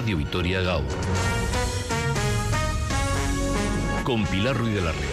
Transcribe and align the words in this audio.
Radio 0.00 0.16
Vitoria 0.16 0.62
Gaur. 0.62 0.82
Con 4.02 4.24
Pilar 4.24 4.56
Ruiz 4.56 4.74
de 4.74 4.80
la 4.80 4.92
Real. 4.92 5.09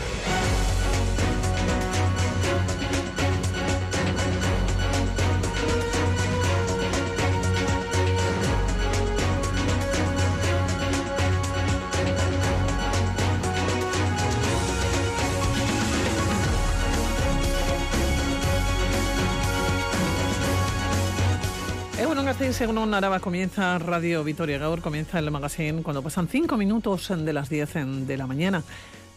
Según 22.58 22.92
Araba 22.96 23.20
comienza 23.20 23.78
Radio 23.78 24.24
Vitoria 24.24 24.58
Gaur, 24.58 24.82
comienza 24.82 25.20
el 25.20 25.30
magazine 25.30 25.84
cuando 25.84 26.02
pasan 26.02 26.28
cinco 26.28 26.58
minutos 26.58 27.14
de 27.16 27.32
las 27.32 27.50
10 27.50 28.08
de 28.08 28.18
la 28.18 28.26
mañana. 28.26 28.64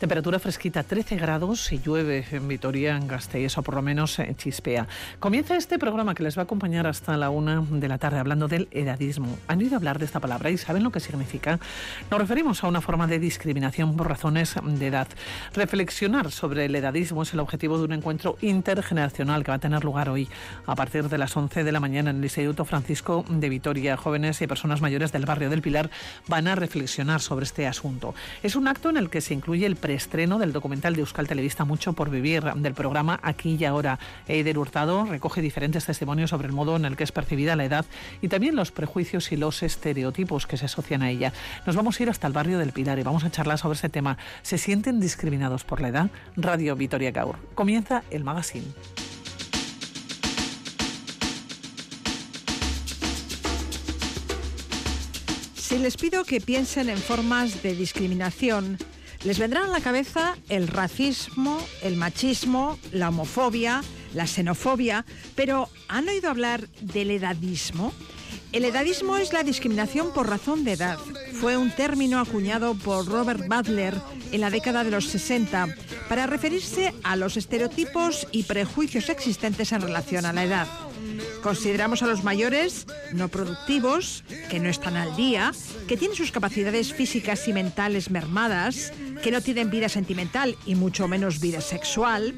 Temperatura 0.00 0.38
fresquita, 0.38 0.82
13 0.82 1.16
grados 1.16 1.70
y 1.72 1.78
llueve 1.78 2.24
en 2.30 2.48
Vitoria, 2.48 2.96
en 2.96 3.06
Gasteiz, 3.06 3.58
o 3.58 3.62
por 3.62 3.74
lo 3.74 3.82
menos 3.82 4.18
en 4.18 4.34
Chispea. 4.34 4.88
Comienza 5.18 5.58
este 5.58 5.78
programa 5.78 6.14
que 6.14 6.22
les 6.22 6.38
va 6.38 6.40
a 6.40 6.44
acompañar 6.44 6.86
hasta 6.86 7.18
la 7.18 7.28
una 7.28 7.60
de 7.60 7.86
la 7.86 7.98
tarde 7.98 8.18
hablando 8.18 8.48
del 8.48 8.68
edadismo. 8.70 9.38
¿Han 9.46 9.58
oído 9.58 9.76
hablar 9.76 9.98
de 9.98 10.06
esta 10.06 10.18
palabra 10.18 10.48
y 10.48 10.56
saben 10.56 10.84
lo 10.84 10.90
que 10.90 11.00
significa? 11.00 11.60
Nos 12.10 12.18
referimos 12.18 12.64
a 12.64 12.68
una 12.68 12.80
forma 12.80 13.06
de 13.08 13.18
discriminación 13.18 13.94
por 13.94 14.08
razones 14.08 14.54
de 14.64 14.86
edad. 14.86 15.06
Reflexionar 15.52 16.30
sobre 16.30 16.64
el 16.64 16.74
edadismo 16.74 17.24
es 17.24 17.34
el 17.34 17.40
objetivo 17.40 17.76
de 17.76 17.84
un 17.84 17.92
encuentro 17.92 18.38
intergeneracional 18.40 19.44
que 19.44 19.50
va 19.50 19.56
a 19.56 19.58
tener 19.58 19.84
lugar 19.84 20.08
hoy 20.08 20.30
a 20.64 20.76
partir 20.76 21.10
de 21.10 21.18
las 21.18 21.36
11 21.36 21.62
de 21.62 21.72
la 21.72 21.80
mañana 21.80 22.08
en 22.08 22.16
el 22.16 22.24
Instituto 22.24 22.64
Francisco 22.64 23.26
de 23.28 23.50
Vitoria. 23.50 23.98
Jóvenes 23.98 24.40
y 24.40 24.46
personas 24.46 24.80
mayores 24.80 25.12
del 25.12 25.26
barrio 25.26 25.50
del 25.50 25.60
Pilar 25.60 25.90
van 26.26 26.48
a 26.48 26.54
reflexionar 26.54 27.20
sobre 27.20 27.44
este 27.44 27.66
asunto. 27.66 28.14
Es 28.42 28.56
un 28.56 28.66
acto 28.66 28.88
en 28.88 28.96
el 28.96 29.10
que 29.10 29.20
se 29.20 29.34
incluye 29.34 29.66
el 29.66 29.76
estreno 29.94 30.38
del 30.38 30.52
documental 30.52 30.94
de 30.94 31.00
Euskal 31.00 31.28
Televista 31.28 31.64
Mucho 31.64 31.92
por 31.92 32.10
Vivir, 32.10 32.42
del 32.42 32.74
programa 32.74 33.20
Aquí 33.22 33.56
y 33.58 33.64
Ahora. 33.64 33.98
Eider 34.28 34.58
Hurtado 34.58 35.04
recoge 35.04 35.42
diferentes 35.42 35.84
testimonios 35.84 36.30
sobre 36.30 36.48
el 36.48 36.52
modo 36.52 36.76
en 36.76 36.84
el 36.84 36.96
que 36.96 37.04
es 37.04 37.12
percibida 37.12 37.56
la 37.56 37.64
edad 37.64 37.86
y 38.22 38.28
también 38.28 38.56
los 38.56 38.72
prejuicios 38.72 39.32
y 39.32 39.36
los 39.36 39.62
estereotipos 39.62 40.46
que 40.46 40.56
se 40.56 40.66
asocian 40.66 41.02
a 41.02 41.10
ella. 41.10 41.32
Nos 41.66 41.76
vamos 41.76 41.98
a 41.98 42.02
ir 42.02 42.10
hasta 42.10 42.26
el 42.26 42.32
barrio 42.32 42.58
del 42.58 42.72
Pilar 42.72 42.98
y 42.98 43.02
vamos 43.02 43.24
a 43.24 43.30
charlar 43.30 43.58
sobre 43.58 43.76
este 43.76 43.88
tema. 43.88 44.18
¿Se 44.42 44.58
sienten 44.58 45.00
discriminados 45.00 45.64
por 45.64 45.80
la 45.80 45.88
edad? 45.88 46.10
Radio 46.36 46.76
Vitoria 46.76 47.10
Gaur. 47.10 47.36
Comienza 47.54 48.02
el 48.10 48.24
magazine. 48.24 48.66
Si 55.70 55.78
les 55.78 55.96
pido 55.96 56.24
que 56.24 56.40
piensen 56.40 56.90
en 56.90 56.98
formas 56.98 57.62
de 57.62 57.76
discriminación, 57.76 58.76
les 59.24 59.38
vendrán 59.38 59.64
a 59.64 59.72
la 59.72 59.80
cabeza 59.80 60.36
el 60.48 60.68
racismo, 60.68 61.58
el 61.82 61.96
machismo, 61.96 62.78
la 62.92 63.10
homofobia, 63.10 63.82
la 64.14 64.26
xenofobia, 64.26 65.04
pero 65.34 65.68
¿han 65.88 66.08
oído 66.08 66.30
hablar 66.30 66.68
del 66.80 67.10
edadismo? 67.10 67.92
El 68.52 68.64
edadismo 68.64 69.16
es 69.16 69.32
la 69.32 69.44
discriminación 69.44 70.12
por 70.12 70.28
razón 70.28 70.64
de 70.64 70.72
edad. 70.72 70.98
Fue 71.40 71.56
un 71.56 71.70
término 71.70 72.18
acuñado 72.18 72.74
por 72.74 73.06
Robert 73.06 73.46
Butler 73.46 73.94
en 74.32 74.40
la 74.40 74.50
década 74.50 74.82
de 74.82 74.90
los 74.90 75.06
60 75.06 75.68
para 76.08 76.26
referirse 76.26 76.92
a 77.04 77.14
los 77.14 77.36
estereotipos 77.36 78.26
y 78.32 78.44
prejuicios 78.44 79.08
existentes 79.08 79.70
en 79.72 79.82
relación 79.82 80.26
a 80.26 80.32
la 80.32 80.44
edad. 80.44 80.89
Consideramos 81.42 82.02
a 82.02 82.06
los 82.06 82.24
mayores 82.24 82.86
no 83.12 83.28
productivos, 83.28 84.24
que 84.50 84.60
no 84.60 84.68
están 84.68 84.96
al 84.96 85.16
día, 85.16 85.52
que 85.88 85.96
tienen 85.96 86.16
sus 86.16 86.32
capacidades 86.32 86.92
físicas 86.92 87.48
y 87.48 87.52
mentales 87.52 88.10
mermadas, 88.10 88.92
que 89.22 89.30
no 89.30 89.40
tienen 89.40 89.70
vida 89.70 89.88
sentimental 89.88 90.56
y 90.66 90.74
mucho 90.74 91.08
menos 91.08 91.40
vida 91.40 91.60
sexual. 91.60 92.34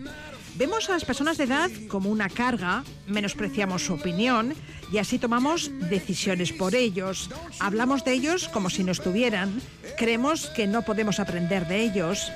Vemos 0.55 0.89
a 0.91 0.93
las 0.93 1.05
personas 1.07 1.39
de 1.39 1.45
edad 1.45 1.71
como 1.89 2.11
una 2.11 2.29
carga, 2.29 2.85
menospreciamos 3.07 3.87
su 3.87 3.95
opinión 3.95 4.55
y 4.93 4.99
así 4.99 5.19
tomamos 5.19 5.71
decisiones 5.89 6.53
por 6.53 6.75
ellos. 6.75 7.31
Hablamos 7.59 8.05
de 8.05 8.13
ellos 8.13 8.49
como 8.49 8.69
si 8.69 8.85
no 8.85 8.93
estuvieran, 8.93 9.63
creemos 9.97 10.49
que 10.49 10.67
no 10.67 10.83
podemos 10.83 11.21
aprender 11.21 11.67
de 11.69 11.83
ellos. 11.83 12.31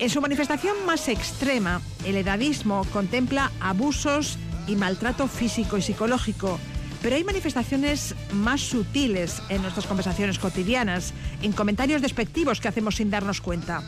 En 0.00 0.10
su 0.10 0.20
manifestación 0.20 0.84
más 0.84 1.08
extrema, 1.08 1.80
el 2.04 2.16
edadismo 2.16 2.84
contempla 2.92 3.52
abusos 3.60 4.38
y 4.66 4.76
maltrato 4.76 5.26
físico 5.26 5.76
y 5.76 5.82
psicológico. 5.82 6.58
Pero 7.02 7.16
hay 7.16 7.24
manifestaciones 7.24 8.14
más 8.32 8.60
sutiles 8.60 9.42
en 9.48 9.62
nuestras 9.62 9.86
conversaciones 9.86 10.38
cotidianas, 10.38 11.12
en 11.42 11.52
comentarios 11.52 12.00
despectivos 12.00 12.60
que 12.60 12.68
hacemos 12.68 12.96
sin 12.96 13.10
darnos 13.10 13.40
cuenta. 13.40 13.82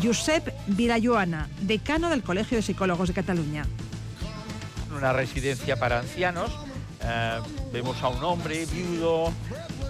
Josep 0.00 0.54
Virayuana, 0.68 1.48
decano 1.62 2.10
del 2.10 2.22
Colegio 2.22 2.56
de 2.56 2.62
Psicólogos 2.62 3.08
de 3.08 3.14
Cataluña. 3.14 3.64
Una 4.96 5.12
residencia 5.12 5.78
para 5.78 5.98
ancianos, 5.98 6.50
eh, 7.02 7.38
vemos 7.72 8.00
a 8.02 8.08
un 8.08 8.22
hombre 8.22 8.66
viudo, 8.66 9.32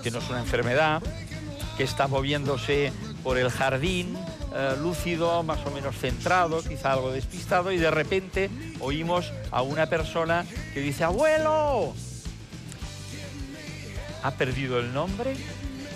que 0.02 0.10
no 0.10 0.18
es 0.18 0.30
una 0.30 0.40
enfermedad, 0.40 1.02
que 1.76 1.84
está 1.84 2.08
moviéndose 2.08 2.92
por 3.22 3.36
el 3.36 3.50
jardín, 3.50 4.16
eh, 4.52 4.76
lúcido, 4.80 5.42
más 5.42 5.64
o 5.66 5.70
menos 5.70 5.96
centrado, 5.96 6.62
quizá 6.62 6.92
algo 6.92 7.12
despistado, 7.12 7.72
y 7.72 7.78
de 7.78 7.90
repente 7.90 8.50
oímos 8.80 9.32
a 9.50 9.62
una 9.62 9.86
persona 9.86 10.44
que 10.74 10.80
dice, 10.80 11.04
abuelo, 11.04 11.94
ha 14.22 14.30
perdido 14.32 14.78
el 14.78 14.92
nombre, 14.92 15.36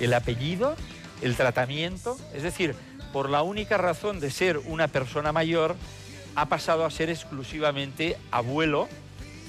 el 0.00 0.14
apellido, 0.14 0.76
el 1.22 1.36
tratamiento, 1.36 2.16
es 2.32 2.42
decir, 2.42 2.74
por 3.12 3.30
la 3.30 3.42
única 3.42 3.76
razón 3.76 4.20
de 4.20 4.30
ser 4.30 4.58
una 4.58 4.88
persona 4.88 5.32
mayor, 5.32 5.76
ha 6.34 6.46
pasado 6.46 6.84
a 6.84 6.90
ser 6.90 7.10
exclusivamente 7.10 8.16
abuelo 8.30 8.88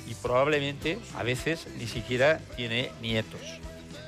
y 0.07 0.13
probablemente 0.15 0.99
a 1.17 1.23
veces 1.23 1.67
ni 1.77 1.88
siquiera 1.88 2.39
tiene 2.55 2.91
nietos. 3.01 3.41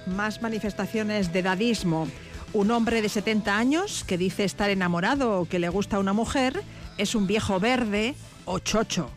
Más 0.05 0.41
manifestaciones 0.41 1.33
de 1.33 1.41
dadismo. 1.41 2.07
Un 2.53 2.71
hombre 2.71 3.01
de 3.01 3.09
70 3.09 3.57
años 3.57 4.03
que 4.05 4.17
dice 4.17 4.43
estar 4.43 4.69
enamorado 4.69 5.41
o 5.41 5.45
que 5.45 5.59
le 5.59 5.69
gusta 5.69 5.97
a 5.97 5.99
una 5.99 6.13
mujer 6.13 6.63
es 6.97 7.13
un 7.13 7.27
viejo 7.27 7.59
verde 7.59 8.15
o 8.45 8.59
chocho. 8.59 9.11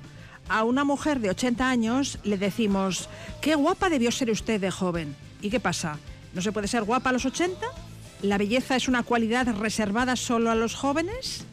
A 0.48 0.64
una 0.64 0.82
mujer 0.82 1.20
de 1.20 1.30
80 1.30 1.68
años 1.68 2.18
le 2.24 2.36
decimos, 2.36 3.08
qué 3.40 3.54
guapa 3.54 3.88
debió 3.88 4.10
ser 4.10 4.30
usted 4.30 4.60
de 4.60 4.70
joven. 4.70 5.14
¿Y 5.40 5.48
qué 5.48 5.60
pasa? 5.60 5.98
¿No 6.34 6.42
se 6.42 6.50
puede 6.50 6.66
ser 6.66 6.82
guapa 6.82 7.10
a 7.10 7.12
los 7.12 7.24
80? 7.24 7.66
¿La 8.22 8.36
belleza 8.36 8.74
es 8.74 8.88
una 8.88 9.04
cualidad 9.04 9.46
reservada 9.56 10.16
solo 10.16 10.50
a 10.50 10.56
los 10.56 10.74
jóvenes? 10.74 11.44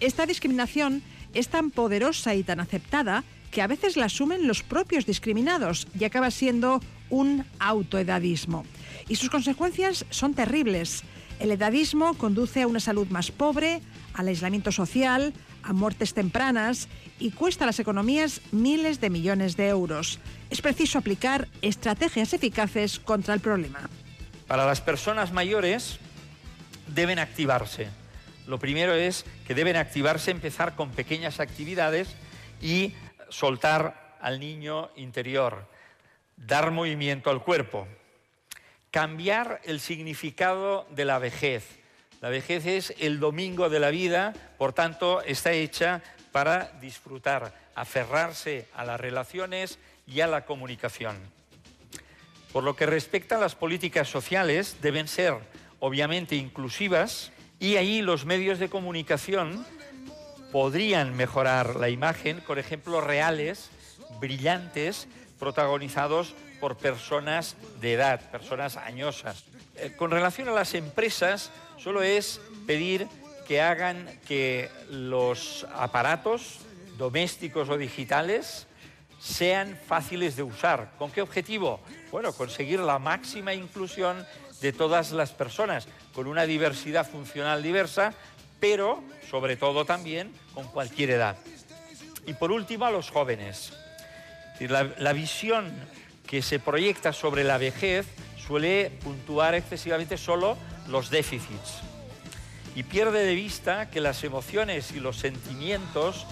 Esta 0.00 0.26
discriminación 0.26 1.02
es 1.32 1.48
tan 1.48 1.70
poderosa 1.70 2.34
y 2.34 2.42
tan 2.42 2.58
aceptada 2.58 3.22
que 3.52 3.62
a 3.62 3.68
veces 3.68 3.96
la 3.96 4.06
asumen 4.06 4.48
los 4.48 4.64
propios 4.64 5.06
discriminados 5.06 5.86
y 5.98 6.04
acaba 6.04 6.32
siendo 6.32 6.80
un 7.08 7.44
autoedadismo. 7.60 8.64
Y 9.08 9.16
sus 9.16 9.30
consecuencias 9.30 10.06
son 10.10 10.34
terribles. 10.34 11.02
El 11.40 11.50
edadismo 11.50 12.14
conduce 12.14 12.62
a 12.62 12.66
una 12.66 12.80
salud 12.80 13.08
más 13.08 13.30
pobre, 13.30 13.80
al 14.14 14.28
aislamiento 14.28 14.72
social, 14.72 15.32
a 15.62 15.72
muertes 15.72 16.14
tempranas 16.14 16.88
y 17.18 17.30
cuesta 17.30 17.64
a 17.64 17.66
las 17.66 17.80
economías 17.80 18.40
miles 18.52 19.00
de 19.00 19.10
millones 19.10 19.56
de 19.56 19.68
euros. 19.68 20.20
Es 20.50 20.60
preciso 20.60 20.98
aplicar 20.98 21.48
estrategias 21.62 22.32
eficaces 22.32 22.98
contra 22.98 23.34
el 23.34 23.40
problema. 23.40 23.88
Para 24.46 24.66
las 24.66 24.80
personas 24.80 25.32
mayores 25.32 25.98
deben 26.86 27.18
activarse. 27.18 27.88
Lo 28.46 28.58
primero 28.58 28.92
es 28.92 29.24
que 29.46 29.54
deben 29.54 29.76
activarse, 29.76 30.30
empezar 30.30 30.74
con 30.76 30.90
pequeñas 30.90 31.40
actividades 31.40 32.14
y 32.60 32.92
soltar 33.30 34.16
al 34.20 34.38
niño 34.38 34.90
interior, 34.96 35.66
dar 36.36 36.70
movimiento 36.70 37.30
al 37.30 37.42
cuerpo, 37.42 37.88
cambiar 38.94 39.60
el 39.64 39.80
significado 39.80 40.86
de 40.90 41.04
la 41.04 41.18
vejez. 41.18 41.66
La 42.20 42.28
vejez 42.28 42.64
es 42.64 42.94
el 43.00 43.18
domingo 43.18 43.68
de 43.68 43.80
la 43.80 43.90
vida, 43.90 44.32
por 44.56 44.72
tanto 44.72 45.20
está 45.22 45.50
hecha 45.50 46.00
para 46.30 46.70
disfrutar, 46.80 47.52
aferrarse 47.74 48.68
a 48.72 48.84
las 48.84 49.00
relaciones 49.00 49.80
y 50.06 50.20
a 50.20 50.28
la 50.28 50.44
comunicación. 50.44 51.16
Por 52.52 52.62
lo 52.62 52.76
que 52.76 52.86
respecta 52.86 53.34
a 53.34 53.40
las 53.40 53.56
políticas 53.56 54.08
sociales, 54.08 54.76
deben 54.80 55.08
ser 55.08 55.38
obviamente 55.80 56.36
inclusivas 56.36 57.32
y 57.58 57.74
ahí 57.74 58.00
los 58.00 58.24
medios 58.24 58.60
de 58.60 58.68
comunicación 58.68 59.66
podrían 60.52 61.16
mejorar 61.16 61.74
la 61.74 61.88
imagen 61.88 62.38
con 62.42 62.60
ejemplos 62.60 63.02
reales, 63.02 63.70
brillantes, 64.20 65.08
protagonizados 65.40 66.36
por 66.60 66.76
personas 66.76 67.56
de 67.80 67.94
edad, 67.94 68.20
personas 68.30 68.76
añosas. 68.76 69.44
Eh, 69.76 69.92
con 69.96 70.10
relación 70.10 70.48
a 70.48 70.52
las 70.52 70.74
empresas, 70.74 71.50
solo 71.78 72.02
es 72.02 72.40
pedir 72.66 73.06
que 73.46 73.60
hagan 73.60 74.20
que 74.26 74.70
los 74.90 75.66
aparatos 75.74 76.60
domésticos 76.96 77.68
o 77.68 77.76
digitales 77.76 78.66
sean 79.20 79.78
fáciles 79.86 80.36
de 80.36 80.42
usar. 80.42 80.92
¿Con 80.98 81.10
qué 81.10 81.22
objetivo? 81.22 81.80
Bueno, 82.10 82.32
conseguir 82.32 82.80
la 82.80 82.98
máxima 82.98 83.54
inclusión 83.54 84.26
de 84.60 84.72
todas 84.72 85.12
las 85.12 85.32
personas, 85.32 85.88
con 86.14 86.26
una 86.26 86.46
diversidad 86.46 87.08
funcional 87.08 87.62
diversa, 87.62 88.14
pero 88.60 89.02
sobre 89.30 89.56
todo 89.56 89.84
también 89.84 90.32
con 90.54 90.68
cualquier 90.68 91.10
edad. 91.10 91.36
Y 92.26 92.34
por 92.34 92.52
último, 92.52 92.86
a 92.86 92.90
los 92.90 93.10
jóvenes. 93.10 93.72
La, 94.60 94.84
la 94.98 95.12
visión 95.12 95.72
que 96.26 96.42
se 96.42 96.58
proyecta 96.58 97.12
sobre 97.12 97.44
la 97.44 97.58
vejez 97.58 98.06
suele 98.36 98.90
puntuar 99.02 99.54
excesivamente 99.54 100.16
solo 100.16 100.56
los 100.88 101.10
déficits 101.10 101.82
y 102.74 102.82
pierde 102.82 103.24
de 103.24 103.34
vista 103.34 103.90
que 103.90 104.00
las 104.00 104.24
emociones 104.24 104.92
y 104.92 105.00
los 105.00 105.16
sentimientos 105.16 106.26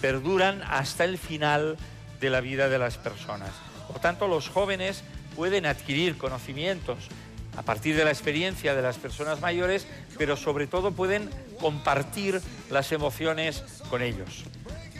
perduran 0.00 0.62
hasta 0.62 1.04
el 1.04 1.18
final 1.18 1.76
de 2.20 2.30
la 2.30 2.40
vida 2.40 2.68
de 2.68 2.78
las 2.78 2.98
personas. 2.98 3.50
Por 3.88 4.00
tanto, 4.00 4.28
los 4.28 4.48
jóvenes 4.48 5.02
pueden 5.34 5.66
adquirir 5.66 6.16
conocimientos 6.16 7.08
a 7.56 7.62
partir 7.62 7.96
de 7.96 8.04
la 8.04 8.10
experiencia 8.10 8.74
de 8.74 8.82
las 8.82 8.98
personas 8.98 9.40
mayores, 9.40 9.86
pero 10.16 10.36
sobre 10.36 10.68
todo 10.68 10.92
pueden 10.92 11.28
compartir 11.60 12.40
las 12.70 12.92
emociones 12.92 13.64
con 13.90 14.02
ellos. 14.02 14.44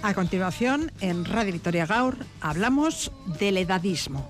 A 0.02 0.14
continuación, 0.14 0.92
en 1.00 1.24
Radio 1.24 1.52
Victoria 1.52 1.84
Gaur, 1.84 2.16
hablamos 2.40 3.10
del 3.38 3.56
edadismo. 3.56 4.28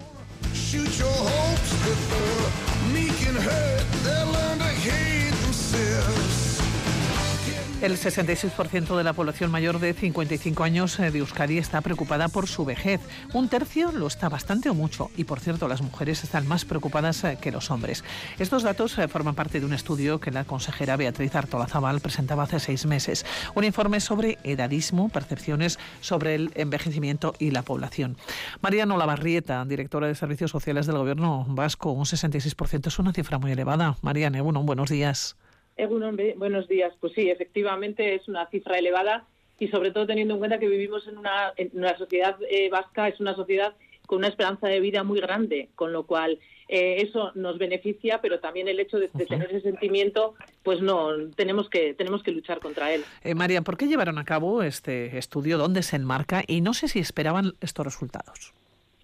El 7.81 7.97
66% 7.97 8.97
de 8.97 9.05
la 9.05 9.13
población 9.13 9.53
mayor 9.53 9.79
de 9.79 9.95
55 9.95 10.65
años 10.65 10.99
eh, 10.99 11.13
de 11.13 11.21
Euskadi 11.21 11.59
está 11.59 11.81
preocupada 11.81 12.27
por 12.27 12.49
su 12.49 12.65
vejez. 12.65 13.01
Un 13.33 13.49
tercio 13.49 13.93
lo 13.93 14.09
está 14.09 14.29
bastante 14.29 14.69
o 14.69 14.75
mucho. 14.75 15.13
Y 15.17 15.23
por 15.23 15.39
cierto, 15.39 15.69
las 15.69 15.81
mujeres 15.81 16.25
están 16.25 16.49
más 16.49 16.65
preocupadas 16.65 17.23
eh, 17.23 17.39
que 17.41 17.53
los 17.53 17.71
hombres. 17.71 18.03
Estos 18.41 18.65
datos 18.65 18.99
eh, 18.99 19.07
forman 19.07 19.37
parte 19.37 19.61
de 19.61 19.67
un 19.67 19.73
estudio 19.73 20.19
que 20.19 20.33
la 20.33 20.43
consejera 20.43 20.97
Beatriz 20.97 21.37
Artolazabal 21.37 22.01
presentaba 22.01 22.43
hace 22.43 22.59
seis 22.59 22.85
meses. 22.85 23.25
Un 23.55 23.63
informe 23.63 24.01
sobre 24.01 24.39
edadismo, 24.43 25.09
percepciones 25.09 25.79
sobre 26.01 26.35
el 26.35 26.51
envejecimiento 26.57 27.33
y 27.39 27.53
la 27.53 27.63
población. 27.63 28.17
Mariano 28.61 28.97
Lavarrieta, 28.97 29.65
directora 29.65 30.09
de 30.09 30.17
Servicios 30.17 30.51
Sociales 30.51 30.89
del 30.89 30.99
Gobierno 30.99 31.47
Vasco, 31.49 31.93
un 31.93 32.07
66% 32.07 32.89
es 32.89 32.99
una 32.99 33.13
cifra 33.13 33.39
muy 33.39 33.53
elevada. 33.53 33.97
Mariana, 34.03 34.43
bueno, 34.43 34.65
buenos 34.65 34.91
días 34.91 35.37
buenos 35.87 36.69
días. 36.69 36.93
Pues 37.01 37.13
sí, 37.15 37.31
efectivamente 37.31 38.15
es 38.15 38.29
una 38.29 38.47
cifra 38.51 38.79
elevada 38.79 39.27
y 39.59 39.69
sobre 39.69 39.91
todo 39.91 40.07
teniendo 40.07 40.35
en 40.35 40.39
cuenta 40.39 40.59
que 40.59 40.69
vivimos 40.69 41.07
en 41.09 41.19
una, 41.19 41.53
en 41.57 41.71
una 41.73 41.97
sociedad 41.97 42.37
eh, 42.51 42.69
vasca, 42.71 43.09
es 43.09 43.21
una 43.21 43.35
sociedad 43.35 43.75
con 44.07 44.19
una 44.19 44.29
esperanza 44.29 44.69
de 44.69 44.81
vida 44.81 45.03
muy 45.03 45.21
grande, 45.21 45.69
con 45.75 45.93
lo 45.93 46.07
cual 46.07 46.39
eh, 46.69 47.03
eso 47.03 47.33
nos 47.35 47.59
beneficia, 47.59 48.21
pero 48.23 48.41
también 48.41 48.69
el 48.69 48.81
hecho 48.81 48.99
de, 48.99 49.09
tener 49.09 49.51
ese 49.51 49.61
sentimiento, 49.61 50.35
pues 50.63 50.81
no, 50.81 51.11
tenemos 51.35 51.69
que, 51.69 51.95
tenemos 51.95 52.23
que 52.23 52.31
luchar 52.31 52.59
contra 52.61 52.93
él. 52.93 53.05
Eh, 53.23 53.35
María, 53.35 53.63
¿por 53.63 53.77
qué 53.77 53.87
llevaron 53.87 54.19
a 54.19 54.25
cabo 54.25 54.63
este 54.63 55.19
estudio? 55.19 55.59
¿Dónde 55.59 55.83
se 55.83 55.97
enmarca? 55.97 56.43
Y 56.47 56.61
no 56.61 56.73
sé 56.73 56.89
si 56.89 57.01
esperaban 57.01 57.53
estos 57.61 57.85
resultados. 57.85 58.55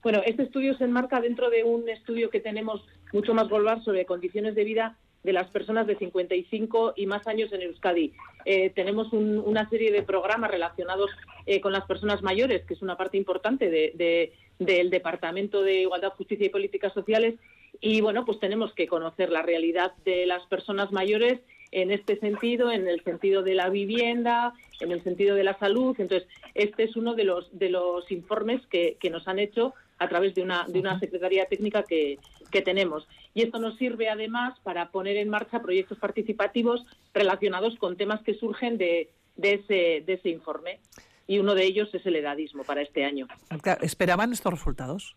Bueno, 0.03 0.23
este 0.25 0.43
estudio 0.43 0.77
se 0.77 0.85
enmarca 0.85 1.21
dentro 1.21 1.51
de 1.51 1.65
un 1.65 1.89
estudio 1.89 2.31
que 2.31 2.41
tenemos 2.41 2.83
mucho 3.13 3.33
más 3.35 3.49
global 3.49 3.83
sobre 3.83 4.05
condiciones 4.05 4.55
de 4.55 4.65
vida 4.65 4.99
de 5.25 5.33
las 5.33 5.49
personas 5.49 5.87
de 5.87 5.97
55 5.97 6.93
y 6.97 7.07
más 7.07 7.27
años 7.27 7.53
en 7.53 7.63
Euskadi. 7.63 8.13
Eh, 8.45 8.71
tenemos 8.71 9.13
una 9.13 9.69
serie 9.71 9.91
de 9.91 10.03
programas 10.03 10.51
relacionados 10.51 11.11
eh, 11.47 11.61
con 11.61 11.73
las 11.73 11.87
personas 11.87 12.23
mayores, 12.23 12.65
que 12.67 12.75
es 12.75 12.83
una 12.83 12.97
parte 12.97 13.17
importante 13.17 13.71
del 14.59 14.91
Departamento 14.91 15.63
de 15.63 15.81
Igualdad, 15.81 16.13
Justicia 16.13 16.47
y 16.47 16.51
Políticas 16.51 16.93
Sociales. 16.93 17.35
Y 17.81 18.03
bueno, 18.03 18.25
pues 18.25 18.39
tenemos 18.39 18.73
que 18.75 18.87
conocer 18.87 19.31
la 19.31 19.43
realidad 19.43 19.93
de 20.05 20.27
las 20.27 20.47
personas 20.47 20.93
mayores 20.93 21.41
en 21.73 21.91
este 21.91 22.21
sentido, 22.21 22.71
en 22.71 22.87
el 22.87 23.03
sentido 23.03 23.43
de 23.43 23.55
la 23.55 23.69
vivienda, 23.69 24.53
en 24.81 24.93
el 24.93 25.03
sentido 25.03 25.35
de 25.35 25.43
la 25.43 25.59
salud. 25.59 25.97
Entonces, 25.99 26.29
este 26.55 26.85
es 26.85 26.97
uno 26.97 27.15
de 27.15 27.25
los, 27.25 27.59
de 27.59 27.71
los 27.71 28.11
informes 28.13 28.65
que, 28.67 28.97
que 29.01 29.11
nos 29.11 29.27
han 29.27 29.39
hecho 29.39 29.75
a 29.99 30.09
través 30.09 30.35
de 30.35 30.43
una, 30.43 30.67
de 30.69 30.81
una 30.81 30.99
secretaría 30.99 31.47
técnica 31.47 31.83
que, 31.83 32.19
que 32.51 32.63
tenemos. 32.63 33.07
Y 33.35 33.43
esto 33.43 33.59
nos 33.59 33.77
sirve 33.77 34.09
además 34.09 34.59
para 34.61 34.91
poner 34.91 35.17
en 35.17 35.29
marcha 35.29 35.61
proyectos 35.63 35.99
participativos 35.99 36.85
relacionados 37.13 37.77
con 37.77 37.97
temas 37.97 38.23
que 38.23 38.35
surgen 38.35 38.79
de, 38.79 39.11
de, 39.37 39.55
ese, 39.55 40.05
de 40.07 40.13
ese 40.15 40.31
informe. 40.31 40.81
Y 41.27 41.39
uno 41.39 41.55
de 41.55 41.65
ellos 41.65 41.89
es 41.95 42.05
el 42.07 42.17
edadismo 42.17 42.65
para 42.65 42.83
este 42.83 43.05
año. 43.05 43.27
¿Esperaban 43.81 44.33
estos 44.33 44.53
resultados? 44.53 45.17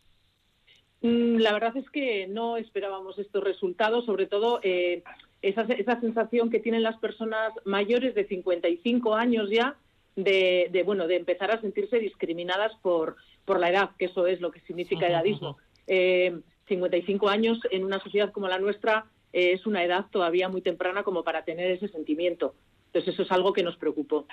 Mm, 1.01 1.37
la 1.37 1.53
verdad 1.53 1.75
es 1.77 1.89
que 1.89 2.27
no 2.27 2.57
esperábamos 2.57 3.19
estos 3.19 3.43
resultados, 3.43 4.05
sobre 4.05 4.25
todo 4.25 4.59
eh, 4.63 5.03
esa, 5.41 5.63
esa 5.63 5.99
sensación 5.99 6.49
que 6.49 6.59
tienen 6.59 6.83
las 6.83 6.97
personas 6.97 7.53
mayores 7.65 8.15
de 8.15 8.25
55 8.25 9.15
años 9.15 9.49
ya 9.49 9.75
de, 10.17 10.67
de, 10.71 10.83
bueno 10.83 11.07
de 11.07 11.15
empezar 11.15 11.51
a 11.51 11.61
sentirse 11.61 11.99
discriminadas 11.99 12.73
por 12.81 13.15
por 13.47 13.61
la 13.61 13.69
edad, 13.69 13.91
que 13.97 14.05
eso 14.05 14.27
es 14.27 14.41
lo 14.41 14.51
que 14.51 14.59
significa 14.59 15.07
edadismo. 15.07 15.57
Eh, 15.87 16.37
55 16.67 17.29
años 17.29 17.57
en 17.71 17.85
una 17.85 18.03
sociedad 18.03 18.33
como 18.33 18.49
la 18.49 18.59
nuestra 18.59 19.05
eh, 19.31 19.53
es 19.53 19.65
una 19.65 19.85
edad 19.85 20.07
todavía 20.11 20.49
muy 20.49 20.61
temprana 20.61 21.03
como 21.03 21.23
para 21.23 21.45
tener 21.45 21.71
ese 21.71 21.87
sentimiento. 21.87 22.55
Entonces 22.87 23.13
eso 23.13 23.23
es 23.23 23.31
algo 23.31 23.53
que 23.53 23.63
nos 23.63 23.77
preocupó. 23.77 24.25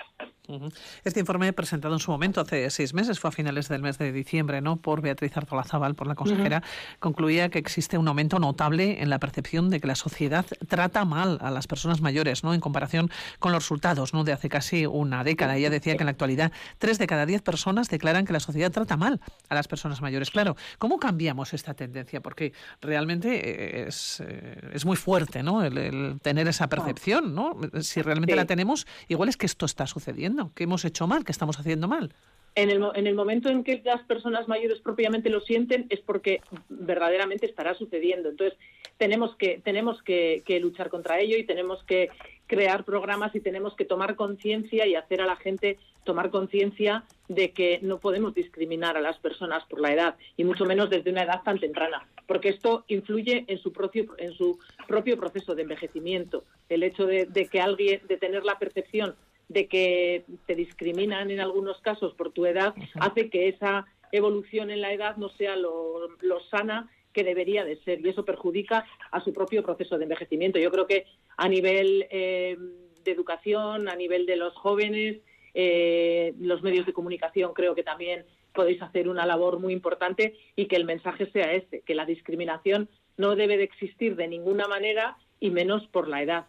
Este 1.03 1.19
informe 1.19 1.51
presentado 1.53 1.93
en 1.93 1.99
su 1.99 2.11
momento 2.11 2.41
hace 2.41 2.69
seis 2.69 2.93
meses, 2.93 3.19
fue 3.19 3.29
a 3.29 3.31
finales 3.31 3.67
del 3.67 3.81
mes 3.81 3.97
de 3.97 4.11
diciembre, 4.11 4.61
¿no? 4.61 4.77
Por 4.77 5.01
Beatriz 5.01 5.35
Artolazábal, 5.35 5.95
por 5.95 6.07
la 6.07 6.15
consejera, 6.15 6.63
concluía 6.99 7.49
que 7.49 7.59
existe 7.59 7.97
un 7.97 8.07
aumento 8.07 8.39
notable 8.39 9.01
en 9.01 9.09
la 9.09 9.19
percepción 9.19 9.69
de 9.69 9.79
que 9.79 9.87
la 9.87 9.95
sociedad 9.95 10.45
trata 10.67 11.03
mal 11.05 11.39
a 11.41 11.51
las 11.51 11.67
personas 11.67 12.01
mayores, 12.01 12.43
¿no? 12.43 12.53
En 12.53 12.59
comparación 12.59 13.09
con 13.39 13.51
los 13.51 13.63
resultados, 13.63 14.13
¿no? 14.13 14.23
De 14.23 14.33
hace 14.33 14.49
casi 14.49 14.85
una 14.85 15.23
década. 15.23 15.57
Ella 15.57 15.69
decía 15.69 15.95
que 15.95 16.03
en 16.03 16.07
la 16.07 16.11
actualidad 16.11 16.51
tres 16.77 16.99
de 16.99 17.07
cada 17.07 17.25
diez 17.25 17.41
personas 17.41 17.89
declaran 17.89 18.25
que 18.25 18.33
la 18.33 18.39
sociedad 18.39 18.71
trata 18.71 18.97
mal 18.97 19.19
a 19.49 19.55
las 19.55 19.67
personas 19.67 20.01
mayores. 20.01 20.31
Claro, 20.31 20.55
¿cómo 20.77 20.99
cambiamos 20.99 21.53
esta 21.53 21.73
tendencia? 21.73 22.21
Porque 22.21 22.53
realmente 22.81 23.87
es, 23.87 24.21
eh, 24.25 24.71
es 24.73 24.85
muy 24.85 24.95
fuerte, 24.95 25.43
¿no? 25.43 25.63
El, 25.63 26.19
tener 26.21 26.47
esa 26.47 26.67
percepción, 26.67 27.33
¿no? 27.33 27.57
Si 27.81 28.01
realmente 28.01 28.35
la 28.35 28.44
tenemos, 28.45 28.87
igual 29.07 29.29
es 29.29 29.37
que 29.37 29.45
esto 29.45 29.65
está 29.65 29.87
sucediendo, 29.87 30.51
que 30.53 30.63
hemos 30.63 30.85
hecho 30.85 31.07
mal, 31.07 31.23
que 31.23 31.31
estamos 31.31 31.59
haciendo 31.59 31.87
mal. 31.87 32.13
En 32.55 32.69
el, 32.69 32.81
en 32.95 33.05
el, 33.05 33.15
momento 33.15 33.49
en 33.49 33.65
que 33.65 33.81
las 33.83 34.01
personas 34.03 34.47
mayores 34.47 34.79
propiamente 34.79 35.29
lo 35.29 35.41
sienten 35.41 35.87
es 35.89 35.99
porque 35.99 36.41
verdaderamente 36.69 37.45
estará 37.45 37.73
sucediendo. 37.73 38.29
Entonces, 38.29 38.57
tenemos 38.97 39.35
que, 39.35 39.61
tenemos 39.63 40.01
que, 40.03 40.43
luchar 40.61 40.89
contra 40.89 41.19
ello 41.19 41.37
y 41.37 41.43
tenemos 41.43 41.83
que 41.83 42.09
crear 42.47 42.85
programas 42.85 43.35
y 43.35 43.41
tenemos 43.41 43.75
que 43.75 43.85
tomar 43.85 44.15
conciencia 44.15 44.85
y 44.87 44.95
hacer 44.95 45.21
a 45.21 45.25
la 45.25 45.35
gente 45.35 45.77
tomar 46.03 46.29
conciencia 46.29 47.03
de 47.27 47.51
que 47.51 47.79
no 47.81 47.99
podemos 47.99 48.33
discriminar 48.33 48.95
a 48.95 49.01
las 49.01 49.17
personas 49.17 49.63
por 49.65 49.81
la 49.81 49.91
edad 49.91 50.15
y 50.37 50.43
mucho 50.43 50.63
menos 50.65 50.89
desde 50.89 51.09
una 51.09 51.23
edad 51.23 51.41
tan 51.43 51.59
temprana, 51.59 52.07
porque 52.27 52.49
esto 52.49 52.85
influye 52.87 53.43
en 53.47 53.57
su 53.57 53.73
propio, 53.73 54.15
en 54.17 54.31
su 54.33 54.59
propio 54.87 55.17
proceso 55.17 55.55
de 55.55 55.63
envejecimiento. 55.63 56.43
El 56.69 56.83
hecho 56.83 57.05
de, 57.07 57.25
de 57.25 57.47
que 57.47 57.59
alguien, 57.59 58.01
de 58.07 58.17
tener 58.17 58.45
la 58.45 58.59
percepción 58.59 59.15
de 59.47 59.67
que 59.67 60.25
te 60.45 60.55
discriminan 60.55 61.31
en 61.31 61.39
algunos 61.39 61.79
casos 61.81 62.13
por 62.13 62.31
tu 62.31 62.45
edad, 62.45 62.73
hace 62.99 63.29
que 63.29 63.47
esa 63.47 63.85
evolución 64.11 64.71
en 64.71 64.81
la 64.81 64.93
edad 64.93 65.17
no 65.17 65.29
sea 65.29 65.55
lo, 65.55 66.09
sana 66.49 66.89
que 67.13 67.23
debería 67.23 67.63
de 67.63 67.77
ser 67.83 68.05
y 68.05 68.09
eso 68.09 68.25
perjudica 68.25 68.85
a 69.11 69.21
su 69.21 69.33
propio 69.33 69.63
proceso 69.63 69.97
de 69.97 70.03
envejecimiento. 70.03 70.59
Yo 70.59 70.71
creo 70.71 70.85
que 70.85 71.05
a 71.37 71.47
nivel 71.47 72.07
eh, 72.09 72.57
de 73.03 73.11
educación, 73.11 73.87
a 73.87 73.95
nivel 73.95 74.25
de 74.25 74.35
los 74.35 74.53
jóvenes, 74.55 75.21
eh, 75.53 76.33
los 76.39 76.61
medios 76.61 76.85
de 76.85 76.93
comunicación 76.93 77.53
creo 77.53 77.73
que 77.73 77.83
también 77.83 78.25
podéis 78.53 78.81
hacer 78.81 79.07
una 79.07 79.25
labor 79.25 79.59
muy 79.59 79.73
importante 79.73 80.35
y 80.55 80.65
que 80.65 80.75
el 80.75 80.85
mensaje 80.85 81.29
sea 81.31 81.53
este, 81.53 81.81
que 81.81 81.95
la 81.95 82.05
discriminación 82.05 82.89
no 83.17 83.35
debe 83.35 83.57
de 83.57 83.63
existir 83.63 84.15
de 84.15 84.27
ninguna 84.27 84.67
manera 84.67 85.17
y 85.45 85.51
menos 85.51 85.87
por 85.87 86.07
la 86.07 86.21
edad. 86.21 86.45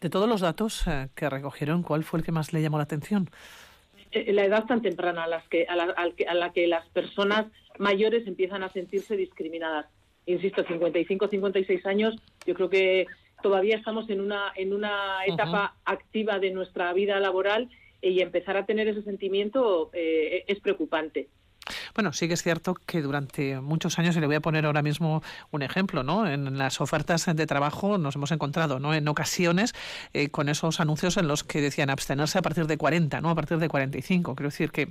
De 0.00 0.10
todos 0.10 0.28
los 0.28 0.40
datos 0.40 0.86
eh, 0.86 1.08
que 1.14 1.28
recogieron, 1.28 1.82
¿cuál 1.82 2.04
fue 2.04 2.20
el 2.20 2.24
que 2.24 2.32
más 2.32 2.52
le 2.52 2.62
llamó 2.62 2.78
la 2.78 2.84
atención? 2.84 3.30
Eh, 4.10 4.32
la 4.32 4.44
edad 4.44 4.64
tan 4.64 4.82
temprana 4.82 5.24
a, 5.24 5.28
las 5.28 5.46
que, 5.48 5.66
a, 5.66 5.76
la, 5.76 6.52
que 6.52 6.66
las 6.66 6.88
personas 6.88 7.46
mayores 7.78 8.26
empiezan 8.26 8.62
a 8.62 8.70
sentirse 8.70 9.16
discriminadas. 9.16 9.86
Insisto, 10.26 10.64
55, 10.64 11.28
56 11.28 11.86
años, 11.86 12.16
yo 12.46 12.54
creo 12.54 12.68
que 12.68 13.06
todavía 13.42 13.76
estamos 13.76 14.10
en 14.10 14.20
una, 14.20 14.52
en 14.56 14.72
una 14.72 15.24
etapa 15.26 15.76
activa 15.84 16.38
de 16.38 16.50
nuestra 16.50 16.92
vida 16.92 17.18
laboral 17.20 17.70
y 18.00 18.20
empezar 18.20 18.56
a 18.56 18.66
tener 18.66 18.88
ese 18.88 19.02
sentimiento 19.02 19.90
eh, 19.92 20.44
es 20.46 20.60
preocupante. 20.60 21.28
Bueno, 21.94 22.12
sí 22.12 22.28
que 22.28 22.34
es 22.34 22.42
cierto 22.42 22.74
que 22.86 23.02
durante 23.02 23.60
muchos 23.60 23.98
años, 23.98 24.16
y 24.16 24.20
le 24.20 24.26
voy 24.26 24.36
a 24.36 24.40
poner 24.40 24.66
ahora 24.66 24.82
mismo 24.82 25.22
un 25.50 25.62
ejemplo, 25.62 26.02
¿no? 26.02 26.26
En 26.26 26.58
las 26.58 26.80
ofertas 26.80 27.26
de 27.26 27.46
trabajo 27.46 27.98
nos 27.98 28.16
hemos 28.16 28.32
encontrado, 28.32 28.78
¿no? 28.78 28.94
En 28.94 29.06
ocasiones 29.08 29.74
eh, 30.12 30.28
con 30.30 30.48
esos 30.48 30.80
anuncios 30.80 31.16
en 31.16 31.28
los 31.28 31.44
que 31.44 31.60
decían 31.60 31.90
abstenerse 31.90 32.38
a 32.38 32.42
partir 32.42 32.66
de 32.66 32.76
40, 32.76 33.20
¿no? 33.20 33.30
A 33.30 33.34
partir 33.34 33.58
de 33.58 33.68
45. 33.68 34.34
Quiero 34.34 34.48
decir 34.48 34.70
que 34.70 34.88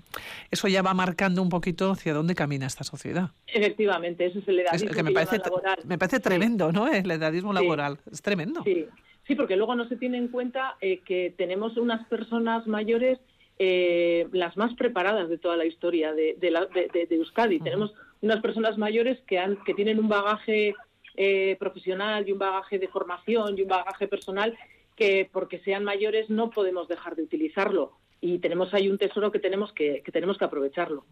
eso 0.52 0.68
ya 0.68 0.82
va 0.82 0.94
marcando 0.94 1.42
un 1.42 1.50
poquito 1.50 1.92
hacia 1.92 2.14
dónde 2.14 2.36
camina 2.36 2.66
esta 2.66 2.84
sociedad. 2.84 3.32
Efectivamente, 3.48 4.26
eso 4.26 4.40
es 4.40 4.48
el 4.48 4.60
edadismo 4.60 4.92
que 4.92 5.04
me, 5.04 5.12
parece, 5.12 5.42
me 5.86 5.98
parece 5.98 6.20
tremendo, 6.20 6.72
¿no? 6.72 6.88
El 6.88 7.10
edadismo 7.10 7.54
laboral. 7.54 8.00
Es 8.12 8.22
tremendo. 8.22 8.64
Sí. 8.64 8.86
sí, 9.28 9.36
porque 9.36 9.56
luego 9.56 9.76
no 9.76 9.88
se 9.88 9.96
tiene 9.96 10.18
en 10.18 10.28
cuenta 10.28 10.76
eh, 10.82 11.00
que 11.06 11.34
tenemos 11.38 11.78
unas 11.78 12.06
personas 12.08 12.68
mayores 12.68 13.20
eh, 13.60 14.28
las 14.32 14.56
más 14.58 14.74
preparadas 14.76 15.30
de 15.30 15.38
toda 15.38 15.58
la 15.58 15.66
historia 15.66 16.14
de, 16.14 16.36
de, 16.40 17.16
Euskadi. 17.16 17.60
Tenemos 17.60 17.94
unas 18.22 18.42
personas 18.42 18.78
mayores 18.78 19.20
que, 19.28 19.40
han, 19.40 19.64
que 19.64 19.74
tienen 19.74 20.00
un 20.00 20.08
bagaje 20.08 20.76
eh, 21.16 21.56
profesional 21.60 22.28
y 22.28 22.32
un 22.32 22.40
bagaje 22.40 22.80
de 22.80 22.88
formación 22.88 23.58
y 23.58 23.64
un 23.64 23.68
bagaje 23.68 24.08
personal 24.08 24.58
que 24.96 25.30
porque 25.32 25.60
sean 25.60 25.84
mayores 25.84 26.30
no 26.30 26.50
podemos 26.50 26.88
dejar 26.88 27.16
de 27.16 27.24
utilizarlo 27.24 27.98
y 28.20 28.40
tenemos 28.40 28.74
ahí 28.74 28.90
un 28.90 28.98
tesoro 28.98 29.32
que 29.32 29.40
tenemos 29.40 29.72
que, 29.74 30.02
que, 30.04 30.12
tenemos 30.12 30.38
que 30.38 30.46
aprovecharlo. 30.46 31.06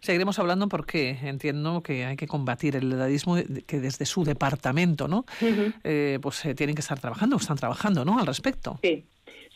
Seguiremos 0.00 0.38
hablando 0.38 0.68
porque 0.68 1.10
entiendo 1.22 1.82
que 1.82 2.04
hay 2.04 2.16
que 2.16 2.26
combatir 2.26 2.76
el 2.76 2.92
edadismo 2.92 3.36
que 3.66 3.80
desde 3.80 4.06
su 4.06 4.24
departamento, 4.24 5.06
¿no? 5.06 5.24
Eh, 5.84 6.18
pues 6.20 6.42
tienen 6.56 6.74
que 6.74 6.80
estar 6.80 6.98
trabajando, 6.98 7.36
están 7.36 7.56
trabajando, 7.56 8.04
¿no? 8.04 8.18
Al 8.18 8.26
respecto. 8.26 8.78
Sí, 8.82 9.06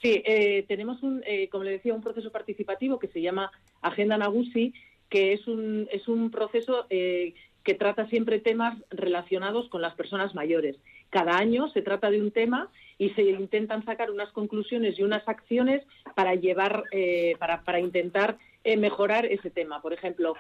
Sí, 0.03 0.21
eh, 0.27 0.65
tenemos, 0.67 1.01
un, 1.05 1.23
eh, 1.25 1.49
como 1.49 1.63
le 1.63 1.71
decía, 1.71 1.95
un 1.95 2.03
proceso 2.03 2.33
participativo 2.33 2.99
que 2.99 3.07
se 3.07 3.23
llama 3.23 3.53
Agenda 3.83 4.19
Nagusi, 4.19 4.75
que 5.09 5.33
es 5.33 5.47
un, 5.47 5.89
es 5.93 6.09
un 6.09 6.33
proceso 6.33 6.87
eh, 6.91 7.35
que 7.63 7.75
trata 7.75 8.09
siempre 8.09 8.41
temas 8.41 8.77
relacionados 8.91 9.69
con 9.69 9.81
las 9.81 9.95
personas 9.95 10.35
mayores. 10.35 10.77
Cada 11.11 11.37
año 11.37 11.69
se 11.69 11.83
trata 11.83 12.11
de 12.11 12.21
un 12.21 12.33
tema 12.33 12.69
y 12.99 13.11
se 13.11 13.23
intentan 13.23 13.85
sacar 13.85 14.11
unas 14.11 14.33
conclusiones 14.33 14.99
y 14.99 15.05
unas 15.05 15.29
acciones 15.29 15.85
para 16.17 16.35
llevar, 16.35 16.85
para, 17.39 17.63
para 17.63 17.79
intentar 17.79 18.39
mejorar 18.65 19.27
ese 19.27 19.51
tema. 19.51 19.83
Por 19.83 19.93
ejemplo, 19.93 20.35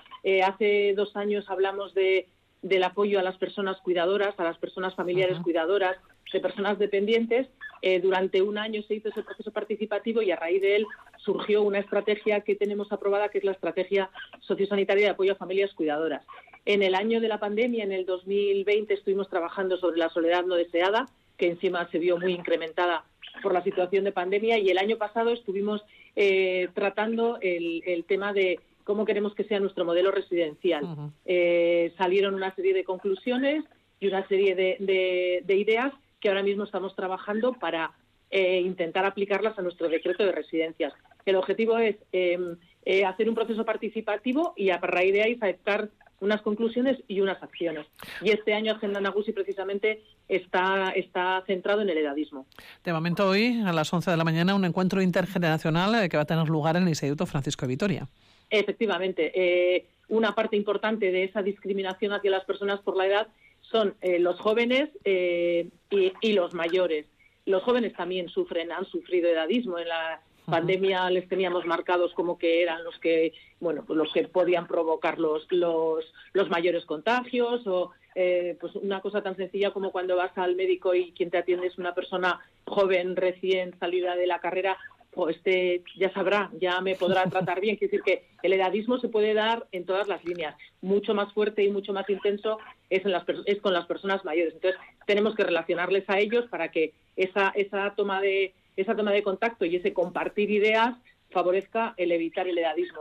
hace 0.44 0.94
dos 0.96 1.14
años 1.14 1.48
hablamos 1.50 1.92
de, 1.92 2.26
del 2.62 2.82
apoyo 2.84 3.20
a 3.20 3.22
las 3.22 3.36
personas 3.36 3.76
cuidadoras, 3.82 4.34
a 4.38 4.44
las 4.44 4.58
personas 4.58 4.94
familiares 4.94 5.38
cuidadoras, 5.40 5.96
de 6.32 6.40
personas 6.40 6.78
dependientes 6.78 7.48
eh, 7.82 8.00
durante 8.00 8.40
un 8.42 8.58
año 8.58 8.80
se 8.84 8.94
hizo 8.94 9.08
ese 9.08 9.24
proceso 9.24 9.50
participativo 9.50 10.22
y 10.22 10.30
a 10.30 10.36
raíz 10.36 10.62
de 10.62 10.76
él 10.76 10.86
surgió 11.16 11.62
una 11.62 11.80
estrategia 11.80 12.40
que 12.42 12.54
tenemos 12.54 12.92
aprobada, 12.92 13.28
que 13.28 13.38
es 13.38 13.44
la 13.44 13.52
estrategia 13.52 14.08
sociosanitaria 14.38 15.06
de 15.06 15.10
apoyo 15.10 15.32
a 15.32 15.36
familias 15.36 15.74
cuidadoras. 15.74 16.24
En 16.64 16.84
el 16.84 16.94
año 16.94 17.20
de 17.20 17.26
la 17.26 17.40
pandemia, 17.40 17.82
en 17.82 17.90
el 17.90 18.06
2020, 18.06 18.94
estuvimos 18.94 19.28
trabajando 19.28 19.76
sobre 19.78 19.98
la 19.98 20.10
soledad 20.10 20.44
no 20.44 20.54
deseada, 20.54 21.08
que 21.36 21.48
encima 21.48 21.88
se 21.90 21.98
vio 21.98 22.18
muy 22.18 22.34
incrementada 22.34 23.04
por 23.42 23.52
la 23.52 23.64
situación 23.64 24.04
de 24.04 24.12
pandemia, 24.12 24.58
y 24.58 24.70
el 24.70 24.78
año 24.78 24.96
pasado 24.96 25.30
estuvimos 25.30 25.82
eh, 26.14 26.68
tratando 26.74 27.38
el, 27.40 28.04
tema 28.06 28.32
de 28.32 28.60
cómo 28.84 29.04
queremos 29.04 29.34
que 29.34 29.42
sea 29.42 29.58
nuestro 29.58 29.84
modelo 29.84 30.12
residencial. 30.12 30.84
Eh, 31.24 31.92
salieron 31.98 32.34
una 32.34 32.54
serie 32.54 32.74
de 32.74 32.84
conclusiones 32.84 33.64
y 33.98 34.06
una 34.06 34.26
serie 34.28 34.54
de 34.54 35.56
ideas 35.56 35.92
que 36.22 36.28
ahora 36.28 36.42
mismo 36.42 36.64
estamos 36.64 36.94
trabajando 36.94 37.52
para 37.52 37.92
eh, 38.30 38.60
intentar 38.60 39.04
aplicarlas 39.04 39.58
a 39.58 39.62
nuestro 39.62 39.88
decreto 39.88 40.24
de 40.24 40.32
residencias. 40.32 40.94
El 41.26 41.36
objetivo 41.36 41.76
es 41.76 41.96
em, 42.12 42.56
eh, 42.86 43.04
hacer 43.04 43.28
un 43.28 43.34
proceso 43.34 43.64
participativo 43.64 44.54
y 44.56 44.70
a 44.70 44.78
raíz 44.78 45.12
de 45.12 45.22
ahí 45.22 45.34
aceptar 45.34 45.90
unas 46.20 46.40
conclusiones 46.40 47.02
y 47.08 47.20
unas 47.20 47.42
acciones. 47.42 47.84
Y 48.20 48.30
este 48.30 48.54
año 48.54 48.72
Agenda 48.72 49.00
Nagusi 49.00 49.32
precisamente 49.32 50.04
está, 50.28 50.90
está 50.90 51.42
centrado 51.46 51.82
en 51.82 51.90
el 51.90 51.98
edadismo. 51.98 52.46
De 52.84 52.92
momento 52.92 53.28
hoy, 53.28 53.60
a 53.66 53.72
las 53.72 53.92
11 53.92 54.12
de 54.12 54.16
la 54.16 54.22
mañana, 54.22 54.54
un 54.54 54.64
encuentro 54.64 55.02
intergeneracional 55.02 56.04
eh, 56.04 56.08
que 56.08 56.16
va 56.16 56.22
a 56.22 56.26
tener 56.26 56.48
lugar 56.48 56.76
en 56.76 56.84
el 56.84 56.90
Instituto 56.90 57.26
Francisco 57.26 57.66
de 57.66 57.70
Vitoria. 57.70 58.08
Efectivamente. 58.48 59.88
una 60.08 60.34
parte 60.34 60.56
importante 60.56 61.10
de 61.10 61.24
esa 61.24 61.42
discriminación 61.42 62.12
hacia 62.12 62.30
las 62.30 62.44
personas 62.44 62.80
por 62.80 62.96
la 62.96 63.06
edad 63.06 63.28
son 63.72 63.96
eh, 64.00 64.18
los 64.18 64.38
jóvenes 64.38 64.90
eh, 65.04 65.68
y, 65.90 66.32
los 66.32 66.54
mayores. 66.54 67.06
Los 67.46 67.62
jóvenes 67.64 67.94
también 67.94 68.28
sufren, 68.28 68.70
han 68.70 68.84
sufrido 68.84 69.28
edadismo. 69.28 69.78
En 69.78 69.88
la 69.88 70.20
pandemia 70.46 71.08
les 71.10 71.28
teníamos 71.28 71.64
marcados 71.66 72.12
como 72.14 72.38
que 72.38 72.62
eran 72.62 72.84
los 72.84 72.98
que, 72.98 73.32
bueno, 73.58 73.84
pues 73.84 73.96
los 73.96 74.12
que 74.12 74.28
podían 74.28 74.66
provocar 74.66 75.18
los, 75.18 75.46
los, 75.50 76.04
los 76.32 76.50
mayores 76.50 76.84
contagios 76.84 77.66
o 77.66 77.92
eh, 78.14 78.56
pues 78.60 78.74
una 78.76 79.00
cosa 79.00 79.22
tan 79.22 79.36
sencilla 79.36 79.70
como 79.70 79.90
cuando 79.90 80.16
vas 80.16 80.36
al 80.36 80.54
médico 80.54 80.94
y 80.94 81.12
quien 81.12 81.30
te 81.30 81.38
atiende 81.38 81.66
es 81.66 81.78
una 81.78 81.94
persona 81.94 82.40
joven 82.66 83.16
recién 83.16 83.74
salida 83.78 84.16
de 84.16 84.26
la 84.26 84.40
carrera, 84.40 84.76
pues 85.12 85.36
este 85.36 85.82
ya 85.96 86.12
sabrá, 86.12 86.50
ya 86.58 86.80
me 86.80 86.94
podrá 86.96 87.24
tratar 87.30 87.60
bien. 87.60 87.76
Quiere 87.76 87.90
decir 87.90 88.02
que 88.04 88.26
el 88.42 88.52
edadismo 88.52 88.98
se 88.98 89.08
puede 89.08 89.34
dar 89.34 89.66
en 89.72 89.84
todas 89.84 90.08
las 90.08 90.24
líneas. 90.24 90.56
Mucho 90.80 91.14
más 91.14 91.32
fuerte 91.32 91.62
y 91.62 91.70
mucho 91.70 91.92
más 91.92 92.08
intenso 92.08 92.58
es, 92.90 93.04
en 93.04 93.12
las, 93.12 93.24
es 93.46 93.60
con 93.60 93.72
las 93.72 93.86
personas 93.86 94.24
mayores. 94.24 94.54
Entonces, 94.54 94.80
tenemos 95.06 95.34
que 95.34 95.44
relacionarles 95.44 96.08
a 96.08 96.18
ellos 96.18 96.46
para 96.48 96.70
que 96.70 96.92
esa, 97.16 97.50
esa, 97.54 97.94
toma 97.94 98.20
de, 98.20 98.54
esa 98.76 98.96
toma 98.96 99.12
de 99.12 99.22
contacto 99.22 99.64
y 99.64 99.76
ese 99.76 99.92
compartir 99.92 100.50
ideas 100.50 100.96
favorezca 101.32 101.94
el 101.96 102.12
evitar 102.12 102.46
el 102.46 102.56
edadismo 102.58 103.00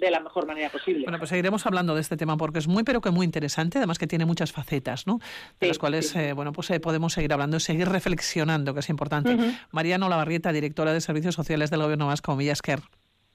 de 0.00 0.10
la 0.10 0.20
mejor 0.20 0.46
manera 0.46 0.68
posible. 0.70 1.04
Bueno, 1.04 1.18
pues 1.18 1.30
seguiremos 1.30 1.66
hablando 1.66 1.94
de 1.94 2.00
este 2.00 2.16
tema 2.16 2.36
porque 2.36 2.58
es 2.58 2.68
muy, 2.68 2.84
pero 2.84 3.00
que 3.00 3.10
muy 3.10 3.24
interesante, 3.24 3.78
además 3.78 3.98
que 3.98 4.06
tiene 4.06 4.24
muchas 4.24 4.52
facetas, 4.52 5.06
¿no? 5.06 5.18
De 5.60 5.68
las 5.68 5.78
cuales, 5.78 6.14
eh, 6.14 6.32
bueno, 6.32 6.52
pues 6.52 6.70
eh, 6.70 6.80
podemos 6.80 7.12
seguir 7.12 7.32
hablando 7.32 7.56
y 7.56 7.60
seguir 7.60 7.88
reflexionando, 7.88 8.74
que 8.74 8.80
es 8.80 8.88
importante. 8.88 9.36
Mariano 9.72 10.08
Lavarrieta, 10.08 10.52
directora 10.52 10.92
de 10.92 11.00
Servicios 11.00 11.34
Sociales 11.34 11.70
del 11.70 11.82
Gobierno 11.82 12.06
Vasco, 12.06 12.36
Millasker. 12.36 12.80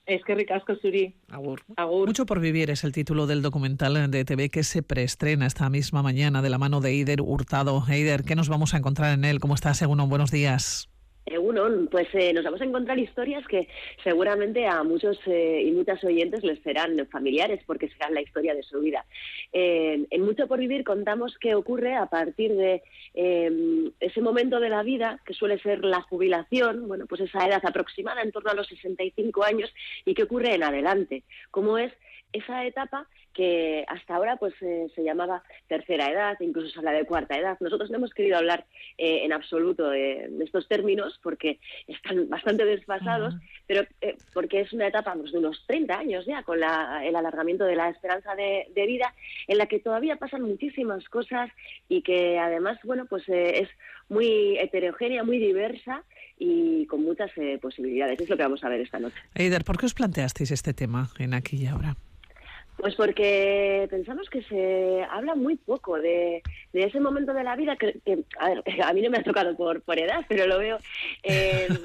Es 0.06 0.24
que 0.24 0.36
ricasco, 0.36 0.74
Suri. 0.76 1.16
Agur. 1.28 1.62
Mucho 2.06 2.26
por 2.26 2.40
vivir 2.40 2.70
es 2.70 2.86
el 2.86 2.94
título 2.94 3.28
del 3.28 3.42
documental 3.42 4.10
de 4.10 4.24
TV 4.24 4.50
que 4.50 4.64
se 4.64 4.82
preestrena 4.82 5.46
esta 5.46 5.70
misma 5.70 6.02
mañana 6.02 6.42
de 6.42 6.50
la 6.50 6.58
mano 6.58 6.80
de 6.80 6.92
Eider 6.92 7.22
Hurtado. 7.22 7.84
Eider, 7.90 8.24
¿qué 8.24 8.36
nos 8.36 8.48
vamos 8.48 8.74
a 8.74 8.78
encontrar 8.78 9.14
en 9.14 9.26
él? 9.26 9.42
¿Cómo 9.42 9.54
estás, 9.54 9.78
según 9.78 10.08
buenos 10.08 10.32
días? 10.32 10.90
Uno, 11.38 11.68
pues 11.92 12.08
eh, 12.14 12.32
nos 12.32 12.46
vamos 12.46 12.62
a 12.62 12.66
encontrar 12.66 12.98
historias 12.98 13.46
que 13.48 13.68
seguramente 14.04 14.66
a 14.66 14.84
muchos 14.84 15.20
eh, 15.26 15.64
y 15.66 15.72
muchas 15.72 16.02
oyentes 16.04 16.44
les 16.44 16.62
serán 16.62 17.06
familiares 17.08 17.62
porque 17.66 17.90
serán 17.90 18.14
la 18.14 18.22
historia 18.22 18.56
de 18.56 18.64
su 18.64 18.80
vida. 18.80 19.06
en 19.52 20.22
Mucho 20.22 20.48
por 20.48 20.60
Vivir 20.60 20.84
contamos 20.84 21.38
qué 21.40 21.56
ocurre 21.56 21.96
a 21.96 22.06
partir 22.06 22.54
de 22.54 22.84
em, 23.14 23.92
ese 24.00 24.22
momento 24.22 24.60
de 24.60 24.70
la 24.70 24.84
vida 24.84 25.20
que 25.26 25.34
suele 25.34 25.60
ser 25.60 25.84
la 25.84 26.02
jubilación, 26.02 26.88
bueno, 26.88 27.06
pues 27.08 27.22
esa 27.22 27.46
edad 27.46 27.62
aproximada 27.66 28.22
en 28.22 28.32
torno 28.32 28.52
a 28.52 28.56
los 28.56 28.68
65 28.68 29.44
años 29.44 29.74
y 30.06 30.14
qué 30.14 30.24
ocurre 30.24 30.56
en 30.56 30.64
adelante, 30.64 31.24
cómo 31.52 31.78
es 31.78 31.92
esa 32.34 32.66
etapa 32.66 33.08
que 33.38 33.86
hasta 33.88 34.16
ahora 34.16 34.38
pues 34.38 34.56
eh, 34.62 34.88
se 34.96 35.04
llamaba 35.04 35.44
tercera 35.68 36.10
edad, 36.10 36.36
incluso 36.40 36.70
se 36.70 36.80
habla 36.80 36.92
de 36.92 37.06
cuarta 37.06 37.38
edad. 37.38 37.56
Nosotros 37.60 37.92
no 37.92 37.98
hemos 37.98 38.12
querido 38.12 38.36
hablar 38.36 38.66
eh, 38.98 39.20
en 39.24 39.32
absoluto 39.32 39.92
de, 39.92 40.28
estos 40.44 40.68
términos 40.68 41.20
porque 41.22 41.60
están 41.88 42.28
bastante 42.30 42.66
desfasados, 42.66 43.36
pero 43.68 43.84
eh, 44.02 44.18
porque 44.34 44.62
es 44.62 44.74
una 44.74 44.88
etapa 44.88 45.14
pues, 45.14 45.32
de 45.32 45.38
unos 45.38 45.64
30 45.68 46.00
años 46.00 46.26
ya 46.26 46.42
con 46.42 46.58
el 46.58 47.16
alargamiento 47.16 47.66
de 47.66 47.76
la 47.76 47.90
esperanza 47.90 48.34
de, 48.36 48.66
vida 48.88 49.14
en 49.48 49.58
la 49.58 49.68
que 49.68 49.80
todavía 49.80 50.16
pasan 50.16 50.42
muchísimas 50.42 51.08
cosas 51.10 51.52
y 51.90 52.02
que 52.02 52.40
además, 52.40 52.80
bueno, 52.86 53.06
pues 53.06 53.24
es 53.28 53.68
muy 54.10 54.58
heterogénea, 54.58 55.24
muy 55.24 55.38
diversa 55.38 56.04
y 56.40 56.86
con 56.88 57.04
muchas 57.04 57.30
posibilidades. 57.62 58.20
Es 58.20 58.30
lo 58.30 58.38
que 58.38 58.44
vamos 58.44 58.64
a 58.64 58.70
ver 58.70 58.82
esta 58.82 58.98
noche. 58.98 59.18
Eider, 59.36 59.64
¿por 59.64 59.78
qué 59.78 59.86
os 59.86 59.94
planteasteis 59.94 60.52
este 60.52 60.74
tema 60.74 61.10
en 61.20 61.34
aquí 61.34 61.58
y 61.58 61.68
ahora? 61.68 61.98
Pues 62.78 62.94
porque 62.94 63.88
pensamos 63.90 64.30
que 64.30 64.44
se 64.44 65.04
habla 65.10 65.34
muy 65.34 65.56
poco 65.56 66.00
de, 66.00 66.44
ese 66.74 67.00
momento 67.00 67.34
de 67.34 67.44
la 67.44 67.56
vida 67.56 67.76
que, 67.76 68.00
a, 68.40 68.50
ver, 68.50 68.64
a 68.84 68.94
mí 68.94 69.02
no 69.02 69.10
me 69.10 69.18
ha 69.18 69.24
tocado 69.24 69.58
por, 69.58 69.82
por 69.82 69.98
edad, 69.98 70.24
pero 70.30 70.46
lo 70.46 70.60
veo, 70.60 70.78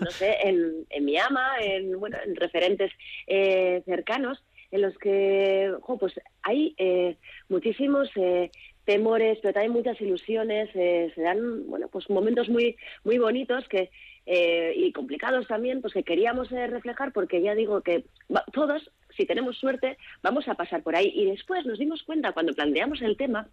no 0.01 0.11
sé, 0.11 0.37
en, 0.45 0.87
en, 0.91 1.05
mi 1.05 1.17
ama, 1.17 1.53
en, 1.61 1.99
bueno, 1.99 2.19
en 2.25 2.37
referentes 2.37 2.93
eh, 3.27 3.83
cercanos, 3.87 4.45
en 4.71 4.83
los 4.83 4.97
que, 4.99 5.73
pues 5.99 6.21
hay 6.43 6.75
eh, 6.77 7.17
muchísimos 7.49 8.11
eh, 8.17 8.51
temores, 8.85 9.39
pero 9.41 9.55
también 9.55 9.73
muchas 9.73 9.99
ilusiones, 9.99 10.71
se 10.73 11.23
dan, 11.23 11.69
bueno, 11.69 11.89
pues 11.89 12.11
momentos 12.11 12.51
muy, 12.51 12.77
muy 13.05 13.17
bonitos 13.17 13.67
que 13.69 13.91
y 14.25 14.93
complicados 14.93 15.49
también, 15.49 15.81
pues 15.81 15.95
que 15.95 16.05
queríamos 16.05 16.49
reflejar 16.49 17.13
porque 17.13 17.43
ya 17.43 17.57
digo 17.57 17.81
que 17.81 18.05
todos 18.53 18.89
si 19.17 19.27
tenemos 19.27 19.59
suerte, 19.59 19.97
vamos 20.23 20.49
a 20.49 20.55
pasar 20.55 20.83
por 20.83 20.97
ahí. 20.97 21.13
Y 21.15 21.27
después 21.27 21.65
nos 21.67 21.79
dimos 21.79 22.03
cuenta, 22.03 22.33
cuando 22.33 22.53
planteamos 22.53 23.03
el 23.03 23.17
tema, 23.17 23.49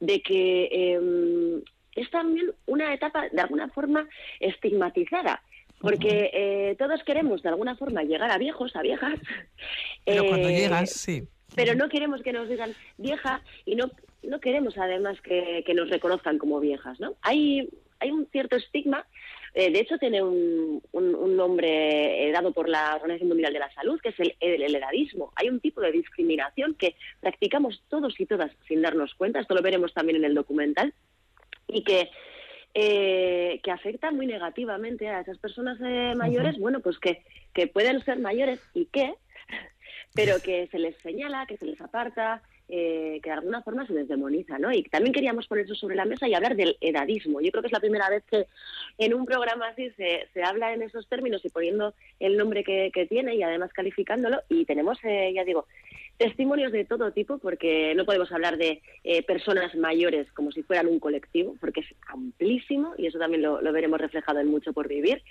de 0.00 0.20
que 0.20 0.68
em, 0.72 1.62
es 1.94 2.10
también 2.10 2.52
una 2.66 2.92
etapa 2.94 3.28
de 3.28 3.40
alguna 3.40 3.68
forma 3.68 4.08
estigmatizada. 4.38 5.42
Porque 5.80 6.30
eh, 6.34 6.76
todos 6.78 7.02
queremos 7.04 7.42
de 7.42 7.48
alguna 7.48 7.74
forma 7.74 8.02
llegar 8.02 8.30
a 8.30 8.38
viejos, 8.38 8.76
a 8.76 8.82
viejas. 8.82 9.18
Pero 10.04 10.26
cuando 10.26 10.48
eh, 10.48 10.56
llegas, 10.56 10.90
sí. 10.90 11.22
pero 11.54 11.74
no 11.74 11.88
queremos 11.88 12.22
que 12.22 12.32
nos 12.32 12.48
digan 12.48 12.74
vieja 12.98 13.42
y 13.64 13.76
no, 13.76 13.90
no 14.22 14.40
queremos 14.40 14.76
además 14.76 15.20
que, 15.20 15.62
que 15.64 15.74
nos 15.74 15.88
reconozcan 15.88 16.38
como 16.38 16.60
viejas, 16.60 16.98
¿no? 17.00 17.14
Hay, 17.22 17.68
hay 17.98 18.10
un 18.10 18.26
cierto 18.26 18.56
estigma, 18.56 19.06
eh, 19.54 19.70
de 19.70 19.80
hecho 19.80 19.98
tiene 19.98 20.22
un, 20.22 20.82
un, 20.92 21.36
nombre 21.36 22.28
eh, 22.28 22.32
dado 22.32 22.52
por 22.52 22.68
la 22.68 22.94
Organización 22.96 23.28
Mundial 23.28 23.52
de 23.52 23.58
la 23.58 23.72
Salud, 23.72 24.00
que 24.00 24.10
es 24.10 24.20
el, 24.20 24.36
el, 24.40 24.74
edadismo. 24.74 25.32
Hay 25.36 25.48
un 25.48 25.60
tipo 25.60 25.80
de 25.80 25.92
discriminación 25.92 26.74
que 26.74 26.96
practicamos 27.20 27.82
todos 27.88 28.18
y 28.20 28.26
todas 28.26 28.52
sin 28.68 28.82
darnos 28.82 29.14
cuenta, 29.14 29.40
esto 29.40 29.54
lo 29.54 29.62
veremos 29.62 29.94
también 29.94 30.16
en 30.16 30.24
el 30.24 30.34
documental, 30.34 30.94
y 31.66 31.82
que 31.82 32.10
eh, 32.72 33.60
que 33.64 33.72
afecta 33.72 34.12
muy 34.12 34.26
negativamente 34.26 35.08
a 35.08 35.20
esas 35.20 35.38
personas 35.38 35.78
eh, 35.80 36.14
mayores, 36.16 36.56
bueno, 36.56 36.78
pues 36.78 37.00
que, 37.00 37.24
que 37.52 37.66
pueden 37.66 38.00
ser 38.04 38.20
mayores 38.20 38.60
y 38.74 38.86
qué, 38.86 39.14
pero 40.14 40.40
que 40.40 40.68
se 40.68 40.78
les 40.78 40.96
señala, 40.98 41.46
que 41.46 41.56
se 41.56 41.66
les 41.66 41.80
aparta, 41.80 42.42
eh, 42.72 43.18
que 43.22 43.30
de 43.30 43.34
alguna 43.34 43.62
forma 43.62 43.84
se 43.86 43.92
les 43.92 44.06
demoniza, 44.06 44.58
¿no? 44.58 44.72
Y 44.72 44.84
también 44.84 45.12
queríamos 45.12 45.48
poner 45.48 45.64
eso 45.64 45.74
sobre 45.74 45.96
la 45.96 46.04
mesa 46.04 46.28
y 46.28 46.34
hablar 46.34 46.54
del 46.54 46.76
edadismo. 46.80 47.40
Yo 47.40 47.50
creo 47.50 47.62
que 47.62 47.66
es 47.66 47.72
la 47.72 47.80
primera 47.80 48.08
vez 48.08 48.22
que 48.30 48.46
en 48.98 49.12
un 49.12 49.26
programa 49.26 49.66
así 49.68 49.90
se, 49.96 50.28
se 50.32 50.42
habla 50.44 50.72
en 50.72 50.82
esos 50.82 51.08
términos 51.08 51.44
y 51.44 51.48
poniendo 51.48 51.94
el 52.20 52.36
nombre 52.36 52.62
que, 52.62 52.90
tiene 53.08 53.34
y 53.34 53.42
además 53.42 53.72
calificándolo. 53.72 54.42
Y 54.48 54.66
tenemos, 54.66 54.98
eh, 55.02 55.32
ya 55.34 55.44
digo, 55.44 55.66
testimonios 56.16 56.70
de 56.70 56.84
todo 56.84 57.10
tipo, 57.10 57.38
porque 57.38 57.92
no 57.96 58.04
podemos 58.04 58.30
hablar 58.30 58.56
de 58.56 58.82
eh, 59.02 59.22
personas 59.24 59.74
mayores 59.74 60.30
como 60.32 60.52
si 60.52 60.62
fueran 60.62 60.86
un 60.86 61.00
colectivo, 61.00 61.56
porque 61.60 61.80
es 61.80 61.86
amplísimo 62.06 62.94
y 62.96 63.06
eso 63.06 63.18
también 63.18 63.42
lo 63.42 63.72
veremos 63.72 64.00
reflejado 64.00 64.38
en 64.38 64.46
Mucho 64.46 64.72
por 64.72 64.86
Vivir. 64.86 65.22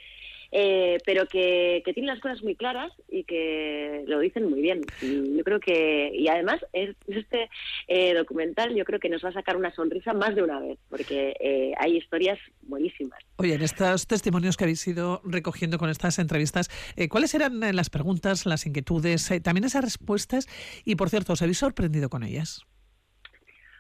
Eh, 0.51 0.98
pero 1.06 1.27
que, 1.27 1.84
que, 1.86 1.94
tienen 1.94 2.08
las 2.08 2.20
cosas 2.20 2.41
muy 2.41 2.56
claras 2.56 2.91
y 3.08 3.24
que 3.24 4.03
lo 4.08 4.20
dicen 4.20 4.50
muy 4.50 4.62
bien. 4.62 4.82
Y 5.01 5.38
yo 5.38 5.44
creo 5.44 5.60
que, 5.60 6.12
y 6.13 6.27
además, 6.27 6.65
este 6.74 7.50
eh, 7.88 8.13
documental 8.15 8.74
yo 8.74 8.84
creo 8.84 9.00
que 9.00 9.10
nos 9.10 9.24
va 9.24 9.29
a 9.29 9.34
sacar 9.34 9.58
una 9.58 9.74
sonrisa 9.75 10.13
más 10.13 10.36
de 10.36 10.41
una 10.41 10.60
vez, 10.60 10.79
porque 10.89 11.36
eh, 11.39 11.74
hay 11.77 11.98
historias 11.98 12.39
buenísimas. 12.63 13.20
Oye, 13.38 13.53
en 13.53 13.62
estos 13.62 14.08
testimonios 14.08 14.58
que 14.58 14.63
habéis 14.63 14.88
ido 14.88 15.22
recogiendo 15.24 15.77
con 15.77 15.89
estas 15.89 16.18
entrevistas, 16.18 16.70
¿cuáles 17.10 17.34
eran 17.36 17.60
las 17.75 17.89
preguntas, 17.89 18.46
las 18.46 18.65
inquietudes, 18.65 19.32
también 19.44 19.65
esas 19.65 19.84
respuestas? 19.84 20.48
Y 20.84 20.96
por 20.96 21.10
cierto, 21.10 21.34
¿os 21.34 21.41
habéis 21.41 21.60
sorprendido 21.60 22.10
con 22.10 22.24
ellas? 22.24 22.65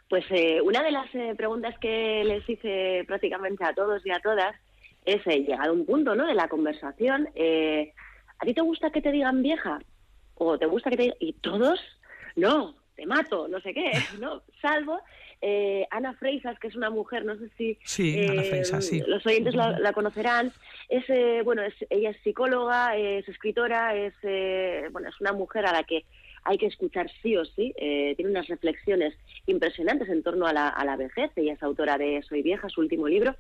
Pues 0.07 0.25
una 0.63 0.81
de 0.81 0.91
las 0.91 1.09
preguntas 1.35 1.75
que 1.79 2.23
les 2.25 2.47
hice 2.47 3.03
prácticamente 3.05 3.63
a 3.63 3.73
todos 3.73 4.03
y 4.05 4.11
a 4.11 4.19
todas 4.19 4.55
es 5.09 5.25
eh, 5.25 5.39
llegar 5.39 5.67
a 5.67 5.71
un 5.71 5.85
punto 5.85 6.15
¿no? 6.15 6.27
de 6.27 6.35
la 6.35 6.47
conversación. 6.47 7.29
Eh, 7.35 7.93
¿A 8.37 8.45
ti 8.45 8.53
te 8.53 8.61
gusta 8.61 8.91
que 8.91 9.01
te 9.01 9.11
digan 9.11 9.41
vieja? 9.41 9.79
¿O 10.35 10.57
te 10.57 10.65
gusta 10.65 10.89
que 10.89 10.97
te 10.97 11.03
digan.? 11.03 11.17
Y 11.19 11.33
todos, 11.33 11.79
no, 12.35 12.75
te 12.95 13.05
mato, 13.05 13.47
no 13.47 13.59
sé 13.59 13.73
qué, 13.73 13.91
¿no? 14.19 14.43
Salvo 14.61 14.99
eh, 15.41 15.87
Ana 15.89 16.13
Freisas, 16.13 16.59
que 16.59 16.67
es 16.67 16.75
una 16.75 16.89
mujer, 16.89 17.25
no 17.25 17.35
sé 17.37 17.49
si 17.55 17.77
los 19.07 19.25
oyentes 19.25 19.55
la, 19.55 19.93
conocerán. 19.93 20.51
Es, 20.89 21.05
bueno, 21.43 21.63
es, 21.63 21.73
ella 21.89 22.11
es 22.11 22.17
psicóloga, 22.23 22.95
es 22.95 23.27
escritora, 23.27 23.95
es, 23.95 24.13
bueno, 24.91 25.09
es 25.09 25.19
una 25.21 25.33
mujer 25.33 25.65
a 25.65 25.71
la 25.71 25.83
que 25.83 26.05
hay 26.43 26.57
que 26.57 26.67
escuchar 26.67 27.09
sí 27.21 27.35
o 27.35 27.45
sí. 27.45 27.73
tiene 27.77 28.31
unas 28.31 28.47
reflexiones 28.47 29.13
impresionantes 29.45 30.09
en 30.09 30.23
torno 30.23 30.45
a 30.45 30.53
la, 30.53 30.69
a 30.69 30.85
la 30.85 30.97
vejez. 30.97 31.31
Ella 31.35 31.53
es 31.53 31.63
autora 31.63 31.97
de 31.97 32.21
Soy 32.23 32.41
vieja, 32.41 32.69
su 32.69 32.81
último 32.81 33.07
libro. 33.07 33.35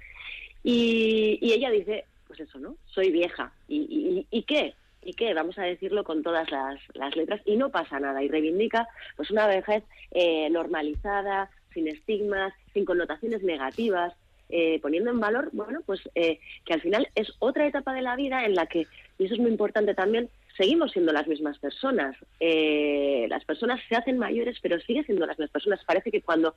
Y, 0.63 1.39
ella 1.41 1.69
dice, 1.71 2.05
pues 2.27 2.39
eso, 2.39 2.59
¿no? 2.59 2.75
Soy 2.85 3.11
vieja. 3.11 3.51
¿Y, 3.67 4.25
y, 4.29 4.43
qué? 4.43 4.75
¿Y 5.03 5.13
qué? 5.13 5.33
Vamos 5.33 5.57
a 5.57 5.63
decirlo 5.63 6.03
con 6.03 6.23
todas 6.23 6.49
las, 6.51 6.79
las, 6.93 7.15
letras 7.15 7.41
y 7.45 7.55
no 7.55 7.69
pasa 7.69 7.99
nada. 7.99 8.21
Y 8.23 8.27
reivindica 8.27 8.87
pues 9.15 9.31
una 9.31 9.47
vejez 9.47 9.83
eh, 10.11 10.49
normalizada, 10.49 11.49
sin 11.73 11.87
estigmas, 11.87 12.53
sin 12.73 12.85
connotaciones 12.85 13.43
negativas, 13.43 14.13
eh, 14.49 14.79
poniendo 14.81 15.11
en 15.11 15.19
valor, 15.19 15.49
bueno, 15.53 15.81
pues 15.85 16.01
eh, 16.15 16.39
que 16.65 16.73
al 16.73 16.81
final 16.81 17.07
es 17.13 17.31
otra 17.37 17.67
etapa 17.67 17.93
de 17.93 18.01
la 18.01 18.15
vida 18.15 18.45
en 18.45 18.55
la 18.55 18.65
que, 18.65 18.87
y 19.19 19.25
eso 19.25 19.35
es 19.35 19.39
muy 19.39 19.51
importante 19.51 19.93
también, 19.93 20.27
seguimos 20.59 20.91
siendo 20.91 21.13
las 21.13 21.27
mismas 21.27 21.57
personas. 21.57 22.15
las 22.39 23.45
personas 23.45 23.79
se 23.87 23.95
hacen 23.95 24.17
mayores, 24.17 24.57
pero 24.61 24.79
siguen 24.81 25.05
siendo 25.05 25.25
las 25.25 25.39
mismas 25.39 25.51
personas. 25.51 25.79
Parece 25.85 26.11
que 26.11 26.21
cuando 26.21 26.55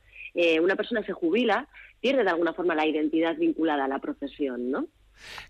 una 0.60 0.76
persona 0.76 1.02
se 1.04 1.12
jubila, 1.12 1.68
pierde 2.00 2.24
de 2.24 2.30
alguna 2.30 2.52
forma 2.52 2.74
la 2.74 2.86
identidad 2.86 3.36
vinculada 3.36 3.84
a 3.84 3.88
la 3.88 4.00
profesión, 4.00 4.70
¿no? 4.70 4.88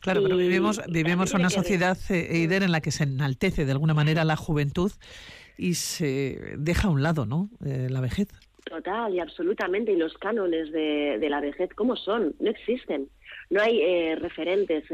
Claro, 0.01 0.23
pero 0.23 0.37
vivimos, 0.37 0.81
vivimos 0.89 1.35
una 1.35 1.51
sociedad, 1.51 1.97
eh, 2.11 2.49
en 2.51 2.73
la 2.73 2.81
que 2.81 2.91
se 2.91 3.05
enaltece 3.05 3.65
de 3.65 3.73
alguna 3.73 3.95
manera 3.95 4.25
la 4.25 4.37
juventud 4.37 4.93
y 5.57 5.75
se 5.75 6.55
deja 6.59 6.89
a 6.89 6.91
un 6.91 7.03
lado, 7.03 7.27
¿no? 7.27 7.49
Eh, 7.65 7.89
la 7.91 8.01
vejez. 8.01 8.29
Total 8.65 9.15
y 9.15 9.21
absolutamente. 9.21 9.93
Y 9.93 9.97
los 9.97 10.15
cánones 10.19 10.73
de, 10.73 11.19
de, 11.19 11.31
la 11.31 11.41
vejez, 11.41 11.71
¿cómo 11.75 11.97
son? 11.97 12.35
No 12.41 12.51
existen. 12.51 13.09
No 13.51 13.61
hay 13.61 13.81
eh, 13.81 14.17
referentes 14.17 14.85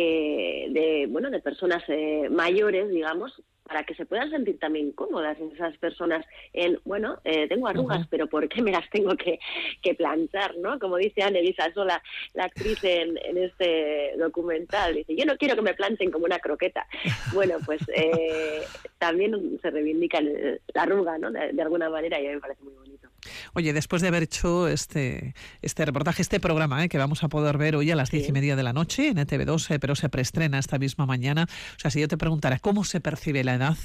eh, 0.00 0.66
eh, 0.66 0.66
de, 0.70 1.06
bueno, 1.08 1.30
de 1.30 1.40
personas 1.40 1.82
mayores, 2.30 2.88
digamos, 2.88 3.42
para 3.68 3.84
que 3.84 3.94
se 3.94 4.06
puedan 4.06 4.30
sentir 4.30 4.58
también 4.58 4.92
cómodas 4.92 5.38
esas 5.38 5.76
personas 5.76 6.24
en, 6.54 6.80
bueno, 6.84 7.20
eh, 7.24 7.46
tengo 7.48 7.68
arrugas, 7.68 8.06
pero 8.08 8.26
¿por 8.26 8.48
qué 8.48 8.62
me 8.62 8.72
las 8.72 8.88
tengo 8.90 9.14
que, 9.16 9.38
que 9.82 9.94
planchar, 9.94 10.56
no? 10.56 10.78
Como 10.78 10.96
dice 10.96 11.22
Annelisa 11.22 11.72
Sola, 11.74 12.02
la 12.32 12.44
actriz 12.44 12.82
en, 12.82 13.18
en, 13.18 13.36
este 13.36 14.14
documental, 14.16 14.94
dice, 14.94 15.14
yo 15.14 15.26
no 15.26 15.36
quiero 15.36 15.54
que 15.54 15.62
me 15.62 15.74
planchen 15.74 16.10
como 16.10 16.24
una 16.24 16.38
croqueta. 16.38 16.86
Bueno, 17.34 17.58
pues 17.66 17.82
eh, 17.94 18.62
también 18.98 19.58
se 19.60 19.70
reivindica 19.70 20.20
la 20.20 20.82
arruga, 20.82 21.18
¿no? 21.18 21.30
De, 21.30 21.60
alguna 21.60 21.90
manera 21.90 22.18
y 22.20 22.26
a 22.26 22.28
mí 22.30 22.34
me 22.36 22.40
parece 22.40 22.62
muy 22.62 22.72
bonito. 22.72 23.08
Oye, 23.54 23.72
después 23.72 24.02
de 24.02 24.08
haber 24.08 24.22
hecho 24.24 24.68
este, 24.68 25.34
este 25.62 25.84
reportaje, 25.84 26.22
este 26.22 26.40
programa 26.40 26.84
¿eh? 26.84 26.88
que 26.88 26.98
vamos 26.98 27.24
a 27.24 27.28
poder 27.28 27.58
ver 27.58 27.76
hoy 27.76 27.90
a 27.90 27.96
las 27.96 28.10
diez 28.10 28.28
y 28.28 28.32
media 28.32 28.56
de 28.56 28.62
la 28.62 28.72
noche 28.72 29.08
en 29.08 29.16
ETV2, 29.16 29.74
eh, 29.74 29.78
pero 29.78 29.94
se 29.94 30.08
preestrena 30.08 30.58
esta 30.58 30.78
misma 30.78 31.06
mañana, 31.06 31.46
o 31.76 31.78
sea, 31.78 31.90
si 31.90 32.00
yo 32.00 32.08
te 32.08 32.16
preguntara 32.16 32.58
cómo 32.58 32.84
se 32.84 33.00
percibe 33.00 33.44
la 33.44 33.54
edad, 33.54 33.76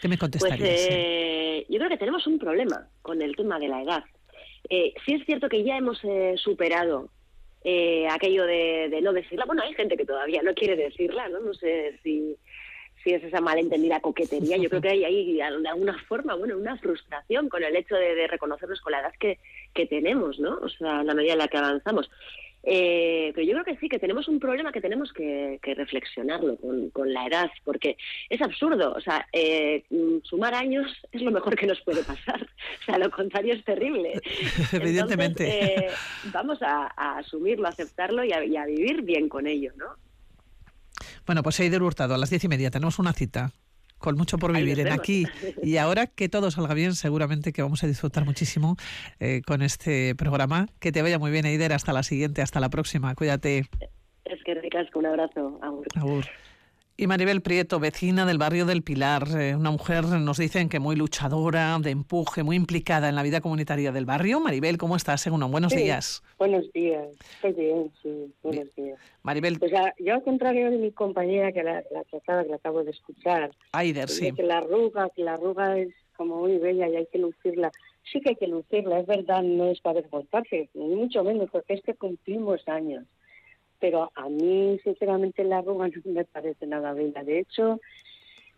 ¿qué 0.00 0.08
me 0.08 0.18
contestarías? 0.18 0.58
Pues, 0.58 0.88
eh, 0.90 1.66
yo 1.68 1.78
creo 1.78 1.88
que 1.88 1.96
tenemos 1.96 2.26
un 2.26 2.38
problema 2.38 2.88
con 3.02 3.22
el 3.22 3.36
tema 3.36 3.58
de 3.58 3.68
la 3.68 3.82
edad. 3.82 4.04
Eh, 4.68 4.94
sí 5.04 5.14
es 5.14 5.24
cierto 5.24 5.48
que 5.48 5.64
ya 5.64 5.76
hemos 5.76 5.98
eh, 6.04 6.34
superado 6.36 7.10
aquello 8.10 8.44
de, 8.44 8.98
no 9.02 9.12
decirla. 9.12 9.44
Bueno, 9.44 9.62
hay 9.62 9.72
gente 9.74 9.96
que 9.96 10.04
todavía 10.04 10.42
no 10.42 10.52
quiere 10.52 10.74
decirla, 10.74 11.28
¿no? 11.28 11.38
No 11.38 11.54
sé 11.54 11.96
si, 12.02 12.36
si 13.02 13.12
es 13.12 13.22
esa 13.22 13.40
malentendida 13.40 14.00
coquetería. 14.00 14.56
Yo 14.56 14.68
creo 14.68 14.82
que 14.82 14.90
hay 14.90 15.04
ahí, 15.04 15.34
de 15.34 15.42
alguna 15.42 15.98
forma, 16.08 16.34
bueno, 16.34 16.56
una 16.56 16.76
frustración 16.78 17.48
con 17.48 17.62
el 17.62 17.76
hecho 17.76 17.94
de, 17.94 18.14
de 18.14 18.26
reconocernos 18.26 18.80
con 18.80 18.92
la 18.92 19.00
edad 19.00 19.12
que, 19.18 19.38
que 19.74 19.86
tenemos, 19.86 20.38
¿no? 20.38 20.58
O 20.62 20.68
sea, 20.68 21.02
la 21.02 21.14
medida 21.14 21.32
en 21.32 21.38
la 21.38 21.48
que 21.48 21.58
avanzamos. 21.58 22.10
Eh, 22.64 23.32
pero 23.34 23.46
yo 23.46 23.52
creo 23.54 23.64
que 23.64 23.76
sí, 23.80 23.88
que 23.88 23.98
tenemos 23.98 24.28
un 24.28 24.38
problema 24.38 24.70
que 24.70 24.80
tenemos 24.80 25.12
que, 25.12 25.58
reflexionarlo 25.62 26.56
con, 26.56 27.12
la 27.12 27.26
edad, 27.26 27.50
porque 27.64 27.96
es 28.28 28.40
absurdo. 28.40 28.92
O 28.94 29.00
sea, 29.00 29.26
eh, 29.32 29.82
sumar 30.22 30.54
años 30.54 30.86
es 31.10 31.22
lo 31.22 31.30
mejor 31.30 31.56
que 31.56 31.66
nos 31.66 31.80
puede 31.80 32.02
pasar. 32.02 32.46
O 32.82 32.84
sea, 32.84 32.98
lo 32.98 33.10
contrario 33.10 33.54
es 33.54 33.64
terrible. 33.64 34.20
Evidentemente. 34.72 35.46
Eh, 35.48 35.88
vamos 36.32 36.58
a, 36.62 36.86
asumirlo, 37.18 37.66
a 37.66 37.70
aceptarlo 37.70 38.24
y 38.24 38.32
a, 38.32 38.66
vivir 38.66 39.02
bien 39.02 39.28
con 39.28 39.46
ello, 39.46 39.72
¿no? 39.76 39.86
Bueno, 41.26 41.42
pues 41.42 41.60
Eider 41.60 41.82
Hurtado, 41.82 42.14
a 42.14 42.18
las 42.18 42.30
diez 42.30 42.44
y 42.44 42.48
media 42.48 42.70
tenemos 42.70 42.98
una 42.98 43.12
cita 43.12 43.52
con 44.02 44.16
mucho 44.16 44.36
por 44.36 44.52
vivir 44.52 44.80
en 44.80 44.92
aquí 44.92 45.26
y 45.62 45.76
ahora 45.78 46.08
que 46.08 46.28
todo 46.28 46.50
salga 46.50 46.74
bien, 46.74 46.94
seguramente 46.94 47.52
que 47.52 47.62
vamos 47.62 47.82
a 47.84 47.86
disfrutar 47.86 48.24
muchísimo 48.24 48.76
eh, 49.20 49.40
con 49.46 49.62
este 49.62 50.14
programa. 50.16 50.66
Que 50.80 50.92
te 50.92 51.00
vaya 51.00 51.18
muy 51.18 51.30
bien, 51.30 51.46
Eider. 51.46 51.72
Hasta 51.72 51.92
la 51.92 52.02
siguiente, 52.02 52.42
hasta 52.42 52.60
la 52.60 52.68
próxima. 52.68 53.14
Cuídate. 53.14 53.66
Es 54.24 54.42
que 54.44 54.54
ricasco, 54.54 54.98
un 54.98 55.06
abrazo. 55.06 55.58
Agur. 55.62 56.26
Y 56.94 57.06
Maribel 57.06 57.40
Prieto, 57.40 57.80
vecina 57.80 58.26
del 58.26 58.36
barrio 58.36 58.66
del 58.66 58.82
Pilar, 58.82 59.26
eh, 59.38 59.56
una 59.56 59.70
mujer, 59.70 60.04
nos 60.04 60.36
dicen 60.36 60.68
que 60.68 60.78
muy 60.78 60.94
luchadora, 60.94 61.78
de 61.80 61.90
empuje, 61.90 62.42
muy 62.42 62.54
implicada 62.54 63.08
en 63.08 63.14
la 63.14 63.22
vida 63.22 63.40
comunitaria 63.40 63.92
del 63.92 64.04
barrio. 64.04 64.40
Maribel, 64.40 64.76
¿cómo 64.76 64.94
estás? 64.96 65.22
Según 65.22 65.40
buenos 65.50 65.74
días. 65.74 66.22
Buenos 66.38 66.70
días, 66.72 67.08
estoy 67.34 67.54
bien, 67.54 67.90
sí, 68.02 68.34
buenos 68.42 68.74
días. 68.76 69.00
Maribel. 69.22 69.58
Pues 69.58 69.72
yo 69.98 70.14
al 70.14 70.22
contrario 70.22 70.70
de 70.70 70.76
mi 70.76 70.92
compañera 70.92 71.50
que 71.50 71.62
la, 71.62 71.82
la 71.90 72.04
trataba, 72.10 72.44
que 72.44 72.50
la 72.50 72.56
acabo 72.56 72.84
de 72.84 72.90
escuchar. 72.90 73.50
Aider, 73.72 74.10
sí. 74.10 74.30
Que 74.32 74.42
la 74.42 74.58
arruga, 74.58 75.08
que 75.16 75.24
la 75.24 75.34
arruga 75.34 75.78
es 75.78 75.94
como 76.14 76.40
muy 76.40 76.58
bella 76.58 76.88
y 76.88 76.96
hay 76.96 77.06
que 77.10 77.18
lucirla. 77.18 77.72
Sí 78.12 78.20
que 78.20 78.30
hay 78.30 78.36
que 78.36 78.48
lucirla, 78.48 79.00
es 79.00 79.06
verdad, 79.06 79.42
no 79.42 79.70
es 79.70 79.80
para 79.80 80.00
avergonzarse, 80.00 80.68
ni 80.74 80.94
mucho 80.94 81.24
menos, 81.24 81.48
porque 81.50 81.72
es 81.72 81.82
que 81.82 81.94
cumplimos 81.94 82.68
años 82.68 83.06
pero 83.82 84.12
a 84.14 84.28
mí 84.28 84.78
sinceramente 84.84 85.42
la 85.42 85.58
arruga 85.58 85.88
no 86.04 86.12
me 86.12 86.24
parece 86.24 86.68
nada 86.68 86.94
bella. 86.94 87.24
De 87.24 87.40
hecho, 87.40 87.80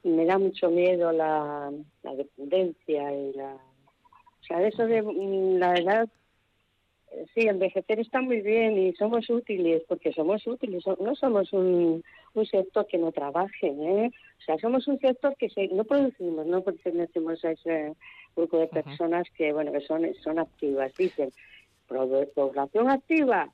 me 0.02 0.26
da 0.26 0.38
mucho 0.38 0.68
miedo 0.70 1.10
la, 1.12 1.72
dependencia 2.02 3.10
y 3.10 3.32
la... 3.32 3.54
O 3.54 4.46
sea, 4.46 4.60
eso 4.66 4.86
de 4.86 5.00
mm, 5.00 5.56
la 5.56 5.74
edad 5.76 6.08
sí, 7.34 7.48
envejecer 7.48 8.00
está 8.00 8.20
muy 8.20 8.42
bien 8.42 8.76
y 8.76 8.92
somos 8.96 9.30
útiles, 9.30 9.82
porque 9.88 10.12
somos 10.12 10.46
útiles, 10.46 10.84
no 11.00 11.14
somos 11.14 11.50
un, 11.54 12.04
un 12.34 12.46
sector 12.46 12.86
que 12.86 12.98
no 12.98 13.10
trabaje, 13.10 13.68
¿eh? 13.68 14.10
O 14.40 14.42
sea, 14.44 14.58
somos 14.58 14.86
un 14.88 14.98
sector 14.98 15.34
que 15.38 15.48
se, 15.48 15.68
no 15.68 15.84
producimos, 15.84 16.44
no 16.44 16.60
pertenecemos 16.60 17.42
a 17.46 17.52
ese 17.52 17.94
grupo 18.36 18.58
de 18.58 18.66
personas 18.66 19.26
que, 19.38 19.54
bueno, 19.54 19.72
que 19.72 19.80
son, 19.80 20.02
son 20.22 20.38
activas. 20.38 20.92
Dicen, 20.98 21.30
población 21.86 22.90
activa, 22.90 23.48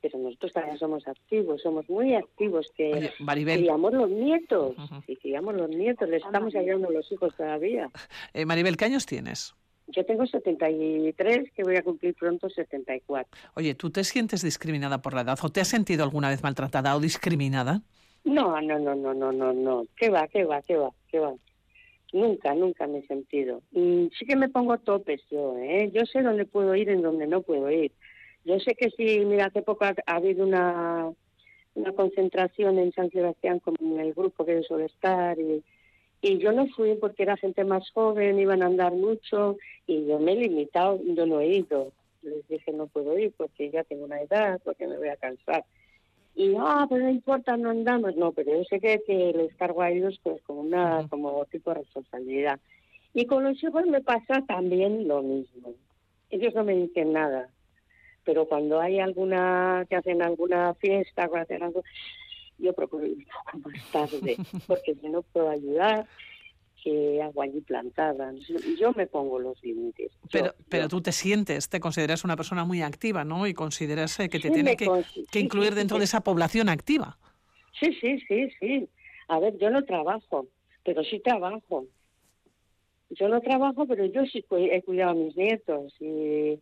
pero 0.00 0.18
nosotros 0.18 0.52
también 0.52 0.78
somos 0.78 1.06
activos, 1.06 1.60
somos 1.62 1.88
muy 1.88 2.14
activos, 2.14 2.70
que 2.76 3.10
criamos 3.18 3.92
los 3.92 4.10
nietos, 4.10 4.74
y 5.06 5.16
criamos 5.16 5.54
los 5.54 5.68
nietos, 5.70 6.08
les 6.08 6.24
estamos 6.24 6.54
ayudando 6.54 6.88
a 6.88 6.92
los 6.92 7.10
hijos 7.12 7.34
todavía. 7.36 7.90
Eh, 8.32 8.44
Maribel, 8.44 8.76
¿qué 8.76 8.84
años 8.84 9.06
tienes? 9.06 9.54
Yo 9.88 10.04
tengo 10.04 10.24
73, 10.24 11.50
que 11.52 11.62
voy 11.64 11.76
a 11.76 11.82
cumplir 11.82 12.14
pronto 12.14 12.48
74. 12.48 13.28
Oye, 13.54 13.74
¿tú 13.74 13.90
te 13.90 14.04
sientes 14.04 14.42
discriminada 14.42 15.02
por 15.02 15.14
la 15.14 15.22
edad 15.22 15.38
o 15.42 15.48
te 15.50 15.60
has 15.60 15.68
sentido 15.68 16.04
alguna 16.04 16.28
vez 16.28 16.42
maltratada 16.42 16.94
o 16.96 17.00
discriminada? 17.00 17.82
No, 18.24 18.60
no, 18.60 18.78
no, 18.78 18.94
no, 18.94 19.14
no, 19.14 19.32
no, 19.32 19.52
no. 19.52 19.86
¿Qué 19.96 20.10
va, 20.10 20.28
qué 20.28 20.44
va, 20.44 20.62
qué 20.62 20.76
va, 20.76 20.90
qué 21.08 21.18
va? 21.18 21.34
Nunca, 22.12 22.54
nunca 22.54 22.86
me 22.86 22.98
he 22.98 23.06
sentido. 23.06 23.62
Y 23.72 24.10
sí 24.18 24.26
que 24.26 24.36
me 24.36 24.48
pongo 24.48 24.78
topes 24.78 25.22
yo, 25.30 25.56
¿eh? 25.58 25.90
Yo 25.92 26.04
sé 26.06 26.22
dónde 26.22 26.44
puedo 26.44 26.74
ir 26.76 26.88
y 26.88 26.92
en 26.92 27.02
dónde 27.02 27.26
no 27.26 27.42
puedo 27.42 27.70
ir. 27.70 27.92
Yo 28.44 28.58
sé 28.60 28.74
que 28.74 28.90
sí, 28.90 29.24
mira, 29.24 29.46
hace 29.46 29.62
poco 29.62 29.84
ha, 29.84 29.94
habido 30.06 30.46
una, 30.46 31.10
una 31.74 31.92
concentración 31.92 32.78
en 32.78 32.92
San 32.92 33.10
Sebastián 33.10 33.60
con 33.60 33.76
el 33.98 34.14
grupo 34.14 34.44
que 34.44 34.56
yo 34.56 34.62
suelo 34.62 34.86
estar 34.86 35.38
y 35.38 35.62
y 36.22 36.38
yo 36.38 36.52
no 36.52 36.66
fui 36.68 36.94
porque 36.96 37.22
era 37.22 37.36
gente 37.36 37.64
más 37.64 37.90
joven, 37.92 38.38
iban 38.38 38.62
a 38.62 38.66
andar 38.66 38.92
mucho 38.92 39.56
y 39.86 40.06
yo 40.06 40.18
me 40.18 40.32
he 40.32 40.36
limitado, 40.36 41.00
yo 41.02 41.26
no 41.26 41.40
he 41.40 41.48
ido. 41.48 41.92
Les 42.22 42.46
dije 42.48 42.72
no 42.72 42.86
puedo 42.86 43.18
ir 43.18 43.32
porque 43.36 43.70
ya 43.70 43.84
tengo 43.84 44.04
una 44.04 44.20
edad, 44.20 44.60
porque 44.62 44.86
me 44.86 44.98
voy 44.98 45.08
a 45.08 45.16
cansar. 45.16 45.64
Y, 46.34 46.54
ah, 46.58 46.86
pues 46.88 47.02
no 47.02 47.08
importa, 47.08 47.56
no 47.56 47.70
andamos. 47.70 48.16
No, 48.16 48.32
pero 48.32 48.54
yo 48.54 48.64
sé 48.64 48.80
que, 48.80 49.00
que 49.06 49.32
les 49.34 49.54
cargo 49.54 49.80
a 49.80 49.90
ellos 49.90 50.20
pues 50.22 50.42
como 50.42 50.60
una, 50.60 51.06
como 51.08 51.44
tipo 51.46 51.70
de 51.70 51.80
responsabilidad. 51.80 52.60
Y 53.14 53.24
con 53.24 53.42
los 53.42 53.62
hijos 53.62 53.86
me 53.86 54.02
pasa 54.02 54.44
también 54.46 55.08
lo 55.08 55.22
mismo. 55.22 55.72
Ellos 56.28 56.54
no 56.54 56.64
me 56.64 56.76
dicen 56.76 57.14
nada. 57.14 57.48
Pero 58.24 58.46
cuando 58.46 58.80
hay 58.80 59.00
alguna, 59.00 59.86
que 59.88 59.96
hacen 59.96 60.22
alguna 60.22 60.74
fiesta, 60.74 61.26
o 61.26 61.36
hacen 61.36 61.62
algo, 61.62 61.82
yo 62.58 62.72
procuro 62.72 63.06
ir 63.06 63.18
un 63.54 63.62
poco 63.62 63.70
más 63.70 63.92
tarde, 63.92 64.36
porque 64.66 64.94
si 64.94 65.08
no 65.08 65.22
puedo 65.22 65.50
ayudar, 65.50 66.06
que 66.82 67.20
hago 67.22 67.42
allí 67.42 67.60
plantada. 67.60 68.32
Yo 68.78 68.92
me 68.92 69.06
pongo 69.06 69.38
los 69.38 69.62
límites. 69.62 70.12
Pero, 70.32 70.54
pero 70.68 70.88
tú 70.88 71.00
te 71.00 71.12
sientes, 71.12 71.68
te 71.68 71.80
consideras 71.80 72.24
una 72.24 72.36
persona 72.36 72.64
muy 72.64 72.82
activa, 72.82 73.24
¿no? 73.24 73.46
Y 73.46 73.54
consideras 73.54 74.18
eh, 74.20 74.28
que 74.28 74.40
te 74.40 74.50
tiene 74.50 74.76
que, 74.76 74.88
incluir 75.34 75.74
dentro 75.74 75.98
de 75.98 76.04
esa 76.04 76.22
población 76.22 76.68
activa. 76.68 77.18
Sí, 77.78 77.92
sí, 78.00 78.20
sí, 78.26 78.48
sí. 78.58 78.88
A 79.28 79.38
ver, 79.38 79.58
yo 79.58 79.70
no 79.70 79.84
trabajo, 79.84 80.48
pero 80.84 81.04
sí 81.04 81.20
trabajo. 81.20 81.86
Yo 83.10 83.28
no 83.28 83.40
trabajo, 83.40 83.86
pero 83.86 84.06
yo 84.06 84.24
sí 84.26 84.44
he 84.50 84.82
cuidado 84.82 85.10
a 85.10 85.14
mis 85.14 85.36
nietos. 85.36 85.94
Y, 86.00 86.60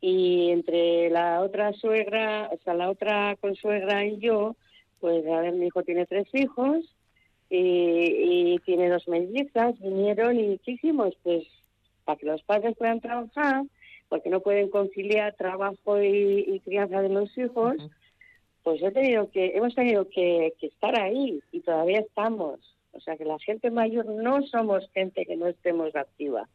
y 0.00 0.50
entre 0.50 1.10
la 1.10 1.40
otra 1.40 1.72
suegra, 1.72 2.48
o 2.52 2.58
sea, 2.62 2.74
la 2.74 2.90
otra 2.90 3.36
consuegra 3.40 4.04
y 4.04 4.18
yo, 4.18 4.56
pues 5.00 5.26
a 5.26 5.40
ver, 5.40 5.52
mi 5.54 5.66
hijo 5.66 5.82
tiene 5.82 6.06
tres 6.06 6.28
hijos 6.32 6.84
y, 7.50 8.58
tiene 8.64 8.90
dos 8.90 9.08
mellizas, 9.08 9.78
vinieron 9.80 10.38
y 10.38 10.58
¿qué 10.58 10.72
hicimos? 10.72 11.16
Pues 11.22 11.44
para 12.04 12.18
que 12.18 12.26
los 12.26 12.42
padres 12.42 12.76
puedan 12.76 13.00
trabajar, 13.00 13.64
porque 14.08 14.30
no 14.30 14.40
pueden 14.40 14.70
conciliar 14.70 15.34
trabajo 15.34 16.02
y, 16.02 16.60
crianza 16.64 17.02
de 17.02 17.08
los 17.08 17.36
hijos, 17.36 17.76
pues 18.62 18.82
he 18.82 18.90
tenido 18.90 19.30
que, 19.30 19.56
hemos 19.56 19.74
tenido 19.74 20.08
que, 20.08 20.54
estar 20.60 20.98
ahí 21.00 21.40
y 21.52 21.60
todavía 21.60 22.00
estamos. 22.00 22.60
O 22.92 23.00
sea 23.00 23.16
que 23.16 23.24
la 23.24 23.38
gente 23.38 23.70
mayor 23.70 24.06
no 24.06 24.42
somos 24.42 24.88
gente 24.92 25.24
que 25.24 25.36
no 25.36 25.46
estemos 25.46 25.94
activa. 25.94 26.48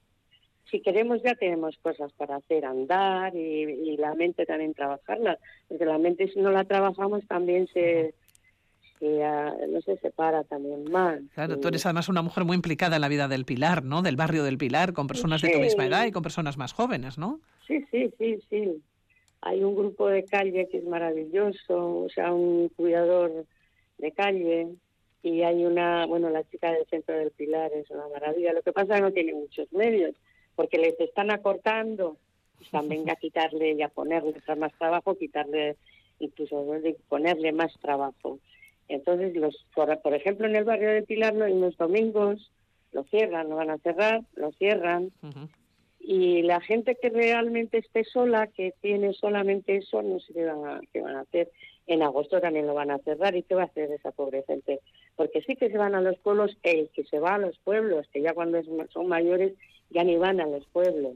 Si 0.72 0.82
queremos 0.82 1.22
ya 1.24 1.36
tenemos 1.36 1.78
cosas 1.78 2.12
para 2.14 2.38
hacer, 2.38 2.66
andar 2.66 3.36
y, 3.36 3.64
y 3.64 3.98
la 3.98 4.16
mente 4.16 4.46
también 4.46 4.74
trabajarla, 4.74 5.38
porque 5.68 5.86
la 5.86 5.98
mente 5.98 6.28
si 6.30 6.40
no 6.40 6.52
la 6.52 6.64
trabajamos 6.64 7.26
también 7.28 7.68
se, 7.68 8.14
que 9.04 9.68
no 9.70 9.82
se 9.82 9.98
separa 9.98 10.44
también 10.46 10.90
más. 10.90 11.20
Claro, 11.34 11.60
tú 11.60 11.68
eres 11.68 11.86
además 11.86 12.08
una 12.08 12.22
mujer 12.22 12.46
muy 12.46 12.56
implicada 12.56 12.96
en 12.96 13.02
la 13.02 13.10
vida 13.10 13.28
del 13.28 13.44
Pilar, 13.44 13.84
¿no? 13.84 14.02
Del 14.02 14.16
barrio 14.16 14.44
del 14.44 14.58
Pilar, 14.58 14.94
con 14.94 15.08
personas 15.08 15.42
de 15.42 15.50
tu 15.50 15.60
misma 15.60 15.86
edad 15.86 16.06
y 16.06 16.12
con 16.12 16.24
personas 16.24 16.58
más 16.58 16.72
jóvenes, 16.72 17.18
¿no? 17.18 17.42
Sí, 17.68 17.86
sí, 17.92 18.14
sí, 18.18 18.40
sí. 18.50 18.82
Hay 19.42 19.62
un 19.62 19.76
grupo 19.76 20.08
de 20.08 20.24
calle 20.24 20.70
que 20.70 20.78
es 20.78 20.86
maravilloso, 20.86 22.04
o 22.04 22.10
sea, 22.10 22.32
un 22.32 22.70
cuidador 22.70 23.46
de 23.98 24.12
calle 24.14 24.70
y 25.22 25.42
hay 25.42 25.66
una, 25.66 26.06
bueno, 26.06 26.30
la 26.30 26.44
chica 26.46 26.72
del 26.72 26.86
centro 26.86 27.16
del 27.18 27.32
Pilar 27.32 27.72
es 27.74 27.90
una 27.92 28.08
maravilla. 28.08 28.54
Lo 28.54 28.62
que 28.62 28.72
pasa 28.72 28.94
es 28.94 29.00
que 29.00 29.06
no 29.06 29.12
tiene 29.12 29.34
muchos 29.34 29.72
medios, 29.74 30.16
porque 30.56 30.78
les 30.78 31.00
están 31.00 31.32
acortando, 31.32 32.18
también 32.72 33.10
a 33.10 33.16
quitarle 33.16 33.74
y 33.74 33.82
a 33.82 33.90
ponerle 33.90 34.36
más 34.58 34.72
trabajo, 34.78 35.16
quitarle 35.16 35.76
incluso 36.20 36.66
ponerle 37.10 37.52
más 37.52 37.74
trabajo. 37.80 38.40
Entonces, 38.88 39.36
los, 39.36 39.66
por, 39.74 40.14
ejemplo, 40.14 40.48
en 40.48 40.56
el 40.56 40.64
barrio 40.64 40.90
de 40.90 41.04
Pilar, 41.04 41.34
en 41.34 41.62
los 41.62 41.78
domingos 41.78 42.52
lo 42.92 43.04
cierran, 43.06 43.50
lo 43.50 43.56
van 43.56 43.72
a 43.72 43.78
cerrar, 43.80 44.22
lo 44.36 44.52
cierran. 44.52 45.12
Y 46.00 46.42
la 46.44 46.60
gente 46.60 46.98
que 47.02 47.10
realmente 47.10 47.78
esté 47.78 48.04
sola, 48.04 48.48
que 48.48 48.74
tiene 48.82 49.14
solamente 49.14 49.78
eso, 49.78 50.02
no 50.02 50.20
sé 50.20 50.34
qué 50.34 50.46
van, 50.46 50.66
a, 50.66 50.82
qué 50.92 51.02
van 51.02 51.16
a 51.16 51.22
hacer. 51.22 51.50
En 51.88 52.04
agosto 52.04 52.40
también 52.40 52.68
lo 52.68 52.74
van 52.74 52.92
a 52.92 53.00
cerrar. 53.00 53.36
¿Y 53.36 53.44
qué 53.44 53.56
va 53.56 53.64
a 53.64 53.66
hacer 53.66 53.92
esa 53.92 54.12
pobre 54.12 54.44
gente? 54.44 54.82
Porque 55.16 55.42
sí 55.42 55.56
que 55.56 55.70
se 55.70 55.78
van 55.78 55.96
a 55.96 56.02
los 56.02 56.18
pueblos, 56.20 56.58
el 56.64 56.90
que 56.90 57.04
se 57.06 57.20
va 57.20 57.36
a 57.36 57.40
los 57.40 57.58
pueblos, 57.60 58.08
que 58.12 58.22
ya 58.22 58.34
cuando 58.34 58.62
son 58.90 59.08
mayores 59.08 59.54
ya 59.94 60.04
ni 60.04 60.18
van 60.18 60.40
a 60.42 60.48
los 60.48 60.66
pueblos. 60.68 61.16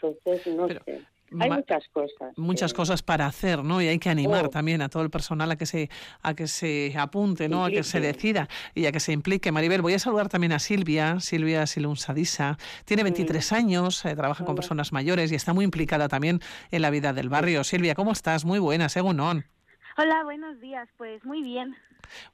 Entonces, 0.00 0.46
no 0.54 0.68
sé. 0.68 1.06
Hay 1.40 1.50
muchas 1.50 1.88
cosas. 1.88 2.36
Muchas 2.36 2.72
cosas 2.72 3.02
para 3.02 3.26
hacer, 3.26 3.64
¿no? 3.64 3.82
Y 3.82 3.88
hay 3.88 3.98
que 3.98 4.08
animar 4.08 4.46
oh. 4.46 4.50
también 4.50 4.80
a 4.80 4.88
todo 4.88 5.02
el 5.02 5.10
personal 5.10 5.50
a 5.50 5.56
que 5.56 5.66
se 5.66 5.90
a 6.22 6.34
que 6.34 6.46
se 6.46 6.94
apunte, 6.96 7.48
¿no? 7.48 7.64
A 7.64 7.70
que 7.70 7.82
se 7.82 8.00
decida 8.00 8.48
y 8.74 8.86
a 8.86 8.92
que 8.92 9.00
se 9.00 9.12
implique. 9.12 9.50
Maribel, 9.50 9.82
voy 9.82 9.94
a 9.94 9.98
saludar 9.98 10.28
también 10.28 10.52
a 10.52 10.60
Silvia, 10.60 11.18
Silvia 11.18 11.66
Silunsadisa. 11.66 12.58
Tiene 12.84 13.02
23 13.02 13.52
años, 13.52 14.04
eh, 14.04 14.14
trabaja 14.14 14.44
con 14.44 14.54
personas 14.54 14.92
mayores 14.92 15.32
y 15.32 15.34
está 15.34 15.52
muy 15.52 15.64
implicada 15.64 16.08
también 16.08 16.40
en 16.70 16.82
la 16.82 16.90
vida 16.90 17.12
del 17.12 17.28
barrio. 17.28 17.64
Silvia, 17.64 17.96
¿cómo 17.96 18.12
estás? 18.12 18.44
Muy 18.44 18.60
buena, 18.60 18.88
según 18.88 19.18
on. 19.18 19.55
Hola, 19.98 20.24
buenos 20.24 20.60
días. 20.60 20.88
Pues 20.98 21.24
muy 21.24 21.42
bien. 21.42 21.74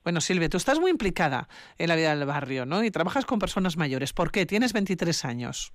Bueno, 0.02 0.20
Silvia, 0.20 0.48
tú 0.48 0.56
estás 0.56 0.80
muy 0.80 0.90
implicada 0.90 1.48
en 1.78 1.88
la 1.88 1.94
vida 1.94 2.14
del 2.14 2.26
barrio, 2.26 2.66
¿no? 2.66 2.82
Y 2.82 2.90
trabajas 2.90 3.24
con 3.24 3.38
personas 3.38 3.76
mayores. 3.76 4.12
¿Por 4.12 4.32
qué? 4.32 4.46
Tienes 4.46 4.72
23 4.72 5.24
años. 5.24 5.72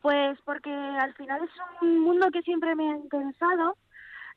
Pues 0.00 0.38
porque 0.46 0.72
al 0.72 1.12
final 1.14 1.44
es 1.44 1.50
un 1.82 2.00
mundo 2.00 2.30
que 2.32 2.40
siempre 2.42 2.74
me 2.74 2.90
ha 2.90 2.96
interesado 2.96 3.76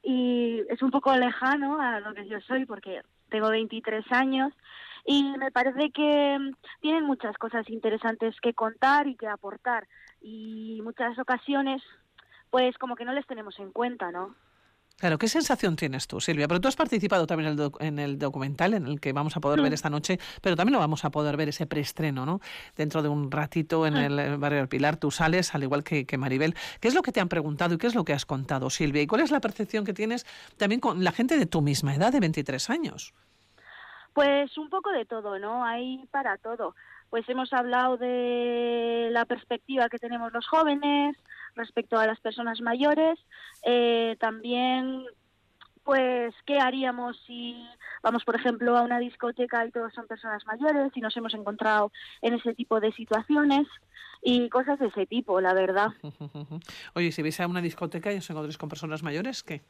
y 0.04 0.64
es 0.70 0.82
un 0.82 0.92
poco 0.92 1.16
lejano 1.16 1.80
a 1.80 2.02
lo 2.02 2.14
que 2.14 2.28
yo 2.28 2.42
soy 2.42 2.66
porque 2.66 3.02
tengo 3.30 3.50
23 3.50 4.06
años 4.12 4.54
y 5.06 5.24
me 5.38 5.52
parece 5.52 5.92
que 5.92 6.38
tienen 6.82 7.06
muchas 7.06 7.38
cosas 7.38 7.68
interesantes 7.70 8.36
que 8.42 8.54
contar 8.54 9.08
y 9.08 9.16
que 9.16 9.28
aportar 9.28 9.88
y 10.22 10.82
muchas 10.84 11.18
ocasiones 11.18 11.82
pues 12.52 12.78
como 12.78 12.96
que 12.96 13.06
no 13.06 13.14
les 13.14 13.26
tenemos 13.26 13.58
en 13.60 13.72
cuenta, 13.72 14.12
¿no? 14.12 14.36
Claro, 14.97 15.17
¿qué 15.17 15.27
sensación 15.27 15.75
tienes 15.75 16.08
tú, 16.08 16.21
Silvia? 16.21 16.47
Pero 16.47 16.62
tú 16.62 16.69
has 16.69 16.77
participado 16.77 17.27
también 17.27 17.51
en 17.51 17.60
el, 17.60 17.71
en 17.79 17.99
el 17.99 18.17
documental 18.17 18.73
en 18.73 18.88
el 18.88 19.01
que 19.01 19.12
vamos 19.12 19.36
a 19.36 19.41
poder 19.41 19.62
ver 19.62 19.71
mm. 19.71 19.73
esta 19.73 19.89
noche, 19.89 20.19
pero 20.41 20.55
también 20.55 20.73
lo 20.73 20.79
vamos 20.79 21.03
a 21.03 21.10
poder 21.10 21.36
ver 21.36 21.49
ese 21.49 21.67
preestreno, 21.67 22.25
¿no? 22.25 22.39
Dentro 22.77 23.03
de 23.03 23.10
un 23.10 23.29
ratito 23.29 23.86
en 23.86 23.97
ah. 23.97 24.05
el 24.05 24.38
barrio 24.38 24.60
del 24.60 24.69
Pilar, 24.69 24.95
tú 24.95 25.12
sales, 25.12 25.53
al 25.53 25.63
igual 25.63 25.84
que, 25.84 26.05
que, 26.05 26.17
Maribel. 26.17 26.55
¿Qué 26.79 26.88
es 26.88 26.95
lo 26.95 27.01
que 27.01 27.12
te 27.12 27.19
han 27.19 27.27
preguntado 27.27 27.75
y 27.75 27.77
qué 27.77 27.88
es 27.88 27.95
lo 27.95 28.05
que 28.05 28.13
has 28.13 28.25
contado, 28.25 28.69
Silvia? 28.69 29.01
¿Y 29.01 29.08
cuál 29.08 29.21
es 29.21 29.31
la 29.31 29.41
percepción 29.41 29.84
que 29.84 29.93
tienes 29.93 30.25
también 30.55 30.79
con 30.79 31.03
la 31.03 31.12
gente 31.12 31.38
de 31.38 31.45
tu 31.45 31.62
misma 31.62 31.93
edad, 31.93 32.13
de 32.13 32.21
23 32.21 32.69
años? 32.69 33.13
Pues 34.13 34.58
un 34.58 34.69
poco 34.69 34.91
de 34.91 35.03
todo, 35.03 35.39
¿no? 35.39 35.65
Hay 35.65 36.08
para 36.10 36.38
todo. 36.38 36.73
Pues 37.10 37.27
hemos 37.27 37.51
hablado 37.51 37.97
de 37.97 39.10
la 39.12 39.25
perspectiva 39.25 39.89
que 39.89 39.99
tenemos 39.99 40.31
los 40.31 40.47
jóvenes, 40.47 41.17
respecto 41.56 41.98
a 41.98 42.08
las 42.08 42.20
personas 42.20 42.62
mayores. 42.62 43.20
Eh, 43.63 44.15
también, 44.20 45.06
pues, 45.84 46.34
¿qué 46.46 46.60
haríamos 46.60 47.18
si 47.26 47.56
vamos, 48.04 48.24
por 48.24 48.36
ejemplo, 48.36 48.78
a 48.78 48.82
una 48.82 49.00
discoteca 49.00 49.65
y 49.65 49.72
todos 49.72 49.94
son 49.94 50.08
personas 50.08 50.46
mayores 50.46 50.91
y 50.96 51.02
nos 51.02 51.15
hemos 51.18 51.34
encontrado 51.34 51.91
en 52.22 52.34
ese 52.34 52.54
tipo 52.54 52.80
de 52.80 52.91
situaciones? 52.91 53.68
Y 54.22 54.50
cosas 54.50 54.80
de 54.80 54.88
ese 54.88 55.06
tipo, 55.06 55.39
la 55.39 55.54
verdad. 55.54 55.89
Oye, 56.96 57.12
si 57.12 57.22
vais 57.22 57.39
a 57.39 57.48
una 57.48 57.62
discoteca 57.62 58.12
y 58.12 58.18
os 58.18 58.30
encontréis 58.30 58.58
con 58.58 58.70
personas 58.70 59.04
mayores, 59.04 59.44
¿qué? 59.44 59.62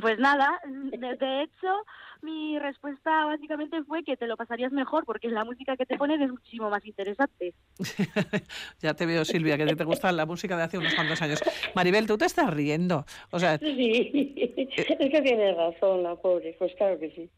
Pues 0.00 0.18
nada, 0.18 0.60
de, 0.64 1.42
hecho, 1.42 1.84
mi 2.22 2.58
respuesta 2.58 3.26
básicamente 3.26 3.82
fue 3.84 4.04
que 4.04 4.16
te 4.16 4.26
lo 4.26 4.36
pasarías 4.36 4.70
mejor 4.72 5.04
porque 5.04 5.28
la 5.28 5.44
música 5.44 5.76
que 5.76 5.86
te 5.86 5.96
ponen 5.96 6.22
es 6.22 6.30
muchísimo 6.30 6.70
más 6.70 6.84
interesante. 6.84 7.54
ya 8.80 8.94
te 8.94 9.06
veo, 9.06 9.24
Silvia, 9.24 9.58
que 9.58 9.74
te 9.74 9.84
gusta 9.84 10.12
la 10.12 10.26
música 10.26 10.56
de 10.56 10.62
hace 10.62 10.78
unos 10.78 10.94
cuantos 10.94 11.20
años. 11.22 11.40
Maribel, 11.74 12.06
tú 12.06 12.16
te 12.16 12.26
estás 12.26 12.50
riendo. 12.50 13.04
O 13.30 13.38
sea, 13.38 13.58
Sí, 13.58 14.34
es 14.76 15.10
que 15.10 15.22
tienes 15.22 15.56
razón, 15.56 16.02
la 16.02 16.14
pobre, 16.14 16.54
pues 16.58 16.72
claro 16.76 16.98
que 16.98 17.10
sí. 17.10 17.30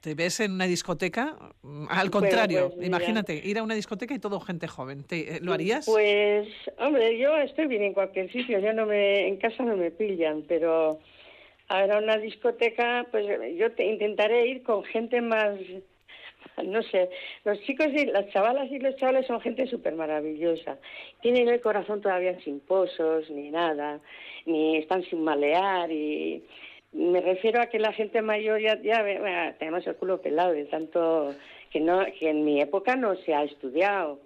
¿te 0.00 0.14
ves 0.14 0.40
en 0.40 0.52
una 0.52 0.66
discoteca? 0.66 1.36
Al 1.88 2.10
contrario, 2.10 2.72
pues, 2.74 2.86
imagínate, 2.86 3.40
ir 3.42 3.58
a 3.58 3.62
una 3.62 3.74
discoteca 3.74 4.14
y 4.14 4.18
todo 4.18 4.38
gente 4.40 4.68
joven. 4.68 5.04
¿Te, 5.04 5.36
eh, 5.36 5.38
¿Lo 5.40 5.52
harías? 5.52 5.86
Pues, 5.86 6.48
hombre, 6.78 7.18
yo 7.18 7.34
estoy 7.38 7.66
bien 7.66 7.82
en 7.82 7.94
cualquier 7.94 8.30
sitio, 8.30 8.58
yo 8.58 8.72
no 8.74 8.84
me, 8.84 9.26
en 9.26 9.38
casa 9.38 9.64
no 9.64 9.76
me 9.76 9.90
pillan, 9.90 10.44
pero 10.46 10.98
ahora 11.68 11.98
una 11.98 12.18
discoteca, 12.18 13.06
pues 13.10 13.26
yo 13.56 13.72
te 13.72 13.84
intentaré 13.84 14.46
ir 14.46 14.62
con 14.62 14.84
gente 14.84 15.20
más, 15.20 15.58
no 16.62 16.82
sé, 16.82 17.08
los 17.44 17.60
chicos 17.62 17.88
y 17.88 18.06
las 18.06 18.28
chavalas 18.30 18.70
y 18.70 18.78
los 18.78 18.96
chavales 18.96 19.26
son 19.26 19.40
gente 19.40 19.66
súper 19.66 19.94
maravillosa. 19.94 20.78
Tienen 21.22 21.48
el 21.48 21.60
corazón 21.60 22.00
todavía 22.00 22.38
sin 22.40 22.60
pozos, 22.60 23.30
ni 23.30 23.50
nada, 23.50 24.00
ni 24.46 24.76
están 24.78 25.02
sin 25.04 25.22
malear 25.22 25.90
y 25.90 26.44
me 26.92 27.20
refiero 27.20 27.60
a 27.60 27.66
que 27.66 27.78
la 27.78 27.92
gente 27.92 28.22
mayor 28.22 28.60
ya, 28.60 28.80
ya 28.80 29.02
bueno, 29.02 29.54
tenemos 29.58 29.86
el 29.86 29.96
culo 29.96 30.22
pelado 30.22 30.52
de 30.52 30.64
tanto 30.66 31.34
que 31.70 31.80
no 31.80 32.04
que 32.18 32.30
en 32.30 32.44
mi 32.44 32.60
época 32.60 32.94
no 32.94 33.16
se 33.16 33.34
ha 33.34 33.42
estudiado 33.42 34.20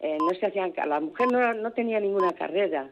eh, 0.00 0.18
no 0.20 0.38
se 0.38 0.46
hacían 0.46 0.74
la 0.86 1.00
mujer 1.00 1.32
no, 1.32 1.54
no 1.54 1.72
tenía 1.72 1.98
ninguna 1.98 2.32
carrera 2.32 2.90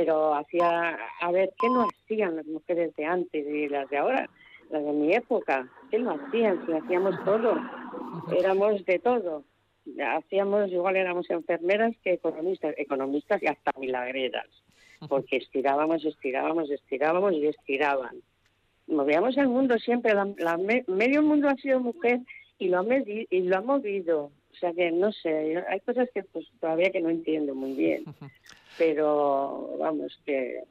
pero 0.00 0.34
hacía 0.34 0.98
a 1.20 1.30
ver 1.30 1.50
qué 1.60 1.68
no 1.68 1.86
hacían 1.88 2.36
las 2.36 2.46
mujeres 2.46 2.96
de 2.96 3.04
antes 3.04 3.46
y 3.46 3.68
las 3.68 3.88
de 3.90 3.98
ahora 3.98 4.30
las 4.70 4.82
de 4.82 4.92
mi 4.92 5.12
época 5.14 5.68
qué 5.90 5.98
no 5.98 6.12
hacían 6.12 6.64
si 6.64 6.72
hacíamos 6.72 7.22
todo 7.24 7.54
éramos 8.38 8.84
de 8.86 8.98
todo. 8.98 9.44
Hacíamos 10.18 10.70
igual 10.70 10.96
éramos 10.96 11.28
enfermeras 11.30 11.92
que 12.02 12.12
economistas 12.14 12.74
economistas 12.78 13.42
y 13.42 13.46
hasta 13.46 13.72
milagreras 13.78 14.46
porque 15.08 15.36
estirábamos 15.38 16.04
estirábamos 16.04 16.70
estirábamos 16.70 17.32
y 17.34 17.46
estiraban. 17.46 18.16
Movíamos 18.86 19.36
el 19.36 19.48
mundo 19.48 19.78
siempre, 19.78 20.14
la, 20.14 20.28
la 20.38 20.56
me- 20.56 20.84
medio 20.88 21.22
mundo 21.22 21.48
ha 21.48 21.56
sido 21.56 21.78
mujer 21.80 22.20
y 22.58 22.68
lo 22.68 22.80
ha 22.80 22.84
y 23.06 23.40
lo 23.42 23.56
ha 23.56 23.60
movido. 23.60 24.30
O 24.52 24.56
sea 24.60 24.72
que 24.72 24.90
no 24.92 25.10
sé, 25.12 25.62
hay 25.68 25.80
cosas 25.80 26.08
que 26.12 26.22
pues 26.24 26.46
todavía 26.60 26.90
que 26.90 27.00
no 27.00 27.08
entiendo 27.08 27.54
muy 27.54 27.72
bien, 27.74 28.04
pero 28.80 29.76
vamos 29.78 30.18
que 30.24 30.62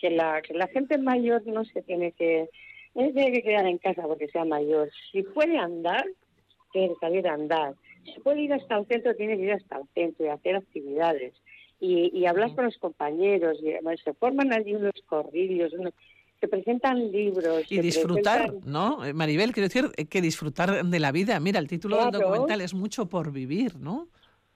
que 0.00 0.10
la 0.10 0.42
que 0.42 0.52
la 0.52 0.66
gente 0.66 0.98
mayor 0.98 1.46
no 1.46 1.64
se 1.64 1.80
tiene 1.82 2.10
que 2.12 2.48
no 2.94 3.06
se 3.06 3.12
tiene 3.12 3.32
que 3.32 3.42
quedar 3.42 3.66
en 3.66 3.78
casa 3.78 4.02
porque 4.02 4.26
sea 4.28 4.44
mayor. 4.44 4.90
Si 5.10 5.22
puede 5.22 5.56
andar, 5.56 6.04
tiene 6.72 6.88
que 6.88 6.94
salir 7.00 7.26
a 7.28 7.34
andar. 7.34 7.74
Si 8.04 8.20
puede 8.20 8.42
ir 8.42 8.52
hasta 8.52 8.76
el 8.78 8.86
centro, 8.86 9.14
tiene 9.14 9.36
que 9.36 9.44
ir 9.44 9.52
hasta 9.52 9.76
el 9.78 9.84
centro 9.94 10.26
y 10.26 10.28
hacer 10.28 10.56
actividades. 10.56 11.32
Y, 11.80 12.10
y 12.12 12.26
hablar 12.26 12.54
con 12.54 12.64
los 12.66 12.76
compañeros, 12.78 13.58
y, 13.62 13.70
además, 13.72 13.98
se 14.04 14.12
forman 14.12 14.52
allí 14.52 14.74
unos 14.74 14.92
corrillos, 15.06 15.72
unos, 15.72 15.94
se 16.40 16.48
presentan 16.48 17.10
libros. 17.10 17.62
Y 17.70 17.80
disfrutar, 17.80 18.50
presentan- 18.50 18.70
¿no? 18.70 19.04
Eh, 19.04 19.12
Maribel, 19.14 19.52
quiero 19.52 19.68
decir 19.68 19.86
eh, 19.96 20.04
que 20.06 20.20
disfrutar 20.20 20.84
de 20.84 21.00
la 21.00 21.12
vida. 21.12 21.40
Mira, 21.40 21.58
el 21.60 21.68
título 21.68 21.96
del 21.96 22.10
Claro. 22.10 22.26
documental 22.28 22.60
es 22.60 22.74
Mucho 22.74 23.06
por 23.06 23.32
vivir, 23.32 23.76
¿no? 23.78 24.08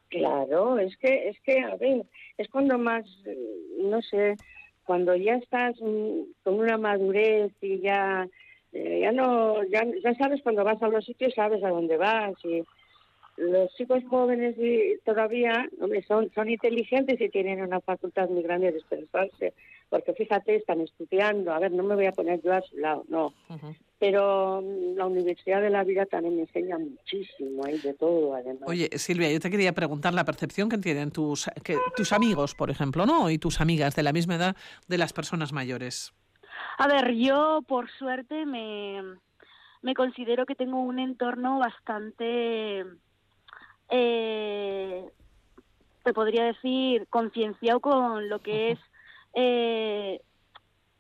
Claro, 0.09 0.79
es 0.79 0.97
que, 0.99 1.29
es 1.29 1.41
que, 1.41 1.61
a 1.61 1.77
ver, 1.77 2.05
es 2.39 2.49
cuando 2.49 2.79
más, 2.79 3.05
eh, 3.25 3.37
no 3.81 4.01
sé, 4.03 4.37
cuando 4.85 5.17
ya 5.17 5.35
estás 5.35 5.75
mm, 5.81 6.21
con 6.45 6.55
una 6.55 6.79
madurez 6.79 7.53
y 7.61 7.81
ya, 7.81 8.29
eh, 8.73 9.01
ya 9.03 9.13
no, 9.13 9.65
ya, 9.65 9.85
ya 10.03 10.15
sabes 10.15 10.43
cuando 10.43 10.65
vas 10.65 10.81
a 10.83 10.89
los 10.89 11.05
sitios, 11.05 11.35
sabes 11.35 11.63
a 11.65 11.71
dónde 11.71 11.97
vas 11.97 12.35
y 12.45 12.63
los 13.37 13.75
chicos 13.75 14.03
jóvenes 14.09 14.57
y 14.59 14.99
todavía 15.05 15.69
hombre, 15.81 16.03
son, 16.03 16.31
son 16.35 16.49
inteligentes 16.49 17.21
y 17.21 17.29
tienen 17.29 17.61
una 17.61 17.81
facultad 17.81 18.29
muy 18.29 18.43
grande 18.43 18.73
de 18.73 18.79
expresarse, 18.79 19.53
porque 19.91 20.15
fíjate, 20.15 20.57
están 20.57 20.81
estudiando, 20.81 21.53
a 21.53 21.59
ver, 21.59 21.73
no 21.73 21.83
me 21.83 21.97
voy 21.97 22.07
a 22.07 22.13
poner 22.13 22.41
yo 22.43 22.53
a 22.53 22.63
su 22.63 22.79
lado, 22.79 23.05
no. 23.09 23.35
Pero 23.99 24.63
mm, 24.63 24.97
la 24.97 25.07
Universidad 25.07 25.63
de 25.63 25.71
la 25.71 25.85
Vida 25.85 26.07
también 26.07 26.37
me 26.37 26.43
enseña 26.43 26.79
muchísimo, 26.79 27.65
hay 27.65 27.79
de 27.79 27.95
todo 27.95 28.35
además. 28.35 28.63
Oye, 28.67 28.91
Silvia, 28.99 29.31
yo 29.31 29.41
te 29.41 29.51
quería 29.51 29.73
preguntar 29.73 30.15
la 30.15 30.25
percepción 30.25 30.69
que 30.69 30.79
tienen 30.79 31.11
tus, 31.11 31.49
que, 31.65 31.79
tus 31.97 32.13
amigos, 32.13 32.55
por 32.55 32.71
ejemplo, 32.71 33.07
¿no? 33.07 33.31
Y 33.31 33.39
tus 33.39 33.61
amigas 33.61 33.97
de 33.97 34.03
la 34.03 34.13
misma 34.13 34.37
edad 34.37 34.57
de 34.89 34.99
las 34.99 35.13
personas 35.13 35.53
mayores. 35.53 36.13
A 36.79 36.89
ver, 36.89 37.15
yo 37.15 37.63
por 37.67 37.91
suerte 37.91 38.45
me, 38.45 39.03
me 39.83 39.95
considero 39.95 40.47
que 40.47 40.55
tengo 40.55 40.81
un 40.81 40.99
entorno 40.99 41.59
bastante, 41.59 42.85
eh, 43.91 45.05
te 46.05 46.13
podría 46.13 46.45
decir, 46.45 47.07
concienciado 47.09 47.81
con 47.81 48.29
lo 48.29 48.41
que 48.41 48.73
es 48.73 48.79
eh, 49.35 50.21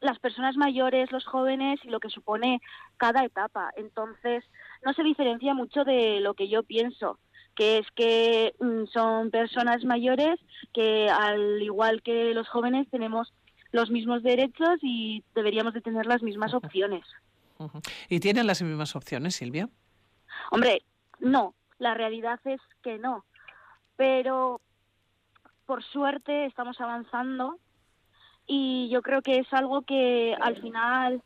las 0.00 0.18
personas 0.18 0.56
mayores, 0.56 1.12
los 1.12 1.24
jóvenes 1.24 1.80
y 1.84 1.88
lo 1.88 2.00
que 2.00 2.10
supone 2.10 2.60
cada 2.96 3.24
etapa. 3.24 3.70
Entonces, 3.76 4.44
no 4.84 4.92
se 4.92 5.02
diferencia 5.02 5.54
mucho 5.54 5.84
de 5.84 6.20
lo 6.20 6.34
que 6.34 6.48
yo 6.48 6.62
pienso 6.62 7.18
que 7.56 7.78
es 7.78 7.90
que 7.92 8.54
mm, 8.60 8.84
son 8.92 9.30
personas 9.30 9.82
mayores 9.84 10.38
que 10.72 11.08
al 11.08 11.60
igual 11.62 12.02
que 12.02 12.34
los 12.34 12.48
jóvenes 12.48 12.86
tenemos 12.90 13.32
los 13.72 13.90
mismos 13.90 14.22
derechos 14.22 14.78
y 14.82 15.24
deberíamos 15.34 15.74
de 15.74 15.80
tener 15.80 16.06
las 16.06 16.22
mismas 16.22 16.54
opciones. 16.54 17.04
¿Y 18.08 18.20
tienen 18.20 18.46
las 18.46 18.62
mismas 18.62 18.94
opciones, 18.94 19.34
Silvia? 19.34 19.68
Hombre, 20.50 20.82
no, 21.18 21.54
la 21.78 21.94
realidad 21.94 22.38
es 22.44 22.60
que 22.82 22.98
no. 22.98 23.24
Pero 23.96 24.60
por 25.64 25.82
suerte 25.82 26.44
estamos 26.44 26.80
avanzando 26.80 27.58
y 28.46 28.88
yo 28.90 29.02
creo 29.02 29.22
que 29.22 29.38
es 29.38 29.52
algo 29.52 29.82
que 29.82 30.36
al 30.40 30.60
final 30.60 31.22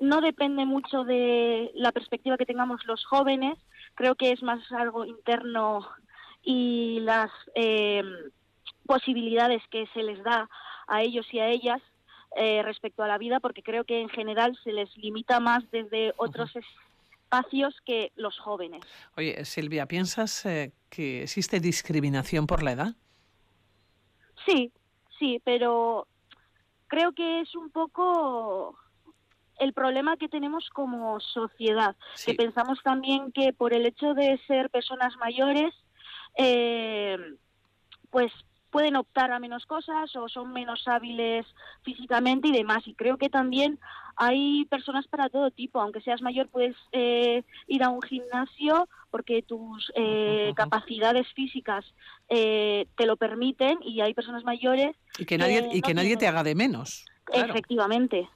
no 0.00 0.20
depende 0.20 0.64
mucho 0.64 1.04
de 1.04 1.70
la 1.74 1.92
perspectiva 1.92 2.36
que 2.36 2.46
tengamos 2.46 2.84
los 2.86 3.04
jóvenes, 3.04 3.58
creo 3.94 4.14
que 4.14 4.32
es 4.32 4.42
más 4.42 4.60
algo 4.72 5.04
interno 5.04 5.86
y 6.42 7.00
las 7.00 7.30
eh, 7.54 8.02
posibilidades 8.86 9.62
que 9.70 9.86
se 9.94 10.02
les 10.02 10.22
da 10.22 10.48
a 10.86 11.02
ellos 11.02 11.26
y 11.32 11.38
a 11.38 11.48
ellas 11.48 11.80
eh, 12.36 12.62
respecto 12.64 13.02
a 13.02 13.08
la 13.08 13.18
vida, 13.18 13.40
porque 13.40 13.62
creo 13.62 13.84
que 13.84 14.00
en 14.00 14.08
general 14.08 14.58
se 14.64 14.72
les 14.72 14.94
limita 14.96 15.40
más 15.40 15.70
desde 15.70 16.12
otros 16.16 16.50
espacios 16.56 17.74
que 17.86 18.12
los 18.16 18.38
jóvenes. 18.38 18.82
Oye, 19.16 19.44
Silvia, 19.44 19.86
¿piensas 19.86 20.44
eh, 20.44 20.72
que 20.90 21.22
existe 21.22 21.60
discriminación 21.60 22.46
por 22.46 22.62
la 22.62 22.72
edad? 22.72 22.94
Sí, 24.44 24.72
sí, 25.18 25.40
pero 25.44 26.06
creo 26.94 27.12
que 27.12 27.40
es 27.40 27.54
un 27.56 27.70
poco 27.70 28.78
el 29.58 29.72
problema 29.72 30.16
que 30.16 30.28
tenemos 30.28 30.68
como 30.70 31.18
sociedad, 31.18 31.96
Sí. 32.14 32.30
que 32.30 32.34
pensamos 32.36 32.78
también 32.84 33.32
que 33.32 33.52
por 33.52 33.72
el 33.74 33.84
hecho 33.84 34.14
de 34.14 34.38
ser 34.46 34.70
personas 34.70 35.16
mayores, 35.16 35.74
eh, 36.36 37.16
pues 38.10 38.32
pueden 38.74 38.96
optar 38.96 39.30
a 39.30 39.38
menos 39.38 39.66
cosas 39.66 40.16
o 40.16 40.28
son 40.28 40.52
menos 40.52 40.82
hábiles 40.88 41.46
físicamente 41.84 42.48
y 42.48 42.52
demás. 42.52 42.82
Y 42.86 42.94
creo 42.94 43.18
que 43.18 43.30
también 43.30 43.78
hay 44.16 44.64
personas 44.64 45.06
para 45.06 45.28
todo 45.28 45.52
tipo. 45.52 45.80
Aunque 45.80 46.00
seas 46.00 46.20
mayor, 46.22 46.48
puedes 46.48 46.74
eh, 46.90 47.44
ir 47.68 47.84
a 47.84 47.90
un 47.90 48.02
gimnasio 48.02 48.88
porque 49.12 49.42
tus 49.42 49.92
eh, 49.94 50.52
capacidades 50.56 51.32
físicas 51.34 51.84
eh, 52.28 52.88
te 52.96 53.06
lo 53.06 53.16
permiten 53.16 53.78
y 53.80 54.00
hay 54.00 54.12
personas 54.12 54.42
mayores. 54.42 54.96
Y 55.20 55.24
que 55.24 55.38
nadie, 55.38 55.68
y 55.72 55.80
no 55.80 55.86
que 55.86 55.94
nadie 55.94 56.16
te 56.16 56.26
haga 56.26 56.42
de 56.42 56.56
menos. 56.56 57.04
Claro. 57.22 57.52
Efectivamente. 57.52 58.28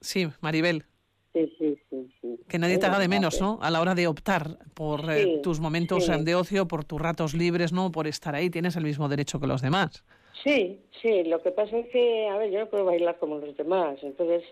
Sí, 0.00 0.28
Maribel, 0.40 0.86
Sí, 1.34 1.52
sí, 1.58 1.76
sí, 1.90 2.08
sí. 2.22 2.38
que 2.48 2.58
nadie 2.58 2.78
te 2.78 2.86
Es 2.86 2.90
haga 2.92 3.00
de 3.00 3.08
menos. 3.08 3.40
¿no? 3.40 3.58
A 3.60 3.70
la 3.70 3.80
hora 3.80 3.94
de 3.96 4.06
optar 4.06 4.56
por 4.72 5.00
eh, 5.10 5.40
tus 5.42 5.58
momentos 5.60 6.08
eh, 6.08 6.16
de 6.22 6.34
ocio, 6.36 6.66
por 6.68 6.84
tus 6.84 7.00
ratos 7.00 7.34
libres, 7.34 7.72
¿no? 7.72 7.90
Por 7.90 8.06
estar 8.06 8.34
ahí, 8.36 8.50
tienes 8.50 8.76
el 8.76 8.84
mismo 8.84 9.08
derecho 9.08 9.40
que 9.40 9.48
los 9.48 9.60
demás. 9.60 10.04
Sí, 10.44 10.80
sí, 11.02 11.24
lo 11.24 11.42
que 11.42 11.50
pasa 11.50 11.76
es 11.76 11.88
que, 11.90 12.28
a 12.28 12.36
ver, 12.38 12.50
yo 12.52 12.60
no 12.60 12.66
puedo 12.70 12.84
bailar 12.84 13.18
como 13.18 13.38
los 13.38 13.56
demás, 13.56 13.98
entonces, 14.02 14.44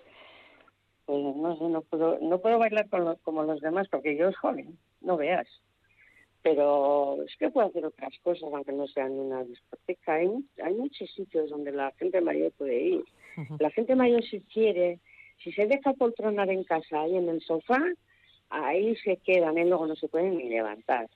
pues 1.07 1.23
no 1.23 1.57
sé, 1.57 1.65
no 1.65 1.83
puedo, 1.83 2.19
no 2.21 2.41
puedo 2.41 2.59
bailar 2.59 2.89
con 2.89 3.05
lo- 3.05 3.17
como 3.19 3.43
los 3.45 3.61
demás 3.61 3.87
porque 3.89 4.17
yo 4.17 4.25
soy 4.27 4.35
joven, 4.35 4.79
no 5.01 5.17
veas. 5.17 5.47
Pero 6.43 7.23
es 7.23 7.37
que 7.37 7.51
puedo 7.51 7.69
hacer 7.69 7.85
otras 7.87 8.13
cosas, 8.25 8.49
aunque 8.53 8.73
no 8.73 8.89
sean 8.89 9.13
una 9.13 9.45
discoteca. 9.45 10.15
Hay, 10.15 10.29
hay 10.65 10.75
muchos 10.75 11.09
sitios 11.15 11.51
donde 11.51 11.71
la 11.71 11.93
gente 11.93 12.21
mayor 12.21 12.51
puede 12.59 12.81
ir. 12.83 13.05
La 13.61 13.71
gente 13.71 13.95
mayor 13.95 14.25
si 14.25 14.41
quiere, 14.41 14.99
si 15.39 15.53
se 15.53 15.67
deja 15.67 15.93
poltronar 15.95 16.51
en 16.51 16.65
casa 16.65 17.01
ahí 17.03 17.17
en 17.17 17.29
el 17.29 17.41
sofá, 17.41 17.81
ahí 18.51 18.95
se 18.97 19.17
quedan 19.19 19.59
y 19.59 19.65
luego 19.65 19.87
no 19.87 19.97
se 19.97 20.09
pueden 20.09 20.37
ni 20.39 20.49
levantar. 20.49 21.09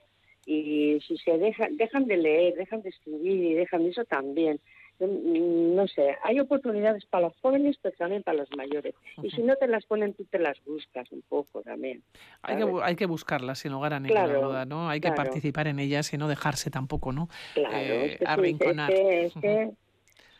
y 0.48 1.00
si 1.06 1.16
se 1.18 1.38
dejan, 1.38 1.76
dejan 1.76 2.06
de 2.06 2.16
leer, 2.16 2.54
dejan 2.54 2.80
de 2.82 2.90
escribir 2.90 3.32
y 3.44 3.54
dejan 3.54 3.84
eso 3.86 4.04
también. 4.04 4.60
Mm, 5.00 5.74
No 5.74 5.86
sé, 5.88 6.16
hay 6.22 6.38
oportunidades 6.40 7.04
para 7.06 7.26
los 7.28 7.36
jóvenes, 7.40 7.76
pero 7.82 7.94
también 7.98 8.22
para 8.22 8.38
los 8.38 8.48
mayores. 8.56 8.94
Y 9.22 9.30
si 9.30 9.42
no 9.42 9.56
te 9.56 9.66
las 9.66 9.84
ponen, 9.86 10.14
tú 10.14 10.24
te 10.24 10.38
las 10.38 10.56
buscas 10.64 11.10
un 11.12 11.22
poco 11.28 11.62
también. 11.62 12.02
Hay 12.42 12.56
que, 12.56 12.64
hay 12.82 12.94
que 12.96 13.06
buscarlas 13.06 13.58
sin 13.58 13.72
lugar 13.72 13.92
a 13.92 13.98
ninguna 14.00 14.24
Claro, 14.24 14.48
duda, 14.48 14.64
¿no? 14.66 14.88
Hay 14.88 15.00
que 15.00 15.10
participar 15.12 15.66
en 15.66 15.80
ellas 15.80 16.12
y 16.14 16.16
no 16.16 16.28
dejarse 16.28 16.70
tampoco, 16.70 17.12
¿no? 17.12 17.28
Claro, 17.54 17.76
Eh, 17.76 18.06
es 18.06 18.12
que, 18.12 18.16
sí, 18.18 18.22
es 18.22 18.28
arrinconar. 18.28 18.94
que, 18.94 19.24
es 19.26 19.32
Ujú. 19.32 19.40
que 19.42 19.70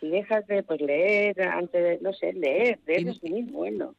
si 0.07 0.11
dejas 0.11 0.47
de 0.47 0.63
pues, 0.63 0.81
leer, 0.81 1.41
antes 1.43 1.83
de, 1.83 1.99
no 2.01 2.13
sé, 2.13 2.33
leer, 2.33 2.79
leer 2.87 3.09
es 3.09 3.23
muy 3.23 3.43
bueno. 3.43 3.95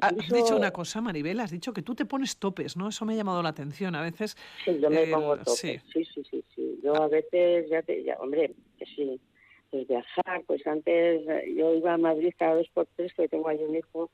Has 0.00 0.12
Incluso, 0.12 0.34
dicho 0.34 0.56
una 0.56 0.70
cosa, 0.70 1.00
Maribel, 1.00 1.40
has 1.40 1.50
dicho 1.50 1.72
que 1.72 1.82
tú 1.82 1.94
te 1.94 2.06
pones 2.06 2.38
topes, 2.38 2.76
¿no? 2.76 2.88
Eso 2.88 3.04
me 3.04 3.12
ha 3.12 3.16
llamado 3.16 3.42
la 3.42 3.50
atención. 3.50 3.94
A 3.94 4.02
veces 4.02 4.36
Sí, 4.64 4.78
yo 4.80 4.90
me 4.90 5.02
el- 5.02 5.10
pongo 5.10 5.36
tope. 5.38 5.50
sí. 5.54 5.78
Sí. 5.92 6.04
sí, 6.04 6.22
sí, 6.30 6.44
sí, 6.54 6.80
Yo 6.82 6.94
a 6.94 7.08
veces, 7.08 7.68
ya 7.68 7.82
te, 7.82 8.02
ya, 8.02 8.16
hombre, 8.18 8.54
que 8.78 8.86
sí, 8.86 9.20
pues 9.70 9.86
viajar, 9.86 10.42
pues 10.46 10.66
antes 10.66 11.22
eh, 11.28 11.54
yo 11.56 11.74
iba 11.74 11.92
a 11.94 11.98
Madrid 11.98 12.32
cada 12.38 12.54
dos 12.56 12.68
por 12.72 12.86
tres, 12.96 13.12
que 13.14 13.28
tengo 13.28 13.48
ahí 13.48 13.58
un 13.62 13.76
hijo 13.76 14.10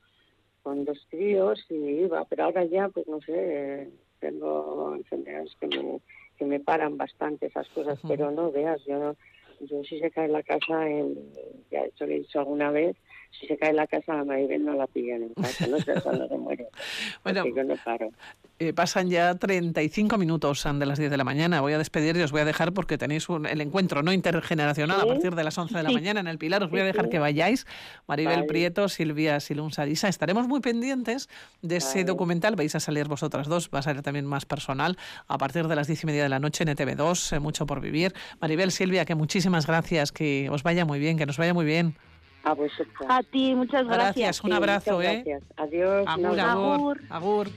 con 0.61 0.83
dos 0.85 0.99
críos 1.09 1.65
y 1.69 1.75
iba, 1.75 2.25
pero 2.25 2.43
ahora 2.45 2.65
ya, 2.65 2.89
pues 2.89 3.07
no 3.07 3.21
sé, 3.21 3.33
eh, 3.35 3.89
tengo 4.19 4.93
enfermedades 4.95 5.55
que 5.59 5.67
me, 5.67 6.01
que 6.37 6.45
me 6.45 6.59
paran 6.59 6.97
bastante 6.97 7.45
esas 7.47 7.67
cosas, 7.69 7.99
pero 8.07 8.31
no 8.31 8.51
veas, 8.51 8.83
yo 8.85 8.99
no, 8.99 9.15
yo 9.61 9.83
si 9.83 9.99
se 9.99 10.11
cae 10.11 10.27
la 10.27 10.43
casa, 10.43 10.87
en, 10.87 11.15
ya 11.71 11.81
esto 11.81 12.05
lo 12.05 12.13
he 12.13 12.19
dicho 12.19 12.39
alguna 12.39 12.71
vez, 12.71 12.95
si 13.31 13.47
se 13.47 13.57
cae 13.57 13.73
la 13.73 13.87
casa 13.87 14.19
a 14.19 14.23
Maribel 14.25 14.65
no 14.65 14.73
la 14.73 14.87
pillan 14.87 15.23
en 15.23 15.33
casa, 15.33 15.67
no 15.67 15.79
sé 15.79 15.93
cuándo 16.01 16.27
se 16.27 16.37
muere, 16.37 16.67
Bueno, 17.23 17.45
yo 17.55 17.63
no 17.63 17.75
paro. 17.83 18.09
Eh, 18.61 18.73
pasan 18.73 19.09
ya 19.09 19.33
35 19.35 20.17
minutos 20.17 20.65
de 20.65 20.85
las 20.85 20.99
10 20.99 21.09
de 21.09 21.15
la 21.15 21.23
mañana. 21.23 21.61
Voy 21.61 21.71
a 21.71 21.77
despedir 21.77 22.17
y 22.17 22.21
os 22.23 22.31
voy 22.33 22.41
a 22.41 22.45
dejar 22.45 22.73
porque 22.73 22.97
tenéis 22.97 23.29
un- 23.29 23.45
el 23.45 23.61
encuentro 23.61 24.03
no 24.03 24.11
intergeneracional 24.11 24.97
a 24.99 25.03
Sí. 25.03 25.07
partir 25.07 25.35
de 25.35 25.43
las 25.45 25.57
11 25.57 25.77
de 25.77 25.83
la 25.83 25.91
mañana 25.91 26.19
en 26.19 26.27
el 26.27 26.37
Pilar. 26.37 26.61
Os 26.63 26.69
voy 26.69 26.81
a 26.81 26.83
dejar 26.83 27.07
que 27.07 27.19
vayáis. 27.19 27.65
Maribel 28.07 28.35
Vale. 28.35 28.47
Prieto, 28.47 28.89
Silvia 28.89 29.39
Silun 29.39 29.71
Sarisa. 29.71 30.09
Estaremos 30.09 30.49
muy 30.49 30.59
pendientes 30.59 31.29
de 31.61 31.77
ese 31.77 31.99
Vale. 31.99 32.03
documental. 32.03 32.57
Vais 32.57 32.75
a 32.75 32.81
salir 32.81 33.07
vosotras 33.07 33.47
dos. 33.47 33.69
Va 33.73 33.79
a 33.79 33.83
salir 33.83 34.01
también 34.01 34.25
más 34.25 34.45
personal 34.45 34.97
a 35.29 35.37
partir 35.37 35.67
de 35.69 35.75
las 35.77 35.87
10 35.87 36.03
y 36.03 36.07
media 36.07 36.23
de 36.23 36.29
la 36.29 36.39
noche 36.39 36.63
en 36.63 36.69
ETV2. 36.75 37.31
eh, 37.37 37.39
mucho 37.39 37.65
por 37.65 37.79
vivir. 37.79 38.13
Maribel, 38.41 38.71
Silvia, 38.73 39.05
que 39.05 39.15
muchísimas 39.15 39.67
gracias. 39.67 40.11
Que 40.11 40.49
os 40.51 40.63
vaya 40.63 40.83
muy 40.83 40.99
bien, 40.99 41.17
que 41.17 41.25
nos 41.25 41.37
vaya 41.37 41.53
muy 41.53 41.63
bien. 41.65 41.95
A 42.43 42.53
vosotros. 42.53 43.07
A 43.09 43.21
ti, 43.23 43.53
muchas 43.53 43.85
gracias. 43.85 44.15
Gracias, 44.15 44.43
un 44.43 44.49
Sí, 44.51 44.55
abrazo, 44.55 44.91
muchas 44.95 45.11
¿eh? 45.13 45.23
Gracias. 45.25 45.43
Adiós. 45.57 46.03
Agur, 46.07 46.25
abrazo. 46.39 46.73
agur. 46.73 47.01
agur. 47.09 47.47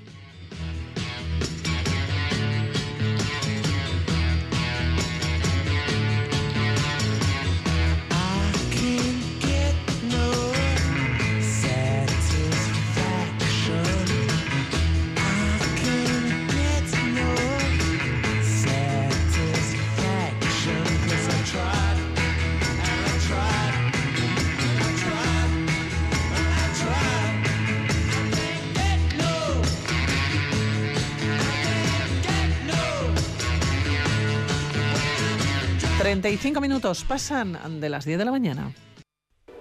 No. 36.12 36.20
35 36.20 36.60
minutos 36.60 37.04
pasan 37.04 37.80
de 37.80 37.88
las 37.88 38.04
10 38.04 38.18
de 38.18 38.24
la 38.26 38.30
mañana. 38.30 38.74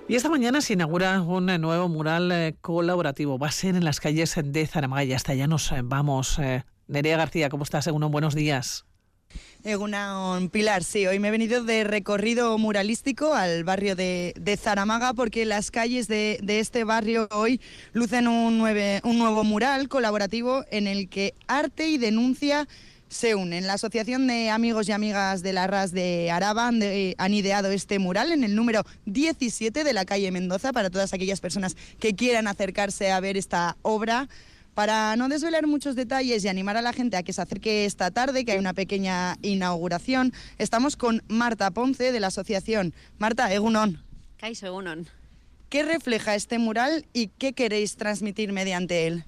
Y 0.09 0.15
esta 0.15 0.27
mañana 0.27 0.59
se 0.59 0.73
inaugura 0.73 1.21
un 1.21 1.45
nuevo 1.45 1.87
mural 1.87 2.29
eh, 2.29 2.55
colaborativo. 2.59 3.39
Va 3.39 3.47
a 3.47 3.51
ser 3.51 3.75
en 3.75 3.85
las 3.85 4.01
calles 4.01 4.35
de 4.43 4.67
Zaramaga 4.67 5.05
y 5.05 5.13
hasta 5.13 5.31
allá 5.31 5.47
nos 5.47 5.71
eh, 5.71 5.79
vamos. 5.81 6.39
Eh, 6.39 6.65
Nerea 6.87 7.15
García, 7.15 7.47
¿cómo 7.47 7.63
estás? 7.63 7.87
Uno, 7.87 8.09
buenos 8.09 8.35
días. 8.35 8.83
Egunon 9.63 10.49
Pilar, 10.49 10.83
sí, 10.83 11.07
hoy 11.07 11.19
me 11.19 11.29
he 11.29 11.31
venido 11.31 11.63
de 11.63 11.85
recorrido 11.85 12.57
muralístico 12.57 13.33
al 13.33 13.63
barrio 13.63 13.95
de, 13.95 14.33
de 14.37 14.57
Zaramaga 14.57 15.13
porque 15.13 15.45
las 15.45 15.71
calles 15.71 16.09
de, 16.09 16.37
este 16.45 16.83
barrio 16.83 17.29
hoy 17.31 17.61
lucen 17.93 18.27
un 18.27 18.57
nuevo 18.57 19.43
mural 19.45 19.87
colaborativo 19.87 20.65
en 20.69 20.87
el 20.87 21.07
que 21.07 21.33
arte 21.47 21.87
y 21.87 21.97
denuncia 21.97 22.67
se 23.11 23.35
unen. 23.35 23.67
La 23.67 23.73
Asociación 23.73 24.25
de 24.25 24.49
Amigos 24.49 24.87
y 24.89 24.93
Amigas 24.93 25.43
de 25.43 25.51
la 25.53 25.67
RAS 25.67 25.91
de 25.91 26.31
Araba 26.31 26.67
han, 26.67 26.79
de- 26.79 27.13
han 27.17 27.33
ideado 27.33 27.69
este 27.69 27.99
mural 27.99 28.31
en 28.31 28.43
el 28.45 28.55
número 28.55 28.83
17 29.05 29.83
de 29.83 29.93
la 29.93 30.05
calle 30.05 30.31
Mendoza 30.31 30.71
para 30.71 30.89
todas 30.89 31.13
aquellas 31.13 31.41
personas 31.41 31.75
que 31.99 32.15
quieran 32.15 32.47
acercarse 32.47 33.11
a 33.11 33.19
ver 33.19 33.35
esta 33.37 33.75
obra. 33.81 34.29
Para 34.73 35.17
no 35.17 35.27
desvelar 35.27 35.67
muchos 35.67 35.97
detalles 35.97 36.45
y 36.45 36.47
animar 36.47 36.77
a 36.77 36.81
la 36.81 36.93
gente 36.93 37.17
a 37.17 37.23
que 37.23 37.33
se 37.33 37.41
acerque 37.41 37.83
esta 37.83 38.09
tarde, 38.09 38.45
que 38.45 38.53
hay 38.53 38.57
una 38.59 38.73
pequeña 38.73 39.35
inauguración, 39.41 40.31
estamos 40.57 40.95
con 40.95 41.21
Marta 41.27 41.69
Ponce 41.71 42.13
de 42.13 42.19
la 42.21 42.27
asociación. 42.27 42.93
Marta, 43.19 43.53
Egunon, 43.53 44.01
Kaixo 44.37 44.67
egunon. 44.67 45.07
¿qué 45.67 45.83
refleja 45.83 46.35
este 46.35 46.57
mural 46.57 47.05
y 47.11 47.27
qué 47.27 47.51
queréis 47.51 47.97
transmitir 47.97 48.53
mediante 48.53 49.07
él? 49.07 49.25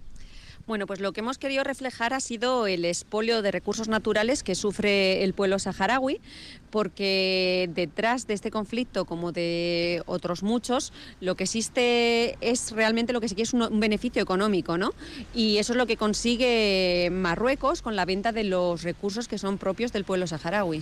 Bueno, 0.65 0.87
pues 0.87 1.01
lo 1.01 1.11
que 1.11 1.19
hemos 1.19 1.37
querido 1.37 1.65
reflejar 1.65 2.13
ha 2.13 2.21
sido 2.21 2.67
el 2.67 2.85
expolio 2.85 3.41
de 3.41 3.51
recursos 3.51 3.89
naturales 3.89 4.43
que 4.43 4.55
sufre 4.55 5.21
el 5.25 5.33
pueblo 5.33 5.59
saharaui, 5.59 6.21
porque 6.69 7.69
detrás 7.73 8.27
de 8.27 8.33
este 8.33 8.49
conflicto, 8.49 9.03
como 9.03 9.33
de 9.33 10.03
otros 10.05 10.41
muchos, 10.41 10.93
lo 11.19 11.35
que 11.35 11.43
existe 11.43 12.37
es 12.39 12.71
realmente 12.71 13.11
lo 13.11 13.19
que 13.19 13.27
se 13.27 13.35
quiere 13.35 13.47
es 13.47 13.53
un, 13.53 13.63
un 13.63 13.79
beneficio 13.81 14.21
económico, 14.21 14.77
¿no? 14.77 14.93
Y 15.35 15.57
eso 15.57 15.73
es 15.73 15.77
lo 15.77 15.85
que 15.85 15.97
consigue 15.97 17.09
Marruecos 17.11 17.81
con 17.81 17.97
la 17.97 18.05
venta 18.05 18.31
de 18.31 18.45
los 18.45 18.83
recursos 18.83 19.27
que 19.27 19.37
son 19.37 19.57
propios 19.57 19.91
del 19.91 20.05
pueblo 20.05 20.27
saharaui. 20.27 20.81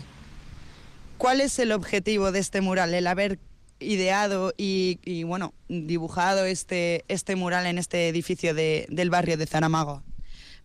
¿Cuál 1.18 1.42
es 1.42 1.58
el 1.58 1.72
objetivo 1.72 2.32
de 2.32 2.38
este 2.38 2.62
mural? 2.62 2.94
El 2.94 3.08
haber 3.08 3.40
ideado 3.82 4.54
y, 4.58 5.24
bueno, 5.24 5.54
dibujado 5.68 6.46
este, 6.46 7.04
este 7.08 7.36
mural 7.36 7.66
en 7.66 7.78
este 7.78 8.08
edificio 8.08 8.54
de- 8.54 8.86
del 8.90 9.10
barrio 9.10 9.38
de 9.38 9.46
Zaramaga. 9.46 10.04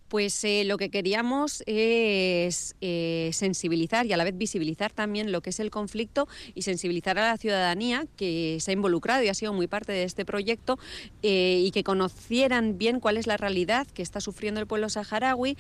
Pues 0.09 0.45
eh, 0.45 0.63
lo 0.65 0.79
que 0.79 0.89
queríamos 0.89 1.65
es 1.67 2.77
eh, 2.81 3.31
sensibilizar 3.33 4.07
y 4.07 4.13
a 4.13 4.17
la 4.17 4.23
vez 4.23 4.39
visibilizar 4.39 4.93
también 4.93 5.33
lo 5.33 5.41
que 5.41 5.51
es 5.51 5.59
el 5.59 5.71
conflicto 5.73 6.29
y 6.55 6.63
sensibilizar 6.63 7.19
a 7.19 7.29
la 7.33 7.37
ciudadanía 7.39 8.07
que 8.17 8.59
se 8.61 8.71
ha 8.71 8.75
involucrado 8.75 9.25
y 9.25 9.29
ha 9.29 9.35
sido 9.35 9.53
muy 9.53 9.67
parte 9.67 9.91
de 9.91 10.05
este 10.05 10.25
proyecto 10.25 10.79
eh, 11.25 11.61
y 11.61 11.73
que 11.73 11.83
conocieran 11.83 12.79
bien 12.79 13.01
cuál 13.01 13.17
es 13.17 13.27
la 13.27 13.37
realidad 13.37 13.85
que 13.89 14.03
está 14.03 14.21
sufriendo 14.21 14.61
el 14.61 14.69
pueblo 14.69 14.89
saharaui. 14.89 15.57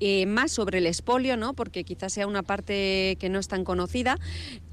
Eh, 0.00 0.26
más 0.26 0.52
sobre 0.52 0.78
el 0.78 0.86
expolio, 0.86 1.36
¿no? 1.36 1.54
porque 1.54 1.84
quizás 1.84 2.12
sea 2.12 2.26
una 2.26 2.42
parte 2.42 3.16
que 3.18 3.28
no 3.28 3.38
es 3.38 3.48
tan 3.48 3.64
conocida, 3.64 4.18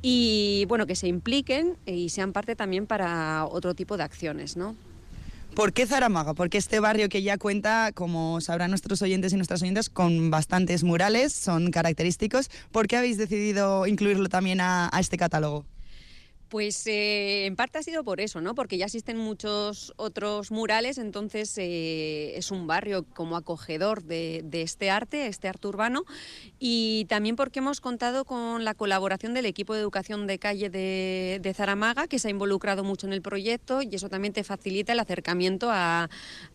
y 0.01 0.65
bueno, 0.67 0.85
que 0.85 0.95
se 0.95 1.07
impliquen 1.07 1.77
y 1.85 2.09
sean 2.09 2.33
parte 2.33 2.55
también 2.55 2.87
para 2.87 3.45
otro 3.45 3.73
tipo 3.73 3.97
de 3.97 4.03
acciones. 4.03 4.57
¿no? 4.57 4.75
¿Por 5.55 5.71
qué 5.71 5.87
Zaramaga? 5.87 6.33
Porque 6.33 6.57
este 6.57 6.79
barrio 6.79 7.09
que 7.09 7.23
ya 7.23 7.37
cuenta, 7.37 7.91
como 7.93 8.41
sabrán 8.41 8.71
nuestros 8.71 9.01
oyentes 9.01 9.31
y 9.33 9.37
nuestras 9.37 9.61
oyentes, 9.61 9.89
con 9.89 10.29
bastantes 10.29 10.83
murales, 10.83 11.33
son 11.33 11.71
característicos. 11.71 12.49
¿Por 12.71 12.87
qué 12.87 12.97
habéis 12.97 13.17
decidido 13.17 13.87
incluirlo 13.87 14.27
también 14.27 14.59
a 14.61 14.91
este 14.99 15.17
catálogo? 15.17 15.65
Pues 16.55 16.87
eh, 16.87 17.47
en 17.47 17.57
parte 17.57 17.79
ha 17.79 17.83
sido 17.83 18.05
por 18.05 18.21
eso, 18.21 18.39
¿no? 18.39 18.55
Porque 18.55 18.77
ya 18.77 18.85
existen 18.85 19.17
muchos 19.17 19.91
otros 19.97 20.51
murales, 20.51 20.97
entonces 20.97 21.53
eh, 21.57 22.31
es 22.37 22.49
un 22.49 22.65
barrio 22.65 23.03
como 23.13 23.35
acogedor 23.35 24.03
de, 24.03 24.41
este 24.53 24.89
arte, 24.89 25.27
este 25.27 25.49
arte 25.49 25.67
urbano, 25.67 26.05
y 26.57 27.07
también 27.09 27.35
porque 27.35 27.59
hemos 27.59 27.81
contado 27.81 28.23
con 28.23 28.63
la 28.63 28.73
colaboración 28.73 29.33
del 29.33 29.47
equipo 29.47 29.73
de 29.73 29.81
educación 29.81 30.27
de 30.27 30.39
calle 30.39 30.69
de, 30.69 31.53
Zaramaga, 31.53 32.07
que 32.07 32.19
se 32.19 32.29
ha 32.29 32.31
involucrado 32.31 32.85
mucho 32.85 33.05
en 33.05 33.11
el 33.11 33.21
proyecto, 33.21 33.81
y 33.81 33.93
eso 33.93 34.07
también 34.07 34.33
te 34.33 34.45
facilita 34.45 34.93
el 34.93 35.01
acercamiento 35.01 35.71
a 35.71 36.07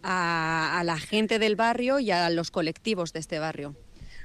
la 0.03 0.99
gente 0.99 1.39
del 1.39 1.57
barrio 1.57 2.01
y 2.01 2.11
a 2.11 2.31
los 2.31 2.51
colectivos 2.51 3.13
de 3.13 3.21
este 3.21 3.39
barrio. 3.39 3.77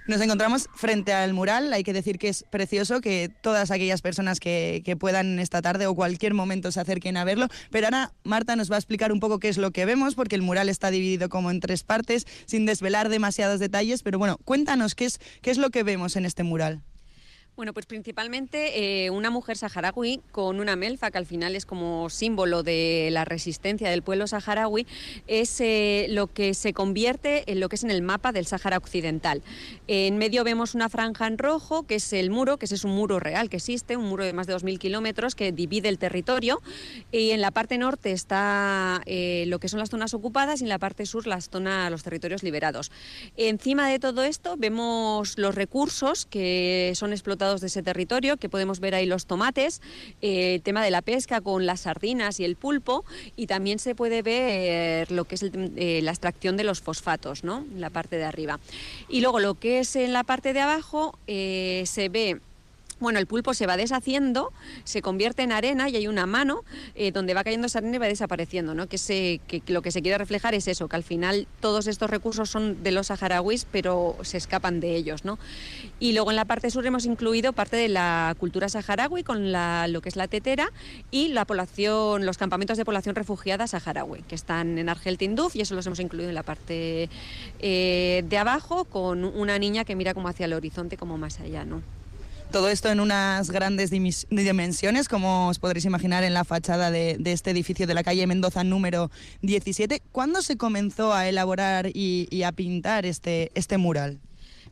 Nos 0.07 0.21
encontramos 0.21 0.69
frente 0.75 1.13
al 1.13 1.33
mural, 1.33 1.73
hay 1.73 1.83
que 1.83 1.91
decir 1.91 2.19
que 2.19 2.29
es 2.29 2.43
precioso, 2.51 3.01
que 3.01 3.31
todas 3.41 3.71
aquellas 3.71 4.03
personas 4.03 4.39
que, 4.39 4.95
puedan 4.99 5.39
esta 5.39 5.63
tarde 5.63 5.87
o 5.87 5.95
cualquier 5.95 6.35
momento 6.35 6.71
se 6.71 6.79
acerquen 6.79 7.17
a 7.17 7.23
verlo, 7.23 7.47
pero 7.71 7.87
ahora 7.87 8.13
Marta 8.23 8.55
nos 8.55 8.69
va 8.69 8.75
a 8.75 8.77
explicar 8.77 9.11
un 9.11 9.19
poco 9.19 9.39
qué 9.39 9.49
es 9.49 9.57
lo 9.57 9.71
que 9.71 9.85
vemos, 9.85 10.13
porque 10.13 10.35
el 10.35 10.43
mural 10.43 10.69
está 10.69 10.91
dividido 10.91 11.27
como 11.27 11.49
en 11.49 11.59
tres 11.59 11.83
partes, 11.83 12.27
sin 12.45 12.67
desvelar 12.67 13.09
demasiados 13.09 13.59
detalles, 13.59 14.03
pero 14.03 14.19
bueno, 14.19 14.37
cuéntanos 14.45 14.93
qué 14.93 15.05
es, 15.05 15.19
qué 15.41 15.49
es 15.49 15.57
lo 15.57 15.71
que 15.71 15.81
vemos 15.81 16.15
en 16.15 16.25
este 16.25 16.43
mural. 16.43 16.83
Bueno, 17.55 17.71
pues 17.71 17.85
principalmente 17.85 19.05
eh, 19.05 19.09
una 19.11 19.29
mujer 19.29 19.55
saharaui 19.55 20.19
con 20.33 20.59
una 20.59 20.75
melfa, 20.75 21.09
que 21.09 21.17
al 21.17 21.25
final 21.25 21.55
es 21.55 21.65
como 21.65 22.09
símbolo 22.09 22.63
de 22.63 23.07
la 23.13 23.23
resistencia 23.23 23.89
del 23.89 24.01
pueblo 24.01 24.27
saharaui, 24.27 24.85
es 25.27 25.61
eh, 25.61 26.07
lo 26.09 26.27
que 26.27 26.53
se 26.53 26.73
convierte 26.73 27.49
en 27.49 27.61
lo 27.61 27.69
que 27.69 27.77
es 27.77 27.85
en 27.85 27.91
el 27.91 28.01
mapa 28.01 28.33
del 28.33 28.45
Sáhara 28.45 28.75
Occidental. 28.75 29.41
En 29.87 30.17
medio 30.17 30.43
vemos 30.43 30.75
una 30.75 30.89
franja 30.89 31.27
en 31.27 31.37
rojo, 31.37 31.83
que 31.83 31.95
es 31.95 32.11
el 32.11 32.29
muro, 32.29 32.57
que 32.57 32.65
ese 32.65 32.75
es 32.75 32.83
un 32.83 32.91
muro 32.91 33.21
real 33.21 33.49
que 33.49 33.55
existe, 33.55 33.95
un 33.95 34.09
muro 34.09 34.25
de 34.25 34.33
más 34.33 34.47
de 34.47 34.53
2.000 34.53 34.77
kilómetros 34.77 35.33
que 35.33 35.53
divide 35.53 35.87
el 35.87 35.97
territorio. 35.97 36.61
Y 37.13 37.31
en 37.31 37.39
la 37.39 37.51
parte 37.51 37.77
norte 37.77 38.11
está 38.11 39.01
eh, 39.05 39.45
lo 39.47 39.59
que 39.59 39.69
son 39.69 39.79
las 39.79 39.89
zonas 39.89 40.13
ocupadas 40.13 40.59
y 40.59 40.65
en 40.65 40.69
la 40.69 40.79
parte 40.79 41.05
sur 41.05 41.25
las 41.25 41.49
zonas, 41.49 41.89
los 41.89 42.03
territorios 42.03 42.43
liberados. 42.43 42.91
Encima 43.37 43.87
de 43.87 43.99
todo 43.99 44.23
esto 44.23 44.55
vemos 44.57 45.37
los 45.37 45.55
recursos 45.55 46.25
que 46.25 46.91
son 46.95 47.13
explotados 47.13 47.44
de 47.61 47.67
ese 47.67 47.83
territorio, 47.83 48.37
que 48.37 48.49
podemos 48.49 48.79
ver 48.79 48.95
ahí 48.95 49.05
los 49.05 49.25
tomates, 49.25 49.81
eh, 50.21 50.55
el 50.55 50.61
tema 50.61 50.83
de 50.83 50.91
la 50.91 51.01
pesca 51.01 51.41
con 51.41 51.65
las 51.65 51.81
sardinas 51.81 52.39
y 52.39 52.45
el 52.45 52.55
pulpo, 52.55 53.05
y 53.35 53.47
también 53.47 53.79
se 53.79 53.95
puede 53.95 54.21
ver 54.21 55.11
lo 55.11 55.25
que 55.25 55.35
es 55.35 55.43
eh, 55.43 55.99
la 56.03 56.11
extracción 56.11 56.57
de 56.57 56.63
los 56.63 56.81
fosfatos, 56.81 57.43
¿no? 57.43 57.59
En 57.59 57.81
la 57.81 57.89
parte 57.89 58.17
de 58.17 58.25
arriba. 58.25 58.59
Y 59.07 59.21
luego 59.21 59.39
lo 59.39 59.55
que 59.55 59.79
es 59.79 59.95
en 59.95 60.13
la 60.13 60.23
parte 60.23 60.53
de 60.53 60.61
abajo 60.61 61.17
eh, 61.27 61.83
se 61.85 62.09
ve 62.09 62.39
bueno, 63.05 63.19
el 63.19 63.27
pulpo 63.27 63.53
se 63.53 63.67
va 63.67 63.77
deshaciendo, 63.77 64.51
se 64.83 65.03
convierte 65.03 65.43
en 65.43 65.51
arena 65.51 65.87
y 65.89 65.95
hay 65.95 66.07
una 66.07 66.25
mano 66.25 66.63
eh, 66.95 67.11
donde 67.11 67.35
va 67.35 67.43
cayendo 67.43 67.67
esa 67.67 67.77
arena 67.77 67.97
y 67.97 67.99
va 67.99 68.07
desapareciendo, 68.07 68.73
¿no? 68.73 68.87
Que, 68.87 68.97
que, 69.47 69.61
lo 69.67 69.83
que 69.83 69.91
se 69.91 70.01
quiere 70.01 70.17
reflejar 70.17 70.55
es 70.55 70.67
eso, 70.67 70.87
que 70.87 70.95
al 70.95 71.03
final 71.03 71.47
todos 71.59 71.85
estos 71.85 72.09
recursos 72.09 72.49
son 72.49 72.81
de 72.81 72.91
los 72.91 73.07
saharauis, 73.07 73.67
pero 73.71 74.17
se 74.23 74.37
escapan 74.37 74.79
de 74.79 74.95
ellos, 74.95 75.23
¿no? 75.23 75.37
Y 75.99 76.13
luego 76.13 76.31
en 76.31 76.35
la 76.35 76.45
parte 76.45 76.71
sur 76.71 76.83
hemos 76.83 77.05
incluido 77.05 77.53
parte 77.53 77.77
de 77.77 77.89
la 77.89 78.35
cultura 78.39 78.69
saharaui 78.69 79.21
con 79.21 79.51
la, 79.51 79.87
lo 79.87 80.01
que 80.01 80.09
es 80.09 80.15
la 80.15 80.27
tetera 80.27 80.71
y 81.11 81.27
la 81.27 81.45
población, 81.45 82.25
los 82.25 82.39
campamentos 82.39 82.75
de 82.75 82.85
población 82.85 83.13
refugiada 83.13 83.67
saharaui, 83.67 84.23
que 84.23 84.33
están 84.33 84.79
en 84.79 84.89
Argel 84.89 85.19
Tinduf 85.19 85.55
y 85.55 85.61
eso 85.61 85.75
los 85.75 85.85
hemos 85.85 85.99
incluido 85.99 86.29
en 86.29 86.35
la 86.35 86.41
parte 86.41 87.07
eh, 87.59 88.23
de 88.27 88.37
abajo 88.39 88.85
con 88.85 89.23
una 89.23 89.59
niña 89.59 89.85
que 89.85 89.95
mira 89.95 90.15
como 90.15 90.27
hacia 90.27 90.45
el 90.45 90.53
horizonte, 90.53 90.97
como 90.97 91.19
más 91.19 91.39
allá, 91.39 91.65
¿no? 91.65 91.83
Todo 92.55 92.69
esto 92.69 92.89
en 92.89 93.01
unas 93.01 93.51
grandes 93.51 93.89
dimensiones, 93.89 95.09
como 95.09 95.49
os 95.49 95.59
podréis 95.59 95.83
imaginar 95.83 96.23
en 96.23 96.33
la 96.33 96.45
fachada 96.45 96.89
de, 96.89 97.17
este 97.25 97.51
edificio 97.51 97.85
de 97.85 97.93
la 97.93 98.01
calle 98.01 98.25
Mendoza 98.27 98.63
número 98.63 99.11
17. 99.41 100.01
¿Cuándo 100.13 100.41
se 100.41 100.55
comenzó 100.55 101.13
a 101.13 101.27
elaborar 101.27 101.87
y, 101.87 102.29
y 102.31 102.43
a 102.43 102.53
pintar 102.53 103.05
este, 103.05 103.51
este 103.55 103.77
mural? 103.77 104.21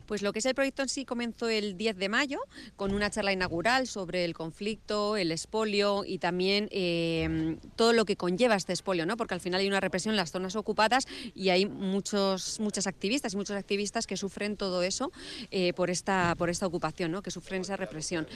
Pues 0.06 0.22
lo 0.22 0.34
que 0.34 0.40
es 0.40 0.46
el 0.46 0.56
proyecto 0.56 0.82
en 0.82 0.90
sí 0.90 1.06
comenzó 1.06 1.50
el 1.50 1.78
10 1.78 1.98
de 1.98 2.10
mayo 2.10 2.40
con 2.76 2.94
una 2.94 3.10
charla 3.10 3.34
inaugural 3.34 3.88
sobre 3.88 4.26
el 4.26 4.34
conflicto, 4.34 5.18
el 5.18 5.32
expolio 5.32 6.04
y 6.06 6.18
también 6.18 6.68
eh, 6.72 7.58
todo 7.76 7.94
lo 7.94 8.06
que 8.06 8.16
conlleva 8.16 8.56
este 8.56 8.74
expolio, 8.74 9.06
¿no? 9.06 9.18
porque 9.18 9.34
al 9.34 9.40
final 9.40 9.62
hay 9.62 9.68
una 9.68 9.80
represión 9.80 10.14
en 10.14 10.18
las 10.18 10.32
zonas 10.32 10.56
ocupadas 10.56 11.08
y 11.34 11.50
hay 11.50 11.66
muchos, 11.66 12.60
muchas 12.60 12.88
activistas 12.88 13.34
y 13.34 13.38
muchos 13.38 13.56
activistas 13.56 14.08
que 14.08 14.18
sufren 14.18 14.58
todo 14.58 14.84
eso 14.84 15.12
eh, 15.52 15.74
por, 15.74 15.90
esta, 15.90 16.36
por 16.38 16.50
esta 16.50 16.68
ocupación, 16.68 17.12
¿no? 17.12 17.22
que 17.22 17.32
sufren 17.32 17.62
esa 17.62 17.78
represión. 17.78 18.28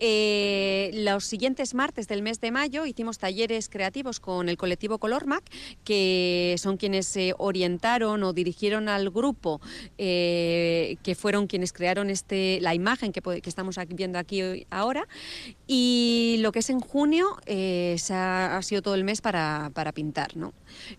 Eh, 0.00 0.90
los 0.94 1.24
siguientes 1.24 1.74
martes 1.74 2.08
del 2.08 2.22
mes 2.22 2.40
de 2.40 2.50
mayo 2.50 2.86
hicimos 2.86 3.18
talleres 3.18 3.68
creativos 3.68 4.20
con 4.20 4.48
el 4.48 4.56
colectivo 4.56 4.98
Colormac, 4.98 5.44
que 5.84 6.56
son 6.58 6.76
quienes 6.76 7.16
orientaron 7.38 8.22
o 8.22 8.32
dirigieron 8.32 8.88
al 8.88 9.10
grupo 9.10 9.60
que 9.96 11.13
fueron 11.14 11.46
quienes 11.46 11.72
crearon 11.72 12.10
este, 12.10 12.58
la 12.60 12.74
imagen 12.74 13.12
que, 13.12 13.22
estamos 13.44 13.78
viendo 13.88 14.18
aquí 14.18 14.66
ahora. 14.70 15.06
Y 15.66 16.36
lo 16.40 16.52
que 16.52 16.60
es 16.60 16.70
en 16.70 16.80
junio 16.80 17.26
eh, 17.46 17.96
ha, 18.10 18.60
sido 18.62 18.82
todo 18.82 18.94
el 18.94 19.04
mes 19.04 19.20
para, 19.20 19.70
pintar. 19.94 20.36
¿no? 20.36 20.52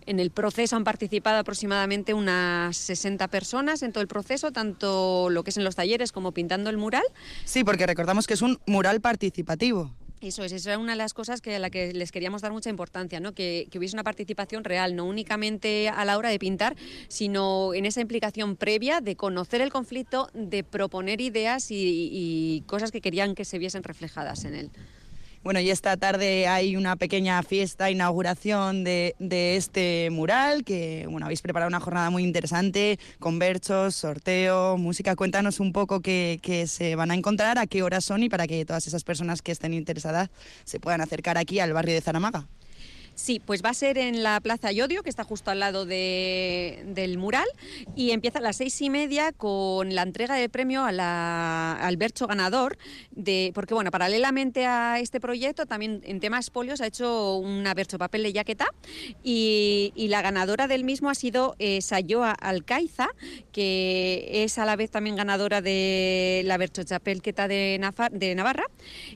En 0.06 0.20
el 0.20 0.30
proceso 0.30 0.76
han 0.76 0.84
participado 0.84 1.38
aproximadamente 1.38 2.14
unas 2.14 2.76
60 2.76 3.28
personas 3.28 3.82
en 3.82 3.92
todo 3.92 4.02
el 4.02 4.08
proceso, 4.08 4.52
tanto 4.52 5.28
lo 5.30 5.44
que 5.44 5.50
es 5.50 5.56
en 5.56 5.64
los 5.64 5.76
talleres 5.76 6.12
como 6.12 6.32
pintando 6.32 6.70
el 6.70 6.78
mural. 6.78 7.04
Sí, 7.44 7.64
porque 7.64 7.86
recordamos 7.86 8.26
que 8.26 8.34
es 8.34 8.42
un 8.42 8.58
mural 8.66 9.00
participativo. 9.00 9.92
Eso 10.20 10.44
es, 10.44 10.52
esa 10.52 10.70
era 10.70 10.78
una 10.78 10.92
de 10.92 10.98
las 10.98 11.12
cosas 11.12 11.42
que 11.42 11.56
a 11.56 11.58
la 11.58 11.68
que 11.68 11.92
les 11.92 12.10
queríamos 12.10 12.40
dar 12.40 12.50
mucha 12.50 12.70
importancia, 12.70 13.20
¿no? 13.20 13.34
que, 13.34 13.68
hubiese 13.76 13.94
una 13.94 14.02
participación 14.02 14.64
real, 14.64 14.96
no 14.96 15.04
únicamente 15.04 15.90
a 15.90 16.04
la 16.06 16.16
hora 16.16 16.30
de 16.30 16.38
pintar, 16.38 16.74
sino 17.08 17.74
en 17.74 17.84
esa 17.84 18.00
implicación 18.00 18.56
previa 18.56 19.00
de 19.00 19.14
conocer 19.14 19.60
el 19.60 19.70
conflicto, 19.70 20.30
de 20.32 20.64
proponer 20.64 21.20
ideas 21.20 21.66
y 21.70 22.64
cosas 22.66 22.92
que 22.92 23.02
querían 23.02 23.34
que 23.34 23.44
se 23.44 23.58
viesen 23.58 23.82
reflejadas 23.82 24.44
en 24.44 24.54
él. 24.54 24.70
Bueno, 25.46 25.60
y 25.60 25.70
esta 25.70 25.96
tarde 25.96 26.48
hay 26.48 26.74
una 26.74 26.96
pequeña 26.96 27.40
fiesta, 27.44 27.88
inauguración 27.88 28.82
de, 28.82 29.14
este 29.20 30.10
mural, 30.10 30.64
que 30.64 31.06
bueno, 31.08 31.26
habéis 31.26 31.40
preparado 31.40 31.68
una 31.68 31.78
jornada 31.78 32.10
muy 32.10 32.24
interesante 32.24 32.98
con 33.20 33.38
berchos, 33.38 33.94
sorteo, 33.94 34.76
música. 34.76 35.14
Cuéntanos 35.14 35.60
un 35.60 35.72
poco 35.72 36.00
qué, 36.00 36.40
qué 36.42 36.66
se 36.66 36.96
van 36.96 37.12
a 37.12 37.14
encontrar, 37.14 37.58
a 37.58 37.68
qué 37.68 37.84
horas 37.84 38.04
son 38.04 38.24
y 38.24 38.28
para 38.28 38.48
que 38.48 38.64
todas 38.64 38.88
esas 38.88 39.04
personas 39.04 39.40
que 39.40 39.52
estén 39.52 39.72
interesadas 39.72 40.30
se 40.64 40.80
puedan 40.80 41.00
acercar 41.00 41.38
aquí 41.38 41.60
al 41.60 41.72
barrio 41.72 41.94
de 41.94 42.00
Zaramaga. 42.00 42.48
Sí, 43.16 43.40
pues 43.40 43.64
va 43.64 43.70
a 43.70 43.74
ser 43.74 43.96
en 43.96 44.22
la 44.22 44.38
Plaza 44.42 44.70
Yodio, 44.72 45.02
que 45.02 45.08
está 45.08 45.24
justo 45.24 45.50
al 45.50 45.58
lado 45.58 45.86
del 45.86 47.16
mural, 47.16 47.48
y 47.94 48.10
empieza 48.10 48.40
a 48.40 48.42
las 48.42 48.56
seis 48.56 48.78
y 48.82 48.90
media 48.90 49.32
con 49.32 49.94
la 49.94 50.02
entrega 50.02 50.34
de 50.34 50.50
premio 50.50 50.84
al 50.84 51.96
Bercho 51.96 52.26
ganador, 52.26 52.76
de, 53.12 53.52
porque 53.54 53.72
bueno, 53.72 53.90
paralelamente 53.90 54.66
a 54.66 55.00
este 55.00 55.18
proyecto, 55.18 55.64
también 55.64 56.02
en 56.04 56.20
temas 56.20 56.50
polios 56.50 56.82
ha 56.82 56.86
hecho 56.86 57.36
una 57.36 57.72
Bercho 57.72 57.96
papel 57.96 58.22
de 58.22 58.34
yaqueta, 58.34 58.66
y, 59.24 59.92
la 60.10 60.20
ganadora 60.20 60.68
del 60.68 60.84
mismo 60.84 61.10
ha 61.10 61.14
sido 61.14 61.56
eh, 61.58 61.80
Sayoa 61.80 62.32
Alcaiza, 62.32 63.08
que 63.50 64.28
es 64.44 64.58
a 64.58 64.66
la 64.66 64.76
vez 64.76 64.90
también 64.90 65.16
ganadora 65.16 65.62
de 65.62 66.42
la 66.44 66.58
Bercho 66.58 66.84
Chapelqueta 66.84 67.48
de, 67.48 67.80
de 68.12 68.34
Navarra, 68.34 68.66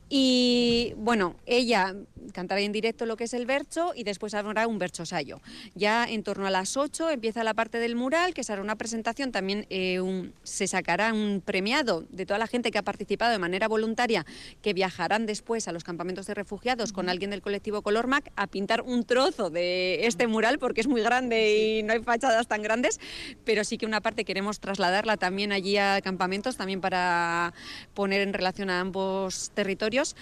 y 0.09 0.95
bueno, 0.97 1.37
ella 1.45 1.95
cantará 2.33 2.61
en 2.61 2.73
directo 2.73 3.07
lo 3.07 3.17
que 3.17 3.25
es 3.25 3.35
el 3.35 3.47
Bercho, 3.47 3.93
y 3.95 4.05
después 4.05 4.35
habrá 4.35 4.67
un 4.67 4.79
berchosayo. 4.79 5.41
Ya 5.75 6.05
en 6.05 6.23
torno 6.23 6.47
a 6.47 6.51
las 6.51 6.77
8 6.77 7.11
empieza 7.11 7.45
la 7.45 7.55
parte 7.55 7.79
del 7.79 7.97
mural, 7.97 8.35
que 8.35 8.45
será 8.45 8.63
una 8.63 8.77
presentación, 8.77 9.33
también 9.33 9.67
eh, 9.71 10.01
se 10.43 10.67
sacará 10.67 11.13
un 11.13 11.43
premiado 11.45 12.05
de 12.11 12.27
toda 12.27 12.39
la 12.39 12.47
gente 12.47 12.71
que 12.71 12.79
ha 12.79 12.83
participado 12.83 13.33
de 13.33 13.39
manera 13.39 13.69
voluntaria, 13.69 14.25
que 14.63 14.73
viajarán 14.73 15.27
después 15.27 15.69
a 15.69 15.73
los 15.73 15.85
campamentos 15.85 16.27
de 16.27 16.35
refugiados 16.35 16.93
con 16.93 17.09
alguien 17.09 17.31
del 17.31 17.43
colectivo 17.43 17.83
Colormac 17.83 18.31
a 18.37 18.47
pintar 18.47 18.83
un 18.83 19.05
trozo 19.05 19.51
de 19.51 20.07
este 20.07 20.27
mural, 20.27 20.59
porque 20.59 20.81
es 20.81 20.89
muy 20.89 21.03
grande 21.03 21.57
y 21.57 21.83
no 21.83 21.93
hay 21.93 22.03
fachadas 22.03 22.47
tan 22.47 22.63
grandes, 22.63 23.01
pero 23.45 23.65
sí 23.65 23.79
que 23.79 23.87
una 23.87 24.01
parte 24.01 24.25
queremos 24.25 24.61
trasladarla 24.61 25.17
también 25.17 25.53
allí 25.53 25.77
a 25.77 26.01
campamentos, 26.03 26.57
también 26.57 26.81
para 26.81 27.55
poner 27.95 28.21
en 28.23 28.33
relación 28.33 28.71
a 28.71 28.81
ambos 28.81 29.51
territorios. 29.55 30.17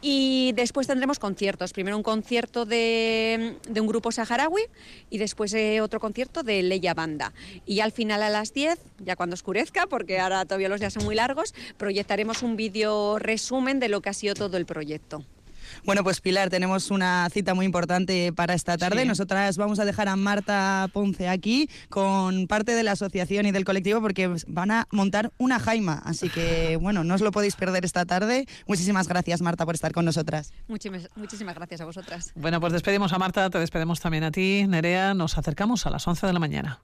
Y 0.00 0.52
después 0.54 0.86
tendremos 0.86 1.18
conciertos, 1.18 1.41
primero 1.72 1.96
un 1.96 2.02
concierto 2.02 2.64
de 2.64 3.56
un 3.68 3.86
grupo 3.86 4.12
saharaui 4.12 4.62
y 5.10 5.18
después 5.18 5.54
otro 5.82 6.00
concierto 6.00 6.42
de 6.42 6.62
Leia 6.62 6.94
Banda. 6.94 7.32
Y 7.66 7.80
al 7.80 7.92
final 7.92 8.22
a 8.22 8.30
las 8.30 8.52
10, 8.54 8.78
ya 9.04 9.16
cuando 9.16 9.34
oscurezca, 9.34 9.86
porque 9.86 10.18
ahora 10.18 10.44
todavía 10.44 10.68
los 10.68 10.80
días 10.80 10.92
son 10.92 11.04
muy 11.04 11.14
largos, 11.14 11.54
proyectaremos 11.76 12.42
un 12.42 12.56
vídeo 12.56 13.18
resumen 13.18 13.80
de 13.80 13.88
lo 13.88 14.00
que 14.00 14.10
ha 14.10 14.14
sido 14.14 14.34
todo 14.34 14.56
el 14.56 14.66
proyecto. 14.66 15.24
Bueno, 15.84 16.04
pues 16.04 16.20
Pilar, 16.20 16.48
tenemos 16.48 16.92
una 16.92 17.28
cita 17.30 17.54
muy 17.54 17.66
importante 17.66 18.32
para 18.32 18.54
esta 18.54 18.78
tarde. 18.78 19.04
Nosotras 19.04 19.56
vamos 19.56 19.80
a 19.80 19.84
dejar 19.84 20.08
a 20.08 20.14
Marta 20.14 20.88
Ponce 20.92 21.28
aquí 21.28 21.68
con 21.88 22.46
parte 22.46 22.74
de 22.76 22.84
la 22.84 22.92
asociación 22.92 23.46
y 23.46 23.50
del 23.50 23.64
colectivo 23.64 24.00
porque 24.00 24.32
van 24.46 24.70
a 24.70 24.86
montar 24.92 25.32
una 25.38 25.58
jaima. 25.58 26.00
Así 26.04 26.28
que, 26.28 26.76
bueno, 26.80 27.02
no 27.02 27.14
os 27.14 27.20
lo 27.20 27.32
podéis 27.32 27.56
perder 27.56 27.84
esta 27.84 28.04
tarde. 28.04 28.46
Muchísimas 28.68 29.08
gracias, 29.08 29.42
Marta, 29.42 29.66
por 29.66 29.74
estar 29.74 29.92
con 29.92 30.04
nosotras. 30.04 30.52
Muchísimas, 30.68 31.08
muchísimas 31.16 31.56
gracias 31.56 31.80
a 31.80 31.84
vosotras. 31.84 32.32
Bueno, 32.36 32.60
pues 32.60 32.72
despedimos 32.72 33.12
a 33.12 33.18
Marta, 33.18 33.50
te 33.50 33.58
despedimos 33.58 33.98
también 33.98 34.22
a 34.22 34.30
ti, 34.30 34.64
Nerea. 34.68 35.14
Nos 35.14 35.36
acercamos 35.36 35.84
a 35.86 35.90
las 35.90 36.06
11 36.06 36.28
de 36.28 36.32
la 36.32 36.38
mañana. 36.38 36.82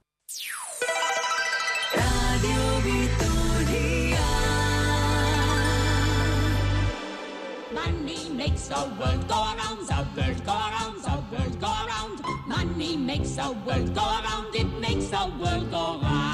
The 8.69 8.75
world 8.99 9.27
go 9.27 9.35
around, 9.35 9.87
the 9.87 10.07
world 10.15 10.45
go 10.45 10.53
around, 10.53 11.01
the 11.01 11.35
world 11.35 11.59
go 11.59 11.67
around. 11.67 12.21
Money 12.47 12.97
makes 12.97 13.31
the 13.31 13.51
world 13.65 13.95
go 13.95 14.01
around, 14.01 14.55
it 14.55 14.67
makes 14.79 15.07
the 15.07 15.31
world 15.39 15.71
go 15.71 15.99
round. 16.01 16.28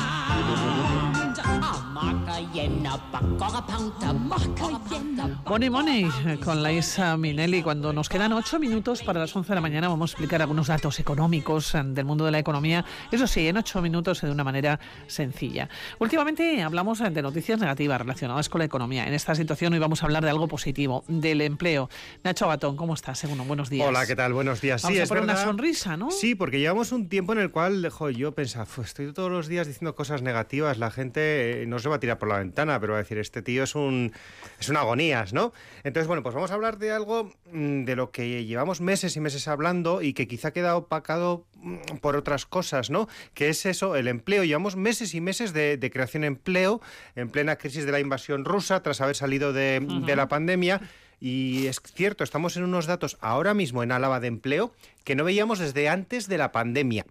Money 5.45 5.69
Money 5.69 6.09
con 6.43 6.61
la 6.61 6.71
Isa 6.73 7.15
Minelli. 7.15 7.63
Cuando 7.63 7.93
nos 7.93 8.09
quedan 8.09 8.33
ocho 8.33 8.59
minutos 8.59 9.03
para 9.03 9.21
las 9.21 9.33
11 9.33 9.47
de 9.47 9.55
la 9.55 9.61
mañana 9.61 9.87
vamos 9.87 10.11
a 10.11 10.13
explicar 10.13 10.41
algunos 10.41 10.67
datos 10.67 10.99
económicos 10.99 11.73
eh, 11.75 11.81
del 11.85 12.03
mundo 12.03 12.25
de 12.25 12.31
la 12.31 12.39
economía. 12.39 12.83
Eso 13.09 13.25
sí, 13.27 13.47
en 13.47 13.55
ocho 13.55 13.81
minutos 13.81 14.21
y 14.21 14.25
de 14.25 14.33
una 14.33 14.43
manera 14.43 14.81
sencilla. 15.07 15.69
Últimamente 15.99 16.61
hablamos 16.61 16.99
eh, 16.99 17.09
de 17.09 17.21
noticias 17.21 17.57
negativas 17.57 18.01
relacionadas 18.01 18.49
con 18.49 18.59
la 18.59 18.65
economía. 18.65 19.07
En 19.07 19.13
esta 19.13 19.33
situación 19.33 19.71
hoy 19.71 19.79
vamos 19.79 20.03
a 20.03 20.05
hablar 20.05 20.23
de 20.23 20.29
algo 20.29 20.49
positivo, 20.49 21.05
del 21.07 21.39
empleo. 21.39 21.89
Nacho 22.23 22.49
Gatón, 22.49 22.75
¿cómo 22.75 22.95
estás? 22.95 23.17
Según 23.17 23.47
buenos 23.47 23.69
días. 23.69 23.87
Hola, 23.87 24.05
¿qué 24.05 24.15
tal? 24.15 24.33
Buenos 24.33 24.59
días. 24.59 24.81
Vamos 24.81 24.95
sí, 24.95 24.99
a 24.99 25.03
es 25.03 25.09
poner 25.09 25.23
una 25.23 25.37
sonrisa, 25.37 25.95
¿no? 25.95 26.11
Sí, 26.11 26.35
porque 26.35 26.59
llevamos 26.59 26.91
un 26.91 27.07
tiempo 27.07 27.31
en 27.31 27.39
el 27.39 27.51
cual 27.51 27.81
dejo 27.81 28.09
yo 28.09 28.33
pensaba, 28.33 28.65
"Fu, 28.65 28.81
estoy 28.81 29.13
todos 29.13 29.31
los 29.31 29.47
días 29.47 29.67
diciendo 29.67 29.95
cosas 29.95 30.21
negativas, 30.21 30.77
la 30.77 30.91
gente 30.91 31.63
eh, 31.63 31.65
no 31.65 31.79
se 31.79 31.87
va 31.87 31.95
a 31.95 31.99
tirar 31.99 32.19
por 32.19 32.24
la 32.27 32.39
ventana, 32.39 32.79
pero 32.79 32.93
va 32.93 32.99
a 32.99 33.01
decir, 33.01 33.17
este 33.17 33.41
tío 33.41 33.63
es 33.63 33.75
un 33.75 34.13
es 34.59 34.69
un 34.69 34.77
agonías, 34.77 35.33
¿no? 35.33 35.53
Entonces, 35.83 36.07
bueno, 36.07 36.23
pues 36.23 36.35
vamos 36.35 36.51
a 36.51 36.53
hablar 36.53 36.77
de 36.77 36.91
algo 36.91 37.31
mm, 37.51 37.83
de 37.85 37.95
lo 37.95 38.11
que 38.11 38.45
llevamos 38.45 38.81
meses 38.81 39.15
y 39.15 39.19
meses 39.19 39.47
hablando 39.47 40.01
y 40.01 40.13
que 40.13 40.27
quizá 40.27 40.51
queda 40.51 40.75
opacado 40.75 41.45
mm, 41.55 41.97
por 42.01 42.15
otras 42.15 42.45
cosas, 42.45 42.89
¿no? 42.89 43.07
Que 43.33 43.49
es 43.49 43.65
eso, 43.65 43.95
el 43.95 44.07
empleo. 44.07 44.43
Llevamos 44.43 44.75
meses 44.75 45.13
y 45.13 45.21
meses 45.21 45.53
de, 45.53 45.77
de 45.77 45.91
creación 45.91 46.21
de 46.21 46.27
empleo 46.27 46.81
en 47.15 47.29
plena 47.29 47.57
crisis 47.57 47.85
de 47.85 47.91
la 47.91 47.99
invasión 47.99 48.45
rusa, 48.45 48.81
tras 48.83 49.01
haber 49.01 49.15
salido 49.15 49.53
de, 49.53 49.85
de 50.05 50.15
la 50.15 50.27
pandemia. 50.27 50.81
Y 51.19 51.67
es 51.67 51.79
cierto, 51.81 52.23
estamos 52.23 52.57
en 52.57 52.63
unos 52.63 52.85
datos 52.85 53.17
ahora 53.21 53.53
mismo 53.53 53.83
en 53.83 53.91
Álava 53.91 54.19
de 54.19 54.27
empleo 54.27 54.73
que 55.03 55.15
no 55.15 55.23
veíamos 55.23 55.59
desde 55.59 55.89
antes 55.89 56.27
de 56.27 56.37
la 56.37 56.51
pandemia. 56.51 57.05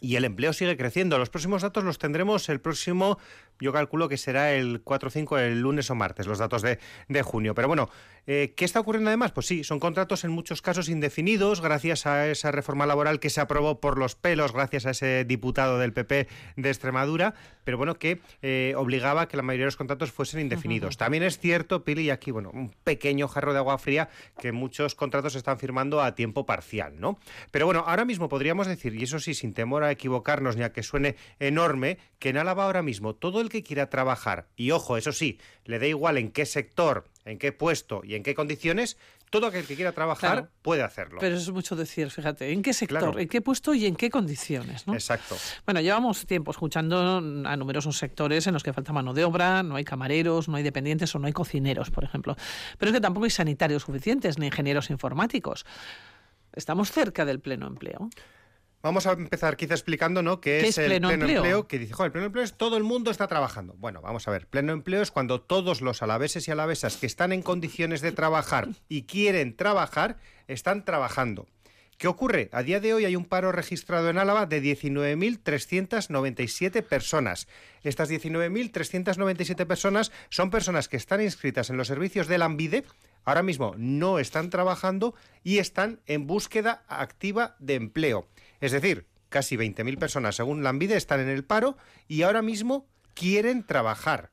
Y 0.00 0.16
el 0.16 0.24
empleo 0.24 0.52
sigue 0.52 0.76
creciendo. 0.76 1.16
Los 1.16 1.30
próximos 1.30 1.62
datos 1.62 1.84
los 1.84 1.98
tendremos 1.98 2.48
el 2.48 2.60
próximo, 2.60 3.18
yo 3.62 3.72
calculo 3.72 4.08
que 4.08 4.16
será 4.16 4.52
el 4.52 4.82
4 4.82 5.06
o 5.06 5.10
5, 5.10 5.38
el 5.38 5.60
lunes 5.60 5.90
o 5.90 5.94
martes, 5.94 6.26
los 6.26 6.38
datos 6.38 6.62
de, 6.62 6.78
de 7.08 7.22
junio. 7.22 7.54
Pero 7.54 7.68
bueno, 7.68 7.88
eh, 8.26 8.54
¿qué 8.56 8.64
está 8.64 8.80
ocurriendo 8.80 9.10
además? 9.10 9.32
Pues 9.32 9.46
sí, 9.46 9.64
son 9.64 9.80
contratos 9.80 10.24
en 10.24 10.30
muchos 10.30 10.62
casos 10.62 10.88
indefinidos, 10.88 11.60
gracias 11.60 12.06
a 12.06 12.28
esa 12.28 12.50
reforma 12.50 12.86
laboral 12.86 13.20
que 13.20 13.30
se 13.30 13.40
aprobó 13.40 13.80
por 13.80 13.98
los 13.98 14.14
pelos, 14.14 14.52
gracias 14.52 14.86
a 14.86 14.90
ese 14.90 15.24
diputado 15.24 15.78
del 15.78 15.92
PP 15.92 16.28
de 16.56 16.68
Extremadura, 16.68 17.34
pero 17.64 17.78
bueno, 17.78 17.94
que 17.94 18.20
eh, 18.42 18.74
obligaba 18.76 19.22
a 19.22 19.28
que 19.28 19.36
la 19.36 19.42
mayoría 19.42 19.64
de 19.64 19.68
los 19.68 19.76
contratos 19.76 20.12
fuesen 20.12 20.40
indefinidos. 20.40 20.96
También 20.96 21.22
es 21.22 21.38
cierto, 21.38 21.84
Pili, 21.84 22.02
y 22.02 22.10
aquí, 22.10 22.30
bueno, 22.30 22.50
un 22.52 22.72
pequeño 22.84 23.28
jarro 23.28 23.52
de 23.52 23.58
agua 23.58 23.78
fría, 23.78 24.08
que 24.40 24.52
muchos 24.52 24.94
contratos 24.94 25.32
se 25.32 25.38
están 25.38 25.58
firmando 25.58 26.02
a 26.02 26.14
tiempo 26.14 26.46
parcial, 26.46 27.00
¿no? 27.00 27.18
Pero 27.50 27.66
bueno, 27.66 27.84
ahora 27.86 28.04
mismo 28.04 28.28
podríamos 28.28 28.66
decir, 28.66 28.94
y 28.94 29.04
eso 29.04 29.18
sí, 29.20 29.34
sin 29.34 29.54
temor 29.54 29.84
a 29.84 29.90
equivocarnos 29.90 30.56
ni 30.56 30.62
a 30.62 30.72
que 30.72 30.82
suene 30.82 31.16
enorme, 31.38 31.98
que 32.18 32.30
en 32.30 32.38
Álava 32.38 32.64
ahora 32.64 32.82
mismo 32.82 33.14
todo 33.14 33.40
el 33.40 33.48
que 33.52 33.62
quiera 33.62 33.88
trabajar, 33.88 34.48
y 34.56 34.72
ojo, 34.72 34.96
eso 34.96 35.12
sí, 35.12 35.38
le 35.64 35.78
da 35.78 35.86
igual 35.86 36.18
en 36.18 36.32
qué 36.32 36.44
sector, 36.46 37.04
en 37.24 37.38
qué 37.38 37.52
puesto 37.52 38.02
y 38.04 38.16
en 38.16 38.24
qué 38.24 38.34
condiciones, 38.34 38.96
todo 39.30 39.46
aquel 39.46 39.64
que 39.64 39.76
quiera 39.76 39.92
trabajar 39.92 40.32
Claro. 40.32 40.48
puede 40.60 40.82
hacerlo. 40.82 41.16
Pero 41.20 41.36
eso 41.36 41.44
es 41.44 41.54
mucho 41.54 41.74
decir, 41.74 42.10
fíjate, 42.10 42.52
¿en 42.52 42.60
qué 42.62 42.74
sector, 42.74 42.98
Claro. 43.00 43.18
en 43.18 43.28
qué 43.28 43.40
puesto 43.40 43.72
y 43.72 43.86
en 43.86 43.96
qué 43.96 44.10
condiciones? 44.10 44.86
¿no? 44.86 44.92
Exacto. 44.92 45.36
Bueno, 45.64 45.80
llevamos 45.80 46.26
tiempo 46.26 46.50
escuchando 46.50 47.16
a 47.46 47.56
numerosos 47.56 47.96
sectores 47.96 48.46
en 48.46 48.52
los 48.52 48.62
que 48.62 48.72
falta 48.74 48.92
mano 48.92 49.14
de 49.14 49.24
obra, 49.24 49.62
no 49.62 49.76
hay 49.76 49.84
camareros, 49.84 50.48
no 50.48 50.56
hay 50.56 50.62
dependientes 50.62 51.14
o 51.14 51.18
no 51.18 51.28
hay 51.28 51.32
cocineros, 51.32 51.90
por 51.90 52.04
ejemplo. 52.04 52.36
Pero 52.78 52.90
es 52.90 52.94
que 52.96 53.00
tampoco 53.00 53.24
hay 53.24 53.30
sanitarios 53.30 53.84
suficientes 53.84 54.38
ni 54.38 54.46
ingenieros 54.48 54.90
informáticos. 54.90 55.64
Estamos 56.54 56.92
cerca 56.92 57.24
del 57.24 57.40
pleno 57.40 57.66
empleo. 57.66 58.10
Vamos 58.82 59.06
a 59.06 59.12
empezar 59.12 59.56
quizá 59.56 59.74
explicando, 59.74 60.22
¿no? 60.22 60.40
¿Qué, 60.40 60.58
¿Qué 60.60 60.68
es, 60.68 60.74
pleno 60.74 60.92
el 60.92 61.00
pleno 61.00 61.24
empleo? 61.24 61.38
empleo? 61.38 61.68
Que 61.68 61.78
dice, 61.78 61.92
joder, 61.92 62.08
el 62.08 62.12
pleno 62.12 62.26
empleo 62.26 62.44
es 62.44 62.54
todo 62.54 62.76
el 62.76 62.82
mundo 62.82 63.12
está 63.12 63.28
trabajando. 63.28 63.74
Bueno, 63.78 64.02
vamos 64.02 64.26
a 64.26 64.32
ver, 64.32 64.48
pleno 64.48 64.72
empleo 64.72 65.02
es 65.02 65.12
cuando 65.12 65.40
todos 65.40 65.80
los 65.80 66.02
alaveses 66.02 66.48
y 66.48 66.50
alavesas 66.50 66.96
que 66.96 67.06
están 67.06 67.32
en 67.32 67.42
condiciones 67.42 68.00
de 68.00 68.10
trabajar 68.10 68.68
y 68.88 69.02
quieren 69.02 69.56
trabajar, 69.56 70.18
están 70.48 70.84
trabajando. 70.84 71.46
¿Qué 72.02 72.08
ocurre? 72.08 72.50
A 72.50 72.64
día 72.64 72.80
de 72.80 72.94
hoy 72.94 73.04
hay 73.04 73.14
un 73.14 73.26
paro 73.26 73.52
registrado 73.52 74.10
en 74.10 74.18
Álava 74.18 74.46
de 74.46 74.60
19.397 74.60 76.82
personas. 76.82 77.46
Estas 77.84 78.10
19.397 78.10 79.66
personas 79.66 80.10
son 80.28 80.50
personas 80.50 80.88
que 80.88 80.96
están 80.96 81.22
inscritas 81.22 81.70
en 81.70 81.76
los 81.76 81.86
servicios 81.86 82.26
del 82.26 82.42
AMBIDE, 82.42 82.82
ahora 83.24 83.44
mismo 83.44 83.76
no 83.78 84.18
están 84.18 84.50
trabajando 84.50 85.14
y 85.44 85.58
están 85.58 86.00
en 86.06 86.26
búsqueda 86.26 86.82
activa 86.88 87.54
de 87.60 87.76
empleo. 87.76 88.26
Es 88.62 88.70
decir, 88.70 89.08
casi 89.28 89.56
20.000 89.56 89.98
personas, 89.98 90.36
según 90.36 90.62
la 90.62 90.70
AMBIDE, 90.70 90.96
están 90.96 91.18
en 91.18 91.28
el 91.28 91.44
paro 91.44 91.76
y 92.06 92.22
ahora 92.22 92.42
mismo 92.42 92.86
quieren 93.12 93.66
trabajar. 93.66 94.30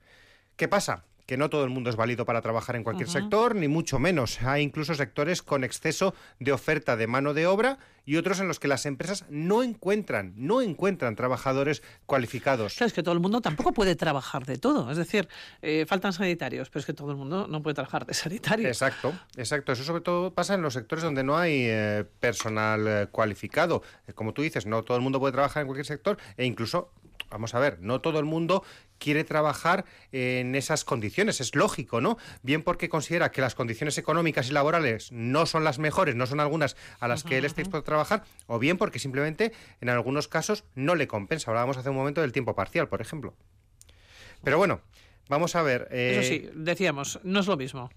¿Qué 0.55 0.67
pasa? 0.67 1.03
Que 1.29 1.37
no 1.37 1.51
todo 1.51 1.63
el 1.63 1.69
mundo 1.69 1.91
es 1.91 1.95
válido 1.95 2.25
para 2.25 2.41
trabajar 2.41 2.75
en 2.75 2.83
cualquier 2.83 3.07
sector, 3.07 3.53
ni 3.53 3.67
mucho 3.67 3.99
menos. 3.99 4.41
Hay 4.41 4.63
incluso 4.63 4.95
sectores 4.95 5.43
con 5.43 5.63
exceso 5.63 6.15
de 6.39 6.51
oferta 6.51 6.97
de 6.97 7.05
mano 7.05 7.35
de 7.35 7.45
obra 7.45 7.77
y 8.03 8.15
otros 8.15 8.39
en 8.39 8.47
los 8.47 8.59
que 8.59 8.67
las 8.67 8.87
empresas 8.87 9.25
no 9.29 9.61
encuentran, 9.61 10.33
no 10.37 10.59
encuentran 10.59 11.15
trabajadores 11.15 11.83
cualificados. 12.07 12.73
Claro, 12.73 12.87
es 12.87 12.93
que 12.93 13.03
todo 13.03 13.13
el 13.13 13.19
mundo 13.19 13.41
tampoco 13.41 13.73
puede 13.73 13.95
trabajar 13.95 14.47
de 14.47 14.57
todo. 14.57 14.89
Es 14.89 14.97
decir, 14.97 15.29
eh, 15.61 15.85
faltan 15.87 16.13
sanitarios, 16.13 16.71
pero 16.71 16.79
es 16.79 16.87
que 16.87 16.93
todo 16.93 17.11
el 17.11 17.17
mundo 17.17 17.45
no 17.47 17.61
puede 17.61 17.75
trabajar 17.75 18.07
de 18.07 18.15
sanitario. 18.15 18.67
Exacto, 18.67 19.13
exacto. 19.37 19.71
Eso 19.71 19.83
sobre 19.83 20.01
todo 20.01 20.33
pasa 20.33 20.55
en 20.55 20.63
los 20.63 20.73
sectores 20.73 21.03
donde 21.03 21.23
no 21.23 21.37
hay 21.37 21.65
eh, 21.67 22.05
personal 22.19 22.87
eh, 22.87 23.07
cualificado. 23.11 23.83
Como 24.15 24.33
tú 24.33 24.41
dices, 24.41 24.65
no 24.65 24.81
todo 24.83 24.97
el 24.97 25.03
mundo 25.03 25.19
puede 25.19 25.33
trabajar 25.33 25.61
en 25.61 25.67
cualquier 25.67 25.85
sector 25.85 26.17
e 26.37 26.45
incluso, 26.47 26.91
vamos 27.29 27.53
a 27.53 27.59
ver, 27.59 27.77
no 27.81 28.01
todo 28.01 28.17
el 28.17 28.25
mundo 28.25 28.63
quiere 28.99 29.23
trabajar 29.23 29.85
en 30.11 30.53
esas 30.55 30.85
condiciones. 30.85 31.41
Es 31.41 31.55
lógico, 31.55 32.01
¿no? 32.01 32.17
Bien 32.43 32.61
porque 32.61 32.89
considera 32.89 33.31
que 33.31 33.41
las 33.41 33.55
condiciones 33.55 33.97
económicas 33.97 34.49
y 34.49 34.51
laborales 34.51 35.11
no 35.11 35.45
son 35.45 35.63
las 35.63 35.79
mejores, 35.79 36.15
no 36.15 36.27
son 36.27 36.39
algunas 36.39 36.75
a 36.99 37.07
las 37.07 37.23
que 37.23 37.37
él 37.37 37.45
está 37.45 37.61
dispuesto 37.61 37.83
a 37.83 37.85
trabajar, 37.85 38.23
o 38.45 38.59
bien 38.59 38.77
porque 38.77 38.99
simplemente 38.99 39.53
en 39.81 39.89
algunos 39.89 40.27
casos 40.27 40.65
no 40.75 40.95
le 40.95 41.07
compensa. 41.07 41.49
Hablábamos 41.49 41.77
hace 41.77 41.89
un 41.89 41.95
momento 41.95 42.21
del 42.21 42.31
tiempo 42.31 42.53
parcial, 42.55 42.87
por 42.87 43.01
ejemplo. 43.01 43.33
Pero 44.43 44.57
bueno, 44.57 44.81
vamos 45.27 45.55
a 45.55 45.61
ver. 45.63 45.87
eh, 45.91 46.17
Eso 46.19 46.29
sí, 46.29 46.49
decíamos, 46.53 47.19
no 47.23 47.39
es 47.39 47.47
lo 47.47 47.57
mismo 47.57 47.89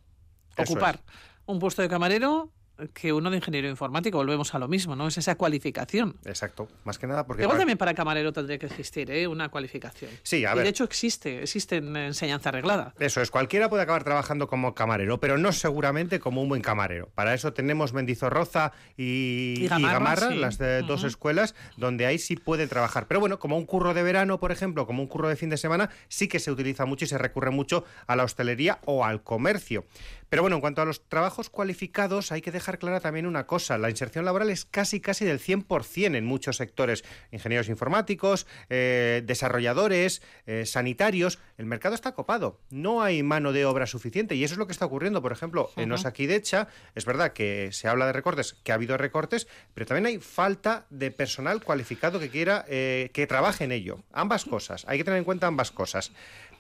ocupar 0.56 1.00
un 1.46 1.58
puesto 1.58 1.82
de 1.82 1.88
camarero 1.88 2.50
que 2.94 3.12
uno 3.12 3.30
de 3.30 3.36
ingeniero 3.36 3.68
informático. 3.68 4.18
Volvemos 4.18 4.54
a 4.54 4.58
lo 4.58 4.68
mismo, 4.68 4.96
¿no? 4.96 5.08
Es 5.08 5.18
esa 5.18 5.34
cualificación. 5.36 6.16
Exacto, 6.24 6.68
más 6.84 6.98
que 6.98 7.06
nada 7.06 7.26
porque... 7.26 7.42
Igual 7.42 7.58
también 7.58 7.78
para 7.78 7.94
camarero 7.94 8.32
tendría 8.32 8.58
que 8.58 8.66
existir 8.66 9.10
¿eh? 9.10 9.26
una 9.26 9.48
cualificación. 9.48 10.10
Sí, 10.22 10.44
a 10.44 10.52
y 10.52 10.54
ver. 10.56 10.64
de 10.64 10.70
hecho 10.70 10.84
existe, 10.84 11.42
existe 11.42 11.76
en 11.76 11.96
enseñanza 11.96 12.50
arreglada. 12.50 12.94
Eso 12.98 13.20
es, 13.20 13.30
cualquiera 13.30 13.68
puede 13.68 13.82
acabar 13.82 14.04
trabajando 14.04 14.48
como 14.48 14.74
camarero, 14.74 15.20
pero 15.20 15.38
no 15.38 15.52
seguramente 15.52 16.20
como 16.20 16.42
un 16.42 16.48
buen 16.48 16.62
camarero. 16.62 17.08
Para 17.14 17.34
eso 17.34 17.52
tenemos 17.52 17.92
Mendizorroza 17.92 18.72
y, 18.96 19.54
Y 19.58 19.68
Gamarra, 19.68 19.92
Gamarra, 19.92 20.28
sí. 20.28 20.36
las 20.36 20.58
de 20.58 20.82
dos 20.82 21.04
escuelas, 21.04 21.54
donde 21.76 22.06
ahí 22.06 22.18
sí 22.18 22.36
pueden 22.36 22.68
trabajar. 22.68 23.06
Pero 23.06 23.20
bueno, 23.20 23.38
como 23.38 23.56
un 23.56 23.66
curro 23.66 23.94
de 23.94 24.02
verano, 24.02 24.40
por 24.40 24.52
ejemplo, 24.52 24.86
como 24.86 25.02
un 25.02 25.08
curro 25.08 25.28
de 25.28 25.36
fin 25.36 25.50
de 25.50 25.56
semana, 25.56 25.90
sí 26.08 26.28
que 26.28 26.38
se 26.38 26.50
utiliza 26.50 26.86
mucho 26.86 27.04
y 27.04 27.08
se 27.08 27.18
recurre 27.18 27.50
mucho 27.50 27.84
a 28.06 28.16
la 28.16 28.24
hostelería 28.24 28.78
o 28.84 29.04
al 29.04 29.22
comercio. 29.22 29.84
Pero 30.28 30.40
bueno, 30.40 30.56
en 30.56 30.60
cuanto 30.62 30.80
a 30.80 30.86
los 30.86 31.06
trabajos 31.08 31.50
cualificados, 31.50 32.32
hay 32.32 32.40
que 32.40 32.50
dejar 32.50 32.71
clara 32.78 33.00
también 33.00 33.26
una 33.26 33.46
cosa. 33.46 33.78
La 33.78 33.90
inserción 33.90 34.24
laboral 34.24 34.50
es 34.50 34.64
casi, 34.64 35.00
casi 35.00 35.24
del 35.24 35.40
100% 35.40 36.16
en 36.16 36.24
muchos 36.24 36.56
sectores. 36.56 37.04
Ingenieros 37.30 37.68
informáticos, 37.68 38.46
eh, 38.68 39.22
desarrolladores, 39.24 40.22
eh, 40.46 40.66
sanitarios. 40.66 41.38
El 41.58 41.66
mercado 41.66 41.94
está 41.94 42.12
copado. 42.12 42.60
No 42.70 43.02
hay 43.02 43.22
mano 43.22 43.52
de 43.52 43.64
obra 43.64 43.86
suficiente. 43.86 44.34
Y 44.34 44.44
eso 44.44 44.54
es 44.54 44.58
lo 44.58 44.66
que 44.66 44.72
está 44.72 44.86
ocurriendo. 44.86 45.22
Por 45.22 45.32
ejemplo, 45.32 45.70
en. 45.76 45.92
Osakidecha, 45.92 46.68
es 46.94 47.04
verdad 47.04 47.32
que 47.32 47.68
se 47.72 47.86
habla 47.86 48.06
de 48.06 48.12
recortes, 48.12 48.54
que 48.64 48.72
ha 48.72 48.76
habido 48.76 48.96
recortes, 48.96 49.46
pero 49.74 49.86
también 49.86 50.06
hay 50.06 50.18
falta 50.18 50.86
de 50.90 51.10
personal 51.10 51.62
cualificado 51.62 52.18
que 52.18 52.30
quiera, 52.30 52.64
eh, 52.68 53.10
que 53.12 53.26
trabaje 53.26 53.64
en 53.64 53.72
ello. 53.72 54.02
Ambas 54.12 54.44
cosas. 54.44 54.84
Hay 54.88 54.98
que 54.98 55.04
tener 55.04 55.18
en 55.18 55.24
cuenta 55.24 55.46
ambas 55.46 55.70
cosas. 55.70 56.12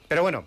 Pero 0.08 0.22
bueno, 0.22 0.46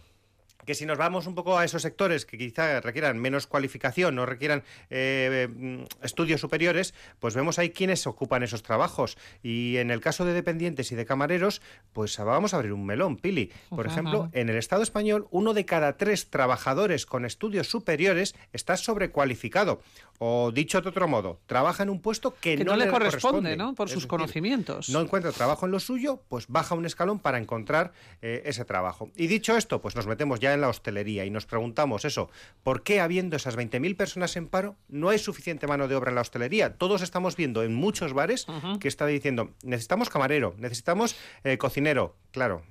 que 0.65 0.75
si 0.75 0.85
nos 0.85 0.97
vamos 0.97 1.27
un 1.27 1.35
poco 1.35 1.57
a 1.57 1.65
esos 1.65 1.81
sectores 1.81 2.25
que 2.25 2.37
quizá 2.37 2.81
requieran 2.81 3.17
menos 3.19 3.47
cualificación, 3.47 4.15
no 4.15 4.25
requieran 4.25 4.63
eh, 4.89 5.47
mm, 5.53 5.83
estudios 6.03 6.41
superiores, 6.41 6.93
pues 7.19 7.35
vemos 7.35 7.59
ahí 7.59 7.69
quiénes 7.69 8.07
ocupan 8.07 8.43
esos 8.43 8.63
trabajos. 8.63 9.17
Y 9.43 9.77
en 9.77 9.91
el 9.91 10.01
caso 10.01 10.25
de 10.25 10.33
dependientes 10.33 10.91
y 10.91 10.95
de 10.95 11.05
camareros, 11.05 11.61
pues 11.93 12.17
vamos 12.17 12.53
a 12.53 12.57
abrir 12.57 12.73
un 12.73 12.85
melón, 12.85 13.17
Pili. 13.17 13.51
Por 13.69 13.85
ejemplo, 13.85 14.29
en 14.33 14.49
el 14.49 14.57
Estado 14.57 14.83
español, 14.83 15.27
uno 15.31 15.53
de 15.53 15.65
cada 15.65 15.97
tres 15.97 16.29
trabajadores 16.29 17.05
con 17.05 17.25
estudios 17.25 17.69
superiores 17.69 18.35
está 18.53 18.77
sobrecualificado. 18.77 19.81
O 20.17 20.51
dicho 20.53 20.79
de 20.81 20.87
otro 20.89 21.09
modo, 21.09 21.41
trabaja 21.45 21.83
en 21.83 21.89
un 21.89 22.01
puesto 22.01 22.33
que, 22.35 22.55
Que 22.55 22.63
no, 22.63 22.77
le 22.77 22.87
corresponde, 22.87 23.19
corresponde, 23.19 23.57
¿no? 23.57 23.75
Por 23.75 23.87
Es 23.87 23.91
sus 23.93 24.03
decir, 24.03 24.09
conocimientos. 24.09 24.87
no 24.89 25.01
encuentra 25.01 25.33
trabajo 25.33 25.65
en 25.65 25.73
lo 25.73 25.79
suyo, 25.81 26.21
pues 26.29 26.47
baja 26.47 26.73
un 26.73 26.85
escalón 26.85 27.19
para 27.19 27.37
encontrar 27.37 27.91
eh, 28.21 28.41
ese 28.45 28.63
trabajo. 28.63 29.11
Y 29.17 29.27
dicho 29.27 29.57
esto, 29.57 29.81
pues 29.81 29.93
nos 29.95 30.07
metemos 30.07 30.39
ya 30.39 30.53
en 30.55 30.61
la 30.61 30.69
hostelería. 30.69 31.23
Y 31.25 31.29
nos 31.29 31.45
preguntamos 31.45 32.03
eso, 32.05 32.31
¿por 32.63 32.81
qué 32.81 32.99
habiendo 32.99 33.35
esas 33.37 33.55
20.000 33.55 33.95
personas 33.95 34.35
en 34.35 34.47
paro 34.47 34.75
no 34.89 35.09
hay 35.09 35.19
suficiente 35.19 35.67
mano 35.67 35.87
de 35.87 35.95
obra 35.95 36.09
en 36.09 36.15
la 36.15 36.21
hostelería? 36.21 36.73
Todos 36.77 37.01
estamos 37.03 37.35
viendo 37.35 37.61
en 37.63 37.75
muchos 37.75 38.13
bares 38.13 38.47
que 38.79 38.87
está 38.87 39.05
diciendo, 39.05 39.51
necesitamos 39.63 40.09
camarero, 40.09 40.55
necesitamos 40.57 41.15
eh, 41.43 41.57
cocinero. 41.57 42.15
Claro, 42.31 42.63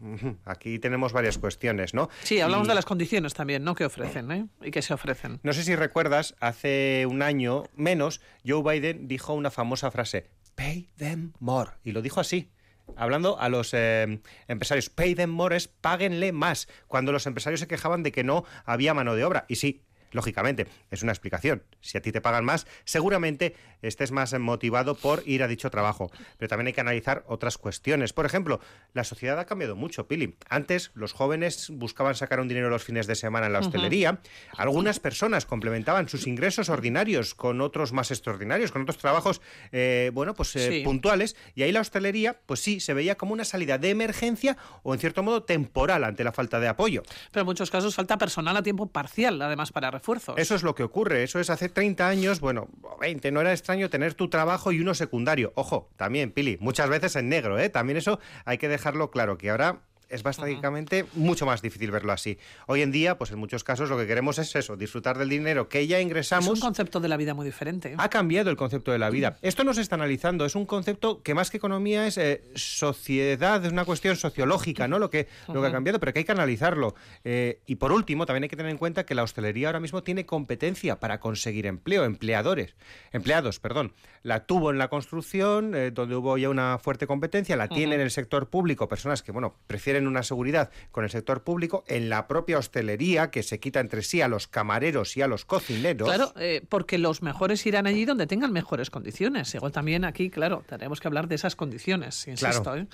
aquí 0.44 0.78
tenemos 0.78 1.12
varias 1.12 1.38
cuestiones, 1.38 1.94
¿no? 1.94 2.10
Sí, 2.22 2.40
hablamos 2.40 2.66
Y- 2.66 2.68
de 2.70 2.74
las 2.74 2.84
condiciones 2.84 3.32
también, 3.32 3.64
¿no? 3.64 3.74
Que 3.74 3.84
ofrecen, 3.86 4.30
¿eh? 4.30 4.46
Y 4.62 4.70
que 4.70 4.82
se 4.82 4.92
ofrecen. 4.92 5.40
no 5.42 5.52
sé 5.52 5.62
si 5.62 5.74
recuerdas, 5.76 6.34
hace 6.40 7.06
un 7.08 7.22
año 7.22 7.64
menos, 7.76 8.20
Joe 8.46 8.62
Biden 8.62 9.08
dijo 9.08 9.32
una 9.32 9.50
famosa 9.50 9.90
frase, 9.90 10.26
pay 10.54 10.88
them 10.96 11.32
more. 11.40 11.70
Y 11.84 11.92
lo 11.92 12.02
dijo 12.02 12.20
así. 12.20 12.50
Hablando 12.96 13.40
a 13.40 13.48
los 13.48 13.72
eh, 13.72 14.20
empresarios, 14.48 14.90
pay 14.90 15.14
them 15.14 15.30
more 15.30 15.56
es 15.56 15.68
páguenle 15.68 16.32
más. 16.32 16.68
Cuando 16.86 17.12
los 17.12 17.26
empresarios 17.26 17.60
se 17.60 17.68
quejaban 17.68 18.02
de 18.02 18.12
que 18.12 18.24
no 18.24 18.44
había 18.64 18.94
mano 18.94 19.14
de 19.14 19.24
obra. 19.24 19.46
Y 19.48 19.56
sí, 19.56 19.82
lógicamente, 20.14 20.66
es 20.90 21.02
una 21.02 21.12
explicación. 21.12 21.62
Si 21.80 21.98
a 21.98 22.00
ti 22.00 22.12
te 22.12 22.20
pagan 22.20 22.44
más, 22.44 22.66
seguramente 22.84 23.54
estés 23.82 24.12
más 24.12 24.32
motivado 24.38 24.94
por 24.94 25.22
ir 25.26 25.42
a 25.42 25.48
dicho 25.48 25.68
trabajo. 25.70 26.10
Pero 26.38 26.48
también 26.48 26.68
hay 26.68 26.72
que 26.72 26.80
analizar 26.80 27.24
otras 27.26 27.58
cuestiones. 27.58 28.12
Por 28.12 28.24
ejemplo, 28.24 28.60
la 28.94 29.04
sociedad 29.04 29.38
ha 29.38 29.44
cambiado 29.44 29.76
mucho, 29.76 30.06
Pili. 30.08 30.36
Antes 30.48 30.90
los 30.94 31.12
jóvenes 31.12 31.70
buscaban 31.70 32.14
sacar 32.14 32.40
un 32.40 32.48
dinero 32.48 32.70
los 32.70 32.84
fines 32.84 33.06
de 33.06 33.14
semana 33.14 33.46
en 33.46 33.52
la 33.52 33.58
hostelería. 33.58 34.20
Algunas 34.56 35.00
personas 35.00 35.44
complementaban 35.46 36.08
sus 36.08 36.26
ingresos 36.26 36.68
ordinarios 36.68 37.34
con 37.34 37.60
otros 37.60 37.92
más 37.92 38.10
extraordinarios, 38.10 38.72
con 38.72 38.82
otros 38.82 38.98
trabajos, 38.98 39.40
eh, 39.72 40.10
bueno, 40.14 40.34
pues 40.34 40.54
eh, 40.56 40.70
Sí. 40.70 40.80
puntuales. 40.84 41.36
Y 41.54 41.62
ahí 41.62 41.72
la 41.72 41.80
hostelería, 41.80 42.40
pues 42.46 42.60
sí, 42.60 42.80
se 42.80 42.94
veía 42.94 43.16
como 43.16 43.32
una 43.32 43.44
salida 43.44 43.76
de 43.78 43.90
emergencia 43.90 44.56
o 44.82 44.94
en 44.94 45.00
cierto 45.00 45.22
modo 45.22 45.42
temporal 45.42 46.04
ante 46.04 46.24
la 46.24 46.32
falta 46.32 46.60
de 46.60 46.68
apoyo. 46.68 47.02
Pero 47.32 47.42
en 47.42 47.46
muchos 47.46 47.70
casos 47.70 47.94
falta 47.94 48.16
personal 48.16 48.56
a 48.56 48.62
tiempo 48.62 48.86
parcial, 48.86 49.40
además, 49.42 49.72
para 49.72 49.90
Eso 50.36 50.54
es 50.54 50.62
lo 50.62 50.74
que 50.74 50.82
ocurre. 50.82 51.22
Eso 51.22 51.40
es 51.40 51.50
hace 51.50 51.68
30 51.68 52.06
años, 52.06 52.40
bueno, 52.40 52.68
o 52.82 52.98
20, 52.98 53.30
no 53.32 53.40
era 53.40 53.52
extraño 53.52 53.90
tener 53.90 54.14
tu 54.14 54.28
trabajo 54.28 54.72
y 54.72 54.80
uno 54.80 54.94
secundario. 54.94 55.52
Ojo, 55.56 55.90
también, 55.96 56.30
Pili, 56.32 56.58
muchas 56.60 56.88
veces 56.88 57.16
en 57.16 57.28
negro, 57.28 57.58
¿eh? 57.58 57.68
También 57.68 57.96
eso 57.96 58.18
hay 58.44 58.58
que 58.58 58.68
dejarlo 58.68 59.10
claro, 59.10 59.38
que 59.38 59.50
ahora 59.50 59.80
es 60.08 60.22
básicamente 60.22 61.04
mucho 61.14 61.46
más 61.46 61.62
difícil 61.62 61.90
verlo 61.90 62.12
así. 62.12 62.38
Hoy 62.66 62.82
en 62.82 62.92
día, 62.92 63.18
pues 63.18 63.30
en 63.30 63.38
muchos 63.38 63.64
casos 63.64 63.88
lo 63.90 63.96
que 63.98 64.06
queremos 64.06 64.38
es 64.38 64.54
eso, 64.54 64.76
disfrutar 64.76 65.18
del 65.18 65.28
dinero 65.28 65.68
que 65.68 65.86
ya 65.86 65.98
Es 65.98 66.04
ingresamos. 66.04 66.48
un 66.48 66.60
concepto 66.60 67.00
de 67.00 67.08
la 67.08 67.16
vida 67.16 67.34
muy 67.34 67.46
diferente. 67.46 67.94
Ha 67.98 68.08
cambiado 68.10 68.50
el 68.50 68.56
concepto 68.56 68.92
de 68.92 68.98
la 68.98 69.10
vida. 69.10 69.38
Esto 69.42 69.64
no 69.64 69.74
se 69.74 69.80
está 69.80 69.94
analizando, 69.96 70.44
es 70.44 70.54
un 70.54 70.66
concepto 70.66 71.22
que 71.22 71.34
más 71.34 71.50
que 71.50 71.56
economía 71.56 72.06
es 72.06 72.18
eh, 72.18 72.42
sociedad, 72.54 73.64
es 73.64 73.72
una 73.72 73.84
cuestión 73.84 74.16
sociológica, 74.16 74.88
¿no? 74.88 74.98
Lo 74.98 75.10
que, 75.10 75.28
lo 75.48 75.60
que 75.60 75.68
ha 75.68 75.72
cambiado, 75.72 75.98
pero 76.00 76.12
que 76.12 76.20
hay 76.20 76.24
que 76.24 76.32
analizarlo. 76.32 76.94
Eh, 77.24 77.60
y 77.66 77.76
por 77.76 77.92
último, 77.92 78.26
también 78.26 78.44
hay 78.44 78.48
que 78.48 78.56
tener 78.56 78.70
en 78.70 78.78
cuenta 78.78 79.04
que 79.06 79.14
la 79.14 79.22
hostelería 79.22 79.68
ahora 79.68 79.80
mismo 79.80 80.02
tiene 80.02 80.26
competencia 80.26 81.00
para 81.00 81.20
conseguir 81.20 81.66
empleo, 81.66 82.04
empleadores, 82.04 82.74
empleados, 83.12 83.58
perdón. 83.60 83.92
La 84.22 84.46
tuvo 84.46 84.70
en 84.70 84.78
la 84.78 84.88
construcción, 84.88 85.74
eh, 85.74 85.90
donde 85.90 86.16
hubo 86.16 86.36
ya 86.38 86.48
una 86.48 86.78
fuerte 86.78 87.06
competencia, 87.06 87.56
la 87.56 87.68
tiene 87.68 87.94
en 87.94 88.00
el 88.00 88.10
sector 88.10 88.48
público, 88.48 88.88
personas 88.88 89.22
que, 89.22 89.32
bueno, 89.32 89.54
prefieren 89.66 90.03
una 90.06 90.22
seguridad 90.22 90.70
con 90.90 91.04
el 91.04 91.10
sector 91.10 91.42
público, 91.42 91.84
en 91.86 92.08
la 92.08 92.26
propia 92.26 92.58
hostelería, 92.58 93.30
que 93.30 93.42
se 93.42 93.60
quita 93.60 93.80
entre 93.80 94.02
sí 94.02 94.20
a 94.20 94.28
los 94.28 94.46
camareros 94.46 95.16
y 95.16 95.22
a 95.22 95.26
los 95.26 95.44
cocineros. 95.44 96.08
Claro, 96.08 96.32
eh, 96.36 96.62
porque 96.68 96.98
los 96.98 97.22
mejores 97.22 97.64
irán 97.66 97.86
allí 97.86 98.04
donde 98.04 98.26
tengan 98.26 98.52
mejores 98.52 98.90
condiciones. 98.90 99.54
Igual 99.54 99.72
también 99.72 100.04
aquí, 100.04 100.30
claro, 100.30 100.64
tenemos 100.68 101.00
que 101.00 101.08
hablar 101.08 101.28
de 101.28 101.34
esas 101.34 101.56
condiciones, 101.56 102.26
insisto. 102.26 102.62
Claro. 102.62 102.82
¿eh? 102.82 102.86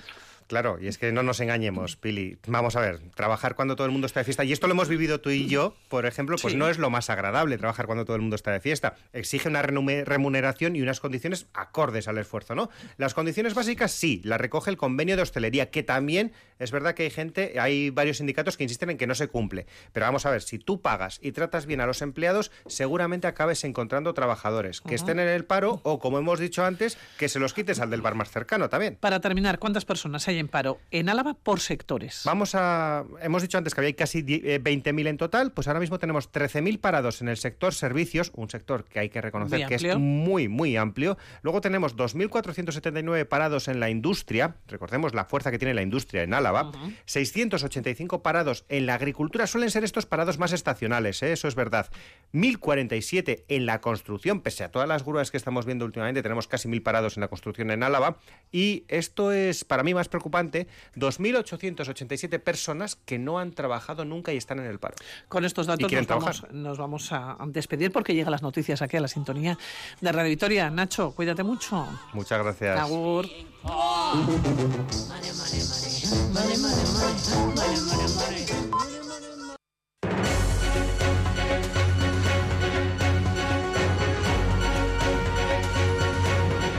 Claro, 0.47 0.77
y 0.81 0.87
es 0.87 0.97
que 0.97 1.11
no 1.11 1.23
nos 1.23 1.39
engañemos, 1.39 1.95
Pili. 1.95 2.37
Vamos 2.47 2.75
a 2.75 2.81
ver, 2.81 2.99
trabajar 3.15 3.55
cuando 3.55 3.75
todo 3.75 3.85
el 3.85 3.91
mundo 3.91 4.07
está 4.07 4.19
de 4.19 4.23
fiesta, 4.25 4.43
y 4.43 4.51
esto 4.51 4.67
lo 4.67 4.73
hemos 4.73 4.89
vivido 4.89 5.21
tú 5.21 5.29
y 5.29 5.47
yo, 5.47 5.75
por 5.89 6.05
ejemplo, 6.05 6.35
pues 6.41 6.53
Sí. 6.53 6.57
no 6.57 6.69
es 6.69 6.77
lo 6.77 6.89
más 6.89 7.09
agradable 7.09 7.57
trabajar 7.57 7.85
cuando 7.85 8.05
todo 8.05 8.15
el 8.15 8.21
mundo 8.21 8.35
está 8.35 8.51
de 8.51 8.59
fiesta. 8.59 8.95
Exige 9.13 9.47
una 9.49 9.61
remuneración 9.61 10.75
y 10.75 10.81
unas 10.81 10.99
condiciones 10.99 11.47
acordes 11.53 12.07
al 12.07 12.17
esfuerzo, 12.17 12.55
¿no? 12.55 12.69
Las 12.97 13.13
condiciones 13.13 13.53
básicas 13.53 13.91
sí, 13.91 14.21
las 14.23 14.39
recoge 14.41 14.69
el 14.69 14.77
convenio 14.77 15.15
de 15.15 15.21
hostelería, 15.21 15.69
que 15.69 15.83
también 15.83 16.31
es 16.59 16.71
verdad 16.71 16.93
que 16.93 17.03
hay 17.03 17.09
gente, 17.09 17.59
hay 17.59 17.89
varios 17.89 18.17
sindicatos 18.17 18.57
que 18.57 18.63
insisten 18.63 18.89
en 18.91 18.97
que 18.97 19.07
no 19.07 19.15
se 19.15 19.27
cumple. 19.27 19.65
Pero 19.93 20.05
vamos 20.05 20.25
a 20.25 20.31
ver, 20.31 20.41
si 20.41 20.59
tú 20.59 20.81
pagas 20.81 21.19
y 21.21 21.31
tratas 21.31 21.65
bien 21.65 21.81
a 21.81 21.85
los 21.85 22.01
empleados, 22.01 22.51
seguramente 22.67 23.27
acabes 23.27 23.63
encontrando 23.63 24.13
trabajadores 24.13 24.81
que 24.81 24.95
estén 24.95 25.19
en 25.19 25.27
el 25.27 25.45
paro 25.45 25.81
o, 25.83 25.99
como 25.99 26.17
hemos 26.19 26.39
dicho 26.39 26.63
antes, 26.65 26.97
que 27.17 27.29
se 27.29 27.39
los 27.39 27.53
quites 27.53 27.79
al 27.79 27.89
del 27.89 28.01
bar 28.01 28.15
más 28.15 28.29
cercano 28.31 28.69
también. 28.69 28.97
Para 28.99 29.19
terminar, 29.19 29.59
¿cuántas 29.59 29.85
personas 29.85 30.27
hay 30.27 30.30
en 30.37 30.47
paro 30.47 30.79
en 30.91 31.09
Álava 31.09 31.33
por 31.33 31.59
sectores? 31.59 32.21
Vamos 32.25 32.55
a. 32.55 33.03
Hemos 33.21 33.41
dicho 33.41 33.57
antes 33.57 33.73
que 33.75 33.81
había 33.81 33.95
casi 33.95 34.21
die- 34.21 34.41
eh, 34.43 34.59
20.000 34.61 35.07
en 35.07 35.17
total, 35.17 35.51
pues 35.51 35.67
ahora 35.67 35.79
mismo 35.79 35.99
tenemos 35.99 36.31
13.000 36.31 36.79
parados 36.79 37.21
en 37.21 37.27
el 37.29 37.37
sector 37.37 37.73
servicios, 37.73 38.31
un 38.35 38.49
sector 38.49 38.83
que 38.85 38.99
hay 38.99 39.09
que 39.09 39.21
reconocer 39.21 39.59
que 39.67 39.75
es 39.75 39.81
muy, 39.99 40.47
muy 40.47 40.77
amplio. 40.77 41.17
Luego 41.41 41.61
tenemos 41.61 41.95
2.479 41.95 43.25
parados 43.25 43.67
en 43.67 43.79
la 43.79 43.89
industria, 43.89 44.55
recordemos 44.67 45.13
la 45.13 45.25
fuerza 45.25 45.51
que 45.51 45.59
tiene 45.59 45.73
la 45.73 45.81
industria 45.81 46.23
en 46.23 46.33
Álava, 46.33 46.71
685 47.05 48.23
parados 48.23 48.65
en 48.69 48.85
la 48.85 48.95
agricultura, 48.95 49.47
suelen 49.47 49.71
ser 49.71 49.83
estos 49.83 50.05
parados 50.05 50.37
más 50.39 50.51
estacionales, 50.53 51.21
¿eh? 51.23 51.31
eso 51.33 51.47
es 51.47 51.55
verdad. 51.55 51.89
1.047 52.33 53.43
en 53.47 53.65
la 53.65 53.81
construcción, 53.81 54.41
pese 54.41 54.63
a 54.63 54.71
todas 54.71 54.87
las 54.87 55.03
grúas 55.05 55.31
que 55.31 55.37
estamos 55.37 55.65
viendo 55.65 55.85
últimamente, 55.85 56.21
tenemos 56.21 56.47
casi 56.47 56.67
1.000 56.69 56.83
parados 56.83 57.17
en 57.17 57.21
la 57.21 57.27
construcción 57.27 57.71
en 57.71 57.83
Álava. 57.83 58.17
Y 58.51 58.85
esto 58.87 59.31
es 59.31 59.63
para 59.63 59.83
mí 59.83 59.93
más 59.93 60.09
preocupante, 60.09 60.20
2.887 60.29 62.39
personas 62.39 62.95
que 62.95 63.17
no 63.17 63.39
han 63.39 63.51
trabajado 63.51 64.05
nunca 64.05 64.33
y 64.33 64.37
están 64.37 64.59
en 64.59 64.65
el 64.65 64.79
paro. 64.79 64.95
Con 65.27 65.45
estos 65.45 65.67
datos 65.67 65.91
nos 65.91 66.07
vamos, 66.07 66.37
trabajar. 66.37 66.53
nos 66.53 66.77
vamos 66.77 67.11
a 67.11 67.37
despedir 67.47 67.91
porque 67.91 68.13
llegan 68.13 68.31
las 68.31 68.41
noticias 68.41 68.81
aquí 68.81 68.97
a 68.97 69.01
la 69.01 69.07
sintonía 69.07 69.57
de 69.99 70.11
Radio 70.11 70.29
Victoria. 70.29 70.69
Nacho, 70.69 71.11
cuídate 71.11 71.43
mucho. 71.43 71.87
Muchas 72.13 72.43
gracias. 72.43 72.79
Agur. 72.79 73.27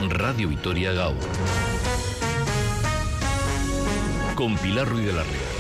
Radio 0.09 0.49
Vitoria 0.49 0.93
Gaur. 0.93 1.17
Con 4.35 4.57
Pilar 4.57 4.89
Ruiz 4.89 5.07
de 5.07 5.13
la 5.13 5.23
Ría. 5.25 5.52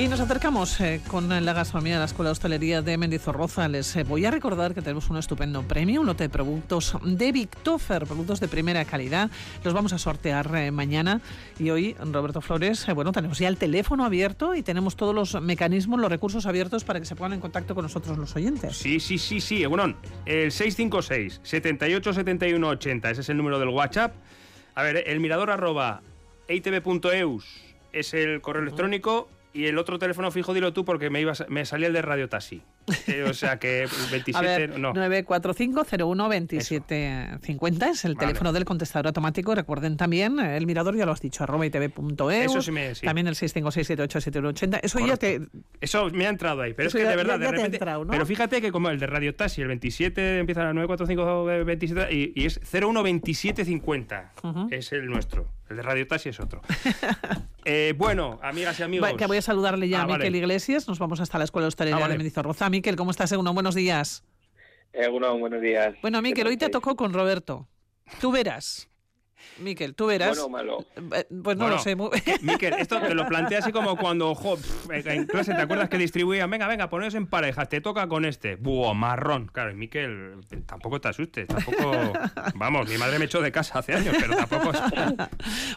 Y 0.00 0.08
nos 0.08 0.18
acercamos 0.18 0.80
eh, 0.80 1.02
con 1.08 1.28
la 1.28 1.52
gastronomía 1.52 1.92
de 1.92 1.98
la 1.98 2.06
Escuela 2.06 2.30
de 2.30 2.32
Hostelería 2.32 2.80
de 2.80 2.96
Mendizorroza. 2.96 3.68
Les 3.68 3.94
eh, 3.96 4.02
voy 4.02 4.24
a 4.24 4.30
recordar 4.30 4.72
que 4.72 4.80
tenemos 4.80 5.10
un 5.10 5.18
estupendo 5.18 5.62
premio, 5.64 6.00
un 6.00 6.06
lote 6.06 6.24
de 6.24 6.30
productos 6.30 6.96
de 7.04 7.30
Victofer, 7.32 8.06
productos 8.06 8.40
de 8.40 8.48
primera 8.48 8.82
calidad. 8.86 9.30
Los 9.62 9.74
vamos 9.74 9.92
a 9.92 9.98
sortear 9.98 10.56
eh, 10.56 10.70
mañana. 10.70 11.20
Y 11.58 11.68
hoy, 11.68 11.96
Roberto 12.00 12.40
Flores, 12.40 12.86
bueno, 12.94 13.12
tenemos 13.12 13.38
ya 13.38 13.48
el 13.48 13.58
teléfono 13.58 14.06
abierto 14.06 14.54
y 14.54 14.62
tenemos 14.62 14.96
todos 14.96 15.14
los 15.14 15.38
mecanismos, 15.42 16.00
los 16.00 16.10
recursos 16.10 16.46
abiertos 16.46 16.82
para 16.82 16.98
que 16.98 17.04
se 17.04 17.14
pongan 17.14 17.34
en 17.34 17.40
contacto 17.40 17.74
con 17.74 17.82
nosotros 17.82 18.16
los 18.16 18.34
oyentes. 18.34 18.78
Sí, 18.78 19.00
sí, 19.00 19.18
sí, 19.18 19.38
sí. 19.38 19.66
Bueno, 19.66 19.94
el 20.24 20.50
656 20.50 21.40
78 21.42 22.14
71 22.14 22.68
80, 22.68 23.10
ese 23.10 23.20
es 23.20 23.28
el 23.28 23.36
número 23.36 23.58
del 23.58 23.68
WhatsApp. 23.68 24.14
A 24.74 24.82
ver, 24.82 25.04
el 25.06 25.20
mirador 25.20 25.50
arroba 25.50 26.00
eitv.eus 26.48 27.44
es 27.92 28.14
el 28.14 28.40
correo 28.40 28.62
electrónico 28.62 29.28
y 29.52 29.66
el 29.66 29.78
otro 29.78 29.98
teléfono 29.98 30.30
fijo 30.30 30.54
dilo 30.54 30.72
tú 30.72 30.84
porque 30.84 31.10
me, 31.10 31.20
ibas, 31.20 31.44
me 31.48 31.64
salía 31.64 31.88
el 31.88 31.92
de 31.92 32.02
Radio 32.02 32.28
Taxi. 32.28 32.62
Eh, 33.06 33.24
o 33.28 33.34
sea 33.34 33.58
que 33.58 33.86
27, 34.10 34.38
A 34.38 34.58
ver, 34.58 34.78
no. 34.78 34.92
945-01-2750 34.94 37.90
es 37.90 38.04
el 38.04 38.14
Vale. 38.14 38.26
teléfono 38.28 38.52
del 38.52 38.64
contestador 38.64 39.06
automático. 39.08 39.54
Recuerden 39.54 39.96
también, 39.96 40.38
eh, 40.40 40.56
el 40.56 40.66
mirador 40.66 40.96
ya 40.96 41.06
lo 41.06 41.12
has 41.12 41.20
dicho, 41.20 41.44
arroba 41.44 41.66
itv.eu. 41.66 42.30
Eso 42.30 42.62
sí 42.62 42.70
me- 42.72 42.94
sí. 42.94 43.04
También 43.06 43.26
el 43.26 43.34
656787180. 43.34 44.80
Eso 44.82 44.98
ya 45.06 45.16
te... 45.16 45.40
Eso 45.80 46.08
me 46.10 46.26
ha 46.26 46.30
entrado 46.30 46.62
ahí, 46.62 46.74
pero 46.74 46.88
Eso 46.88 46.98
es 46.98 47.02
que 47.02 47.06
ya- 47.06 47.10
de 47.10 47.16
verdad, 47.16 47.34
ya- 47.34 47.38
de 47.38 47.44
ya 47.44 47.48
ha 47.48 47.52
repente. 47.52 47.76
entrado, 47.76 48.04
¿no? 48.04 48.10
Pero 48.10 48.26
fíjate 48.26 48.60
que 48.60 48.72
como 48.72 48.90
el 48.90 48.98
de 48.98 49.06
Radio 49.06 49.34
Taxi, 49.34 49.62
el 49.62 49.68
27 49.68 50.38
empieza 50.38 50.62
a 50.62 50.64
las 50.66 50.74
945 50.74 51.64
27 51.64 52.14
y, 52.14 52.32
y 52.34 52.46
es 52.46 52.60
012750. 52.60 54.32
Ujú. 54.42 54.68
Es 54.70 54.92
el 54.92 55.06
nuestro. 55.06 55.46
El 55.68 55.76
de 55.76 55.82
Radio 55.82 56.06
Taxi 56.06 56.28
es 56.30 56.40
otro. 56.40 56.60
Eh, 57.66 57.92
bueno, 57.94 58.40
amigas 58.42 58.80
y 58.80 58.82
amigos. 58.82 59.06
Va, 59.12 59.16
que 59.18 59.26
voy 59.26 59.36
a 59.36 59.42
saludarle 59.42 59.86
ya 59.86 60.00
Ah, 60.00 60.04
a 60.04 60.06
vale. 60.06 60.24
Miquel 60.24 60.36
Iglesias. 60.36 60.88
Nos 60.88 60.98
vamos 60.98 61.20
hasta 61.20 61.36
la 61.36 61.44
Escuela 61.44 61.68
Hostelería 61.68 61.98
Ah, 61.98 62.00
vale. 62.00 62.14
de 62.14 62.18
Mendizorroza. 62.18 62.64
Miquel, 62.80 62.96
¿cómo 62.96 63.10
estás, 63.10 63.30
Eguno? 63.30 63.52
Buenos 63.52 63.74
días. 63.74 64.24
Bueno, 64.94 65.38
buenos 65.38 65.60
días. 65.60 65.94
Bueno, 66.00 66.22
Miquel, 66.22 66.46
hoy 66.46 66.56
te 66.56 66.70
tocó 66.70 66.96
con 66.96 67.12
Roberto. 67.12 67.68
Tú 68.22 68.32
verás. 68.32 68.89
Miquel, 69.58 69.94
tú 69.94 70.06
verás. 70.06 70.28
Bueno 70.30 70.44
o 70.44 70.48
malo. 70.48 70.86
Pues 70.94 71.26
no 71.30 71.42
Bueno, 71.42 71.68
lo 71.68 71.78
sé. 71.78 71.96
muy- 71.96 72.10
Miquel, 72.42 72.74
esto 72.74 73.00
te 73.00 73.14
lo 73.14 73.26
planteas 73.26 73.64
así 73.64 73.72
como 73.72 73.96
cuando 73.96 74.34
jo, 74.34 74.58
en 74.90 75.26
clase 75.26 75.54
te 75.54 75.60
acuerdas 75.62 75.88
que 75.88 75.98
distribuían, 75.98 76.48
venga, 76.50 76.66
venga, 76.66 76.88
poneos 76.88 77.14
en 77.14 77.26
parejas, 77.26 77.68
te 77.68 77.80
toca 77.80 78.06
con 78.08 78.24
este. 78.24 78.56
Buah, 78.56 78.94
marrón. 78.94 79.50
Claro, 79.52 79.70
y 79.70 79.74
Miquel, 79.74 80.40
tampoco 80.66 81.00
te 81.00 81.08
asustes, 81.08 81.46
tampoco. 81.48 82.12
Vamos, 82.54 82.88
mi 82.88 82.96
madre 82.98 83.18
me 83.18 83.26
echó 83.26 83.40
de 83.42 83.52
casa 83.52 83.78
hace 83.80 83.94
años, 83.94 84.14
pero 84.20 84.36
tampoco. 84.36 84.72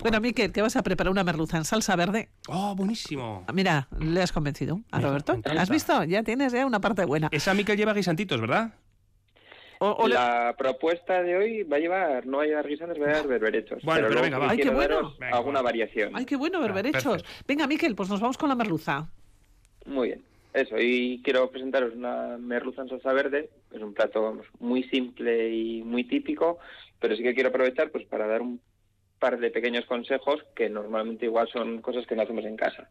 Bueno, 0.01 0.19
Miquel, 0.21 0.51
que 0.51 0.61
vas 0.61 0.75
a 0.75 0.83
preparar 0.83 1.11
una 1.11 1.23
merluza 1.23 1.57
en 1.57 1.65
salsa 1.65 1.95
verde. 1.95 2.29
Oh, 2.47 2.75
buenísimo. 2.75 3.45
Mira, 3.53 3.87
le 3.99 4.21
has 4.21 4.31
convencido 4.31 4.81
a 4.91 4.97
Me 4.97 5.03
Roberto. 5.03 5.39
¿Has 5.57 5.69
visto? 5.69 6.03
Ya 6.03 6.23
tienes 6.23 6.51
ya 6.53 6.65
una 6.65 6.79
parte 6.79 7.05
buena. 7.05 7.29
Esa 7.31 7.53
Miquel 7.53 7.77
lleva 7.77 7.93
guisantitos, 7.93 8.39
¿verdad? 8.41 8.73
La 10.07 10.55
propuesta 10.57 11.21
de 11.21 11.35
hoy 11.37 11.63
va 11.63 11.77
a 11.77 11.79
llevar, 11.79 12.25
no 12.25 12.37
va 12.37 12.43
a 12.43 12.45
llevar 12.45 12.67
guisantes, 12.67 12.99
va 13.01 13.05
a 13.05 13.07
llevar 13.09 13.27
berberechos. 13.27 13.83
Bueno, 13.83 14.07
pero 14.09 14.21
venga, 14.21 14.37
va. 14.37 14.49
Ay, 14.51 14.57
qué 14.57 14.69
bueno. 14.69 15.13
alguna 15.31 15.61
variación. 15.61 16.15
Ay, 16.15 16.25
qué 16.25 16.35
bueno, 16.35 16.59
Ah, 16.59 16.61
berberechos. 16.61 17.23
Venga, 17.47 17.67
Miquel, 17.67 17.95
pues 17.95 18.09
nos 18.09 18.21
vamos 18.21 18.37
con 18.37 18.49
la 18.49 18.55
merluza. 18.55 19.07
Muy 19.85 20.09
bien. 20.09 20.23
Eso, 20.53 20.75
y 20.77 21.19
quiero 21.23 21.49
presentaros 21.49 21.95
una 21.95 22.37
merluza 22.37 22.83
en 22.83 22.89
salsa 22.89 23.11
verde. 23.11 23.49
Es 23.71 23.81
un 23.81 23.93
plato 23.93 24.21
vamos, 24.21 24.45
muy 24.59 24.83
simple 24.83 25.49
y 25.49 25.81
muy 25.81 26.03
típico, 26.03 26.59
pero 26.99 27.15
sí 27.15 27.23
que 27.23 27.33
quiero 27.33 27.49
aprovechar 27.49 27.89
pues 27.89 28.05
para 28.05 28.27
dar 28.27 28.41
un 28.41 28.61
par 29.19 29.39
de 29.39 29.49
pequeños 29.49 29.85
consejos 29.85 30.43
que 30.55 30.69
normalmente 30.69 31.25
igual 31.25 31.47
son 31.51 31.81
cosas 31.81 32.05
que 32.05 32.15
no 32.15 32.21
hacemos 32.21 32.45
en 32.45 32.55
casa. 32.55 32.89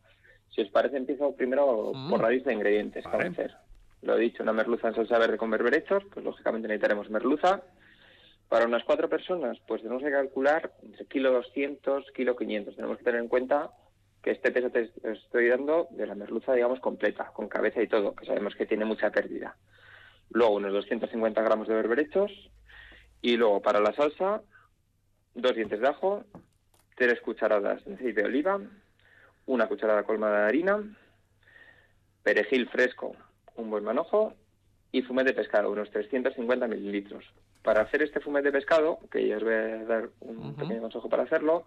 Si 0.51 0.61
os 0.61 0.68
parece, 0.70 0.97
empiezo 0.97 1.34
primero 1.36 1.93
por 2.11 2.20
la 2.20 2.30
lista 2.30 2.51
de 2.51 2.57
ingredientes 2.57 3.05
para 3.05 3.28
hacer. 3.28 3.53
Lo 4.03 4.16
he 4.16 4.20
dicho, 4.20 4.42
una 4.42 4.53
merluza 4.53 4.88
en 4.88 4.94
salsa 4.94 5.18
verde 5.18 5.38
con 5.38 5.50
berberechos, 5.50 6.05
pues 6.12 6.24
lógicamente 6.24 6.68
necesitaremos 6.68 7.09
merluza. 7.09 7.62
Para 8.48 8.66
unas 8.66 8.84
cuatro 8.84 9.09
personas, 9.09 9.59
pues 9.66 9.80
tenemos 9.80 10.03
que 10.03 10.11
calcular 10.11 10.72
entre 10.82 11.07
kilo 11.07 11.32
200, 11.32 12.11
kilo 12.12 12.36
500. 12.36 12.76
Tenemos 12.76 12.98
que 12.98 13.05
tener 13.05 13.20
en 13.20 13.28
cuenta 13.28 13.70
que 14.22 14.32
este 14.32 14.50
peso 14.50 14.70
te 14.70 14.90
estoy 15.05 15.48
dando 15.48 15.88
de 15.90 16.07
la 16.07 16.14
merluza, 16.14 16.53
digamos, 16.53 16.80
completa, 16.80 17.32
con 17.32 17.48
cabeza 17.48 17.80
y 17.80 17.88
todo, 17.88 18.14
que 18.14 18.26
sabemos 18.26 18.55
que 18.55 18.66
tiene 18.66 18.84
mucha 18.84 19.11
pérdida. 19.11 19.57
Luego 20.30 20.57
unos 20.57 20.72
250 20.72 21.40
gramos 21.40 21.68
de 21.68 21.74
berberechos. 21.74 22.30
Y 23.20 23.36
luego 23.36 23.62
para 23.62 23.80
la 23.80 23.92
salsa, 23.92 24.42
dos 25.34 25.55
dientes 25.55 25.80
de 25.80 25.88
ajo, 25.88 26.24
tres 26.96 27.20
cucharadas 27.20 27.84
de 27.84 27.94
aceite 27.94 28.22
de 28.22 28.26
oliva, 28.26 28.61
una 29.46 29.68
cucharada 29.68 30.03
colmada 30.03 30.40
de 30.40 30.46
harina, 30.46 30.82
perejil 32.24 32.68
fresco, 32.68 33.16
un 33.57 33.70
buen 33.70 33.84
manojo 33.84 34.34
y 34.90 35.03
fumet 35.03 35.26
de 35.26 35.34
pescado, 35.34 35.70
unos 35.70 35.90
350 35.90 36.66
mililitros. 36.68 37.24
Para 37.62 37.82
hacer 37.82 38.03
este 38.03 38.20
fumet 38.20 38.44
de 38.44 38.53
pescado, 38.53 38.98
que 39.11 39.26
ya 39.26 39.36
os 39.36 39.44
voy 39.44 39.55
a 39.55 39.84
dar 39.84 40.09
un 40.20 40.55
pequeño 40.55 40.82
consejo 40.82 41.09
para 41.09 41.22
hacerlo, 41.22 41.64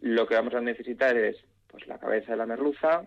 lo 0.00 0.26
que 0.26 0.34
vamos 0.34 0.54
a 0.54 0.60
necesitar 0.60 1.16
es 1.16 1.36
pues 1.66 1.86
la 1.86 1.98
cabeza 1.98 2.32
de 2.32 2.38
la 2.38 2.46
merluza 2.46 3.04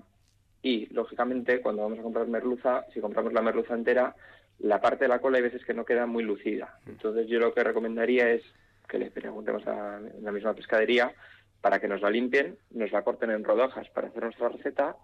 y, 0.62 0.88
lógicamente, 0.94 1.62
cuando 1.62 1.84
vamos 1.84 2.00
a 2.00 2.04
comprar 2.04 2.28
merluza, 2.28 2.86
si 2.94 3.00
compramos 3.00 3.34
la 3.34 3.42
merluza 3.42 3.74
entera, 3.74 4.16
la 4.60 4.80
parte 4.80 5.06
de 5.06 5.10
la 5.10 5.20
cola 5.20 5.38
hay 5.38 5.44
veces 5.44 5.66
que 5.66 5.74
no 5.74 5.86
queda 5.86 6.06
muy 6.06 6.24
lucida. 6.24 6.80
Entonces 6.88 7.28
yo 7.28 7.40
lo 7.40 7.54
que 7.54 7.64
recomendaría 7.64 8.30
es 8.32 8.44
que 8.88 9.00
le 9.00 9.10
preguntemos 9.10 9.66
a 9.68 10.00
la 10.22 10.32
misma 10.32 10.54
pescadería 10.54 11.14
para 11.62 11.80
que 11.80 11.88
nos 11.88 12.02
la 12.02 12.10
limpien, 12.10 12.58
nos 12.72 12.92
la 12.92 13.04
corten 13.04 13.32
en 13.32 13.44
rodajas 13.44 13.90
para 13.90 14.08
hacer 14.08 14.24
nuestra 14.24 14.50
receta 14.50 14.96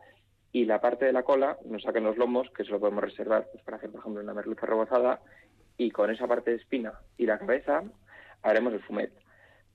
y 0.51 0.65
la 0.65 0.81
parte 0.81 1.05
de 1.05 1.13
la 1.13 1.23
cola 1.23 1.57
nos 1.65 1.83
saquen 1.83 2.03
los 2.03 2.17
lomos, 2.17 2.49
que 2.51 2.63
eso 2.63 2.71
lo 2.71 2.79
podemos 2.79 3.03
reservar 3.03 3.47
pues, 3.51 3.63
para 3.63 3.77
hacer, 3.77 3.91
por 3.91 3.99
ejemplo, 3.99 4.21
una 4.21 4.33
merluza 4.33 4.65
rebozada 4.65 5.21
y 5.77 5.91
con 5.91 6.09
esa 6.09 6.27
parte 6.27 6.51
de 6.51 6.57
espina 6.57 6.93
y 7.17 7.25
la 7.25 7.37
cabeza 7.37 7.83
haremos 8.41 8.73
el 8.73 8.81
fumet. 8.81 9.11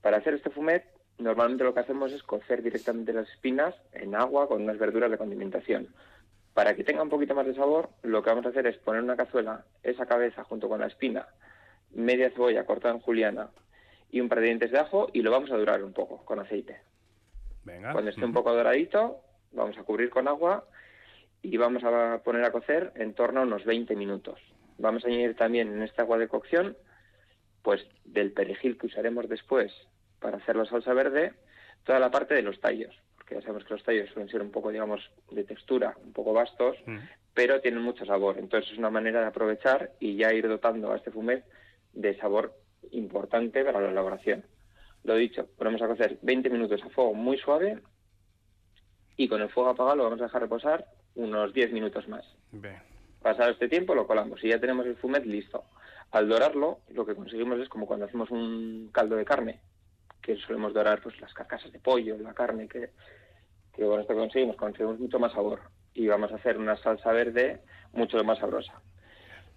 Para 0.01 0.17
hacer 0.17 0.33
este 0.33 0.49
fumet, 0.49 0.85
normalmente 1.17 1.63
lo 1.63 1.73
que 1.73 1.79
hacemos 1.79 2.11
es 2.11 2.23
cocer 2.23 2.61
directamente 2.61 3.13
las 3.13 3.29
espinas 3.29 3.75
en 3.93 4.15
agua 4.15 4.47
con 4.47 4.61
unas 4.61 4.77
verduras 4.77 5.09
de 5.09 5.17
condimentación. 5.17 5.87
Para 6.53 6.75
que 6.75 6.83
tenga 6.83 7.01
un 7.01 7.09
poquito 7.09 7.33
más 7.33 7.45
de 7.45 7.55
sabor, 7.55 7.89
lo 8.03 8.21
que 8.21 8.29
vamos 8.29 8.45
a 8.45 8.49
hacer 8.49 8.67
es 8.67 8.77
poner 8.77 8.99
en 8.99 9.05
una 9.05 9.15
cazuela 9.15 9.65
esa 9.81 10.05
cabeza 10.05 10.43
junto 10.43 10.69
con 10.69 10.81
la 10.81 10.87
espina, 10.87 11.27
media 11.91 12.29
cebolla 12.31 12.65
cortada 12.65 12.93
en 12.93 12.99
juliana 12.99 13.49
y 14.11 14.21
un 14.21 14.29
par 14.29 14.39
de 14.39 14.47
dientes 14.47 14.71
de 14.71 14.79
ajo 14.79 15.07
y 15.13 15.21
lo 15.21 15.31
vamos 15.31 15.51
a 15.51 15.57
dorar 15.57 15.83
un 15.83 15.93
poco 15.93 16.23
con 16.25 16.39
aceite. 16.39 16.81
Venga. 17.63 17.93
Cuando 17.93 18.11
esté 18.11 18.25
un 18.25 18.33
poco 18.33 18.53
doradito, 18.53 19.21
vamos 19.53 19.77
a 19.77 19.83
cubrir 19.83 20.09
con 20.09 20.27
agua 20.27 20.65
y 21.41 21.57
vamos 21.57 21.83
a 21.83 22.21
poner 22.23 22.43
a 22.45 22.51
cocer 22.51 22.91
en 22.95 23.13
torno 23.13 23.41
a 23.41 23.43
unos 23.43 23.65
20 23.65 23.95
minutos. 23.95 24.39
Vamos 24.77 25.03
a 25.03 25.07
añadir 25.07 25.35
también 25.35 25.71
en 25.71 25.83
esta 25.83 26.03
agua 26.03 26.17
de 26.17 26.27
cocción, 26.27 26.77
pues 27.61 27.85
del 28.05 28.31
perejil 28.31 28.77
que 28.77 28.87
usaremos 28.87 29.27
después 29.29 29.71
para 30.19 30.37
hacer 30.37 30.55
la 30.55 30.65
salsa 30.65 30.93
verde, 30.93 31.33
toda 31.83 31.99
la 31.99 32.11
parte 32.11 32.33
de 32.33 32.41
los 32.41 32.59
tallos, 32.59 32.95
porque 33.15 33.35
ya 33.35 33.41
sabemos 33.41 33.65
que 33.65 33.73
los 33.73 33.83
tallos 33.83 34.09
suelen 34.09 34.29
ser 34.29 34.41
un 34.41 34.51
poco, 34.51 34.71
digamos, 34.71 35.11
de 35.31 35.43
textura, 35.43 35.95
un 36.03 36.13
poco 36.13 36.33
vastos, 36.33 36.77
pero 37.33 37.61
tienen 37.61 37.81
mucho 37.81 38.05
sabor. 38.05 38.37
Entonces 38.37 38.71
es 38.71 38.77
una 38.77 38.89
manera 38.89 39.19
de 39.21 39.27
aprovechar 39.27 39.91
y 39.99 40.15
ya 40.15 40.33
ir 40.33 40.47
dotando 40.47 40.91
a 40.91 40.95
este 40.95 41.11
fumet 41.11 41.45
de 41.93 42.17
sabor 42.17 42.53
importante 42.91 43.63
para 43.65 43.81
la 43.81 43.91
elaboración. 43.91 44.45
Lo 45.03 45.15
dicho, 45.15 45.47
ponemos 45.57 45.81
a 45.81 45.87
cocer 45.87 46.17
20 46.21 46.49
minutos 46.49 46.81
a 46.83 46.89
fuego 46.89 47.13
muy 47.13 47.37
suave 47.37 47.81
y 49.17 49.27
con 49.27 49.41
el 49.41 49.49
fuego 49.49 49.69
apagado 49.69 49.97
lo 49.97 50.03
vamos 50.05 50.21
a 50.21 50.25
dejar 50.25 50.41
reposar 50.41 50.85
unos 51.15 51.53
10 51.53 51.71
minutos 51.71 52.07
más. 52.07 52.25
Bien. 52.51 52.81
Pasado 53.21 53.51
este 53.51 53.69
tiempo 53.69 53.95
lo 53.95 54.07
colamos 54.07 54.43
y 54.43 54.49
ya 54.49 54.59
tenemos 54.59 54.85
el 54.85 54.97
fumet 54.97 55.25
listo. 55.25 55.63
Al 56.11 56.27
dorarlo, 56.27 56.79
lo 56.89 57.05
que 57.05 57.15
conseguimos 57.15 57.59
es 57.59 57.69
como 57.69 57.87
cuando 57.87 58.05
hacemos 58.05 58.29
un 58.31 58.89
caldo 58.91 59.15
de 59.15 59.25
carne, 59.25 59.59
que 60.21 60.35
solemos 60.37 60.73
dorar 60.73 61.01
pues 61.01 61.19
las 61.21 61.33
carcasas 61.33 61.71
de 61.71 61.79
pollo, 61.79 62.17
la 62.17 62.33
carne, 62.33 62.67
que, 62.67 62.91
que 63.73 63.83
con 63.83 63.99
esto 63.99 64.13
conseguimos, 64.13 64.55
conseguimos 64.55 64.99
mucho 64.99 65.19
más 65.19 65.33
sabor. 65.33 65.61
Y 65.93 66.07
vamos 66.07 66.31
a 66.31 66.35
hacer 66.35 66.57
una 66.57 66.75
salsa 66.77 67.11
verde 67.11 67.61
mucho 67.93 68.23
más 68.23 68.39
sabrosa. 68.39 68.81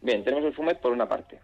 Bien, 0.01 0.23
tenemos 0.25 0.45
el 0.45 0.55
fumet 0.55 0.81
por 0.81 0.93
una 0.93 1.09
parte. 1.09 1.41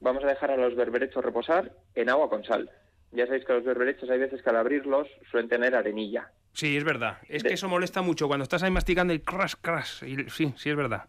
Vamos 0.00 0.22
a 0.24 0.28
dejar 0.28 0.50
a 0.50 0.56
los 0.56 0.76
berberechos 0.76 1.24
reposar 1.24 1.72
en 1.94 2.10
agua 2.10 2.28
con 2.28 2.44
sal. 2.44 2.70
Ya 3.12 3.26
sabéis 3.26 3.44
que 3.44 3.54
los 3.54 3.64
berberechos 3.64 4.10
hay 4.10 4.18
veces 4.18 4.42
que 4.42 4.50
al 4.50 4.56
abrirlos 4.56 5.08
suelen 5.30 5.48
tener 5.48 5.74
arenilla. 5.74 6.30
Sí, 6.58 6.76
es 6.76 6.82
verdad. 6.82 7.18
Es 7.28 7.44
que 7.44 7.54
eso 7.54 7.68
molesta 7.68 8.02
mucho 8.02 8.26
cuando 8.26 8.42
estás 8.42 8.64
ahí 8.64 8.70
masticando 8.72 9.12
y 9.12 9.20
crash, 9.20 9.54
crash. 9.60 10.02
Y, 10.02 10.28
sí, 10.28 10.52
sí, 10.56 10.70
es 10.70 10.76
verdad. 10.76 11.04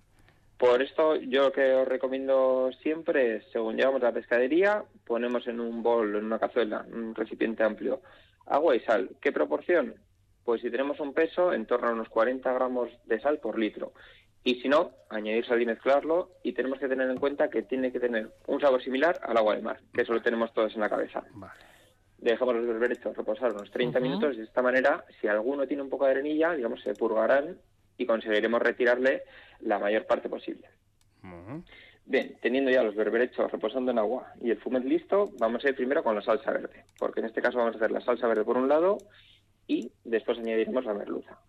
Por 0.59 0.79
esto, 0.79 1.15
yo 1.15 1.45
lo 1.45 1.51
que 1.51 1.73
os 1.73 1.87
recomiendo 1.87 2.69
siempre 2.83 3.37
es, 3.37 3.45
según 3.51 3.75
llegamos 3.75 4.03
a 4.03 4.05
la 4.05 4.11
pescadería, 4.11 4.83
ponemos 5.07 5.47
en 5.47 5.59
un 5.59 5.81
bol, 5.81 6.15
en 6.15 6.25
una 6.25 6.37
cazuela, 6.37 6.85
un 6.93 7.15
recipiente 7.15 7.63
amplio, 7.63 7.99
agua 8.45 8.75
y 8.75 8.81
sal. 8.81 9.09
¿Qué 9.19 9.31
proporción? 9.31 9.95
Pues 10.45 10.61
si 10.61 10.69
tenemos 10.69 10.99
un 10.99 11.15
peso, 11.15 11.51
en 11.51 11.65
torno 11.65 11.87
a 11.87 11.93
unos 11.93 12.09
40 12.09 12.53
gramos 12.53 12.91
de 13.05 13.19
sal 13.19 13.39
por 13.39 13.57
litro. 13.57 13.93
Y 14.43 14.61
si 14.61 14.69
no, 14.69 14.91
añadir 15.09 15.47
sal 15.47 15.59
y 15.59 15.65
mezclarlo. 15.65 16.29
Y 16.43 16.53
tenemos 16.53 16.77
que 16.77 16.87
tener 16.87 17.09
en 17.09 17.17
cuenta 17.17 17.49
que 17.49 17.63
tiene 17.63 17.91
que 17.91 17.99
tener 17.99 18.29
un 18.45 18.61
sabor 18.61 18.83
similar 18.83 19.19
al 19.23 19.37
agua 19.37 19.55
de 19.55 19.63
mar, 19.63 19.79
que 19.95 20.03
eso 20.03 20.13
lo 20.13 20.21
tenemos 20.21 20.53
todos 20.53 20.75
en 20.75 20.81
la 20.81 20.89
cabeza. 20.89 21.23
Dejamos 22.21 22.55
los 22.55 22.67
berberechos 22.67 23.15
reposar 23.15 23.53
unos 23.53 23.71
30 23.71 23.99
minutos 23.99 24.35
y 24.35 24.39
de 24.39 24.43
esta 24.43 24.61
manera, 24.61 25.05
si 25.19 25.27
alguno 25.27 25.65
tiene 25.67 25.83
un 25.83 25.89
poco 25.89 26.05
de 26.05 26.11
arenilla, 26.11 26.53
digamos, 26.53 26.81
se 26.81 26.93
purgarán 26.93 27.57
y 27.97 28.05
conseguiremos 28.05 28.61
retirarle 28.61 29.23
la 29.61 29.79
mayor 29.79 30.05
parte 30.05 30.27
posible. 30.27 30.67
Bien, 32.05 32.37
teniendo 32.41 32.71
ya 32.71 32.83
los 32.83 32.95
berberechos 32.95 33.51
reposando 33.51 33.91
en 33.91 33.99
agua 33.99 34.33
y 34.41 34.49
el 34.49 34.57
fumet 34.57 34.83
listo, 34.83 35.29
vamos 35.37 35.63
a 35.63 35.69
ir 35.69 35.75
primero 35.75 36.03
con 36.03 36.15
la 36.15 36.21
salsa 36.21 36.51
verde, 36.51 36.85
porque 36.97 37.19
en 37.19 37.27
este 37.27 37.41
caso 37.41 37.59
vamos 37.59 37.75
a 37.75 37.77
hacer 37.77 37.91
la 37.91 38.01
salsa 38.01 38.27
verde 38.27 38.43
por 38.43 38.57
un 38.57 38.67
lado 38.67 38.97
y 39.67 39.91
después 40.03 40.39
añadiremos 40.39 40.85
la 40.85 40.95
merluza. 40.95 41.39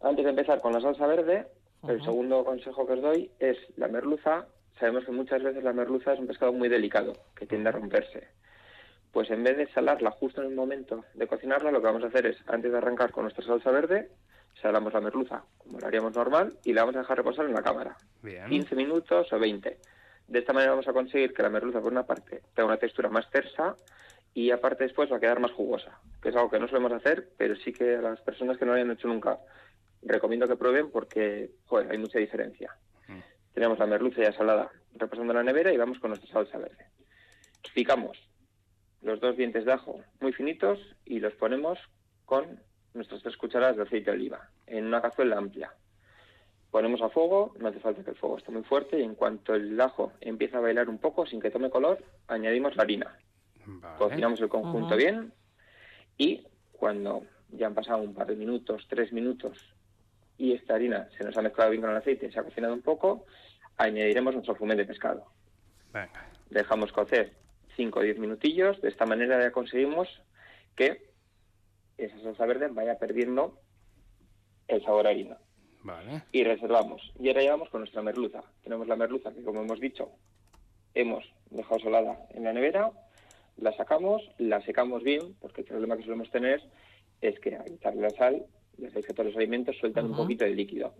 Antes 0.00 0.24
de 0.24 0.30
empezar 0.30 0.60
con 0.60 0.72
la 0.72 0.80
salsa 0.80 1.06
verde, 1.06 1.46
el 1.86 2.02
segundo 2.02 2.44
consejo 2.44 2.86
que 2.86 2.94
os 2.94 3.02
doy 3.02 3.30
es 3.38 3.58
la 3.76 3.88
merluza. 3.88 4.46
Sabemos 4.78 5.04
que 5.04 5.12
muchas 5.12 5.42
veces 5.42 5.62
la 5.62 5.72
merluza 5.72 6.14
es 6.14 6.18
un 6.18 6.26
pescado 6.26 6.52
muy 6.52 6.68
delicado, 6.68 7.12
que 7.34 7.46
tiende 7.46 7.68
a 7.68 7.72
romperse. 7.72 8.28
Pues 9.16 9.30
en 9.30 9.42
vez 9.42 9.56
de 9.56 9.66
salarla 9.68 10.10
justo 10.10 10.42
en 10.42 10.48
el 10.48 10.54
momento 10.54 11.06
de 11.14 11.26
cocinarla, 11.26 11.70
lo 11.70 11.80
que 11.80 11.86
vamos 11.86 12.04
a 12.04 12.08
hacer 12.08 12.26
es, 12.26 12.36
antes 12.48 12.70
de 12.70 12.76
arrancar 12.76 13.12
con 13.12 13.22
nuestra 13.22 13.46
salsa 13.46 13.70
verde, 13.70 14.10
salamos 14.60 14.92
la 14.92 15.00
merluza, 15.00 15.42
como 15.56 15.80
lo 15.80 15.86
haríamos 15.86 16.14
normal, 16.14 16.58
y 16.64 16.74
la 16.74 16.82
vamos 16.82 16.96
a 16.96 16.98
dejar 16.98 17.16
reposar 17.16 17.46
en 17.46 17.54
la 17.54 17.62
cámara. 17.62 17.96
Bien. 18.20 18.46
15 18.46 18.76
minutos 18.76 19.32
o 19.32 19.38
20. 19.38 19.78
De 20.28 20.38
esta 20.38 20.52
manera 20.52 20.72
vamos 20.72 20.86
a 20.86 20.92
conseguir 20.92 21.32
que 21.32 21.42
la 21.42 21.48
merluza, 21.48 21.80
por 21.80 21.92
una 21.92 22.04
parte, 22.04 22.42
tenga 22.54 22.66
una 22.66 22.76
textura 22.76 23.08
más 23.08 23.30
tersa 23.30 23.74
y 24.34 24.50
aparte 24.50 24.84
después 24.84 25.10
va 25.10 25.16
a 25.16 25.20
quedar 25.20 25.40
más 25.40 25.52
jugosa, 25.52 25.98
que 26.20 26.28
es 26.28 26.36
algo 26.36 26.50
que 26.50 26.58
no 26.58 26.68
solemos 26.68 26.92
hacer, 26.92 27.30
pero 27.38 27.56
sí 27.56 27.72
que 27.72 27.96
a 27.96 28.02
las 28.02 28.20
personas 28.20 28.58
que 28.58 28.66
no 28.66 28.72
lo 28.72 28.76
hayan 28.76 28.90
hecho 28.90 29.08
nunca 29.08 29.38
recomiendo 30.02 30.46
que 30.46 30.56
prueben 30.56 30.90
porque 30.90 31.52
joder, 31.64 31.90
hay 31.90 31.96
mucha 31.96 32.18
diferencia. 32.18 32.76
Tenemos 33.54 33.78
la 33.78 33.86
merluza 33.86 34.20
ya 34.20 34.32
salada 34.34 34.70
reposando 34.94 35.32
en 35.32 35.38
la 35.38 35.42
nevera 35.42 35.72
y 35.72 35.78
vamos 35.78 36.00
con 36.00 36.10
nuestra 36.10 36.30
salsa 36.30 36.58
verde. 36.58 36.84
Picamos 37.72 38.25
los 39.06 39.20
dos 39.20 39.36
dientes 39.36 39.64
de 39.64 39.72
ajo 39.72 40.00
muy 40.20 40.32
finitos 40.32 40.80
y 41.04 41.20
los 41.20 41.32
ponemos 41.34 41.78
con 42.24 42.60
nuestras 42.92 43.22
tres 43.22 43.36
cucharadas 43.36 43.76
de 43.76 43.84
aceite 43.84 44.10
de 44.10 44.16
oliva 44.16 44.50
en 44.66 44.84
una 44.84 45.00
cazuela 45.00 45.38
amplia. 45.38 45.72
Ponemos 46.72 47.00
a 47.00 47.08
fuego, 47.08 47.54
no 47.60 47.68
hace 47.68 47.78
falta 47.78 48.02
que 48.02 48.10
el 48.10 48.16
fuego 48.16 48.36
esté 48.36 48.50
muy 48.50 48.64
fuerte 48.64 48.98
y 48.98 49.04
en 49.04 49.14
cuanto 49.14 49.54
el 49.54 49.80
ajo 49.80 50.12
empieza 50.20 50.58
a 50.58 50.60
bailar 50.60 50.88
un 50.88 50.98
poco 50.98 51.24
sin 51.24 51.40
que 51.40 51.52
tome 51.52 51.70
color, 51.70 52.02
añadimos 52.26 52.74
la 52.74 52.82
harina. 52.82 53.16
Cocinamos 53.96 54.40
el 54.40 54.48
conjunto 54.48 54.96
bien 54.96 55.32
y 56.18 56.44
cuando 56.72 57.22
ya 57.50 57.68
han 57.68 57.74
pasado 57.74 58.02
un 58.02 58.12
par 58.12 58.26
de 58.26 58.34
minutos, 58.34 58.86
tres 58.88 59.12
minutos 59.12 59.72
y 60.36 60.52
esta 60.52 60.74
harina 60.74 61.08
se 61.16 61.22
nos 61.22 61.36
ha 61.36 61.42
mezclado 61.42 61.70
bien 61.70 61.80
con 61.80 61.92
el 61.92 61.96
aceite, 61.96 62.32
se 62.32 62.40
ha 62.40 62.42
cocinado 62.42 62.74
un 62.74 62.82
poco, 62.82 63.24
añadiremos 63.76 64.34
nuestro 64.34 64.56
fumet 64.56 64.78
de 64.78 64.84
pescado. 64.84 65.26
Venga. 65.92 66.28
Dejamos 66.50 66.92
cocer 66.92 67.45
5 67.76 67.98
o 67.98 68.02
10 68.02 68.18
minutillos, 68.18 68.80
de 68.80 68.88
esta 68.88 69.06
manera 69.06 69.40
ya 69.40 69.52
conseguimos 69.52 70.08
que 70.74 71.10
esa 71.98 72.18
salsa 72.20 72.46
verde 72.46 72.68
vaya 72.68 72.98
perdiendo 72.98 73.58
el 74.68 74.82
sabor 74.82 75.06
a 75.06 75.10
harina. 75.10 75.38
Vale. 75.82 76.22
Y 76.32 76.42
reservamos. 76.42 77.12
Y 77.20 77.28
ahora 77.28 77.42
llevamos 77.42 77.70
con 77.70 77.80
nuestra 77.80 78.02
merluza. 78.02 78.42
Tenemos 78.64 78.88
la 78.88 78.96
merluza 78.96 79.32
que, 79.32 79.42
como 79.42 79.62
hemos 79.62 79.80
dicho, 79.80 80.10
hemos 80.94 81.24
dejado 81.50 81.80
solada 81.80 82.26
en 82.30 82.44
la 82.44 82.52
nevera, 82.52 82.90
la 83.56 83.72
sacamos, 83.76 84.22
la 84.38 84.60
secamos 84.62 85.02
bien, 85.02 85.34
porque 85.40 85.60
el 85.60 85.66
problema 85.66 85.96
que 85.96 86.02
solemos 86.02 86.30
tener 86.30 86.62
es 87.20 87.38
que 87.40 87.54
al 87.54 87.72
echarle 87.72 88.02
la 88.02 88.10
sal, 88.10 88.46
ya 88.76 88.88
sabéis 88.88 89.06
que 89.06 89.14
todos 89.14 89.28
los 89.28 89.36
alimentos 89.36 89.76
sueltan 89.78 90.06
un 90.06 90.16
poquito 90.16 90.44
de 90.44 90.50
líquido. 90.50 90.94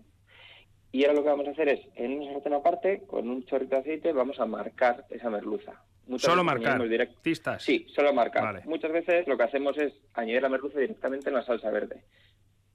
Y 0.91 1.03
ahora 1.03 1.15
lo 1.15 1.23
que 1.23 1.29
vamos 1.29 1.47
a 1.47 1.51
hacer 1.51 1.69
es, 1.69 1.81
en 1.95 2.19
una 2.19 2.33
sartén 2.33 2.53
aparte, 2.53 3.03
con 3.05 3.29
un 3.29 3.43
chorrito 3.45 3.75
de 3.75 3.81
aceite, 3.81 4.13
vamos 4.13 4.39
a 4.39 4.45
marcar 4.45 5.05
esa 5.09 5.29
merluza. 5.29 5.83
Muchas 6.07 6.23
Solo 6.31 6.43
veces 6.43 6.45
marcar. 6.45 6.73
añadimos 6.81 6.89
direct- 7.09 7.21
Tistas. 7.21 7.63
Sí, 7.63 7.85
solo 7.93 8.13
marcar. 8.13 8.43
Vale. 8.43 8.61
Muchas 8.65 8.91
veces 8.91 9.27
lo 9.27 9.37
que 9.37 9.43
hacemos 9.43 9.77
es 9.77 9.93
añadir 10.13 10.41
la 10.41 10.49
merluza 10.49 10.79
directamente 10.79 11.29
en 11.29 11.35
la 11.35 11.43
salsa 11.43 11.69
verde. 11.69 12.03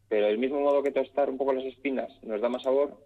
Pero 0.09 0.26
del 0.26 0.39
mismo 0.39 0.61
modo 0.61 0.83
que 0.83 0.91
tostar 0.91 1.30
un 1.30 1.39
poco 1.39 1.53
las 1.55 1.64
espinas 1.64 2.11
nos 2.22 2.41
da 2.41 2.49
más 2.51 2.62
sabor, 2.62 2.99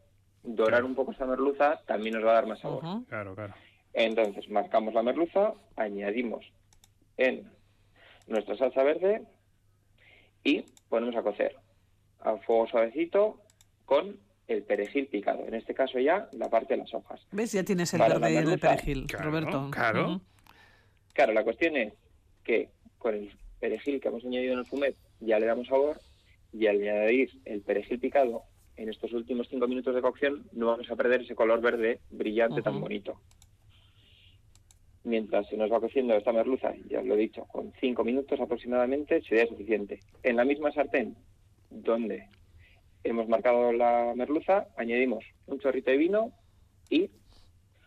dorar 0.43 0.85
un 0.85 0.95
poco 0.95 1.13
esa 1.13 1.27
merluza 1.27 1.81
también 1.87 2.15
nos 2.15 2.25
va 2.25 2.31
a 2.33 2.35
dar 2.35 2.47
más 2.47 2.59
sabor. 2.61 2.83
Claro, 3.09 3.35
claro. 3.35 3.55
Entonces 3.93 4.49
marcamos 4.51 4.93
la 4.95 5.03
merluza, 5.03 5.55
añadimos 5.77 6.45
en 7.17 7.49
nuestra 8.27 8.57
salsa 8.57 8.83
verde 8.83 9.23
y 10.45 10.65
ponemos 10.89 11.15
a 11.17 11.23
cocer 11.23 11.57
a 12.21 12.37
fuego 12.39 12.67
suavecito 12.67 13.41
con 13.85 14.19
el 14.49 14.63
perejil 14.63 15.09
picado. 15.09 15.47
En 15.47 15.55
este 15.55 15.75
caso 15.75 15.99
ya 15.99 16.29
la 16.33 16.49
parte 16.49 16.75
de 16.75 16.79
las 16.79 16.95
hojas. 16.95 17.21
¿Ves? 17.33 17.53
Ya 17.53 17.65
tienes 17.65 17.93
el 17.95 18.01
verde 18.01 18.33
y 18.33 18.37
el 18.37 18.59
perejil, 18.59 19.09
Roberto. 19.09 19.59
Ujú. 19.61 20.21
Claro, 21.13 21.33
la 21.33 21.45
cuestión 21.45 21.77
es 21.77 21.95
que 22.45 22.71
con 22.99 23.15
el 23.15 23.33
perejil 23.59 24.01
que 24.01 24.09
hemos 24.09 24.25
añadido 24.25 24.53
en 24.53 24.59
el 24.61 24.67
fumet 24.67 24.97
ya 25.21 25.39
le 25.39 25.47
damos 25.47 25.67
sabor 25.67 25.99
y 26.53 26.67
al 26.67 26.81
añadir 26.81 27.31
el 27.45 27.63
perejil 27.63 27.99
picado 27.99 28.45
en 28.77 28.91
estos 28.91 29.13
últimos 29.13 29.49
cinco 29.49 29.67
minutos 29.67 29.95
de 29.95 30.03
cocción 30.03 30.47
no 30.53 30.67
vamos 30.67 30.91
a 30.91 30.97
perder 30.97 31.23
ese 31.23 31.35
color 31.35 31.61
verde 31.61 32.01
brillante 32.11 32.63
tan 32.63 32.81
bonito. 32.81 33.21
Mientras 35.05 35.49
se 35.49 35.57
nos 35.57 35.73
va 35.73 35.81
cociendo 35.81 36.15
esta 36.15 36.33
merluza, 36.33 36.75
ya 36.89 36.99
os 37.01 37.07
lo 37.07 37.15
he 37.15 37.19
dicho, 37.19 37.45
con 37.45 37.73
cinco 37.81 38.05
minutos 38.05 38.41
aproximadamente 38.41 39.23
sería 39.23 39.47
suficiente. 39.47 40.01
En 40.23 40.37
la 40.37 40.45
misma 40.45 40.73
sartén 40.73 41.17
donde 41.71 42.29
hemos 43.09 43.29
marcado 43.29 43.73
la 43.73 44.13
merluza, 44.17 44.67
añadimos 44.77 45.25
un 45.47 45.59
chorrito 45.61 45.91
de 45.91 45.97
vino 45.97 46.33
y 46.91 47.11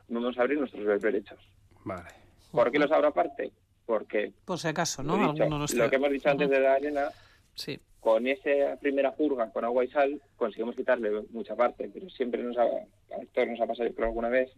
vamos 0.08 0.38
a 0.38 0.42
abrir 0.42 0.60
nuestros 0.60 0.86
berberechos. 0.86 1.40
Vale. 1.84 2.10
¿Por 2.52 2.72
qué 2.72 2.80
los 2.80 2.92
abro 2.92 3.08
aparte? 3.10 3.52
Porque 3.86 4.34
Por 4.46 4.60
si 4.60 4.68
acaso, 4.68 5.04
lo, 5.04 5.18
¿no? 5.18 5.30
he 5.30 5.34
dicho, 5.34 5.76
lo 5.78 5.90
que 5.90 5.96
hemos 5.96 6.12
dicho 6.12 6.30
antes 6.30 6.50
de 6.50 6.60
la 6.60 6.74
arena, 6.74 7.10
Sí. 7.56 7.80
con 8.00 8.26
esa 8.28 8.78
primera 8.80 9.12
jurga 9.12 9.52
con 9.52 9.66
agua 9.66 9.84
y 9.84 9.90
sal 9.90 10.22
conseguimos 10.36 10.76
quitarle 10.76 11.10
mucha 11.32 11.56
parte, 11.56 11.90
pero 11.94 12.10
siempre 12.10 12.42
nos 12.44 12.58
ha, 12.58 12.64
a 12.64 13.26
todos 13.34 13.48
nos 13.48 13.60
ha 13.62 13.68
pasado 13.68 13.90
yo 13.90 13.96
creo 13.96 14.08
alguna 14.08 14.30
vez 14.30 14.50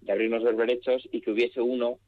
de 0.00 0.12
abrir 0.12 0.28
unos 0.28 0.44
berberechos 0.44 1.08
y 1.10 1.20
que 1.20 1.30
hubiese 1.30 1.60
uno 1.60 1.98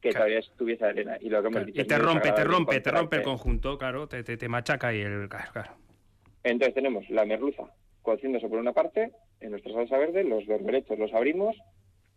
que 0.00 0.12
todavía 0.12 0.40
estuviese 0.40 0.84
arena. 0.84 1.16
Y 1.20 1.28
lo 1.30 1.40
que 1.42 1.48
hemos 1.48 1.66
dicho 1.66 1.80
Y 1.80 1.84
te 1.84 1.96
rompe, 1.98 2.32
te 2.32 2.44
rompe, 2.44 2.80
te 2.80 2.90
rompe 2.90 3.16
el 3.16 3.22
conjunto, 3.22 3.78
claro, 3.78 4.08
te, 4.08 4.22
te, 4.24 4.36
te 4.36 4.48
machaca 4.48 4.92
y 4.94 5.00
el... 5.00 5.28
Claro, 5.28 5.52
claro. 5.52 5.72
Entonces 6.44 6.74
tenemos 6.74 7.08
la 7.10 7.24
merluza 7.24 7.72
cociéndose 8.02 8.48
por 8.48 8.58
una 8.58 8.72
parte, 8.72 9.12
en 9.40 9.50
nuestra 9.52 9.72
salsa 9.72 9.96
verde, 9.96 10.24
los 10.24 10.46
berberechos 10.46 10.98
los 10.98 11.12
abrimos, 11.14 11.56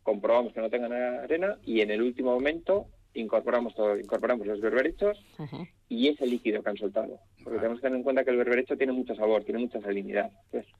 comprobamos 0.03 0.53
que 0.53 0.61
no 0.61 0.69
tengan 0.69 0.93
arena 0.93 1.57
y 1.63 1.81
en 1.81 1.91
el 1.91 2.01
último 2.01 2.33
momento 2.33 2.87
incorporamos 3.13 3.73
todo, 3.75 3.97
incorporamos 3.97 4.45
los 4.45 4.59
berberechos 4.59 5.23
y 5.87 6.09
ese 6.09 6.25
líquido 6.25 6.61
que 6.61 6.69
han 6.69 6.77
soltado. 6.77 7.19
Porque 7.43 7.59
tenemos 7.59 7.79
que 7.79 7.83
tener 7.83 7.97
en 7.97 8.03
cuenta 8.03 8.23
que 8.23 8.31
el 8.31 8.37
berberecho 8.37 8.77
tiene 8.77 8.93
mucho 8.93 9.15
sabor, 9.15 9.43
tiene 9.43 9.61
mucha 9.61 9.79
salinidad. 9.79 10.31
Entonces, 10.45 10.71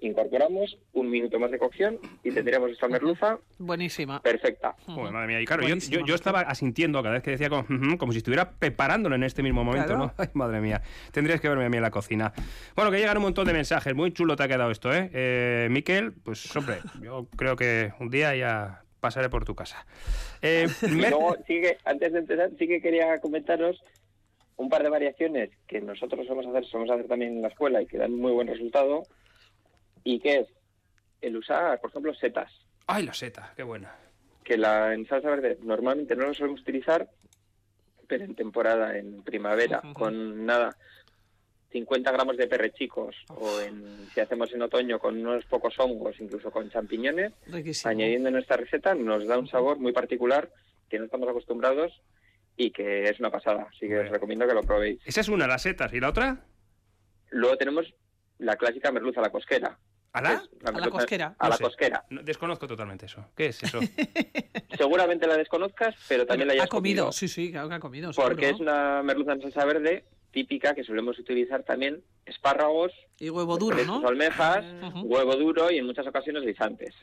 incorporamos 0.00 0.78
un 0.92 1.10
minuto 1.10 1.38
más 1.38 1.50
de 1.50 1.58
cocción 1.58 1.98
y 2.22 2.30
tendríamos 2.30 2.70
esta 2.70 2.88
merluza 2.88 3.38
Buenísima. 3.58 4.20
perfecta. 4.22 4.76
Joder, 4.86 5.12
madre 5.12 5.28
mía. 5.28 5.40
Y 5.40 5.44
claro, 5.44 5.66
yo, 5.66 5.76
yo, 5.76 6.04
yo 6.04 6.14
estaba 6.14 6.40
asintiendo 6.40 7.02
cada 7.02 7.14
vez 7.14 7.22
que 7.22 7.32
decía 7.32 7.48
como, 7.48 7.64
como 7.98 8.12
si 8.12 8.18
estuviera 8.18 8.52
preparándolo 8.52 9.14
en 9.16 9.24
este 9.24 9.42
mismo 9.42 9.64
momento, 9.64 9.88
Claro. 9.88 10.06
¿no? 10.06 10.12
Ay, 10.18 10.28
madre 10.34 10.60
mía. 10.60 10.82
Tendrías 11.12 11.40
que 11.40 11.48
verme 11.48 11.64
a 11.64 11.68
mí 11.68 11.76
en 11.76 11.82
la 11.82 11.90
cocina. 11.90 12.32
Bueno, 12.74 12.90
que 12.90 12.98
llegan 12.98 13.16
un 13.16 13.24
montón 13.24 13.46
de 13.46 13.52
mensajes. 13.52 13.94
Muy 13.94 14.12
chulo 14.12 14.36
te 14.36 14.42
ha 14.44 14.48
quedado 14.48 14.70
esto, 14.70 14.92
¿eh? 14.92 15.10
eh 15.12 15.68
Miquel, 15.70 16.12
pues 16.12 16.54
hombre, 16.56 16.78
yo 17.00 17.26
creo 17.36 17.56
que 17.56 17.92
un 18.00 18.10
día 18.10 18.34
ya 18.34 18.82
pasaré 19.00 19.28
por 19.28 19.44
tu 19.44 19.54
casa. 19.54 19.86
Eh, 20.42 20.66
Y 20.82 20.94
luego, 20.94 21.36
sí 21.46 21.60
que, 21.60 21.78
antes 21.84 22.12
de 22.12 22.18
empezar, 22.20 22.50
sí 22.58 22.66
que 22.66 22.80
quería 22.80 23.18
comentaros 23.20 23.82
un 24.56 24.68
par 24.68 24.82
de 24.82 24.88
variaciones 24.88 25.50
que 25.66 25.80
nosotros 25.80 26.26
vamos 26.28 26.46
a 26.46 26.50
hacer, 26.50 26.64
somos 26.66 26.90
a 26.90 26.94
hacer 26.94 27.06
también 27.06 27.36
en 27.36 27.42
la 27.42 27.48
escuela 27.48 27.80
y 27.80 27.86
que 27.86 27.96
dan 27.96 28.12
muy 28.14 28.32
buen 28.32 28.48
resultado, 28.48 29.04
y 30.10 30.18
que 30.20 30.38
es 30.38 30.48
el 31.20 31.36
usar, 31.36 31.78
por 31.80 31.90
ejemplo, 31.90 32.14
setas, 32.14 32.50
Ay, 32.86 33.04
la 33.04 33.12
seta, 33.12 33.52
qué 33.54 33.62
buena. 33.62 33.94
que 34.42 34.56
la 34.56 34.94
en 34.94 35.06
salsa 35.06 35.28
verde 35.28 35.58
normalmente 35.62 36.16
no 36.16 36.26
lo 36.26 36.32
solemos 36.32 36.62
utilizar, 36.62 37.06
pero 38.06 38.24
en 38.24 38.34
temporada, 38.34 38.96
en 38.96 39.22
primavera, 39.22 39.82
con 39.92 40.46
nada, 40.46 40.74
50 41.72 42.10
gramos 42.10 42.38
de 42.38 42.46
perrechicos, 42.46 43.14
o 43.28 43.60
en, 43.60 44.08
si 44.14 44.20
hacemos 44.20 44.50
en 44.54 44.62
otoño 44.62 44.98
con 44.98 45.18
unos 45.18 45.44
pocos 45.44 45.78
hongos, 45.78 46.18
incluso 46.20 46.50
con 46.50 46.70
champiñones, 46.70 47.34
Riquísimo. 47.46 47.90
añadiendo 47.90 48.30
en 48.30 48.36
esta 48.36 48.56
receta 48.56 48.94
nos 48.94 49.26
da 49.26 49.38
un 49.38 49.48
sabor 49.48 49.78
muy 49.78 49.92
particular 49.92 50.50
que 50.88 50.98
no 50.98 51.04
estamos 51.04 51.28
acostumbrados 51.28 52.00
y 52.56 52.70
que 52.70 53.04
es 53.10 53.20
una 53.20 53.30
pasada. 53.30 53.68
Así 53.70 53.86
que 53.86 53.98
os 53.98 54.08
recomiendo 54.08 54.46
que 54.48 54.54
lo 54.54 54.62
probéis. 54.62 55.00
Esa 55.04 55.20
es 55.20 55.28
una, 55.28 55.46
las 55.46 55.60
setas. 55.60 55.92
¿Y 55.92 56.00
la 56.00 56.08
otra? 56.08 56.46
Luego 57.28 57.58
tenemos 57.58 57.92
la 58.38 58.56
clásica 58.56 58.90
merluza 58.90 59.20
a 59.20 59.24
la 59.24 59.30
cosquera. 59.30 59.78
¿A 60.18 60.22
la? 60.22 60.32
Es 60.34 60.72
merluza- 60.72 60.90
cosquera? 60.90 61.34
A 61.38 61.44
No 61.44 61.50
la 61.50 61.56
sé. 61.56 61.62
cosquera. 61.64 62.04
No, 62.10 62.22
desconozco 62.22 62.66
totalmente 62.66 63.06
eso. 63.06 63.24
¿Qué 63.36 63.46
es 63.46 63.62
eso? 63.62 63.78
Seguramente 64.76 65.26
la 65.26 65.36
desconozcas, 65.36 65.94
pero 66.08 66.26
también 66.26 66.48
la 66.48 66.54
hayas 66.54 66.66
Ha 66.66 66.68
comido, 66.68 67.10
sí, 67.12 67.28
sí, 67.28 67.50
claro 67.50 67.68
que 67.68 67.74
ha 67.76 67.80
comido. 67.80 68.10
Porque 68.12 68.50
es 68.50 68.60
una 68.60 69.02
merluza 69.02 69.32
en 69.32 69.42
salsa 69.42 69.64
verde 69.64 70.04
típica 70.38 70.72
que 70.74 70.84
solemos 70.84 71.18
utilizar 71.18 71.64
también 71.64 72.00
espárragos, 72.26 72.92
Y 73.18 73.28
huevo 73.30 73.56
duro, 73.58 73.76
¿no? 73.84 74.06
almejas, 74.06 74.64
huevo 75.02 75.34
duro 75.34 75.70
y 75.70 75.78
en 75.78 75.86
muchas 75.86 76.06
ocasiones 76.06 76.44
guisantes. 76.44 76.94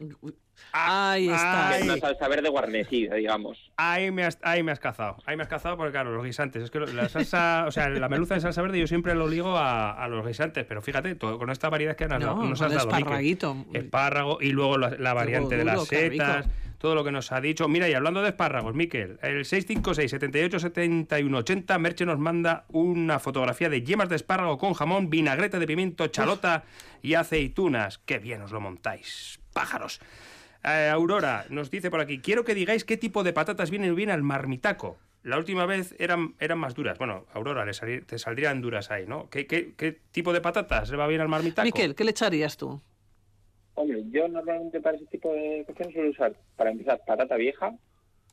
Ahí 0.71 1.27
está. 1.29 1.69
Que 1.71 1.77
es 1.79 1.83
una 1.83 1.97
salsa 1.97 2.27
verde 2.29 2.47
guarnecida, 2.49 3.15
digamos. 3.15 3.57
Ahí 3.75 4.11
me, 4.11 4.23
has, 4.23 4.37
ahí 4.41 4.63
me 4.63 4.71
has 4.71 4.79
cazado. 4.79 5.17
Ahí 5.25 5.35
me 5.35 5.43
has 5.43 5.49
cazado 5.49 5.75
porque, 5.75 5.91
claro, 5.91 6.13
los 6.13 6.23
guisantes. 6.23 6.63
Es 6.63 6.71
que 6.71 6.79
lo- 6.79 6.85
la 6.87 7.09
salsa, 7.09 7.65
o 7.67 7.71
sea, 7.71 7.89
la 7.89 8.07
merluza 8.07 8.35
en 8.35 8.41
salsa 8.41 8.61
verde 8.61 8.79
yo 8.79 8.87
siempre 8.87 9.15
lo 9.15 9.27
ligo 9.27 9.57
a, 9.57 9.91
a 9.91 10.07
los 10.07 10.25
guisantes. 10.25 10.65
Pero 10.65 10.81
fíjate, 10.81 11.15
todo- 11.15 11.37
con 11.37 11.49
esta 11.49 11.69
variedad 11.69 11.95
que 11.97 12.07
nos, 12.07 12.21
No, 12.21 12.35
nos 12.43 12.61
has 12.61 12.71
dado. 12.71 12.89
Esparraguito. 12.89 13.57
Espárrago 13.73 14.37
y 14.41 14.51
luego 14.51 14.77
la, 14.77 14.91
la 14.91 15.13
variante 15.13 15.57
de 15.57 15.65
las 15.65 15.89
rico. 15.89 16.23
Todo 16.77 16.95
lo 16.95 17.03
que 17.03 17.11
nos 17.11 17.31
ha 17.31 17.41
dicho. 17.41 17.67
Mira, 17.67 17.89
y 17.89 17.93
hablando 17.93 18.21
de 18.21 18.29
espárragos, 18.29 18.75
Miquel, 18.75 19.19
el 19.21 19.45
656 19.45 20.11
78 20.11 20.59
71 20.59 21.37
80, 21.37 21.79
Merche 21.79 22.05
nos 22.05 22.19
manda 22.19 22.65
una 22.69 23.19
fotografía 23.19 23.69
de 23.69 23.83
yemas 23.83 24.09
de 24.09 24.15
espárrago 24.15 24.57
con 24.57 24.73
jamón, 24.73 25.09
vinagreta 25.09 25.59
de 25.59 25.67
pimiento, 25.67 26.07
chalota 26.07 26.63
y 27.01 27.13
aceitunas. 27.13 27.99
¡Qué 27.99 28.19
bien 28.19 28.41
os 28.41 28.51
lo 28.51 28.59
montáis! 28.59 29.39
¡Pájaros! 29.53 29.99
Eh, 30.63 30.89
Aurora 30.91 31.45
nos 31.49 31.69
dice 31.69 31.91
por 31.91 32.01
aquí, 32.01 32.19
quiero 32.19 32.43
que 32.43 32.55
digáis 32.55 32.83
qué 32.85 32.97
tipo 32.97 33.23
de 33.23 33.33
patatas 33.33 33.69
vienen 33.69 33.95
bien 33.95 34.09
al 34.09 34.23
marmitaco. 34.23 34.97
La 35.21 35.37
última 35.37 35.65
vez 35.65 35.95
eran, 35.97 36.35
eran 36.39 36.59
más 36.59 36.75
duras. 36.75 36.99
Bueno, 36.99 37.25
Aurora, 37.33 37.65
le 37.65 38.01
te 38.01 38.19
saldrían 38.19 38.61
duras 38.61 38.91
ahí, 38.91 39.05
¿no? 39.07 39.27
¿Qué, 39.29 39.47
qué, 39.47 39.73
qué 39.75 39.99
tipo 40.11 40.33
de 40.33 40.41
patatas 40.41 40.89
le 40.91 40.97
va 40.97 41.07
bien 41.07 41.21
al 41.21 41.29
marmitaco? 41.29 41.65
Miquel, 41.65 41.95
¿qué 41.95 42.03
le 42.03 42.11
echarías 42.11 42.57
tú? 42.57 42.79
Hombre, 43.75 44.03
yo 44.09 44.27
normalmente 44.27 44.79
para 44.81 44.97
ese 44.97 45.05
tipo 45.07 45.31
de 45.33 45.63
cocción 45.67 45.91
suelo 45.91 46.09
usar, 46.09 46.33
para 46.55 46.71
empezar, 46.71 47.01
patata 47.05 47.35
vieja. 47.35 47.73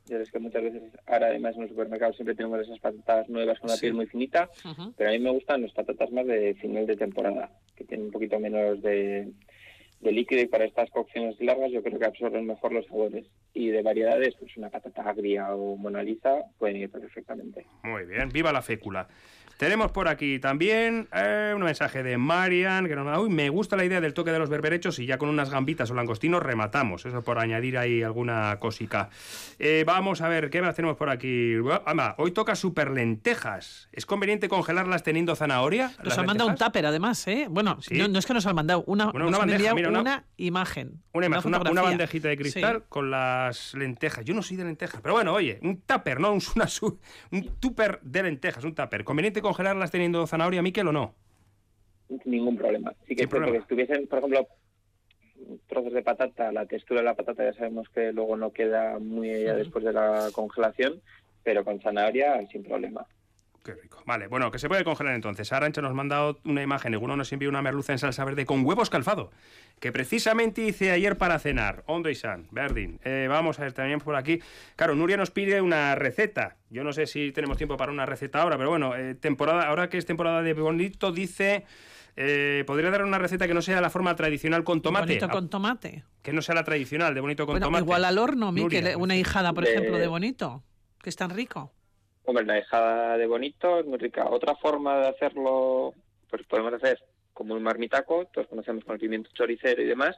Ya 0.06 0.18
ves 0.18 0.30
que 0.32 0.38
muchas 0.40 0.62
veces, 0.64 0.82
ahora 1.06 1.28
además 1.28 1.54
en 1.54 1.62
los 1.62 1.70
supermercados 1.70 2.16
siempre 2.16 2.34
tenemos 2.34 2.60
esas 2.60 2.78
patatas 2.80 3.28
nuevas 3.28 3.58
con 3.60 3.70
una 3.70 3.76
Sí. 3.76 3.82
piel 3.82 3.94
muy 3.94 4.06
finita, 4.06 4.48
pero 4.96 5.10
a 5.10 5.12
mí 5.12 5.18
me 5.20 5.30
gustan 5.30 5.62
las 5.62 5.72
patatas 5.72 6.10
más 6.10 6.26
de 6.26 6.54
final 6.54 6.86
de 6.86 6.96
temporada, 6.96 7.50
que 7.76 7.84
tienen 7.84 8.06
un 8.06 8.12
poquito 8.12 8.38
menos 8.40 8.82
de, 8.82 9.30
de 10.00 10.12
líquido 10.12 10.42
y 10.42 10.46
para 10.46 10.64
estas 10.64 10.90
cocciones 10.90 11.40
largas 11.40 11.70
yo 11.70 11.84
creo 11.84 12.00
que 12.00 12.04
absorben 12.06 12.46
mejor 12.46 12.72
los 12.72 12.84
sabores. 12.86 13.26
Y 13.54 13.68
de 13.68 13.82
variedades, 13.82 14.34
pues 14.40 14.56
una 14.56 14.70
patata 14.70 15.02
agria 15.08 15.54
o 15.54 15.76
Mona 15.76 16.02
Lisa 16.02 16.46
pueden 16.58 16.78
ir 16.78 16.90
perfectamente. 16.90 17.64
Muy 17.84 18.04
bien, 18.04 18.28
viva 18.30 18.52
la 18.52 18.62
fécula. 18.62 19.06
Tenemos 19.56 19.92
por 19.92 20.08
aquí 20.08 20.38
también 20.38 21.08
eh, 21.12 21.52
un 21.54 21.62
mensaje 21.62 22.02
de 22.02 22.18
Marian, 22.18 22.86
que 22.86 22.96
nos 22.96 23.06
da, 23.06 23.20
uy, 23.20 23.30
me 23.30 23.48
gusta 23.48 23.76
la 23.76 23.84
idea 23.84 24.00
del 24.00 24.14
toque 24.14 24.32
de 24.32 24.38
los 24.38 24.48
berberechos 24.48 24.98
y 24.98 25.06
ya 25.06 25.18
con 25.18 25.28
unas 25.28 25.50
gambitas 25.50 25.90
o 25.90 25.94
langostinos 25.94 26.42
rematamos. 26.42 27.06
Eso 27.06 27.22
por 27.22 27.38
añadir 27.38 27.78
ahí 27.78 28.02
alguna 28.02 28.58
cosica. 28.58 29.10
Eh, 29.58 29.84
vamos 29.86 30.20
a 30.20 30.28
ver, 30.28 30.50
¿qué 30.50 30.62
más 30.62 30.74
tenemos 30.74 30.96
por 30.96 31.10
aquí? 31.10 31.54
Ama, 31.86 32.14
hoy 32.18 32.32
toca 32.32 32.56
super 32.56 32.90
lentejas. 32.90 33.88
¿Es 33.92 34.06
conveniente 34.06 34.48
congelarlas 34.48 35.02
teniendo 35.02 35.36
zanahoria? 35.36 35.92
Nos 36.02 36.18
han 36.18 36.26
mandado 36.26 36.50
un 36.50 36.56
tupper, 36.56 36.86
además, 36.86 37.26
¿eh? 37.28 37.46
Bueno, 37.48 37.78
no, 37.90 38.08
no, 38.08 38.18
es 38.18 38.26
que 38.26 38.34
nos 38.34 38.46
han 38.46 38.54
mandado 38.54 38.84
una, 38.86 39.10
una, 39.10 39.26
una, 39.26 39.38
bandeja, 39.38 39.74
mira, 39.74 39.88
una, 39.88 40.24
imagen. 40.36 41.02
Una, 41.12 41.26
imagen, 41.26 41.54
una, 41.54 41.82
bandejita 41.82 42.28
de 42.28 42.36
cristal 42.36 42.78
sí. 42.78 42.84
con 42.88 43.10
las 43.10 43.74
lentejas. 43.74 44.24
Yo 44.24 44.34
no 44.34 44.42
soy 44.42 44.56
de 44.56 44.64
lentejas, 44.64 45.00
pero 45.00 45.14
bueno, 45.14 45.32
oye, 45.32 45.58
un 45.62 45.80
tupper, 45.82 46.20
¿no? 46.20 46.32
Un, 46.32 46.42
un 47.30 47.56
tupper 47.60 48.00
de 48.02 48.22
lentejas, 48.22 48.64
un 48.64 48.74
tupper. 48.74 49.04
¿Conveniente 49.04 49.40
congelarlas 49.52 49.90
teniendo 49.90 50.26
zanahoria, 50.26 50.62
Miquel, 50.62 50.88
o 50.88 50.92
no? 50.92 51.14
Ningún 52.24 52.56
problema. 52.56 52.94
Sí 53.06 53.14
que 53.14 53.26
que 53.26 53.56
estuviesen, 53.56 54.06
por 54.06 54.18
ejemplo, 54.18 54.48
trozos 55.66 55.92
de 55.92 56.02
patata, 56.02 56.50
la 56.52 56.64
textura 56.64 57.00
de 57.00 57.04
la 57.04 57.14
patata 57.14 57.44
ya 57.44 57.52
sabemos 57.52 57.88
que 57.90 58.12
luego 58.12 58.36
no 58.36 58.50
queda 58.52 58.98
muy 58.98 59.30
allá 59.30 59.54
después 59.56 59.84
de 59.84 59.92
la 59.92 60.30
congelación, 60.32 61.02
pero 61.42 61.64
con 61.64 61.80
zanahoria 61.80 62.46
sin 62.48 62.62
problema. 62.62 63.06
Qué 63.64 63.74
rico. 63.74 64.02
Vale, 64.06 64.26
bueno, 64.26 64.50
que 64.50 64.58
se 64.58 64.68
puede 64.68 64.82
congelar 64.82 65.14
entonces. 65.14 65.52
Arancha 65.52 65.80
nos 65.80 65.92
ha 65.92 65.94
mandado 65.94 66.40
una 66.44 66.62
imagen, 66.62 66.96
uno 66.96 67.16
nos 67.16 67.32
envió 67.32 67.48
una 67.48 67.62
merluza 67.62 67.92
en 67.92 68.00
salsa 68.00 68.24
verde 68.24 68.44
con 68.44 68.64
huevos 68.66 68.90
calfado, 68.90 69.30
que 69.78 69.92
precisamente 69.92 70.62
hice 70.62 70.90
ayer 70.90 71.16
para 71.16 71.38
cenar. 71.38 71.84
Ondo 71.86 72.10
y 72.10 72.16
San, 72.16 72.48
Verdin. 72.50 72.98
Eh, 73.04 73.26
vamos 73.30 73.60
a 73.60 73.62
ver 73.62 73.72
también 73.72 74.00
por 74.00 74.16
aquí. 74.16 74.40
Claro, 74.74 74.96
Nuria 74.96 75.16
nos 75.16 75.30
pide 75.30 75.60
una 75.60 75.94
receta. 75.94 76.56
Yo 76.70 76.82
no 76.82 76.92
sé 76.92 77.06
si 77.06 77.30
tenemos 77.30 77.56
tiempo 77.56 77.76
para 77.76 77.92
una 77.92 78.04
receta 78.04 78.42
ahora, 78.42 78.56
pero 78.56 78.70
bueno, 78.70 78.96
eh, 78.96 79.14
temporada, 79.14 79.68
ahora 79.68 79.88
que 79.88 79.96
es 79.98 80.06
temporada 80.06 80.42
de 80.42 80.52
bonito, 80.54 81.12
dice... 81.12 81.64
Eh, 82.14 82.64
¿Podría 82.66 82.90
dar 82.90 83.04
una 83.04 83.16
receta 83.18 83.48
que 83.48 83.54
no 83.54 83.62
sea 83.62 83.80
la 83.80 83.88
forma 83.88 84.14
tradicional 84.16 84.64
con 84.64 84.82
tomate? 84.82 85.06
Bonito 85.06 85.30
con 85.30 85.48
tomate. 85.48 86.04
Que 86.20 86.34
no 86.34 86.42
sea 86.42 86.54
la 86.54 86.62
tradicional, 86.62 87.14
de 87.14 87.22
bonito 87.22 87.46
con 87.46 87.54
bueno, 87.54 87.68
tomate. 87.68 87.84
Igual 87.84 88.04
al 88.04 88.18
horno, 88.18 88.52
Miquel, 88.52 88.96
una 88.98 89.16
hijada, 89.16 89.54
por 89.54 89.64
De- 89.64 89.70
ejemplo, 89.70 89.96
de 89.96 90.08
bonito, 90.08 90.62
que 91.02 91.08
es 91.08 91.16
tan 91.16 91.30
rico. 91.30 91.72
Hombre, 92.24 92.44
la 92.44 92.54
dejada 92.54 93.16
de 93.16 93.26
bonito 93.26 93.80
es 93.80 93.86
muy 93.86 93.98
rica. 93.98 94.26
Otra 94.28 94.54
forma 94.56 94.98
de 94.98 95.08
hacerlo, 95.08 95.94
pues 96.30 96.42
podemos 96.46 96.72
hacer 96.74 96.98
como 97.32 97.54
un 97.54 97.62
marmitaco, 97.62 98.26
todos 98.32 98.46
conocemos 98.48 98.84
con 98.84 98.94
el 98.94 99.00
pimiento 99.00 99.30
choricero 99.34 99.82
y 99.82 99.86
demás, 99.86 100.16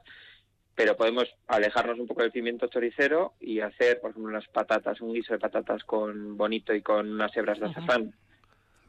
pero 0.75 0.95
podemos 0.97 1.25
alejarnos 1.47 1.97
un 1.97 2.05
poco 2.07 2.21
del 2.21 2.31
pimiento 2.31 2.67
choricero 2.67 3.33
y 3.39 3.61
hacer, 3.61 4.01
por 4.01 4.11
ejemplo, 4.11 4.29
unas 4.29 4.47
patatas, 4.49 4.99
un 5.01 5.13
guiso 5.13 5.33
de 5.33 5.39
patatas 5.39 5.83
con 5.85 6.37
bonito 6.37 6.73
y 6.75 6.81
con 6.81 7.09
unas 7.09 7.35
hebras 7.35 7.59
de 7.59 7.67
azafrán. 7.67 8.13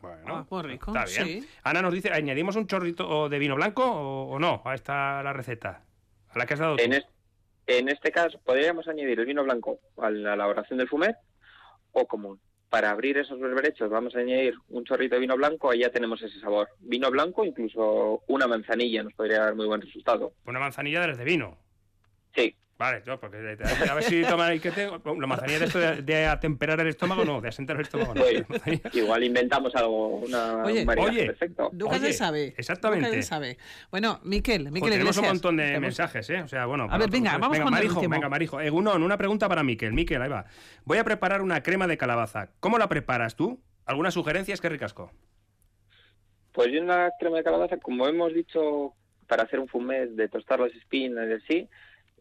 Bueno, 0.02 0.22
Ah, 0.26 0.46
muy 0.50 0.62
rico, 0.62 0.90
está 0.94 1.04
bien. 1.24 1.42
sí. 1.42 1.48
Ana 1.62 1.80
nos 1.82 1.94
dice, 1.94 2.12
¿añadimos 2.12 2.56
un 2.56 2.66
chorrito 2.66 3.28
de 3.28 3.38
vino 3.38 3.54
blanco 3.54 3.82
o, 3.84 4.30
o 4.32 4.38
no 4.38 4.60
a 4.64 4.74
esta 4.74 5.22
la 5.22 5.32
receta? 5.32 5.82
A 6.30 6.38
la 6.38 6.44
que 6.46 6.54
has 6.54 6.60
dado 6.60 6.76
tú. 6.76 6.82
En, 6.82 6.92
es- 6.92 7.06
en 7.68 7.88
este 7.88 8.12
caso, 8.12 8.38
podríamos 8.44 8.86
añadir 8.88 9.18
el 9.18 9.26
vino 9.26 9.42
blanco 9.42 9.80
a 9.96 10.10
la 10.10 10.34
elaboración 10.34 10.78
del 10.78 10.88
fumet 10.88 11.16
o 11.92 12.06
común. 12.06 12.38
Para 12.76 12.90
abrir 12.90 13.16
esos 13.16 13.40
berberechos 13.40 13.88
vamos 13.88 14.14
a 14.14 14.18
añadir 14.18 14.52
un 14.68 14.84
chorrito 14.84 15.14
de 15.14 15.22
vino 15.22 15.34
blanco, 15.34 15.70
ahí 15.70 15.78
ya 15.78 15.88
tenemos 15.88 16.20
ese 16.20 16.38
sabor. 16.40 16.68
Vino 16.80 17.10
blanco, 17.10 17.42
incluso 17.42 18.22
una 18.26 18.46
manzanilla 18.46 19.02
nos 19.02 19.14
podría 19.14 19.40
dar 19.40 19.54
muy 19.54 19.64
buen 19.64 19.80
resultado. 19.80 20.34
Una 20.44 20.60
manzanilla 20.60 21.00
de 21.00 21.06
las 21.06 21.16
de 21.16 21.24
vino. 21.24 21.56
Sí. 22.34 22.54
Vale, 22.78 23.02
yo, 23.06 23.18
porque 23.18 23.38
a 23.88 23.94
ver 23.94 24.02
si 24.02 24.22
toma 24.22 24.52
y 24.52 24.60
que 24.60 24.70
tengo. 24.70 25.00
La 25.18 25.26
manzanilla 25.26 25.60
de 25.60 25.64
esto 25.64 25.78
de, 25.78 26.02
de 26.02 26.26
atemperar 26.26 26.78
el 26.80 26.88
estómago, 26.88 27.24
no, 27.24 27.40
de 27.40 27.48
asentar 27.48 27.76
el 27.76 27.82
estómago, 27.82 28.12
no. 28.14 28.20
Pues, 28.22 28.44
igual 28.92 29.24
inventamos 29.24 29.74
algo, 29.76 30.16
una, 30.18 30.62
Oye, 30.62 30.82
un 30.82 30.98
oye, 30.98 31.24
perfecto. 31.24 31.70
Nunca 31.72 31.98
se 31.98 32.12
sabe. 32.12 32.54
exactamente. 32.58 33.06
Nunca 33.06 33.16
se 33.16 33.26
sabe. 33.26 33.56
Bueno, 33.90 34.20
Miquel, 34.24 34.64
Miquel 34.64 34.80
Joder, 34.80 34.92
tenemos 34.92 35.16
un 35.16 35.24
montón 35.24 35.56
de 35.56 35.62
tenemos- 35.64 35.80
mensajes, 35.80 36.28
¿eh? 36.28 36.42
O 36.42 36.48
sea, 36.48 36.66
bueno. 36.66 36.86
A 36.90 36.98
ver, 36.98 37.08
venga, 37.08 37.32
vamos 37.38 37.52
venga, 37.52 37.64
con 37.64 37.72
el 37.72 37.78
Marijo, 37.78 37.94
último. 37.94 38.12
venga, 38.14 38.28
Marijo. 38.28 38.60
Egunon, 38.60 39.02
una 39.02 39.16
pregunta 39.16 39.48
para 39.48 39.62
Miquel. 39.62 39.94
Miquel, 39.94 40.20
ahí 40.20 40.28
va. 40.28 40.44
Voy 40.84 40.98
a 40.98 41.04
preparar 41.04 41.40
una 41.40 41.62
crema 41.62 41.86
de 41.86 41.96
calabaza. 41.96 42.50
¿Cómo 42.60 42.76
la 42.76 42.88
preparas 42.90 43.36
tú? 43.36 43.58
¿Algunas 43.86 44.12
sugerencias? 44.12 44.60
Qué 44.60 44.68
ricasco. 44.68 45.10
Pues 46.52 46.68
yo 46.72 46.82
una 46.82 47.10
crema 47.18 47.38
de 47.38 47.44
calabaza, 47.44 47.76
como 47.78 48.06
hemos 48.06 48.34
dicho, 48.34 48.94
para 49.26 49.44
hacer 49.44 49.60
un 49.60 49.68
fumet 49.68 50.10
de 50.10 50.28
tostar 50.28 50.60
las 50.60 50.72
espinas 50.74 51.26
y 51.28 51.32
así, 51.32 51.68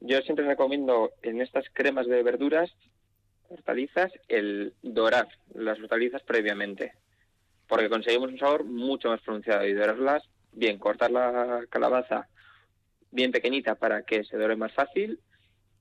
yo 0.02 0.22
siempre 0.22 0.46
recomiendo 0.46 1.12
en 1.22 1.42
estas 1.42 1.66
cremas 1.74 2.08
de 2.08 2.24
verduras, 2.24 2.72
hortalizas, 3.50 4.12
el 4.28 4.74
dorar 4.82 5.28
las 5.54 5.80
hortalizas 5.80 6.24
previamente, 6.24 6.94
porque 7.68 7.90
conseguimos 7.90 8.32
un 8.32 8.40
sabor 8.40 8.64
mucho 8.64 9.10
más 9.10 9.22
pronunciado 9.22 9.66
y 9.66 9.74
dorarlas, 9.74 10.24
bien, 10.52 10.80
cortar 10.80 11.12
la 11.12 11.66
calabaza 11.70 12.28
bien 13.12 13.32
pequeñita 13.32 13.76
para 13.76 14.04
que 14.04 14.24
se 14.24 14.38
dore 14.38 14.56
más 14.56 14.74
fácil 14.74 15.20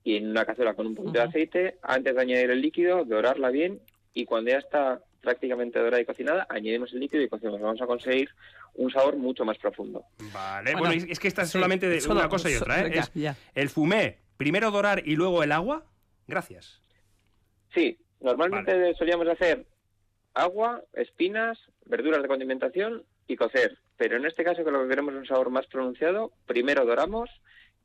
y 0.03 0.17
en 0.17 0.29
una 0.29 0.45
cazuela 0.45 0.73
con 0.73 0.87
un 0.87 0.95
poquito 0.95 1.19
de 1.19 1.25
aceite, 1.25 1.77
antes 1.81 2.15
de 2.15 2.21
añadir 2.21 2.51
el 2.51 2.61
líquido, 2.61 3.03
dorarla 3.05 3.49
bien 3.49 3.81
y 4.13 4.25
cuando 4.25 4.51
ya 4.51 4.59
está 4.59 5.01
prácticamente 5.25 5.79
dorada 5.79 6.01
y 6.01 6.05
cocinada, 6.05 6.45
añadimos 6.49 6.93
el 6.93 7.01
líquido 7.01 7.23
y 7.23 7.27
cocinamos. 7.27 7.59
Vamos 7.59 7.81
a 7.81 7.85
conseguir 7.87 8.29
un 8.75 8.89
sabor 8.91 9.17
mucho 9.17 9.43
más 9.43 9.57
profundo. 9.57 10.05
Vale, 10.31 10.71
Bueno, 10.73 10.87
bueno, 10.95 11.05
es, 11.09 11.19
que 11.19 11.27
esta 11.27 11.41
es 11.41 11.49
sí, 11.49 11.53
solamente 11.53 11.89
de 11.89 11.99
solo- 11.99 12.19
una 12.21 12.29
cosa 12.29 12.49
y 12.49 12.53
so- 12.53 12.63
otra, 12.63 12.79
¿eh? 12.79 12.83
venga, 12.83 13.01
Es 13.01 13.11
ya. 13.13 13.35
el 13.55 13.69
fumé, 13.69 14.19
primero 14.37 14.71
dorar 14.71 15.01
y 15.05 15.15
luego 15.15 15.43
el 15.43 15.51
agua. 15.51 15.83
Gracias. 16.27 16.81
Sí, 17.73 17.97
normalmente 18.21 18.93
solíamos 18.95 19.27
hacer 19.27 19.65
agua, 20.33 20.81
espinas, 20.93 21.57
verduras 21.85 22.21
de 22.21 22.27
condimentación 22.27 23.03
y 23.27 23.35
cocer. 23.35 23.77
Pero 23.97 24.17
en 24.17 24.25
este 24.25 24.43
caso, 24.43 24.63
que 24.63 24.71
lo 24.71 24.83
que 24.83 24.89
queremos 24.89 25.13
es 25.13 25.19
un 25.21 25.25
sabor 25.25 25.49
más 25.49 25.65
pronunciado, 25.67 26.31
primero 26.45 26.85
doramos 26.85 27.29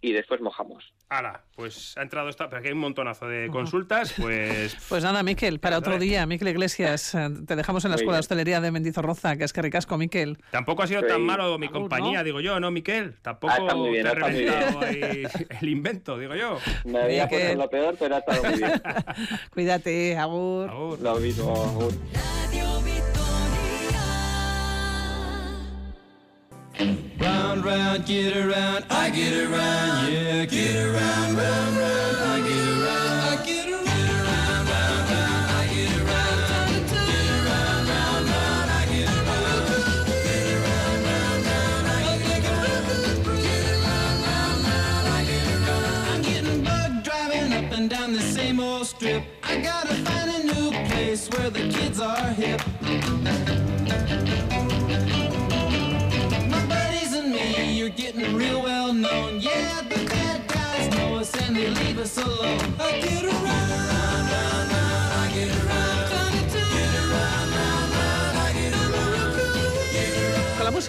y 0.02 0.12
después 0.12 0.40
mojamos. 0.40 0.92
Hala, 1.08 1.42
pues 1.56 1.96
ha 1.98 2.02
entrado 2.02 2.28
esta, 2.28 2.48
pero 2.48 2.60
aquí 2.60 2.68
hay 2.68 2.72
un 2.74 2.80
montonazo 2.80 3.26
de 3.28 3.48
consultas, 3.48 4.14
pues... 4.16 4.76
Pues 4.88 5.02
nada, 5.04 5.22
Miquel, 5.22 5.58
para 5.60 5.76
otro 5.78 5.98
día, 5.98 6.24
Miquel 6.26 6.48
Iglesias, 6.48 7.14
eh, 7.14 7.28
te 7.46 7.56
dejamos 7.56 7.84
en 7.84 7.90
la 7.90 7.96
Muy 7.96 8.02
Escuela 8.02 8.16
de. 8.16 8.20
Hostelería 8.20 8.60
de 8.60 8.70
Mendizorroza, 8.70 9.36
que 9.36 9.44
es 9.44 9.52
que 9.52 9.60
ricasco, 9.62 9.98
Miquel. 9.98 10.38
Tampoco 10.50 10.82
ha 10.82 10.86
sido 10.86 11.00
Sí. 11.00 11.06
tan 11.08 11.22
malo 11.22 11.58
mi 11.58 11.68
compañía, 11.68 12.18
¿no? 12.18 12.24
digo 12.24 12.40
yo, 12.40 12.60
¿no, 12.60 12.70
Miquel? 12.70 13.16
Tampoco 13.22 13.52
Ah, 13.54 13.58
está 13.60 13.74
muy 13.74 13.90
bien, 13.90 14.06
te 14.06 15.26
el 15.60 15.68
invento, 15.68 16.18
digo 16.18 16.34
yo. 16.34 16.58
Me 16.84 17.00
había 17.02 17.28
puesto 17.28 17.54
lo 17.56 17.68
peor, 17.70 17.96
pero 17.98 18.16
ha 18.16 18.18
estado 18.18 18.42
muy 18.44 18.56
bien. 18.58 18.82
Cuídate, 19.52 20.16
Agur. 20.16 21.00
Lo 21.00 21.16
mismo, 21.16 21.52
Agur. 21.52 21.92
Round, 26.80 27.62
round, 27.62 28.06
get 28.06 28.34
around, 28.34 28.86
I 28.88 29.10
get 29.10 29.34
around, 29.34 30.10
yeah, 30.10 30.46
get 30.46 30.76
around, 30.76 31.36
round, 31.36 31.76
round, 31.76 32.09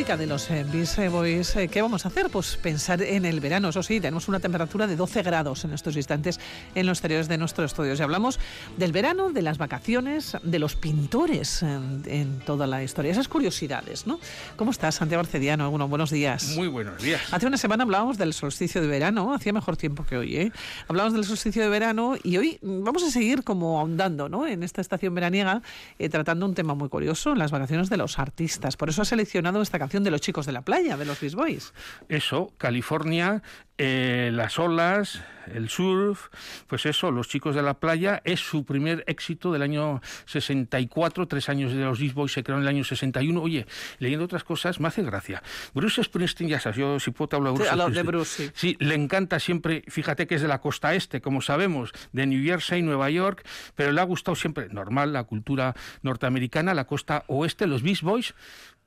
música 0.01 0.17
de 0.17 0.25
los 0.25 0.49
eh, 0.49 0.65
Beach 0.67 1.11
Boys, 1.11 1.55
eh, 1.57 1.67
¿qué 1.67 1.79
vamos 1.79 2.05
a 2.05 2.07
hacer? 2.07 2.31
Pues 2.31 2.57
pensar 2.57 3.03
en 3.03 3.23
el 3.23 3.39
verano. 3.39 3.69
Eso 3.69 3.83
sí, 3.83 3.99
tenemos 3.99 4.27
una 4.29 4.39
temperatura 4.39 4.87
de 4.87 4.95
12 4.95 5.21
grados 5.21 5.63
en 5.63 5.73
estos 5.73 5.95
instantes 5.95 6.39
en 6.73 6.87
los 6.87 6.97
exteriores 6.97 7.27
de 7.27 7.37
nuestros 7.37 7.71
estudios. 7.71 7.99
Y 7.99 8.01
hablamos 8.01 8.39
del 8.77 8.93
verano, 8.93 9.31
de 9.31 9.43
las 9.43 9.59
vacaciones, 9.59 10.37
de 10.41 10.57
los 10.57 10.75
pintores 10.75 11.61
en, 11.61 12.01
en 12.07 12.39
toda 12.39 12.65
la 12.65 12.81
historia. 12.81 13.11
Esas 13.11 13.27
curiosidades, 13.27 14.07
¿no? 14.07 14.19
¿Cómo 14.55 14.71
estás, 14.71 14.95
Santiago 14.95 15.19
Arcediano? 15.19 15.69
Bueno, 15.69 15.87
buenos 15.87 16.09
días. 16.09 16.55
Muy 16.55 16.67
buenos 16.67 16.99
días. 17.03 17.21
Hace 17.31 17.45
una 17.45 17.57
semana 17.57 17.83
hablábamos 17.83 18.17
del 18.17 18.33
solsticio 18.33 18.81
de 18.81 18.87
verano, 18.87 19.35
hacía 19.35 19.53
mejor 19.53 19.77
tiempo 19.77 20.03
que 20.03 20.17
hoy, 20.17 20.35
¿eh? 20.35 20.51
Hablamos 20.87 21.13
del 21.13 21.25
solsticio 21.25 21.61
de 21.61 21.69
verano 21.69 22.15
y 22.23 22.37
hoy 22.37 22.57
vamos 22.63 23.03
a 23.03 23.11
seguir 23.11 23.43
como 23.43 23.79
ahondando, 23.79 24.29
¿no? 24.29 24.47
En 24.47 24.63
esta 24.63 24.81
estación 24.81 25.13
veraniega, 25.13 25.61
eh, 25.99 26.09
tratando 26.09 26.47
un 26.47 26.55
tema 26.55 26.73
muy 26.73 26.89
curioso, 26.89 27.35
las 27.35 27.51
vacaciones 27.51 27.91
de 27.91 27.97
los 27.97 28.17
artistas. 28.17 28.77
Por 28.77 28.89
eso 28.89 29.03
ha 29.03 29.05
seleccionado 29.05 29.61
esta 29.61 29.77
canción 29.77 29.90
de 29.99 30.11
los 30.11 30.21
chicos 30.21 30.45
de 30.45 30.53
la 30.53 30.61
playa, 30.61 30.95
de 30.95 31.05
los 31.05 31.19
Beach 31.19 31.35
Boys. 31.35 31.73
Eso, 32.07 32.53
California 32.57 33.43
eh, 33.83 34.29
las 34.31 34.59
olas, 34.59 35.23
el 35.51 35.67
surf, 35.67 36.27
pues 36.67 36.85
eso, 36.85 37.09
los 37.09 37.27
chicos 37.27 37.55
de 37.55 37.63
la 37.63 37.79
playa, 37.79 38.21
es 38.25 38.39
su 38.39 38.63
primer 38.63 39.03
éxito 39.07 39.51
del 39.51 39.63
año 39.63 40.01
64, 40.27 41.27
tres 41.27 41.49
años 41.49 41.73
de 41.73 41.79
los 41.79 41.99
Beach 41.99 42.13
Boys 42.13 42.31
se 42.31 42.43
crearon 42.43 42.61
en 42.61 42.69
el 42.69 42.75
año 42.75 42.83
61. 42.83 43.41
Oye, 43.41 43.65
leyendo 43.97 44.25
otras 44.25 44.43
cosas, 44.43 44.79
me 44.79 44.87
hace 44.87 45.01
gracia. 45.01 45.41
Bruce 45.73 46.03
Springsteen, 46.03 46.47
ya 46.47 46.59
sabes, 46.59 46.77
yo 46.77 46.99
si 46.99 47.09
puedo 47.09 47.29
te 47.29 47.37
hablo 47.37 47.53
de 47.53 47.57
Sí, 47.57 47.63
Bruce 47.63 47.73
a 47.73 47.75
lo 47.75 47.89
de. 47.89 48.03
Bruce, 48.03 48.43
sí. 48.43 48.51
Sí, 48.53 48.77
le 48.79 48.93
encanta 48.93 49.39
siempre, 49.39 49.83
fíjate 49.87 50.27
que 50.27 50.35
es 50.35 50.43
de 50.43 50.47
la 50.47 50.61
costa 50.61 50.93
este, 50.93 51.19
como 51.19 51.41
sabemos, 51.41 51.91
de 52.11 52.27
New 52.27 52.43
Jersey, 52.43 52.83
Nueva 52.83 53.09
York, 53.09 53.43
pero 53.73 53.91
le 53.91 53.99
ha 53.99 54.03
gustado 54.03 54.35
siempre, 54.35 54.69
normal, 54.69 55.11
la 55.11 55.23
cultura 55.23 55.73
norteamericana, 56.03 56.75
la 56.75 56.85
costa 56.85 57.23
oeste, 57.25 57.65
los 57.65 57.81
Beach 57.81 58.03
Boys, 58.03 58.35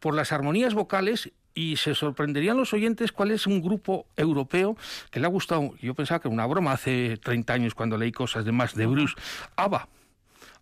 por 0.04 0.14
las 0.14 0.32
armonías 0.32 0.74
vocales 0.74 1.30
y 1.54 1.76
se 1.78 1.94
sorprenderían 1.94 2.58
los 2.58 2.74
oyentes 2.74 3.10
cuál 3.10 3.30
es 3.30 3.46
un 3.46 3.62
grupo 3.62 4.04
europeo 4.18 4.76
que 5.10 5.18
le 5.18 5.24
ha 5.24 5.30
gustado, 5.30 5.72
yo 5.80 5.94
pensaba 5.94 6.20
que 6.20 6.28
era 6.28 6.34
una 6.34 6.44
broma 6.44 6.72
hace 6.72 7.16
30 7.16 7.54
años 7.54 7.74
cuando 7.74 7.96
leí 7.96 8.12
cosas 8.12 8.44
de 8.44 8.52
más 8.52 8.74
de 8.74 8.84
Bruce, 8.84 9.14
ABBA. 9.56 9.88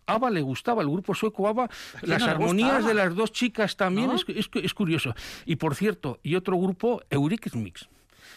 ABBA 0.05 0.29
le 0.29 0.41
gustaba, 0.43 0.81
el 0.81 0.87
grupo 0.89 1.13
sueco 1.13 1.49
ABBA, 1.49 1.69
las 2.03 2.21
no 2.21 2.27
armonías 2.31 2.85
de 2.87 2.93
las 2.93 3.13
dos 3.15 3.33
chicas 3.33 3.75
también, 3.75 4.07
¿No? 4.07 4.15
es, 4.15 4.23
es- 4.29 4.49
es 4.53 4.73
curioso. 4.73 5.13
Y 5.45 5.57
por 5.57 5.75
cierto, 5.75 6.21
y 6.23 6.35
otro 6.35 6.57
grupo, 6.57 7.01
Eurythmics. 7.09 7.89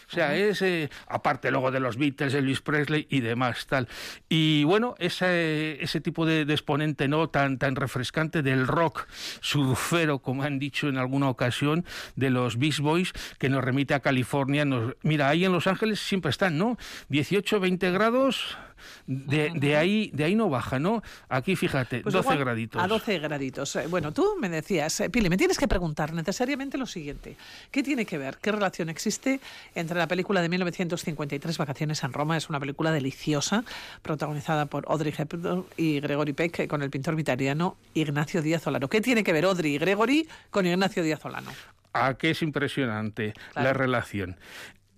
O 0.07 0.11
sea, 0.11 0.35
es 0.35 0.61
eh, 0.61 0.89
aparte 1.07 1.51
luego 1.51 1.71
de 1.71 1.79
los 1.79 1.97
Beatles, 1.97 2.33
Elvis 2.33 2.61
Presley 2.61 3.07
y 3.09 3.19
demás 3.19 3.67
tal. 3.67 3.87
Y 4.29 4.63
bueno, 4.63 4.95
ese, 4.99 5.83
ese 5.83 6.01
tipo 6.01 6.25
de, 6.25 6.45
de 6.45 6.53
exponente 6.53 7.07
no 7.07 7.29
tan 7.29 7.57
tan 7.57 7.75
refrescante 7.75 8.41
del 8.41 8.67
rock 8.67 9.07
surfero, 9.41 10.19
como 10.19 10.43
han 10.43 10.59
dicho 10.59 10.87
en 10.87 10.97
alguna 10.97 11.29
ocasión, 11.29 11.85
de 12.15 12.29
los 12.29 12.57
Beach 12.57 12.79
Boys, 12.79 13.13
que 13.37 13.49
nos 13.49 13.63
remite 13.63 13.93
a 13.93 13.99
California. 13.99 14.65
Nos, 14.65 14.95
mira, 15.01 15.29
ahí 15.29 15.45
en 15.45 15.51
Los 15.51 15.67
Ángeles 15.67 15.99
siempre 15.99 16.31
están, 16.31 16.57
¿no? 16.57 16.77
18, 17.09 17.59
20 17.59 17.91
grados. 17.91 18.57
De, 19.05 19.51
de 19.55 19.75
ahí 19.77 20.09
de 20.13 20.23
ahí 20.23 20.35
no 20.35 20.49
baja, 20.49 20.79
¿no? 20.79 21.01
Aquí 21.29 21.55
fíjate, 21.55 22.01
Pues 22.01 22.13
12 22.13 22.25
igual 22.25 22.39
graditos. 22.39 22.81
A 22.83 22.87
12 22.87 23.19
graditos. 23.19 23.75
Eh, 23.75 23.87
Bueno, 23.87 24.11
tú 24.13 24.35
me 24.39 24.49
decías, 24.49 24.99
eh, 25.01 25.09
Pili, 25.09 25.29
me 25.29 25.37
tienes 25.37 25.57
que 25.57 25.67
preguntar 25.67 26.13
necesariamente 26.13 26.77
lo 26.77 26.85
siguiente. 26.85 27.35
¿Qué 27.71 27.83
tiene 27.83 28.05
que 28.05 28.17
ver, 28.17 28.37
qué 28.41 28.51
relación 28.51 28.89
existe 28.89 29.39
entre 29.75 29.97
la 29.97 30.07
película 30.07 30.41
de 30.41 30.49
1953, 30.49 31.57
Vacaciones 31.57 32.03
en 32.03 32.13
Roma? 32.13 32.37
Es 32.37 32.49
una 32.49 32.59
película 32.59 32.91
deliciosa, 32.91 33.63
protagonizada 34.01 34.65
por 34.65 34.85
Audrey 34.87 35.13
Hepburn 35.17 35.65
y 35.77 35.99
Gregory 35.99 36.33
Peck, 36.33 36.59
eh, 36.59 36.67
con 36.67 36.81
el 36.81 36.89
pintor 36.89 37.19
italiano 37.19 37.77
Ignacio 37.93 38.41
Díaz 38.41 38.65
Olano. 38.67 38.87
¿Qué 38.89 39.01
tiene 39.01 39.23
que 39.23 39.33
ver 39.33 39.45
Audrey 39.45 39.75
y 39.75 39.77
Gregory 39.77 40.27
con 40.49 40.65
Ignacio 40.65 41.03
Díaz 41.03 41.23
Olano? 41.25 41.51
a 41.93 42.13
que 42.13 42.29
es 42.29 42.43
impresionante 42.43 43.33
Claro. 43.53 43.67
la 43.69 43.73
relación. 43.73 44.35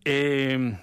Eh, 0.04 0.78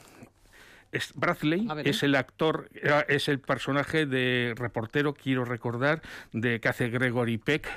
es- 0.92 1.12
Bradley 1.14 1.66
es 1.84 2.02
¿eh? 2.02 2.06
el 2.06 2.14
actor, 2.14 2.68
es 3.08 3.28
el 3.28 3.40
personaje 3.40 4.06
de 4.06 4.54
reportero, 4.56 5.14
quiero 5.14 5.44
recordar, 5.44 6.02
de 6.32 6.60
que 6.60 6.68
hace 6.68 6.88
Gregory 6.90 7.38
Peck. 7.38 7.68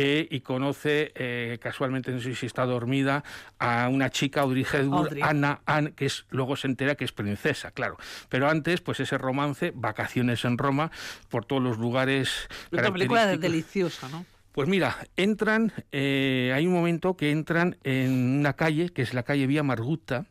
eh, 0.00 0.28
y 0.30 0.42
conoce 0.42 1.10
eh, 1.16 1.58
casualmente, 1.60 2.12
no 2.12 2.20
sé 2.20 2.32
si 2.36 2.46
está 2.46 2.64
dormida, 2.64 3.24
a 3.58 3.88
una 3.88 4.10
chica, 4.10 4.42
Audrey 4.42 4.64
Hepburn. 4.72 5.20
Anna 5.24 5.60
Ann, 5.66 5.88
que 5.88 6.06
es, 6.06 6.24
luego 6.30 6.54
se 6.54 6.68
entera 6.68 6.94
que 6.94 7.04
es 7.04 7.10
princesa, 7.10 7.72
claro. 7.72 7.96
Pero 8.28 8.48
antes, 8.48 8.80
pues 8.80 9.00
ese 9.00 9.18
romance, 9.18 9.72
vacaciones 9.74 10.44
en 10.44 10.56
Roma, 10.56 10.92
por 11.30 11.44
todos 11.46 11.60
los 11.60 11.78
lugares. 11.78 12.48
Una 12.70 12.92
película 12.92 13.26
deliciosa, 13.36 14.08
¿no? 14.08 14.24
Pues 14.52 14.68
mira, 14.68 14.96
entran, 15.16 15.72
eh, 15.90 16.52
hay 16.54 16.64
un 16.66 16.74
momento 16.74 17.16
que 17.16 17.32
entran 17.32 17.76
en 17.82 18.38
una 18.38 18.52
calle, 18.52 18.90
que 18.90 19.02
es 19.02 19.14
la 19.14 19.24
calle 19.24 19.48
Vía 19.48 19.64
Marguta, 19.64 20.26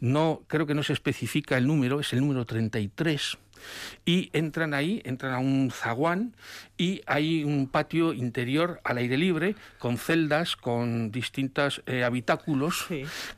no, 0.00 0.42
creo 0.46 0.66
que 0.66 0.74
no 0.74 0.82
se 0.82 0.92
especifica 0.92 1.56
el 1.56 1.66
número, 1.66 2.00
es 2.00 2.12
el 2.12 2.20
número 2.20 2.44
33, 2.46 3.38
y 4.04 4.30
entran 4.32 4.74
ahí, 4.74 5.02
entran 5.04 5.34
a 5.34 5.38
un 5.38 5.70
zaguán 5.70 6.34
y 6.76 7.02
hay 7.06 7.44
un 7.44 7.68
patio 7.68 8.12
interior 8.12 8.80
al 8.84 8.98
aire 8.98 9.16
libre 9.16 9.56
con 9.78 9.98
celdas, 9.98 10.56
con 10.56 11.10
distintos 11.10 11.82
eh, 11.86 12.04
habitáculos, 12.04 12.86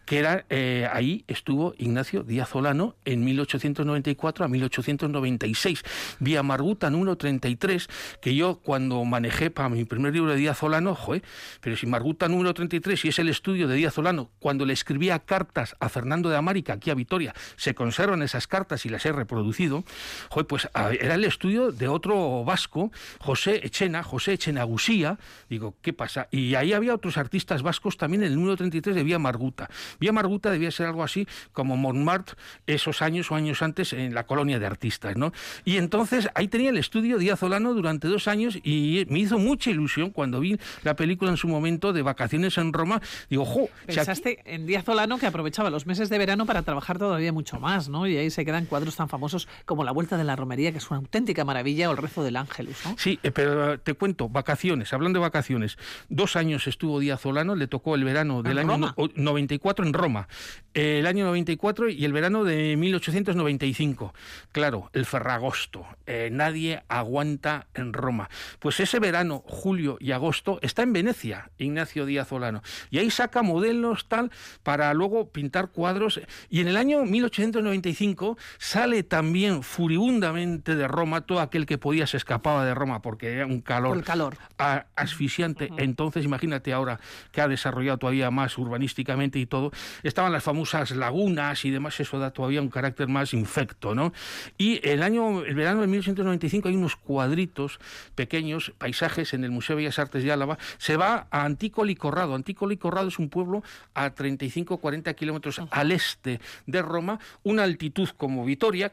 que 0.04 0.18
era, 0.18 0.44
eh, 0.50 0.88
ahí 0.92 1.24
estuvo 1.26 1.74
Ignacio 1.78 2.22
Díaz 2.22 2.54
Olano 2.54 2.96
en 3.04 3.24
1894 3.24 4.44
a 4.44 4.48
1896, 4.48 5.82
vía 6.18 6.42
Marguta 6.42 6.90
número 6.90 7.16
33, 7.16 7.88
que 8.20 8.34
yo 8.34 8.60
cuando 8.62 9.04
manejé 9.04 9.50
para 9.50 9.68
mi 9.68 9.84
primer 9.84 10.12
libro 10.12 10.32
de 10.32 10.36
Díaz 10.36 10.62
Olano, 10.62 10.94
joder, 10.94 11.22
pero 11.60 11.76
si 11.76 11.86
Marguta 11.86 12.28
número 12.28 12.52
33 12.54 13.04
y 13.04 13.08
es 13.08 13.18
el 13.18 13.28
estudio 13.28 13.68
de 13.68 13.76
Díaz 13.76 13.96
Olano, 13.98 14.30
cuando 14.38 14.66
le 14.66 14.72
escribía 14.72 15.18
cartas 15.20 15.76
a 15.80 15.88
Fernando 15.88 16.28
de 16.28 16.36
América 16.36 16.74
aquí 16.74 16.90
a 16.90 16.94
Vitoria, 16.94 17.34
se 17.56 17.74
conservan 17.74 18.22
esas 18.22 18.46
cartas 18.46 18.84
y 18.86 18.88
las 18.88 19.04
he 19.06 19.12
reproducido, 19.12 19.84
joder, 20.28 20.46
pues 20.46 20.68
era 21.00 21.14
el 21.14 21.24
estudio 21.24 21.72
de 21.72 21.88
otro 21.88 22.44
vasco, 22.44 22.90
José 23.20 23.61
Echena, 23.64 24.02
José 24.02 24.32
Echenagusía, 24.34 25.18
digo, 25.48 25.74
¿qué 25.82 25.92
pasa? 25.92 26.28
Y 26.30 26.54
ahí 26.54 26.72
había 26.72 26.94
otros 26.94 27.16
artistas 27.16 27.62
vascos 27.62 27.96
también 27.96 28.22
en 28.22 28.28
el 28.32 28.34
número 28.36 28.56
33 28.56 28.94
de 28.96 29.02
Vía 29.04 29.18
Marguta. 29.18 29.68
Vía 29.98 30.12
Marguta 30.12 30.50
debía 30.50 30.70
ser 30.70 30.86
algo 30.86 31.02
así 31.02 31.26
como 31.52 31.76
Montmartre 31.76 32.36
esos 32.66 33.02
años 33.02 33.30
o 33.30 33.34
años 33.34 33.62
antes 33.62 33.92
en 33.92 34.14
la 34.14 34.24
colonia 34.26 34.58
de 34.58 34.66
artistas, 34.66 35.16
¿no? 35.16 35.32
Y 35.64 35.76
entonces 35.76 36.28
ahí 36.34 36.48
tenía 36.48 36.70
el 36.70 36.76
estudio 36.78 37.18
Díaz 37.18 37.42
Olano 37.42 37.74
durante 37.74 38.08
dos 38.08 38.28
años 38.28 38.56
y 38.62 39.06
me 39.08 39.20
hizo 39.20 39.38
mucha 39.38 39.70
ilusión 39.70 40.11
cuando 40.11 40.40
vi 40.40 40.58
la 40.82 40.96
película 40.96 41.30
en 41.30 41.36
su 41.36 41.48
momento 41.48 41.92
de 41.92 42.02
vacaciones 42.02 42.56
en 42.58 42.72
Roma. 42.72 43.00
Digo, 43.28 43.44
jo, 43.44 43.68
si 43.86 43.92
aquí- 43.92 43.96
Pensaste 44.11 44.42
en 44.44 44.66
Díaz 44.66 44.88
Olano 44.88 45.18
que 45.18 45.26
aprovechaba 45.26 45.70
los 45.70 45.86
meses 45.86 46.08
de 46.08 46.18
verano 46.18 46.46
para 46.46 46.62
trabajar 46.62 46.98
todavía 46.98 47.32
mucho 47.32 47.61
más, 47.61 47.88
¿no? 47.88 48.06
Y 48.06 48.16
ahí 48.16 48.30
se 48.30 48.44
quedan 48.44 48.66
cuadros 48.66 48.96
tan 48.96 49.08
famosos 49.08 49.46
como 49.64 49.84
La 49.84 49.92
Vuelta 50.01 50.16
de 50.16 50.24
la 50.24 50.34
Romería, 50.34 50.72
que 50.72 50.78
es 50.78 50.90
una 50.90 50.98
auténtica 50.98 51.44
maravilla, 51.44 51.88
o 51.90 51.92
El 51.92 51.98
Rezo 51.98 52.24
del 52.24 52.36
Ángelus, 52.36 52.78
¿no? 52.86 52.94
Sí, 52.96 53.18
eh, 53.22 53.30
pero 53.30 53.78
te 53.78 53.92
cuento, 53.92 54.30
vacaciones, 54.30 54.94
hablando 54.94 55.18
de 55.18 55.22
vacaciones. 55.22 55.76
Dos 56.09 56.36
años 56.36 56.66
estuvo 56.66 56.98
Díaz 57.01 57.26
Olano, 57.26 57.55
le 57.55 57.66
tocó 57.66 57.94
el 57.96 58.05
verano 58.05 58.42
del 58.42 58.53
¿En 58.53 58.59
año 58.61 58.68
Roma? 58.72 58.94
no- 58.96 59.05
o- 59.05 59.11
94 59.14 59.84
en 59.84 59.92
Roma, 59.92 60.26
eh, 60.72 61.01
el 61.01 61.07
año 61.07 61.26
94 61.26 61.90
y 61.90 62.03
el 62.07 62.14
verano 62.14 62.44
de 62.44 62.76
1895. 62.78 64.14
Claro, 64.53 64.88
el 64.94 65.05
Ferragosto, 65.05 65.84
eh, 66.07 66.30
nadie 66.32 66.82
aguanta 66.88 67.66
en 67.74 67.92
Roma. 67.92 68.30
Pues 68.59 68.80
ese 68.80 68.98
verano, 69.01 69.42
julio 69.46 69.98
y 70.01 70.12
agosto, 70.12 70.59
está 70.62 70.82
en 70.82 70.94
Venecia, 70.94 71.51
Ignacio 71.59 72.07
Díaz 72.07 72.32
Olano. 72.32 72.62
Y 72.90 72.98
ahí 72.98 73.11
saca 73.11 73.42
modelos 73.42 74.07
tal 74.09 74.30
para 74.62 74.94
luego 74.94 75.28
pintar 75.30 75.68
cuadros. 75.68 76.20
Y 76.48 76.61
en 76.61 76.68
el 76.68 76.76
año 76.78 77.05
1895 77.05 78.38
sale 78.59 79.03
también 79.03 79.62
furibundamente 79.91 80.76
de 80.76 80.86
Roma 80.86 81.22
todo 81.22 81.41
aquel 81.41 81.66
que 81.66 81.76
podía 81.76 82.07
se 82.07 82.16
escapaba 82.16 82.64
de 82.64 82.74
Roma 82.74 83.03
porque 83.03 83.32
era 83.32 83.47
un 83.47 83.61
calor, 83.61 83.97
el 83.97 84.05
calor. 84.05 84.36
a- 84.57 84.86
asfixiante. 84.95 85.68
Entonces, 85.78 86.24
imagínate 86.24 86.72
ahora 86.72 87.01
que 87.32 87.41
ha 87.41 87.49
desarrollado 87.49 87.99
todavía 87.99 88.30
más 88.30 88.57
urbanísticamente 88.57 89.41
y 89.41 89.47
todo. 89.47 89.72
Estaban 90.05 90.30
las 90.32 90.45
famosas 90.45 90.93
lagunas 90.93 91.64
y 91.64 91.70
demás, 91.70 91.99
eso 91.99 92.20
da 92.20 92.30
todavía 92.30 92.62
un 92.62 92.68
carácter 92.68 93.09
más 93.09 93.34
infecto, 93.34 93.95
¿no? 93.97 94.12
Y 94.59 94.80
el 94.88 95.03
año, 95.03 95.43
el 95.43 95.57
verano 95.57 95.80
de 95.80 95.88
1895 95.88 96.68
hay 96.68 96.76
unos 96.76 96.95
cuadritos 96.95 97.80
pequeños, 98.14 98.72
paisajes 98.78 99.34
en 99.34 99.43
el 99.43 99.51
Museo 99.51 99.74
de 99.74 99.82
Bellas 99.82 99.99
Artes 99.99 100.22
de 100.22 100.30
Álava. 100.30 100.57
Se 100.78 100.97
va 100.97 101.26
a 101.32 101.45
Antícoli 101.45 101.97
Corrado. 101.97 102.36
Antícoli 102.36 102.76
Corrado 102.76 103.09
es 103.09 103.18
un 103.18 103.28
pueblo 103.28 103.64
a 103.95 104.14
35-40 104.14 105.14
kilómetros 105.16 105.61
al 105.72 105.91
este 105.91 106.41
de 106.66 106.80
Roma, 106.82 107.18
una 107.43 107.64
altitud 107.64 108.09
como 108.16 108.45
Vitoria, 108.45 108.91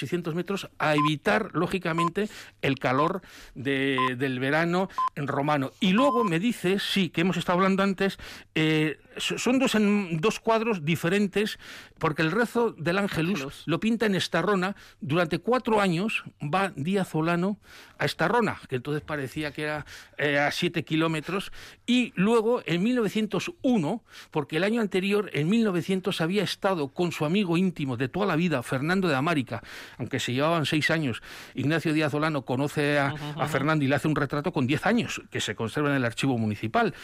550-600 0.00 0.34
metros, 0.34 0.68
a 0.78 0.94
evitar, 0.94 1.50
lógicamente, 1.54 2.28
el 2.62 2.78
calor 2.78 3.22
de- 3.54 4.16
del 4.18 4.38
verano 4.40 4.88
romano. 5.16 5.72
Y 5.80 5.92
luego 5.92 6.24
me 6.24 6.38
dices, 6.38 6.82
sí, 6.82 7.10
que 7.10 7.22
hemos 7.22 7.36
estado 7.36 7.58
hablando 7.58 7.82
antes, 7.82 8.18
eh, 8.54 8.98
son 9.24 9.58
dos, 9.58 9.74
en- 9.74 10.20
dos 10.20 10.40
cuadros 10.40 10.84
diferentes, 10.84 11.58
porque 11.98 12.22
el 12.22 12.30
rezo 12.30 12.72
del 12.72 12.98
Ángelus 12.98 13.62
lo 13.66 13.80
pinta 13.80 14.06
en 14.06 14.14
Estarrona. 14.14 14.76
Durante 15.00 15.38
cuatro 15.38 15.80
años 15.80 16.24
va 16.42 16.72
Díaz 16.76 17.14
Olano 17.14 17.58
a 17.98 18.04
Estarrona, 18.06 18.58
que 18.68 18.76
entonces 18.76 19.02
parecía 19.02 19.52
que 19.52 19.62
era 19.62 19.84
eh, 20.18 20.38
a 20.38 20.50
siete 20.50 20.84
kilómetros, 20.84 21.52
y 21.86 22.12
luego 22.16 22.62
en 22.66 22.82
1901, 22.82 24.02
porque 24.30 24.56
el 24.56 24.64
año 24.64 24.80
anterior, 24.80 25.30
en 25.34 25.48
1900, 25.48 26.20
había 26.20 26.42
estado 26.42 26.88
con 26.88 27.12
su 27.12 27.24
amigo 27.24 27.56
íntimo 27.56 27.96
de 27.96 28.08
toda 28.08 28.26
la 28.26 28.36
vida, 28.36 28.62
Fernando 28.62 29.08
de 29.08 29.16
América, 29.16 29.62
aunque 29.98 30.18
se 30.20 30.32
llevaban 30.32 30.66
seis 30.66 30.90
años, 30.90 31.22
Ignacio 31.54 31.92
Díaz 31.92 32.14
Olano 32.14 32.44
conoce 32.44 32.98
a, 32.98 33.14
a 33.36 33.46
Fernando 33.48 33.84
y 33.84 33.88
le 33.88 33.94
hace 33.96 34.08
un 34.08 34.16
retrato 34.16 34.52
con 34.52 34.66
diez 34.66 34.86
años, 34.86 35.20
que 35.30 35.40
se 35.40 35.54
conserva 35.54 35.90
en 35.90 35.96
el 35.96 36.04
archivo 36.04 36.38
municipal. 36.38 36.94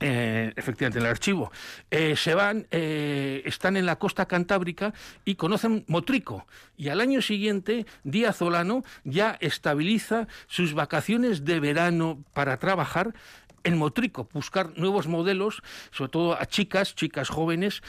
Eh, 0.00 0.52
efectivamente, 0.56 0.98
en 0.98 1.04
el 1.04 1.10
archivo. 1.10 1.52
Eh, 1.90 2.16
se 2.16 2.34
van, 2.34 2.66
eh, 2.72 3.42
están 3.44 3.76
en 3.76 3.86
la 3.86 3.96
costa 3.96 4.26
cantábrica 4.26 4.92
y 5.24 5.36
conocen 5.36 5.84
Motrico. 5.86 6.46
Y 6.76 6.88
al 6.88 7.00
año 7.00 7.22
siguiente, 7.22 7.86
Díaz 8.02 8.42
Olano 8.42 8.82
ya 9.04 9.38
estabiliza 9.40 10.26
sus 10.48 10.74
vacaciones 10.74 11.44
de 11.44 11.60
verano 11.60 12.24
para 12.32 12.58
trabajar 12.58 13.14
en 13.62 13.78
Motrico, 13.78 14.28
buscar 14.32 14.76
nuevos 14.76 15.06
modelos, 15.06 15.62
sobre 15.90 16.10
todo 16.10 16.38
a 16.38 16.44
chicas, 16.44 16.94
chicas 16.94 17.30
jóvenes. 17.30 17.82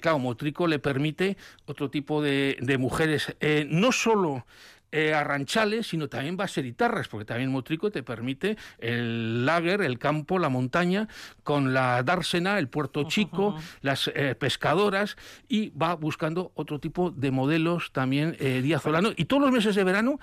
Claro, 0.00 0.18
Motrico 0.18 0.66
le 0.66 0.80
permite 0.80 1.36
otro 1.66 1.88
tipo 1.88 2.20
de, 2.20 2.76
mujeres, 2.80 3.36
no 3.68 3.92
solo 3.92 4.44
eh, 4.92 5.14
arranchales, 5.14 5.86
sino 5.86 6.08
también 6.08 6.36
baseritarras, 6.36 7.06
porque 7.06 7.24
también 7.24 7.52
Motrico 7.52 7.92
te 7.92 8.02
permite 8.02 8.56
el 8.78 9.46
lager, 9.46 9.82
el 9.82 10.00
campo, 10.00 10.38
la 10.40 10.48
montaña, 10.48 11.06
con 11.44 11.72
la 11.72 12.02
dársena, 12.02 12.58
el 12.58 12.68
puerto 12.68 13.04
chico, 13.04 13.56
las 13.82 14.10
eh, 14.14 14.34
pescadoras, 14.34 15.16
y 15.48 15.70
va 15.70 15.94
buscando 15.94 16.50
otro 16.54 16.80
tipo 16.80 17.12
de 17.12 17.30
modelos 17.30 17.92
también 17.92 18.36
eh, 18.40 18.62
Díaz 18.62 18.82
Solano. 18.82 19.10
Y 19.16 19.26
todos 19.26 19.42
los 19.42 19.52
meses 19.52 19.76
de 19.76 19.84
verano, 19.84 20.18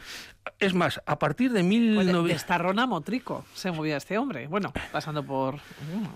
es 0.59 0.73
más, 0.73 1.01
a 1.05 1.17
partir 1.17 1.51
de 1.51 1.61
Pues 1.61 1.63
de, 1.63 1.69
1900... 1.69 2.31
Estarrona 2.31 2.85
Motrico 2.85 3.45
se 3.53 3.71
movía 3.71 3.95
este 3.95 4.17
hombre. 4.17 4.47
Bueno, 4.47 4.73
pasando 4.91 5.23
por... 5.23 5.59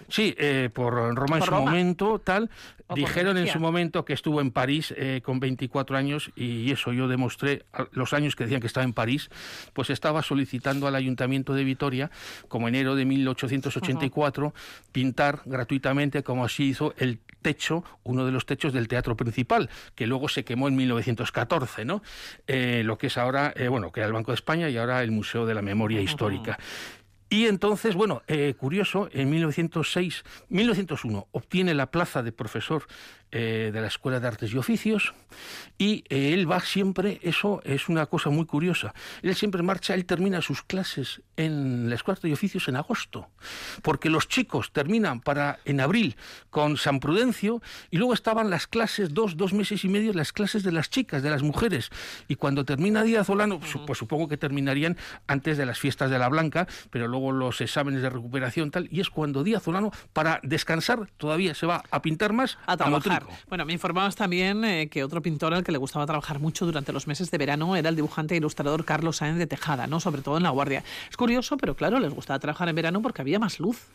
Sí, 0.10 0.36
eh, 0.38 0.70
por 0.74 0.94
Roma 1.16 1.38
en 1.38 1.44
su 1.44 1.52
Roma. 1.52 1.72
momento, 1.72 2.20
tal. 2.20 2.50
O 2.88 2.96
Dijeron 2.96 3.38
en 3.38 3.48
su 3.48 3.60
momento 3.60 4.04
que 4.04 4.12
estuvo 4.12 4.42
en 4.42 4.52
París 4.52 4.94
con 5.24 5.40
24 5.40 5.96
años 5.96 6.30
y 6.36 6.70
eso 6.72 6.92
yo 6.92 7.08
demostré 7.08 7.64
los 7.94 8.12
años 8.12 8.36
que 8.36 8.41
decían 8.44 8.62
que 8.62 8.68
estaba 8.68 8.84
en 8.84 8.94
París, 8.94 9.30
pues 9.74 9.90
estaba 9.90 10.22
solicitando 10.22 10.88
al 10.88 10.96
Ayuntamiento 10.96 11.54
de 11.54 11.64
Vitoria, 11.64 12.12
como 12.48 12.68
enero 12.68 12.96
de 12.96 13.06
1884, 13.06 14.54
pintar 14.92 15.42
gratuitamente, 15.46 16.24
como 16.24 16.46
así 16.46 16.66
hizo 16.66 16.94
el 16.98 17.20
techo, 17.42 17.84
uno 18.04 18.26
de 18.26 18.32
los 18.32 18.46
techos 18.46 18.74
del 18.74 18.88
teatro 18.88 19.16
principal, 19.18 19.70
que 19.96 20.08
luego 20.08 20.30
se 20.30 20.44
quemó 20.44 20.68
en 20.68 20.76
1914, 20.76 21.86
¿no? 21.86 22.02
Eh, 22.48 22.84
lo 22.86 22.98
que 22.98 23.08
es 23.08 23.18
ahora, 23.18 23.54
eh, 23.56 23.68
bueno, 23.68 23.92
que 23.92 24.00
era 24.00 24.08
el 24.08 24.14
Banco 24.14 24.32
de 24.32 24.36
España 24.36 24.70
y 24.70 24.78
ahora 24.78 25.02
el 25.04 25.12
Museo 25.12 25.46
de 25.46 25.54
la 25.54 25.62
Memoria 25.62 26.02
Histórica. 26.02 26.58
Y 27.32 27.48
entonces, 27.48 27.96
bueno, 27.96 28.24
eh, 28.28 28.56
curioso, 28.58 29.08
en 29.14 29.30
1906, 29.30 30.26
1901 30.50 31.28
obtiene 31.32 31.74
la 31.74 31.90
plaza 31.90 32.24
de 32.24 32.34
profesor 32.34 32.88
eh, 33.32 33.72
de 33.74 33.82
la 33.82 33.88
Escuela 33.88 34.20
de 34.20 34.28
Artes 34.28 34.52
y 34.54 34.58
Oficios 34.58 35.14
y 35.78 36.04
eh, 36.10 36.34
él 36.34 36.50
va 36.52 36.60
siempre, 36.60 37.20
eso 37.24 37.62
es 37.64 37.88
una 37.90 38.06
cosa 38.06 38.30
muy 38.30 38.46
curiosa, 38.46 38.94
él 39.22 39.34
siempre 39.36 39.64
marcha, 39.64 39.94
él 39.94 40.06
termina 40.06 40.42
sus 40.42 40.62
clases 40.64 41.22
en 41.38 41.90
la 41.90 41.96
Escuela 41.96 42.16
de 42.16 42.20
Artes 42.20 42.30
y 42.30 42.34
Oficios 42.34 42.68
en 42.68 42.76
agosto, 42.76 43.30
porque 43.82 44.10
los 44.10 44.28
chicos 44.28 44.72
terminan 44.72 45.22
para 45.22 45.60
en 45.66 45.80
abril 45.80 46.16
con 46.50 46.78
San 46.78 47.00
Prudencio 47.00 47.62
y 47.90 47.98
luego 47.98 48.14
estaban 48.14 48.50
las 48.50 48.68
clases, 48.68 49.14
dos, 49.14 49.38
dos 49.38 49.54
meses 49.54 49.84
y 49.86 49.88
medio, 49.88 50.14
las 50.14 50.34
clases 50.34 50.64
de 50.64 50.72
las 50.72 50.90
chicas, 50.90 51.24
de 51.24 51.30
las 51.30 51.42
mujeres, 51.42 51.90
y 52.28 52.36
cuando 52.36 52.66
termina 52.66 53.04
Díaz 53.04 53.30
Olano, 53.30 53.60
su- 53.66 53.86
pues 53.86 53.98
supongo 53.98 54.28
que 54.28 54.38
terminarían 54.38 54.98
antes 55.28 55.58
de 55.58 55.66
las 55.66 55.80
fiestas 55.80 56.12
de 56.12 56.20
la 56.20 56.28
Blanca, 56.30 56.68
pero 56.90 57.08
luego 57.08 57.32
los 57.32 57.62
exámenes 57.62 58.02
de 58.02 58.10
recuperación 58.10 58.70
tal, 58.72 58.88
y 58.92 59.00
es 59.00 59.10
cuando 59.10 59.44
Díaz 59.44 59.68
Olano, 59.68 59.92
para 60.14 60.40
descansar, 60.44 61.08
todavía 61.18 61.56
se 61.56 61.66
va 61.66 61.84
a 61.90 62.02
pintar 62.02 62.34
más 62.34 62.58
a 62.66 62.76
trabajar. 62.78 63.21
Bueno, 63.50 63.66
me 63.66 63.74
informabas 63.74 64.16
también 64.16 64.64
eh, 64.66 64.90
que 64.90 65.04
otro 65.04 65.22
pintor 65.22 65.54
al 65.54 65.64
que 65.64 65.72
le 65.72 65.78
gustaba 65.78 66.06
trabajar 66.06 66.40
mucho 66.40 66.66
durante 66.66 66.92
los 66.94 67.08
meses 67.08 67.32
de 67.32 67.38
verano 67.38 67.76
era 67.76 67.90
el 67.90 67.96
dibujante 67.96 68.34
e 68.34 68.38
ilustrador 68.38 68.86
Carlos 68.86 69.18
Sáenz 69.18 69.38
de 69.38 69.48
Tejada, 69.48 69.88
¿no? 69.88 70.00
Sobre 70.00 70.22
todo 70.22 70.38
en 70.38 70.44
La 70.44 70.50
Guardia. 70.50 70.84
Es 71.10 71.18
curioso, 71.18 71.58
pero 71.58 71.76
claro, 71.76 72.00
les 72.00 72.14
gustaba 72.14 72.40
trabajar 72.40 72.70
en 72.70 72.76
verano 72.76 73.02
porque 73.02 73.22
había 73.22 73.40
más 73.40 73.60
luz. 73.60 73.88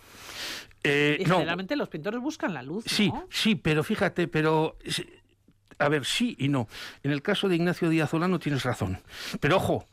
Eh, 0.85 1.19
Y 1.21 1.25
no, 1.25 1.35
generalmente 1.37 1.77
los 1.77 1.89
pintores 1.89 2.21
buscan 2.21 2.55
la 2.55 2.63
luz, 2.63 2.85
¿no? 2.85 2.91
Sí, 2.91 3.13
sí, 3.31 3.55
pero 3.55 3.83
fíjate, 3.83 4.29
pero 4.29 4.77
a 5.79 5.89
ver, 5.89 6.05
sí 6.05 6.37
y 6.39 6.49
no. 6.49 6.69
En 7.03 7.11
el 7.11 7.23
caso 7.23 7.49
de 7.49 7.57
Ignacio 7.57 7.89
Díaz 7.89 8.13
Olano 8.15 8.39
tienes 8.39 8.63
razón. 8.63 8.99
Pero 9.41 9.57
ojo, 9.57 9.87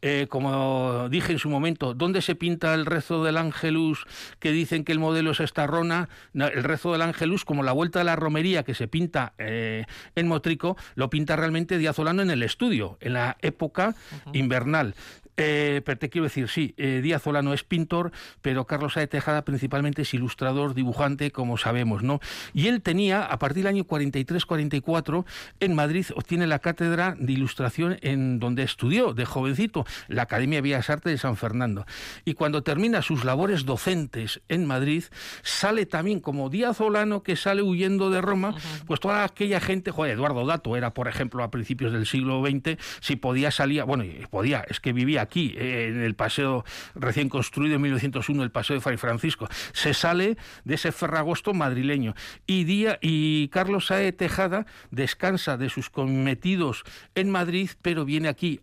eh, 0.00 0.26
como 0.28 1.08
dije 1.08 1.32
en 1.32 1.38
su 1.38 1.48
momento, 1.48 1.94
¿dónde 1.94 2.22
se 2.22 2.34
pinta 2.34 2.74
el 2.74 2.86
rezo 2.86 3.24
del 3.24 3.36
Ángelus 3.36 4.04
que 4.38 4.52
dicen 4.52 4.84
que 4.84 4.92
el 4.92 4.98
modelo 4.98 5.32
es 5.32 5.40
Estarrona? 5.40 6.08
No, 6.32 6.46
el 6.46 6.64
rezo 6.64 6.92
del 6.92 7.02
Ángelus, 7.02 7.44
como 7.44 7.62
la 7.62 7.72
vuelta 7.72 7.98
de 7.98 8.04
la 8.04 8.16
romería 8.16 8.62
que 8.62 8.74
se 8.74 8.88
pinta 8.88 9.34
eh, 9.38 9.84
en 10.14 10.28
Motrico, 10.28 10.76
lo 10.94 11.10
pinta 11.10 11.36
realmente 11.36 11.78
Díaz 11.78 11.98
Olano 11.98 12.22
en 12.22 12.30
el 12.30 12.42
estudio, 12.42 12.98
en 13.00 13.14
la 13.14 13.36
época 13.42 13.94
invernal. 14.32 14.94
Eh, 15.40 15.82
pero 15.84 15.96
te 15.98 16.10
quiero 16.10 16.24
decir, 16.24 16.48
sí, 16.48 16.74
eh, 16.76 17.00
Díaz 17.00 17.24
Olano 17.26 17.54
es 17.54 17.62
pintor, 17.62 18.10
pero 18.42 18.66
Carlos 18.66 18.94
Saez 18.94 19.08
Tejada 19.08 19.44
principalmente 19.44 20.02
es 20.02 20.12
ilustrador, 20.12 20.74
dibujante, 20.74 21.30
como 21.30 21.56
sabemos, 21.56 22.02
¿no? 22.02 22.18
Y 22.52 22.66
él 22.66 22.82
tenía, 22.82 23.22
a 23.22 23.38
partir 23.38 23.62
del 23.62 23.74
año 23.74 23.84
43-44, 23.84 25.24
en 25.60 25.74
Madrid 25.76 26.06
obtiene 26.16 26.48
la 26.48 26.58
cátedra 26.58 27.14
de 27.16 27.32
ilustración 27.32 27.98
en 28.02 28.40
donde 28.40 28.64
estudió 28.64 29.14
de 29.14 29.24
jovencito, 29.26 29.86
la 30.08 30.22
Academia 30.22 30.58
de 30.58 30.62
Bellas 30.62 30.90
Artes 30.90 31.12
de 31.12 31.18
San 31.18 31.36
Fernando. 31.36 31.86
Y 32.24 32.34
cuando 32.34 32.64
termina 32.64 33.00
sus 33.00 33.24
labores 33.24 33.64
docentes 33.64 34.40
en 34.48 34.66
Madrid, 34.66 35.04
sale 35.42 35.86
también 35.86 36.18
como 36.18 36.50
Díaz 36.50 36.80
Olano, 36.80 37.22
que 37.22 37.36
sale 37.36 37.62
huyendo 37.62 38.10
de 38.10 38.20
Roma, 38.20 38.56
pues 38.88 38.98
toda 38.98 39.22
aquella 39.22 39.60
gente, 39.60 39.92
joder, 39.92 40.14
Eduardo 40.14 40.44
Dato 40.44 40.76
era, 40.76 40.94
por 40.94 41.06
ejemplo, 41.06 41.44
a 41.44 41.52
principios 41.52 41.92
del 41.92 42.06
siglo 42.06 42.44
XX, 42.44 42.76
si 43.00 43.14
podía 43.14 43.52
salir, 43.52 43.84
bueno, 43.84 44.02
podía, 44.30 44.64
es 44.68 44.80
que 44.80 44.92
vivía 44.92 45.27
aquí, 45.28 45.54
eh, 45.56 45.88
en 45.88 46.02
el 46.02 46.14
paseo 46.14 46.64
recién 46.94 47.28
construido 47.28 47.76
en 47.76 47.82
1901, 47.82 48.42
el 48.42 48.50
paseo 48.50 48.74
de 48.74 48.80
Fray 48.80 48.96
Francisco, 48.96 49.48
se 49.72 49.94
sale 49.94 50.36
de 50.64 50.74
ese 50.74 50.90
ferragosto 50.90 51.54
madrileño. 51.54 52.14
Y, 52.46 52.64
Día, 52.64 52.98
y 53.00 53.48
Carlos 53.48 53.86
Sae 53.86 54.12
Tejada 54.12 54.66
descansa 54.90 55.56
de 55.56 55.68
sus 55.68 55.90
cometidos 55.90 56.84
en 57.14 57.30
Madrid, 57.30 57.70
pero 57.82 58.04
viene 58.04 58.28
aquí 58.28 58.60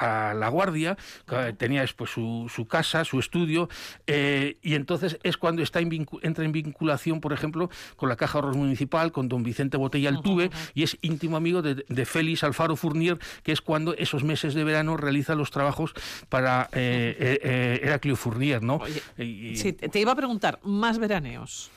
a 0.00 0.34
La 0.34 0.48
Guardia, 0.48 0.96
que 1.28 1.52
tenía 1.52 1.84
pues, 1.96 2.10
su, 2.10 2.50
su 2.52 2.66
casa, 2.66 3.04
su 3.04 3.18
estudio, 3.20 3.68
eh, 4.06 4.56
y 4.62 4.74
entonces 4.74 5.18
es 5.22 5.36
cuando 5.36 5.62
está 5.62 5.78
en 5.80 5.90
entra 6.22 6.44
en 6.44 6.52
vinculación, 6.52 7.20
por 7.20 7.32
ejemplo, 7.32 7.68
con 7.96 8.08
la 8.08 8.16
Caja 8.16 8.38
de 8.38 8.44
Ahorros 8.44 8.56
Municipal, 8.56 9.12
con 9.12 9.28
don 9.28 9.42
Vicente 9.42 9.76
Botella 9.76 10.08
Altuve, 10.08 10.50
y 10.74 10.82
es 10.84 10.96
íntimo 11.02 11.36
amigo 11.36 11.60
de, 11.62 11.84
de 11.86 12.06
Félix 12.06 12.42
Alfaro 12.44 12.76
Fournier, 12.76 13.18
que 13.42 13.52
es 13.52 13.60
cuando 13.60 13.94
esos 13.94 14.24
meses 14.24 14.54
de 14.54 14.64
verano 14.64 14.96
realiza 14.96 15.34
los 15.34 15.50
trabajos 15.50 15.92
para 16.28 16.68
eh, 16.72 17.16
eh, 17.18 17.40
eh, 17.42 17.80
Heraclio 17.82 18.16
Fournier, 18.16 18.62
¿no? 18.62 18.80
Y- 19.18 19.56
Sí, 19.56 19.72
te 19.74 20.00
iba 20.00 20.12
a 20.12 20.16
preguntar, 20.16 20.58
¿más 20.62 20.98
veraneos? 20.98 21.70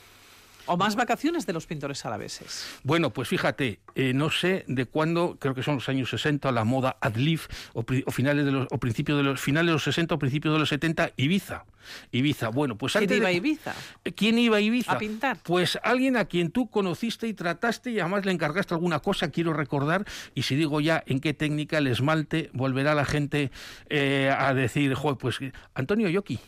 ¿O 0.65 0.77
más 0.77 0.95
vacaciones 0.95 1.45
de 1.45 1.53
los 1.53 1.65
pintores 1.65 2.05
alaveses? 2.05 2.65
Bueno, 2.83 3.09
pues 3.11 3.27
fíjate, 3.27 3.79
eh, 3.95 4.13
no 4.13 4.29
sé 4.29 4.63
de 4.67 4.85
cuándo, 4.85 5.37
creo 5.39 5.53
que 5.53 5.63
son 5.63 5.75
los 5.75 5.89
años 5.89 6.09
60, 6.09 6.51
la 6.51 6.63
moda 6.63 6.97
Adlif, 7.01 7.47
o, 7.73 7.83
o 8.05 8.11
finales 8.11 8.45
de 8.45 8.51
los, 8.51 8.67
o 8.71 8.77
principios 8.77 9.17
de 9.17 9.23
los 9.23 9.41
finales 9.41 9.67
de 9.67 9.73
los 9.73 9.83
60 9.83 10.15
o 10.15 10.19
principios 10.19 10.53
de 10.53 10.59
los 10.59 10.69
70, 10.69 11.11
Ibiza. 11.17 11.65
Ibiza, 12.13 12.47
bueno, 12.47 12.77
pues 12.77 12.93
¿Quién 12.93 13.03
antes 13.03 13.17
iba 13.17 13.27
a 13.27 13.31
de- 13.31 13.35
Ibiza? 13.35 13.73
¿Quién 14.15 14.39
iba 14.39 14.55
a 14.57 14.61
Ibiza? 14.61 14.93
A 14.93 14.97
pintar. 14.97 15.37
Pues 15.43 15.77
alguien 15.83 16.15
a 16.15 16.25
quien 16.25 16.49
tú 16.51 16.69
conociste 16.69 17.27
y 17.27 17.33
trataste 17.33 17.91
y 17.91 17.99
además 17.99 18.25
le 18.25 18.31
encargaste 18.31 18.73
alguna 18.73 18.99
cosa, 18.99 19.29
quiero 19.31 19.51
recordar, 19.53 20.05
y 20.33 20.43
si 20.43 20.55
digo 20.55 20.79
ya 20.79 21.03
en 21.07 21.19
qué 21.19 21.33
técnica 21.33 21.79
el 21.79 21.87
esmalte, 21.87 22.49
volverá 22.53 22.95
la 22.95 23.03
gente 23.05 23.51
eh, 23.89 24.33
a 24.37 24.53
decir, 24.53 24.93
"Joder, 24.93 25.17
pues 25.17 25.39
Antonio 25.75 26.07
Yoki. 26.07 26.39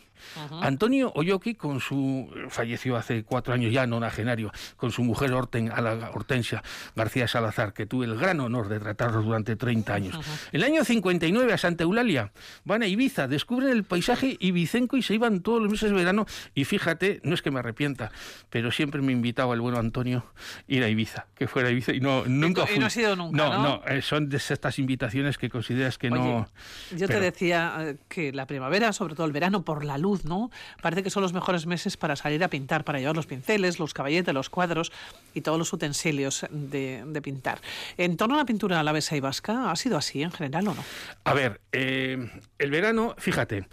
Antonio 0.60 1.12
Oyoki, 1.14 1.54
con 1.54 1.80
su 1.80 2.30
falleció 2.48 2.96
hace 2.96 3.24
cuatro 3.24 3.54
años 3.54 3.72
ya, 3.72 3.86
nonagenario, 3.86 4.52
con 4.76 4.92
su 4.92 5.02
mujer 5.02 5.32
Horten, 5.32 5.70
a 5.70 5.80
la 5.80 6.10
Hortensia 6.12 6.62
García 6.94 7.28
Salazar, 7.28 7.72
que 7.72 7.86
tuve 7.86 8.06
el 8.06 8.16
gran 8.16 8.40
honor 8.40 8.68
de 8.68 8.80
tratarlos 8.80 9.24
durante 9.24 9.56
30 9.56 9.94
años. 9.94 10.18
El 10.52 10.62
año 10.62 10.84
59 10.84 11.52
a 11.52 11.58
Santa 11.58 11.84
Eulalia, 11.84 12.32
van 12.64 12.82
a 12.82 12.86
Ibiza, 12.86 13.28
descubren 13.28 13.70
el 13.70 13.84
paisaje 13.84 14.36
ibicenco 14.40 14.96
y 14.96 15.02
se 15.02 15.14
iban 15.14 15.40
todos 15.40 15.60
los 15.60 15.70
meses 15.70 15.90
de 15.90 15.96
verano. 15.96 16.26
Y 16.54 16.64
fíjate, 16.64 17.20
no 17.22 17.34
es 17.34 17.42
que 17.42 17.50
me 17.50 17.60
arrepienta, 17.60 18.10
pero 18.50 18.70
siempre 18.70 19.02
me 19.02 19.12
invitaba 19.12 19.54
el 19.54 19.60
bueno 19.60 19.78
Antonio 19.78 20.26
ir 20.66 20.82
a 20.82 20.88
Ibiza, 20.88 21.26
que 21.34 21.46
fuera 21.46 21.68
a 21.68 21.72
Ibiza 21.72 21.92
y 21.92 22.00
no, 22.00 22.24
nunca 22.26 22.64
y 22.74 22.78
no 22.78 22.86
has 22.86 22.96
ido 22.96 23.16
nunca, 23.16 23.48
¿no? 23.48 23.62
No, 23.62 23.82
eh, 23.86 24.02
son 24.02 24.28
de 24.28 24.36
estas 24.36 24.78
invitaciones 24.78 25.38
que 25.38 25.48
consideras 25.48 25.98
que 25.98 26.10
no... 26.10 26.48
Yo 26.94 27.08
te 27.08 27.20
decía 27.20 27.74
eh, 27.80 27.96
que 28.08 28.32
la 28.32 28.46
primavera, 28.46 28.92
sobre 28.92 29.14
todo 29.14 29.26
el 29.26 29.32
verano, 29.32 29.64
por 29.64 29.84
la 29.84 29.98
luz, 29.98 30.05
¿no? 30.24 30.50
Parece 30.82 31.02
que 31.02 31.10
son 31.10 31.22
los 31.22 31.32
mejores 31.32 31.66
meses 31.66 31.96
para 31.96 32.16
salir 32.16 32.42
a 32.44 32.48
pintar, 32.48 32.84
para 32.84 32.98
llevar 32.98 33.16
los 33.16 33.26
pinceles, 33.26 33.78
los 33.78 33.92
caballetes, 33.94 34.32
los 34.32 34.48
cuadros 34.50 34.92
y 35.34 35.40
todos 35.40 35.58
los 35.58 35.72
utensilios 35.72 36.46
de, 36.50 37.02
de 37.06 37.22
pintar. 37.22 37.60
En 37.96 38.16
torno 38.16 38.34
a 38.34 38.38
la 38.38 38.44
pintura 38.44 38.80
alavesa 38.80 39.16
y 39.16 39.20
vasca, 39.20 39.70
¿ha 39.70 39.76
sido 39.76 39.96
así 39.98 40.22
en 40.22 40.30
general 40.30 40.68
o 40.68 40.74
no? 40.74 40.84
A 41.24 41.34
ver, 41.34 41.60
eh, 41.72 42.30
el 42.58 42.70
verano, 42.70 43.14
fíjate, 43.18 43.66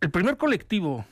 el 0.00 0.10
primer 0.10 0.36
colectivo 0.36 1.06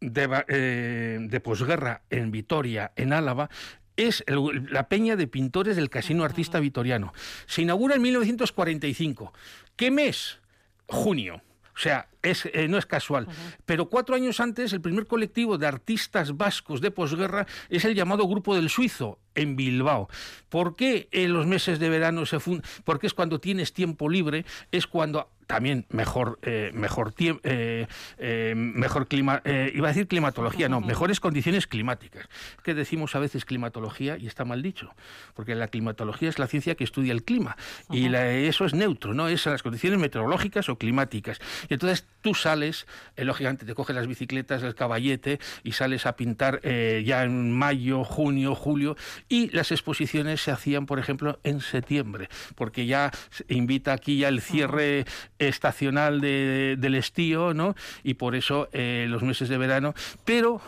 de, 0.00 0.44
eh, 0.48 1.18
de 1.20 1.40
posguerra 1.40 2.02
en 2.10 2.30
Vitoria, 2.30 2.92
en 2.96 3.12
Álava, 3.12 3.48
es 3.96 4.22
el- 4.28 4.68
la 4.70 4.88
Peña 4.88 5.16
de 5.16 5.26
Pintores 5.26 5.74
del 5.74 5.90
Casino 5.90 6.22
Artista 6.22 6.60
Vitoriano. 6.60 7.12
Se 7.46 7.62
inaugura 7.62 7.96
en 7.96 8.02
1945. 8.02 9.32
¿Qué 9.74 9.90
mes? 9.90 10.38
Junio. 10.86 11.42
O 11.74 11.78
sea, 11.80 12.08
es, 12.22 12.46
eh, 12.52 12.68
no 12.68 12.78
es 12.78 12.86
casual. 12.86 13.26
Pero 13.66 13.88
cuatro 13.88 14.14
años 14.14 14.40
antes, 14.40 14.72
el 14.72 14.80
primer 14.80 15.06
colectivo 15.06 15.58
de 15.58 15.66
artistas 15.66 16.36
vascos 16.36 16.80
de 16.80 16.90
posguerra 16.90 17.46
es 17.68 17.84
el 17.84 17.94
llamado 17.94 18.26
Grupo 18.26 18.54
del 18.54 18.68
Suizo, 18.68 19.18
en 19.34 19.54
Bilbao. 19.56 20.08
¿Por 20.48 20.74
qué 20.76 21.08
en 21.12 21.32
los 21.32 21.46
meses 21.46 21.78
de 21.78 21.88
verano 21.88 22.26
se 22.26 22.40
fun... 22.40 22.62
Porque 22.84 23.06
es 23.06 23.14
cuando 23.14 23.38
tienes 23.40 23.72
tiempo 23.72 24.08
libre, 24.08 24.44
es 24.72 24.86
cuando 24.86 25.30
también 25.46 25.86
mejor 25.88 26.38
eh, 26.42 26.72
mejor 26.74 27.14
eh, 27.18 27.86
eh, 28.18 28.52
mejor 28.54 29.06
clima 29.08 29.40
eh, 29.46 29.72
iba 29.74 29.88
a 29.88 29.92
decir 29.92 30.06
climatología 30.06 30.68
no 30.68 30.82
mejores 30.82 31.20
condiciones 31.20 31.66
climáticas 31.66 32.28
que 32.62 32.74
decimos 32.74 33.14
a 33.16 33.18
veces 33.18 33.46
climatología 33.46 34.18
y 34.18 34.26
está 34.26 34.44
mal 34.44 34.60
dicho 34.62 34.94
porque 35.32 35.54
la 35.54 35.68
climatología 35.68 36.28
es 36.28 36.38
la 36.38 36.48
ciencia 36.48 36.74
que 36.74 36.84
estudia 36.84 37.14
el 37.14 37.24
clima 37.24 37.56
y 37.90 38.10
la- 38.10 38.30
eso 38.30 38.66
es 38.66 38.74
neutro 38.74 39.14
no 39.14 39.28
es 39.28 39.46
las 39.46 39.62
condiciones 39.62 39.98
meteorológicas 39.98 40.68
o 40.68 40.76
climáticas. 40.76 41.38
Y 41.70 41.72
entonces 41.74 42.06
tú 42.20 42.34
sales 42.34 42.86
eh, 43.16 43.24
lógicamente 43.24 43.64
te 43.64 43.74
coges 43.74 43.94
las 43.94 44.06
bicicletas 44.06 44.62
el 44.62 44.74
caballete 44.74 45.38
y 45.62 45.72
sales 45.72 46.04
a 46.06 46.16
pintar 46.16 46.60
eh, 46.62 47.02
ya 47.06 47.22
en 47.24 47.52
mayo 47.52 48.04
junio 48.04 48.54
julio 48.54 48.96
y 49.28 49.50
las 49.50 49.70
exposiciones 49.72 50.40
se 50.42 50.50
hacían 50.50 50.86
por 50.86 50.98
ejemplo 50.98 51.38
en 51.44 51.60
septiembre 51.60 52.28
porque 52.56 52.86
ya 52.86 53.10
invita 53.48 53.92
aquí 53.92 54.18
ya 54.18 54.28
el 54.28 54.40
cierre 54.40 55.04
estacional 55.38 56.20
de- 56.20 56.76
del 56.78 56.94
estío, 56.94 57.54
¿no? 57.54 57.74
Y 58.02 58.14
por 58.14 58.34
eso 58.34 58.68
eh, 58.72 59.06
los 59.08 59.22
meses 59.22 59.48
de 59.48 59.58
verano, 59.58 59.94
pero 60.24 60.60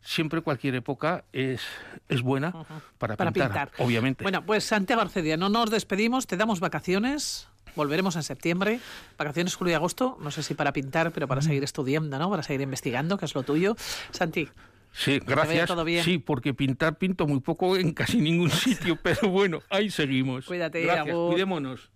siempre 0.00 0.40
cualquier 0.42 0.74
época 0.76 1.24
es, 1.32 1.60
es 2.08 2.22
buena 2.22 2.52
para, 2.98 3.16
Para 3.16 3.32
pintar, 3.32 3.68
pintar. 3.70 3.70
obviamente. 3.78 4.22
Bueno, 4.22 4.44
pues 4.44 4.64
Santiago 4.64 5.02
Arcedia, 5.02 5.36
no 5.36 5.48
nos 5.48 5.70
despedimos, 5.70 6.26
te 6.26 6.36
damos 6.36 6.60
vacaciones. 6.60 7.48
Volveremos 7.78 8.16
en 8.16 8.24
septiembre, 8.24 8.80
vacaciones 9.16 9.54
julio 9.54 9.70
y 9.70 9.74
agosto, 9.76 10.18
no 10.20 10.32
sé 10.32 10.42
si 10.42 10.54
para 10.54 10.72
pintar, 10.72 11.12
pero 11.12 11.28
para 11.28 11.42
seguir 11.42 11.62
estudiando, 11.62 12.18
¿no? 12.18 12.28
Para 12.28 12.42
seguir 12.42 12.60
investigando, 12.60 13.16
que 13.16 13.24
es 13.24 13.34
lo 13.36 13.44
tuyo. 13.44 13.76
Santi, 14.10 14.48
Sí, 14.92 15.20
gracias. 15.24 15.68
todo 15.68 15.84
bien. 15.84 16.02
Sí, 16.02 16.18
porque 16.18 16.54
pintar 16.54 16.98
pinto 16.98 17.28
muy 17.28 17.38
poco 17.38 17.76
en 17.76 17.92
casi 17.92 18.20
ningún 18.20 18.50
sitio, 18.66 18.96
pero 19.00 19.28
bueno, 19.28 19.60
ahí 19.70 19.90
seguimos. 19.90 20.44
Cuídate, 20.46 20.82
Gracias, 20.82 21.08
agur. 21.14 21.30
cuidémonos. 21.30 21.90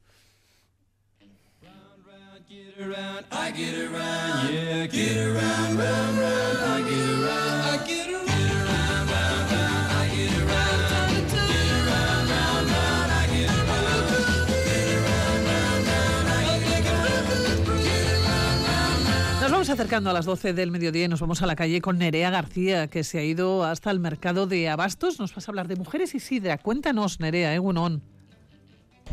Vamos 19.62 19.78
acercando 19.78 20.10
a 20.10 20.12
las 20.12 20.24
12 20.24 20.54
del 20.54 20.72
mediodía 20.72 21.04
y 21.04 21.08
nos 21.08 21.20
vamos 21.20 21.40
a 21.40 21.46
la 21.46 21.54
calle 21.54 21.80
con 21.80 21.96
Nerea 21.96 22.30
García, 22.30 22.88
que 22.88 23.04
se 23.04 23.20
ha 23.20 23.22
ido 23.22 23.62
hasta 23.62 23.92
el 23.92 24.00
mercado 24.00 24.48
de 24.48 24.68
Abastos. 24.68 25.20
Nos 25.20 25.32
vas 25.32 25.46
a 25.46 25.52
hablar 25.52 25.68
de 25.68 25.76
mujeres 25.76 26.16
y 26.16 26.18
sidra. 26.18 26.58
Cuéntanos, 26.58 27.20
Nerea, 27.20 27.54
Egunon. 27.54 28.02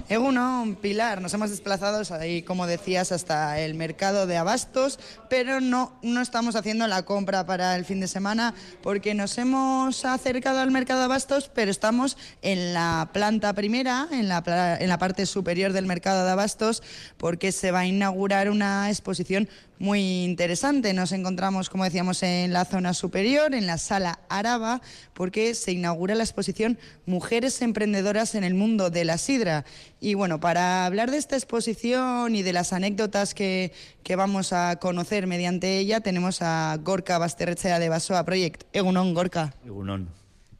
Egunon, 0.08 0.76
Pilar, 0.76 1.22
nos 1.22 1.34
hemos 1.34 1.52
desplazado 1.52 2.02
ahí, 2.16 2.42
como 2.42 2.66
decías, 2.66 3.12
hasta 3.12 3.60
el 3.60 3.76
mercado 3.76 4.26
de 4.26 4.38
abastos, 4.38 5.00
pero 5.30 5.62
no, 5.62 6.00
no 6.02 6.22
estamos 6.22 6.56
haciendo 6.56 6.88
la 6.88 7.04
compra 7.04 7.46
para 7.46 7.76
el 7.76 7.86
fin 7.86 8.00
de 8.00 8.08
semana 8.08 8.54
porque 8.82 9.14
nos 9.14 9.38
hemos 9.38 10.06
acercado 10.06 10.62
al 10.62 10.72
mercado 10.72 11.00
de 11.00 11.06
abastos, 11.06 11.52
pero 11.54 11.70
estamos 11.70 12.18
en 12.42 12.74
la 12.74 13.10
planta 13.14 13.54
primera, 13.54 14.08
en 14.12 14.30
la, 14.30 14.78
en 14.80 14.90
la 14.90 14.98
parte 14.98 15.26
superior 15.26 15.74
del 15.74 15.86
mercado 15.86 16.26
de 16.26 16.32
abastos, 16.32 16.82
porque 17.18 17.52
se 17.52 17.72
va 17.72 17.82
a 17.82 17.86
inaugurar 17.86 18.50
una 18.50 18.90
exposición 18.90 19.48
muy 19.80 20.24
interesante. 20.26 20.94
Nos 20.94 21.14
encontramos, 21.14 21.70
como 21.70 21.86
decíamos, 21.86 22.22
en 22.22 22.54
la 22.54 22.66
zona 22.66 22.94
superior, 22.94 23.56
en 23.56 23.66
la 23.66 23.78
sala 23.78 24.20
Araba, 24.30 24.82
porque 25.14 25.56
se 25.56 25.72
inaugura 25.72 26.16
la 26.16 26.24
exposición 26.24 26.78
Mujeres 27.06 27.62
Emprendedoras 27.62 28.36
en 28.36 28.44
el 28.44 28.54
Mundo 28.54 28.90
de 28.90 29.06
la 29.06 29.18
Sidra. 29.18 29.66
Y 30.02 30.14
bueno, 30.14 30.40
para 30.40 30.86
hablar 30.86 31.10
de 31.10 31.18
esta 31.18 31.38
exposición 31.38 32.36
y 32.36 32.44
de 32.44 32.54
las 32.54 32.74
anécdotas 32.74 33.34
que, 33.34 33.72
que 34.04 34.16
vamos 34.18 34.54
a 34.54 34.76
conocer 34.76 35.28
mediante 35.28 35.80
ella, 35.80 36.02
tenemos 36.02 36.42
a 36.42 36.78
Gorka 36.84 37.18
Basterrechea 37.18 37.80
de 37.80 37.90
Basoa 37.90 38.26
Project. 38.26 38.64
Egunon, 38.74 39.14
Gorka. 39.14 39.54
Egunon. 39.66 40.10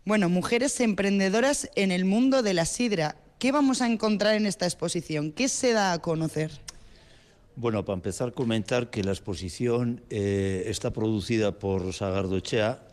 Bueno, 0.06 0.30
Mujeres 0.30 0.80
Emprendedoras 0.80 1.70
en 1.76 1.92
el 1.92 2.06
Mundo 2.06 2.42
de 2.42 2.54
la 2.54 2.66
Sidra. 2.66 3.18
¿Qué 3.38 3.52
vamos 3.52 3.82
a 3.82 3.88
encontrar 3.88 4.36
en 4.36 4.46
esta 4.46 4.66
exposición? 4.66 5.32
¿Qué 5.32 5.50
se 5.50 5.74
da 5.74 5.94
a 5.94 6.00
conocer? 6.00 6.52
Bueno, 7.60 7.84
para 7.84 7.96
empezar, 7.96 8.32
comentar 8.32 8.90
que 8.90 9.04
la 9.04 9.12
exposición 9.12 10.02
eh, 10.10 10.64
está 10.68 10.94
producida 10.94 11.60
por 11.60 11.92
Sagardo 11.92 12.38
Echea, 12.38 12.88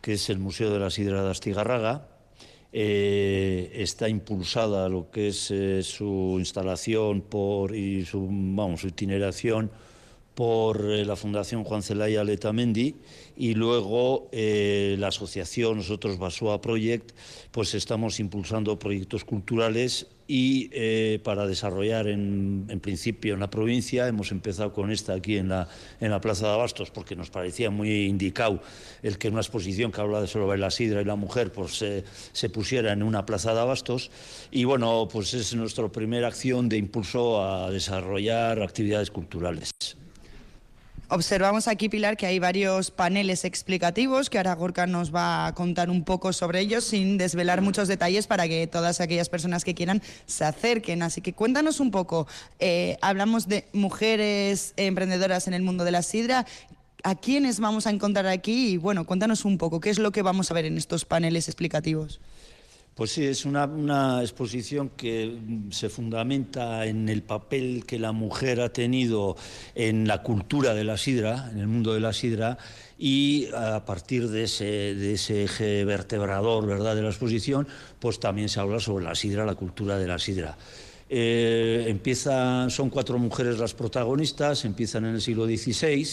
que 0.00 0.12
es 0.12 0.30
el 0.30 0.38
Museo 0.38 0.72
de 0.72 0.78
la 0.78 0.90
Sidra 0.90 1.24
de 1.24 1.30
Astigarraga. 1.32 2.06
Eh, 2.72 3.72
está 3.74 4.08
impulsada 4.08 4.88
lo 4.88 5.10
que 5.10 5.26
es 5.26 5.50
eh, 5.50 5.82
su 5.82 6.36
instalación 6.38 7.20
por, 7.20 7.74
y 7.74 8.04
su, 8.04 8.28
vamos, 8.30 8.82
su 8.82 8.86
itineración 8.86 9.72
por 10.36 10.84
la 10.84 11.16
Fundación 11.16 11.64
Juan 11.64 11.82
Celaya 11.82 12.22
Letamendi 12.22 12.94
y 13.36 13.54
luego 13.54 14.28
la 14.32 15.08
asociación 15.08 15.78
nosotros 15.78 16.18
Basoa 16.18 16.60
Project 16.60 17.12
pues 17.50 17.74
estamos 17.74 18.20
impulsando 18.20 18.78
proyectos 18.78 19.24
culturales 19.24 20.06
y 20.28 20.68
eh, 20.72 21.20
para 21.22 21.46
desarrollar 21.46 22.08
en, 22.08 22.66
en 22.68 22.80
principio 22.80 23.34
en 23.34 23.40
la 23.40 23.50
provincia 23.50 24.08
hemos 24.08 24.32
empezado 24.32 24.72
con 24.72 24.90
esta 24.90 25.14
aquí 25.14 25.36
en 25.36 25.48
la, 25.48 25.68
en 26.00 26.10
la 26.10 26.20
Plaza 26.20 26.46
de 26.48 26.54
Abastos 26.54 26.90
porque 26.90 27.14
nos 27.14 27.30
parecía 27.30 27.70
muy 27.70 28.06
indicado 28.06 28.60
el 29.02 29.18
que 29.18 29.28
una 29.28 29.40
exposición 29.40 29.92
que 29.92 30.00
habla 30.00 30.20
de 30.20 30.26
sobre 30.26 30.58
la 30.58 30.70
sidra 30.70 31.00
y 31.00 31.04
la 31.04 31.16
mujer 31.16 31.52
pues 31.52 31.76
se, 31.76 32.04
se 32.32 32.50
pusiera 32.50 32.92
en 32.92 33.02
una 33.02 33.24
Plaza 33.24 33.54
de 33.54 33.60
Abastos 33.60 34.10
y 34.50 34.64
bueno 34.64 35.08
pues 35.10 35.34
es 35.34 35.54
nuestra 35.54 35.88
primera 35.88 36.28
acción 36.28 36.68
de 36.68 36.76
impulso 36.76 37.42
a 37.42 37.70
desarrollar 37.70 38.62
actividades 38.62 39.10
culturales. 39.10 39.70
Observamos 41.08 41.68
aquí, 41.68 41.88
Pilar, 41.88 42.16
que 42.16 42.26
hay 42.26 42.40
varios 42.40 42.90
paneles 42.90 43.44
explicativos 43.44 44.28
que 44.28 44.38
ahora 44.38 44.56
Gorka 44.56 44.88
nos 44.88 45.14
va 45.14 45.46
a 45.46 45.54
contar 45.54 45.88
un 45.88 46.02
poco 46.02 46.32
sobre 46.32 46.58
ellos 46.58 46.82
sin 46.82 47.16
desvelar 47.16 47.62
muchos 47.62 47.86
detalles 47.86 48.26
para 48.26 48.48
que 48.48 48.66
todas 48.66 49.00
aquellas 49.00 49.28
personas 49.28 49.62
que 49.62 49.76
quieran 49.76 50.02
se 50.26 50.44
acerquen. 50.44 51.04
Así 51.04 51.20
que 51.20 51.32
cuéntanos 51.32 51.78
un 51.78 51.92
poco. 51.92 52.26
eh, 52.58 52.96
hablamos 53.02 53.46
de 53.46 53.68
mujeres 53.72 54.74
emprendedoras 54.76 55.46
en 55.46 55.54
el 55.54 55.62
mundo 55.62 55.84
de 55.84 55.92
la 55.92 56.02
sidra. 56.02 56.44
¿A 57.04 57.14
quiénes 57.14 57.60
vamos 57.60 57.86
a 57.86 57.90
encontrar 57.90 58.26
aquí? 58.26 58.70
Y 58.70 58.76
bueno, 58.76 59.06
cuéntanos 59.06 59.44
un 59.44 59.58
poco, 59.58 59.78
¿qué 59.78 59.90
es 59.90 60.00
lo 60.00 60.10
que 60.10 60.22
vamos 60.22 60.50
a 60.50 60.54
ver 60.54 60.64
en 60.64 60.76
estos 60.76 61.04
paneles 61.04 61.46
explicativos? 61.46 62.18
Pues 62.96 63.10
sí, 63.10 63.26
es 63.26 63.44
una, 63.44 64.22
exposición 64.22 64.88
que 64.88 65.26
mm, 65.26 65.70
se 65.70 65.90
fundamenta 65.90 66.86
en 66.86 67.10
el 67.10 67.22
papel 67.22 67.84
que 67.86 67.98
la 67.98 68.12
mujer 68.12 68.62
ha 68.62 68.72
tenido 68.72 69.36
en 69.74 70.08
la 70.08 70.22
cultura 70.22 70.72
de 70.72 70.82
la 70.82 70.96
sidra, 70.96 71.50
en 71.52 71.58
el 71.58 71.66
mundo 71.66 71.92
de 71.92 72.00
la 72.00 72.14
sidra, 72.14 72.56
y 72.98 73.48
a 73.54 73.84
partir 73.84 74.30
de 74.30 74.44
ese, 74.44 74.64
de 74.64 75.12
ese 75.12 75.44
eje 75.44 75.84
vertebrador 75.84 76.64
¿verdad? 76.66 76.96
de 76.96 77.02
la 77.02 77.10
exposición, 77.10 77.68
pues 78.00 78.18
también 78.18 78.48
se 78.48 78.60
habla 78.60 78.80
sobre 78.80 79.04
la 79.04 79.14
sidra, 79.14 79.44
la 79.44 79.56
cultura 79.56 79.98
de 79.98 80.06
la 80.06 80.18
sidra. 80.18 80.56
Eh, 81.08 82.00
son 82.68 82.90
cuatro 82.90 83.18
mujeres 83.18 83.58
las 83.58 83.74
protagonistas, 83.74 84.64
empiezan 84.64 85.04
en 85.04 85.14
el 85.14 85.20
siglo 85.20 85.46
XVI 85.46 86.06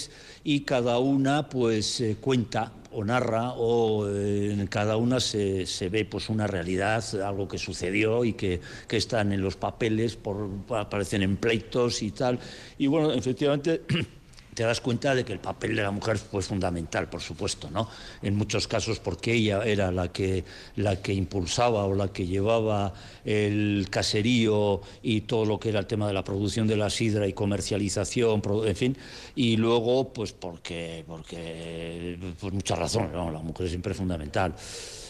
y 0.43 0.61
cada 0.61 0.99
una 0.99 1.49
pues 1.49 1.99
eh, 2.01 2.17
cuenta 2.21 2.73
o 2.91 3.03
narra 3.03 3.53
o 3.53 4.07
eh, 4.07 4.51
en 4.51 4.67
cada 4.67 4.97
una 4.97 5.19
se, 5.19 5.65
se 5.65 5.89
ve 5.89 6.05
pues 6.05 6.29
una 6.29 6.45
realidad, 6.45 7.03
algo 7.21 7.47
que 7.47 7.57
sucedió 7.57 8.23
y 8.23 8.33
que, 8.33 8.61
que 8.87 8.97
están 8.97 9.33
en 9.33 9.41
los 9.41 9.55
papeles, 9.55 10.15
por, 10.15 10.47
aparecen 10.69 11.23
en 11.23 11.37
pleitos 11.37 12.03
y 12.03 12.11
tal. 12.11 12.39
Y 12.77 12.85
bueno, 12.85 13.11
efectivamente 13.13 13.81
te 14.53 14.63
das 14.63 14.81
cuenta 14.81 15.13
de 15.15 15.25
que 15.25 15.33
el 15.33 15.39
papel 15.39 15.75
de 15.75 15.83
la 15.83 15.91
mujer 15.91 16.17
fue 16.17 16.41
fundamental, 16.41 17.09
por 17.09 17.21
supuesto, 17.21 17.69
¿no? 17.69 17.89
En 18.21 18.35
muchos 18.35 18.67
casos 18.67 18.99
porque 18.99 19.33
ella 19.33 19.63
era 19.63 19.91
la 19.91 20.11
que, 20.11 20.43
la 20.75 21.01
que 21.01 21.13
impulsaba 21.13 21.85
o 21.85 21.95
la 21.95 22.09
que 22.09 22.25
llevaba 22.25 22.93
el 23.25 23.87
caserío 23.89 24.81
y 25.01 25.21
todo 25.21 25.45
lo 25.45 25.59
que 25.59 25.69
era 25.69 25.79
el 25.79 25.87
tema 25.87 26.07
de 26.07 26.13
la 26.13 26.23
producción 26.23 26.67
de 26.67 26.77
la 26.77 26.89
sidra 26.89 27.27
y 27.27 27.33
comercialización, 27.33 28.41
en 28.65 28.75
fin, 28.75 28.97
y 29.35 29.57
luego 29.57 30.13
pues 30.13 30.33
porque, 30.33 31.03
porque 31.07 32.17
por 32.39 32.53
muchas 32.53 32.79
razones, 32.79 33.11
¿no? 33.11 33.31
La 33.31 33.39
mujer 33.39 33.69
siempre 33.69 33.91
es 33.91 33.97
fundamental. 33.97 34.53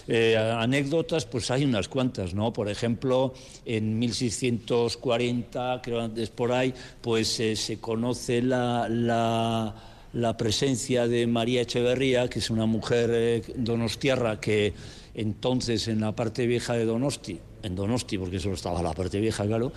Eh, 0.07 0.37
anécdotas, 0.37 1.25
pues 1.25 1.49
hay 1.51 1.63
unas 1.63 1.87
cuantas, 1.87 2.33
¿no? 2.33 2.51
Por 2.51 2.69
ejemplo, 2.69 3.33
en 3.65 3.97
1640, 3.99 5.81
creo 5.81 6.01
antes 6.01 6.29
por 6.29 6.51
ahí, 6.51 6.73
pues 7.01 7.39
eh, 7.39 7.55
se 7.55 7.79
conoce 7.79 8.41
la, 8.41 8.87
la, 8.89 10.37
presencia 10.37 11.07
de 11.07 11.25
María 11.25 11.61
Echeverría, 11.61 12.27
que 12.29 12.39
es 12.39 12.49
una 12.49 12.65
mujer 12.65 13.09
eh, 13.13 13.41
donostiarra 13.55 14.39
que 14.39 14.73
entonces 15.15 15.87
en 15.87 16.01
la 16.01 16.13
parte 16.13 16.47
vieja 16.47 16.73
de 16.73 16.85
Donosti, 16.85 17.39
en 17.61 17.75
Donosti, 17.75 18.17
porque 18.17 18.39
solo 18.39 18.55
estaba 18.55 18.81
la 18.81 18.93
parte 18.93 19.19
vieja, 19.19 19.45
claro, 19.45 19.71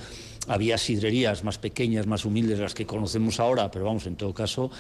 había 0.49 0.79
sidrerías 0.79 1.45
más 1.45 1.59
pequeñas, 1.59 2.07
más 2.07 2.25
humildes, 2.25 2.59
las 2.59 2.75
que 2.75 2.87
conocemos 2.87 3.41
ahora, 3.41 3.71
pero 3.71 3.85
vamos, 3.85 4.07
en 4.07 4.17
todo 4.17 4.35
caso, 4.35 4.71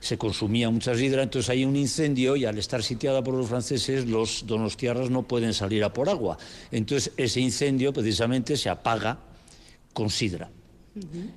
se 0.00 0.18
consumía 0.18 0.70
mucha 0.70 0.94
sidra, 0.94 1.22
entonces 1.22 1.50
hay 1.50 1.64
un 1.64 1.76
incendio 1.76 2.36
y 2.36 2.44
al 2.44 2.58
estar 2.58 2.82
sitiada 2.82 3.22
por 3.22 3.34
los 3.34 3.48
franceses, 3.48 4.06
los 4.06 4.46
donostiarras 4.46 5.10
no 5.10 5.22
pueden 5.22 5.54
salir 5.54 5.84
a 5.84 5.92
por 5.92 6.08
agua. 6.08 6.38
Entonces 6.70 7.12
ese 7.16 7.40
incendio 7.40 7.92
precisamente 7.92 8.56
se 8.56 8.68
apaga 8.68 9.18
con 9.92 10.10
sidra. 10.10 10.50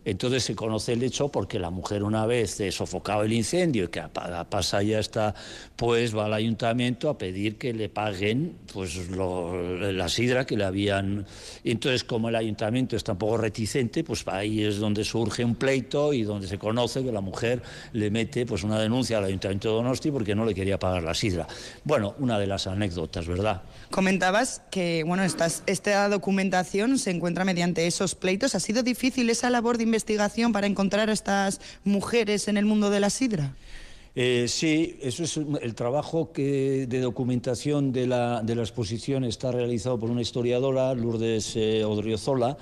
Entonces 0.06 0.44
se 0.44 0.56
conoce 0.56 0.94
el 0.94 1.04
hecho 1.04 1.30
porque 1.30 1.60
la 1.60 1.70
mujer 1.70 2.04
una 2.04 2.26
vez 2.26 2.60
eh, 2.60 2.72
sofocado 2.72 3.24
el 3.24 3.34
incendio 3.34 3.86
y 3.86 3.88
que 3.90 4.02
pasa 4.50 4.82
ya 4.84 5.00
está, 5.00 5.36
pues 5.76 6.16
va 6.16 6.26
al 6.26 6.34
ayuntamiento 6.34 7.10
a 7.10 7.18
pedir 7.18 7.58
que 7.58 7.74
le 7.74 7.90
paguen 7.90 8.56
pues 8.74 9.10
lo- 9.10 9.92
la 9.92 10.08
sidra 10.10 10.46
que 10.46 10.56
le 10.58 10.64
habían. 10.64 11.26
Entonces 11.64 12.04
como 12.04 12.30
el 12.30 12.36
ayuntamiento 12.36 12.96
está 12.96 13.12
un 13.14 13.18
poco 13.18 13.38
reticente, 13.38 14.04
pues 14.04 14.24
ahí 14.28 14.64
es 14.64 14.78
donde 14.78 15.04
surge 15.04 15.44
un 15.44 15.56
pleito 15.56 16.14
y 16.14 16.24
donde 16.24 16.48
se 16.48 16.58
conoce 16.58 17.04
que 17.04 17.12
la 17.12 17.22
mujer 17.22 17.62
le 17.94 18.10
mete 18.12 18.46
pues 18.46 18.64
una 18.64 18.80
denuncia 18.80 19.18
al 19.18 19.26
ayuntamiento 19.26 19.70
de 19.70 19.74
Donosti 19.76 20.12
porque 20.12 20.36
no 20.36 20.46
le 20.46 20.54
quería 20.56 20.80
pagar 20.80 21.04
la 21.04 21.14
sidra. 21.14 21.48
Bueno, 21.84 22.16
una 22.20 22.40
de 22.40 22.48
las 22.48 22.68
anécdotas, 22.68 23.28
¿verdad? 23.28 23.62
Comentabas 23.92 24.62
que 24.72 25.04
bueno, 25.06 25.24
estas- 25.24 25.64
esta 25.66 26.08
documentación 26.10 26.98
se 26.98 27.12
encuentra 27.12 27.44
mediante 27.44 27.88
esos 27.88 28.16
pleitos. 28.16 28.56
¿Ha 28.56 28.60
sido 28.60 28.84
difícil 28.84 29.30
esa 29.30 29.49
labor 29.50 29.78
de 29.78 29.84
investigación 29.84 30.52
para 30.52 30.68
encontrar 30.68 31.10
a 31.10 31.14
estas 31.14 31.62
mujeres 31.84 32.48
en 32.48 32.58
el 32.58 32.66
mundo 32.66 32.90
de 32.90 33.00
la 33.00 33.10
sidra? 33.10 33.54
Eh, 34.16 34.48
sí, 34.48 34.98
eso 35.02 35.24
es 35.24 35.38
el 35.38 35.76
trabajo 35.76 36.32
que, 36.32 36.88
de 36.88 37.00
documentación 37.00 37.92
de 37.92 38.08
la, 38.08 38.42
de 38.42 38.56
la 38.56 38.64
exposición 38.64 39.24
está 39.24 39.52
realizado 39.52 40.00
por 40.00 40.10
una 40.10 40.22
historiadora, 40.22 40.94
Lourdes 40.94 41.56
eh, 41.56 41.86
Odriozola, 41.86 42.58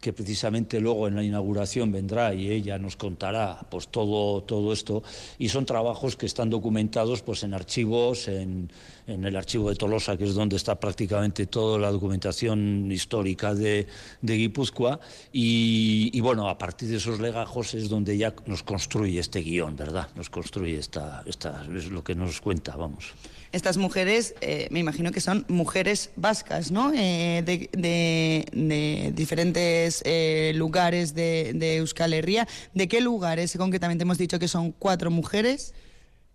que 0.00 0.12
precisamente 0.12 0.80
luego 0.80 1.08
en 1.08 1.14
la 1.14 1.22
inauguración 1.22 1.92
vendrá 1.92 2.32
y 2.34 2.50
ella 2.50 2.78
nos 2.78 2.96
contará 2.96 3.60
pues 3.70 3.88
todo, 3.88 4.42
todo 4.42 4.72
esto. 4.72 5.02
Y 5.38 5.48
son 5.48 5.66
trabajos 5.66 6.16
que 6.16 6.26
están 6.26 6.48
documentados 6.48 7.22
pues 7.22 7.42
en 7.42 7.52
archivos, 7.52 8.28
en, 8.28 8.70
en 9.06 9.24
el 9.24 9.36
archivo 9.36 9.68
de 9.68 9.76
Tolosa, 9.76 10.16
que 10.16 10.24
es 10.24 10.34
donde 10.34 10.56
está 10.56 10.80
prácticamente 10.80 11.46
toda 11.46 11.78
la 11.78 11.90
documentación 11.90 12.90
histórica 12.90 13.54
de, 13.54 13.86
de 14.22 14.36
Guipúzcoa. 14.36 15.00
Y, 15.32 16.18
bueno, 16.20 16.48
a 16.48 16.56
partir 16.56 16.88
de 16.88 16.96
esos 16.96 17.20
legajos 17.20 17.74
es 17.74 17.88
donde 17.88 18.16
ya 18.16 18.34
nos 18.46 18.62
construye 18.62 19.20
este 19.20 19.40
guion, 19.40 19.76
¿verdad? 19.76 20.08
Nos 20.16 20.30
construye 20.30 20.78
esta, 20.78 21.22
esta 21.26 21.66
es 21.76 21.90
lo 21.90 22.02
que 22.02 22.14
nos 22.14 22.40
cuenta, 22.40 22.76
vamos. 22.76 23.12
Estas 23.52 23.78
mujeres, 23.78 24.34
eh, 24.40 24.68
me 24.70 24.78
imagino 24.78 25.10
que 25.10 25.20
son 25.20 25.44
mujeres 25.48 26.10
vascas, 26.14 26.70
¿no? 26.70 26.92
Eh, 26.94 27.42
de, 27.44 29.12
diferentes 29.12 30.02
eh, 30.06 30.52
lugares 30.54 31.14
de, 31.14 31.52
de 31.54 31.76
Euskal 31.76 32.14
Herria. 32.14 32.46
¿De 32.74 32.86
qué 32.86 33.00
lugares 33.00 33.56
concretamente 33.56 34.02
hemos 34.02 34.18
dicho 34.18 34.38
que 34.38 34.46
son 34.46 34.70
cuatro 34.70 35.10
mujeres? 35.10 35.74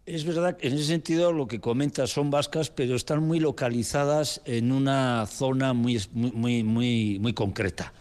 Es 0.05 0.23
verdad 0.23 0.55
que 0.55 0.67
en 0.67 0.75
ese 0.75 0.83
sentido 0.83 1.33
lo 1.33 1.47
que 1.47 1.59
comentas 1.59 2.11
son 2.11 2.29
vascas, 2.29 2.69
pero 2.69 2.95
están 2.95 3.23
muy 3.23 3.39
localizadas 3.39 4.39
en 4.45 4.71
una 4.71 5.25
zona 5.25 5.73
muy, 5.73 5.99
muy, 6.13 6.63
muy, 6.63 7.17
muy, 7.19 7.33
concreta. 7.33 7.91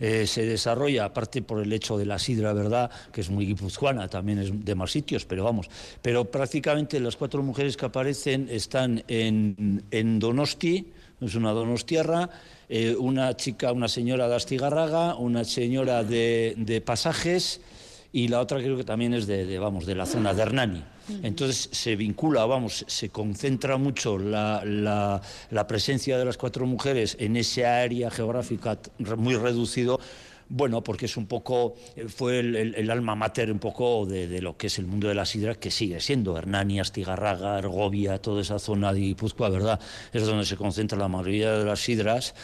Eh, 0.00 0.26
se 0.26 0.44
desarrolla, 0.44 1.04
aparte 1.04 1.40
por 1.40 1.62
el 1.62 1.72
hecho 1.72 1.96
de 1.96 2.04
la 2.04 2.18
sidra, 2.18 2.52
¿verdad?, 2.52 2.90
que 3.12 3.20
es 3.20 3.30
muy 3.30 3.46
guipuzcoana, 3.46 4.08
también 4.08 4.40
es 4.40 4.64
de 4.64 4.74
más 4.74 4.90
sitios, 4.90 5.24
pero 5.24 5.44
vamos. 5.44 5.70
Pero 6.02 6.24
prácticamente 6.24 6.98
las 6.98 7.14
cuatro 7.14 7.44
mujeres 7.44 7.76
que 7.76 7.86
aparecen 7.86 8.48
están 8.50 9.04
en, 9.06 9.84
en 9.92 10.18
Donosti, 10.18 10.92
es 11.20 11.36
una 11.36 11.52
donostiarra, 11.52 12.28
eh, 12.68 12.96
una 12.98 13.36
chica, 13.36 13.70
una 13.70 13.86
señora 13.86 14.26
de 14.26 14.34
Astigarraga, 14.34 15.14
una 15.14 15.44
señora 15.44 16.02
de, 16.02 16.54
de 16.56 16.80
Pasajes 16.80 17.60
y 18.10 18.26
la 18.26 18.40
otra 18.40 18.58
creo 18.58 18.76
que 18.76 18.82
también 18.82 19.14
es 19.14 19.28
de, 19.28 19.46
de, 19.46 19.58
vamos, 19.60 19.86
de 19.86 19.94
la 19.94 20.06
zona 20.06 20.34
de 20.34 20.42
Hernani. 20.42 20.82
Entonces 21.22 21.68
se 21.72 21.96
vincula, 21.96 22.44
vamos, 22.46 22.84
se 22.88 23.10
concentra 23.10 23.76
mucho 23.76 24.18
la, 24.18 25.20
presencia 25.66 26.18
de 26.18 26.24
las 26.24 26.36
cuatro 26.36 26.66
mujeres 26.66 27.16
en 27.20 27.36
esa 27.36 27.80
área 27.80 28.10
geográfica 28.10 28.78
muy 29.16 29.36
reducido. 29.36 30.00
Bueno, 30.48 30.84
porque 30.84 31.06
es 31.06 31.16
un 31.16 31.26
poco, 31.26 31.76
eh, 31.96 32.08
fue 32.08 32.40
el, 32.40 32.90
alma 32.90 33.14
mater 33.14 33.50
un 33.50 33.58
poco 33.58 34.04
de, 34.04 34.42
lo 34.42 34.56
que 34.58 34.66
es 34.66 34.78
el 34.78 34.84
mundo 34.84 35.08
de 35.08 35.14
la 35.14 35.24
sidra, 35.24 35.54
que 35.54 35.70
sigue 35.70 35.98
siendo 35.98 36.36
Hernani, 36.36 36.78
Astigarraga, 36.78 37.58
Ergovia, 37.58 38.18
toda 38.18 38.42
esa 38.42 38.58
zona 38.58 38.92
de 38.92 39.00
Guipúzcoa, 39.00 39.48
¿verdad? 39.48 39.80
Es 40.12 40.26
donde 40.26 40.44
se 40.44 40.56
concentra 40.56 40.98
la 40.98 41.08
mayoría 41.08 41.52
de 41.52 41.64
las 41.64 41.80
sidras 41.80 42.34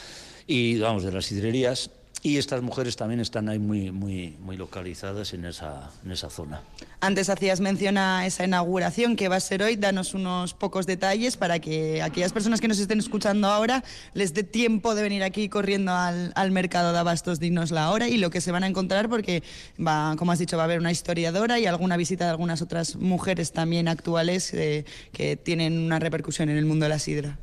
y, 0.47 0.79
vamos, 0.79 1.03
de 1.03 1.13
las 1.13 1.27
sidrerías. 1.27 1.91
Y 2.23 2.37
estas 2.37 2.63
mujeres 2.63 2.97
también 2.97 3.21
están 3.21 3.49
ahí 3.49 3.59
muy, 3.59 3.93
muy, 3.93 4.37
muy 4.41 4.57
localizadas 4.57 5.33
en 5.35 5.45
esa, 5.45 5.91
en 6.05 6.11
esa 6.11 6.29
zona. 6.31 6.63
Antes 7.01 7.29
hacías 7.29 7.61
mención 7.61 7.97
a 7.97 8.27
esa 8.27 8.45
inauguración 8.45 9.15
que 9.15 9.29
va 9.29 9.37
a 9.37 9.41
ser 9.41 9.63
hoy. 9.63 9.77
Danos 9.77 10.15
unos 10.15 10.53
pocos 10.53 10.87
detalles 10.87 11.37
para 11.37 11.61
que 11.61 12.03
aquellas 12.03 12.33
personas 12.33 12.61
que 12.61 12.67
nos 12.67 12.81
estén 12.81 12.99
escuchando 12.99 13.47
ahora 13.49 13.85
les 14.15 14.35
dé 14.35 14.43
tiempo 14.43 14.97
de 14.97 15.03
venir 15.03 15.23
aquí 15.23 15.49
corriendo 15.49 15.93
al, 15.93 16.33
al 16.35 16.51
mercado 16.51 16.93
de 16.93 16.99
abastos, 16.99 17.39
dinos 17.39 17.71
la 17.71 17.91
hora 17.91 18.09
y 18.09 18.17
lo 18.19 18.31
que 18.31 18.41
se 18.41 18.51
van 18.51 18.65
a 18.65 18.67
encontrar 18.67 19.09
porque 19.09 19.45
va, 19.79 20.17
como 20.17 20.33
has 20.33 20.41
dicho, 20.41 20.57
va 20.57 20.65
a 20.65 20.67
haber 20.67 20.81
una 20.81 20.91
historiadora 20.91 21.61
y 21.61 21.67
alguna 21.67 21.97
visita 21.97 22.25
de 22.25 22.31
algunas 22.31 22.63
otras 22.63 22.97
mujeres 22.97 23.53
también 23.53 23.87
actuales 23.87 24.53
eh, 24.55 24.85
que 25.13 25.37
tienen 25.37 25.79
una 25.79 26.01
repercusión 26.01 26.49
en 26.49 26.57
el 26.57 26.67
mundo 26.67 26.85
de 26.85 26.91
la 26.91 26.99
sidra. 26.99 27.39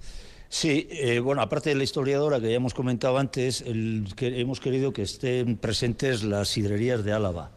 Sí, 0.58 0.88
eh, 0.90 1.20
bueno, 1.20 1.42
aparte 1.42 1.72
de 1.72 1.76
la 1.76 1.84
historiadora 1.84 2.40
que 2.40 2.50
ya 2.50 2.56
hemos 2.56 2.74
comentado 2.74 3.18
antes, 3.18 3.62
hemos 3.68 4.62
querido 4.62 4.94
que 4.94 5.02
estén 5.02 5.58
presentes 5.58 6.24
las 6.24 6.48
sidrerías 6.48 7.04
de 7.04 7.12
Álava, 7.12 7.52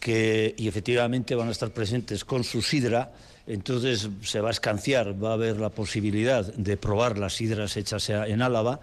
que, 0.00 0.54
y 0.56 0.66
efectivamente 0.66 1.34
van 1.34 1.48
a 1.48 1.50
estar 1.50 1.74
presentes 1.74 2.24
con 2.24 2.42
su 2.42 2.62
sidra, 2.62 3.12
entonces 3.46 4.08
se 4.22 4.40
va 4.40 4.48
a 4.48 4.52
escanciar, 4.52 5.22
va 5.22 5.32
a 5.32 5.34
haber 5.34 5.60
la 5.60 5.68
posibilidad 5.68 6.50
de 6.54 6.78
probar 6.78 7.18
las 7.18 7.34
sidras 7.34 7.76
hechas 7.76 8.08
en 8.08 8.40
Álava. 8.40 8.80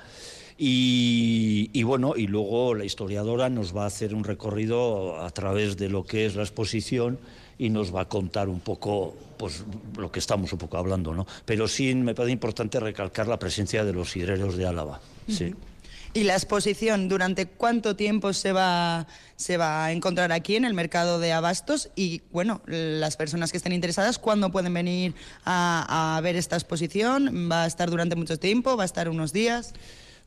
Y 0.56 1.82
bueno, 1.82 2.14
y 2.16 2.28
luego 2.28 2.76
la 2.76 2.86
historiadora 2.86 3.50
nos 3.50 3.76
va 3.76 3.86
a 3.86 3.88
hacer 3.88 4.14
un 4.14 4.26
recorrido 4.26 5.20
a 5.20 5.32
través 5.32 5.76
de 5.76 5.90
lo 5.90 6.06
que 6.06 6.28
es 6.28 6.36
la 6.36 6.44
exposición 6.44 7.18
y 7.60 7.70
nos 7.70 7.94
va 7.94 8.02
a 8.02 8.06
contar 8.10 8.50
un 8.50 8.62
poco 8.62 9.16
pues 9.38 9.64
lo 9.98 10.12
que 10.12 10.20
estamos 10.20 10.52
un 10.54 10.60
poco 10.60 10.78
hablando, 10.78 11.14
¿no? 11.14 11.28
Pero 11.46 11.68
sí 11.68 11.94
me 11.94 12.16
parece 12.16 12.32
importante 12.32 12.80
recalcar 12.80 13.28
la 13.28 13.38
presencia 13.38 13.84
de 13.84 13.94
los 13.94 14.12
sidreros 14.12 14.58
de 14.58 14.66
Álava. 14.66 15.00
Sí. 15.28 15.54
¿Y 16.14 16.24
la 16.24 16.34
exposición 16.34 17.08
durante 17.08 17.46
cuánto 17.46 17.96
tiempo 17.96 18.34
se 18.34 18.52
va, 18.52 19.06
se 19.36 19.58
va 19.58 19.86
a 19.86 19.92
encontrar 19.92 20.32
aquí 20.32 20.56
en 20.56 20.66
el 20.66 20.74
mercado 20.74 21.20
de 21.20 21.34
abastos? 21.34 21.90
Y 21.96 22.22
bueno, 22.32 22.62
las 22.66 23.16
personas 23.18 23.52
que 23.52 23.58
estén 23.58 23.74
interesadas, 23.74 24.18
¿cuándo 24.18 24.52
pueden 24.52 24.74
venir 24.74 25.14
a, 25.46 26.16
a 26.18 26.22
ver 26.22 26.36
esta 26.36 26.56
exposición? 26.56 27.50
¿Va 27.52 27.66
a 27.66 27.68
estar 27.68 27.92
durante 27.92 28.16
mucho 28.16 28.40
tiempo? 28.40 28.76
¿Va 28.76 28.84
a 28.84 28.86
estar 28.86 29.08
unos 29.10 29.34
días? 29.34 29.74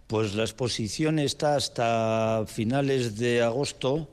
Pues 0.07 0.35
la 0.35 0.43
exposición 0.43 1.19
está 1.19 1.57
hasta 1.57 2.45
finales 2.47 3.19
de 3.19 3.43
agosto. 3.43 4.09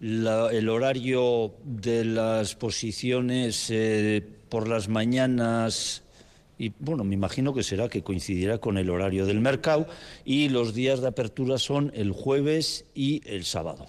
La- 0.00 0.50
el 0.50 0.68
horario 0.70 1.52
de 1.62 2.04
las 2.06 2.52
exposiciones 2.52 3.66
eh, 3.70 4.26
por 4.48 4.66
las 4.66 4.88
mañanas 4.88 6.02
y 6.58 6.72
bueno, 6.78 7.04
me 7.04 7.14
imagino 7.14 7.52
que 7.54 7.62
será 7.62 7.88
que 7.88 8.02
coincidirá 8.02 8.58
con 8.58 8.76
el 8.78 8.90
horario 8.90 9.24
del 9.26 9.40
mercado 9.40 9.86
y 10.24 10.48
los 10.50 10.74
días 10.74 11.00
de 11.00 11.08
apertura 11.08 11.58
son 11.58 11.90
el 11.94 12.12
jueves 12.12 12.84
y 12.94 13.22
el 13.30 13.44
sábado. 13.44 13.86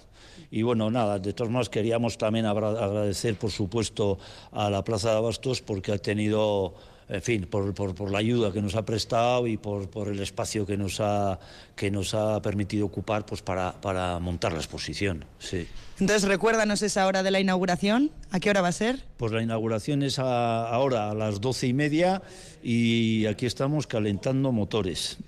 Y 0.50 0.62
bueno, 0.62 0.90
nada, 0.90 1.18
de 1.18 1.32
todos 1.32 1.50
modos 1.50 1.68
queríamos 1.70 2.16
también 2.18 2.44
agradecer, 2.46 3.36
por 3.36 3.50
supuesto, 3.50 4.18
a 4.52 4.68
la 4.70 4.84
Plaza 4.84 5.10
de 5.12 5.16
Abastos 5.16 5.60
porque 5.62 5.92
ha 5.92 5.98
tenido, 5.98 6.74
en 7.08 7.22
fin, 7.22 7.46
por, 7.46 7.74
por- 7.74 7.94
por 7.94 8.10
la 8.10 8.18
ayuda 8.18 8.52
que 8.52 8.60
nos 8.62 8.74
ha 8.74 8.84
prestado 8.84 9.46
y 9.46 9.56
por, 9.58 9.88
por 9.90 10.08
el 10.08 10.20
espacio 10.20 10.64
que 10.66 10.76
nos 10.78 11.00
ha, 11.00 11.38
que 11.76 11.90
nos 11.90 12.14
ha 12.14 12.40
permitido 12.42 12.86
ocupar 12.86 13.24
pues, 13.26 13.42
para, 13.42 13.72
para 13.80 14.18
montar 14.18 14.52
la 14.52 14.58
exposición. 14.58 15.24
Sí. 15.38 15.66
Entonces, 16.00 16.28
recuérdanos 16.28 16.82
esa 16.82 17.06
hora 17.06 17.22
de 17.22 17.30
la 17.30 17.40
inauguración. 17.40 18.10
¿A 18.30 18.40
qué 18.40 18.50
hora 18.50 18.60
va 18.60 18.68
a 18.68 18.72
ser? 18.72 19.04
Pues 19.16 19.30
la 19.32 19.42
inauguración 19.42 20.02
es 20.02 20.18
a- 20.18 20.68
ahora 20.68 21.10
a 21.10 21.14
las 21.14 21.40
doce 21.40 21.66
y 21.66 21.72
media 21.72 22.22
y 22.62 23.26
aquí 23.26 23.46
estamos 23.46 23.86
calentando 23.86 24.52
motores. 24.52 25.18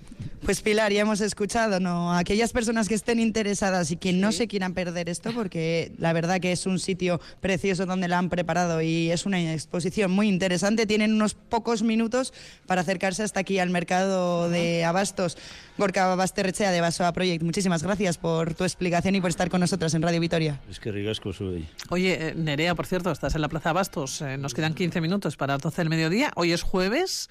Pues 0.43 0.61
Pilar, 0.61 0.93
ya 0.93 1.01
hemos 1.01 1.21
escuchado, 1.21 1.79
¿no? 1.79 2.13
Aquellas 2.13 2.53
personas 2.53 2.87
que 2.87 2.93
estén 2.95 3.19
interesadas 3.19 3.89
y 3.91 3.97
que 3.97 4.13
no 4.13 4.31
se 4.31 4.47
quieran 4.47 4.73
perder 4.73 5.09
esto, 5.09 5.31
porque 5.33 5.91
la 5.97 6.13
verdad 6.13 6.39
que 6.39 6.51
es 6.51 6.65
un 6.67 6.77
sitio 6.79 7.19
precioso 7.41 7.85
donde 7.85 8.07
la 8.07 8.19
han 8.19 8.29
preparado 8.29 8.81
y 8.81 9.09
es 9.11 9.25
una 9.25 9.53
exposición 9.53 10.11
muy 10.11 10.27
interesante, 10.27 10.85
tienen 10.85 11.13
unos 11.13 11.33
pocos 11.33 11.81
minutos 11.81 12.31
para 12.67 12.81
acercarse 12.81 13.23
hasta 13.23 13.39
aquí 13.39 13.57
al 13.59 13.71
mercado 13.71 14.49
de 14.49 14.85
abastos. 14.85 15.37
Gorka 15.77 16.15
Basterrechea 16.45 16.69
de 16.71 16.79
Basoa 16.81 17.11
Project, 17.11 17.41
muchísimas 17.41 17.81
gracias 17.81 18.19
por 18.19 18.53
tu 18.53 18.65
explicación 18.65 19.15
y 19.15 19.21
por 19.21 19.31
estar 19.31 19.49
con 19.49 19.61
nosotros 19.61 19.95
en 19.95 20.03
Radio 20.03 20.19
Vitoria. 20.19 20.59
Es 20.69 20.79
que 20.79 20.91
rigasco 20.91 21.33
soy. 21.33 21.67
Oye, 21.89 22.27
eh, 22.29 22.33
Nerea, 22.35 22.75
por 22.75 22.85
cierto, 22.85 23.09
estás 23.09 23.33
en 23.33 23.41
la 23.41 23.47
Plaza 23.49 23.73
Bastos. 23.73 24.21
eh, 24.21 24.37
nos 24.37 24.53
quedan 24.53 24.75
15 24.75 25.01
minutos 25.01 25.37
para 25.37 25.53
las 25.53 25.63
12 25.63 25.81
del 25.81 25.89
mediodía. 25.89 26.31
Hoy 26.35 26.51
es 26.51 26.61
jueves. 26.61 27.29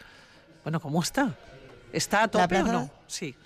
Bueno, 0.64 0.80
¿cómo 0.80 1.00
está? 1.00 1.36
¿Está 1.92 2.24
a 2.24 2.28
tope 2.28 2.48
plaza? 2.48 2.70
o 2.70 2.72
no? 2.72 2.90
Sí. 3.06 3.36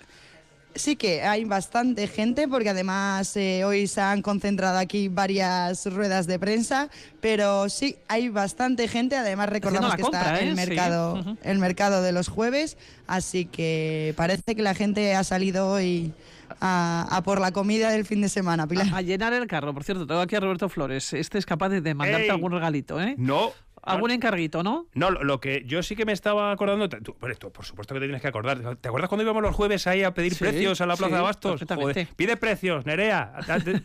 Sí 0.75 0.95
que 0.95 1.23
hay 1.23 1.45
bastante 1.45 2.07
gente, 2.07 2.47
porque 2.47 2.69
además 2.69 3.35
eh, 3.35 3.63
hoy 3.65 3.87
se 3.87 4.01
han 4.01 4.21
concentrado 4.21 4.77
aquí 4.77 5.07
varias 5.07 5.85
ruedas 5.85 6.27
de 6.27 6.39
prensa, 6.39 6.89
pero 7.21 7.69
sí, 7.69 7.97
hay 8.07 8.29
bastante 8.29 8.87
gente. 8.87 9.15
Además, 9.17 9.49
recordamos 9.49 9.95
que 9.95 10.01
compra, 10.03 10.21
está 10.21 10.39
¿eh? 10.39 10.49
el 10.49 10.55
Sí. 10.57 10.65
mercado, 10.67 11.37
el 11.43 11.59
mercado 11.59 12.01
de 12.01 12.11
los 12.11 12.27
jueves, 12.27 12.77
así 13.07 13.45
que 13.45 14.13
parece 14.15 14.55
que 14.55 14.61
la 14.61 14.73
gente 14.75 15.15
ha 15.15 15.23
salido 15.23 15.69
hoy 15.69 16.13
a, 16.61 17.07
a 17.11 17.21
por 17.23 17.39
la 17.39 17.51
comida 17.51 17.91
del 17.91 18.05
fin 18.05 18.21
de 18.21 18.29
semana, 18.29 18.65
Pilar. 18.67 18.87
A 18.93 19.01
llenar 19.01 19.33
el 19.33 19.47
carro. 19.47 19.73
Por 19.73 19.83
cierto, 19.83 20.07
tengo 20.07 20.21
aquí 20.21 20.35
a 20.35 20.39
Roberto 20.39 20.67
Flores. 20.69 21.13
Este 21.13 21.37
es 21.37 21.45
capaz 21.45 21.69
de, 21.69 21.81
de 21.81 21.93
mandarte 21.93 22.25
Ey. 22.25 22.29
algún 22.31 22.51
regalito, 22.51 22.99
¿eh? 23.01 23.15
No. 23.17 23.51
Algún 23.83 24.11
encarguito, 24.11 24.63
¿no? 24.63 24.87
No, 24.93 25.11
lo, 25.11 25.23
lo 25.23 25.39
que 25.39 25.63
yo 25.65 25.83
sí 25.83 25.95
que 25.95 26.05
me 26.05 26.11
estaba 26.11 26.51
acordando, 26.51 26.89
tú, 26.89 27.15
por 27.15 27.31
esto, 27.31 27.51
por 27.51 27.65
supuesto 27.65 27.93
que 27.93 27.99
te 27.99 28.05
tienes 28.05 28.21
que 28.21 28.27
acordar. 28.27 28.75
¿Te 28.77 28.87
acuerdas 28.87 29.09
cuando 29.09 29.23
íbamos 29.23 29.41
los 29.41 29.55
jueves 29.55 29.87
ahí 29.87 30.03
a 30.03 30.13
pedir 30.13 30.33
Sí, 30.33 30.39
precios 30.39 30.81
a 30.81 30.85
la 30.85 30.95
Plaza 30.95 31.11
sí, 31.11 31.15
de 31.15 31.21
Bastos? 31.21 31.63
Joder, 31.67 32.07
pide 32.15 32.37
precios, 32.37 32.85
Nerea. 32.85 33.33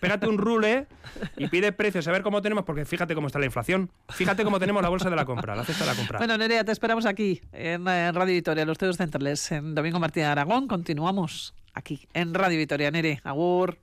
Pégate 0.01 0.27
un 0.27 0.39
rule 0.39 0.87
y 1.37 1.49
pide 1.49 1.73
precios, 1.73 2.07
a 2.09 2.13
ver 2.13 2.23
cómo 2.23 2.43
tenemos, 2.43 2.65
porque 2.65 2.85
fíjate 2.85 3.15
cómo 3.15 3.27
está 3.29 3.39
la 3.39 3.47
inflación. 3.47 3.91
Fíjate 4.09 4.45
cómo 4.45 4.59
tenemos 4.59 4.83
la 4.83 4.89
bolsa 4.89 5.11
de 5.11 5.17
la 5.17 5.25
compra, 5.25 5.55
la 5.55 5.65
cesta 5.65 5.85
de 5.85 5.91
la 5.91 5.97
compra. 5.97 6.19
Bueno, 6.19 6.37
Nerea, 6.37 6.65
te 6.65 6.73
esperamos 6.73 7.07
aquí 7.07 7.41
en, 7.53 7.85
Radio 7.85 8.35
Vitoria, 8.35 8.65
los 8.65 8.75
estudios 8.75 8.97
centrales, 8.97 9.51
en 9.53 9.75
Domingo 9.75 9.99
Martín 10.01 10.23
de 10.23 10.29
Aragón. 10.29 10.69
Continuamos 10.69 11.55
aquí 11.73 12.09
en 12.15 12.35
Radio 12.35 12.59
Vitoria, 12.59 12.91
Nere. 12.91 13.21
Agur. 13.25 13.79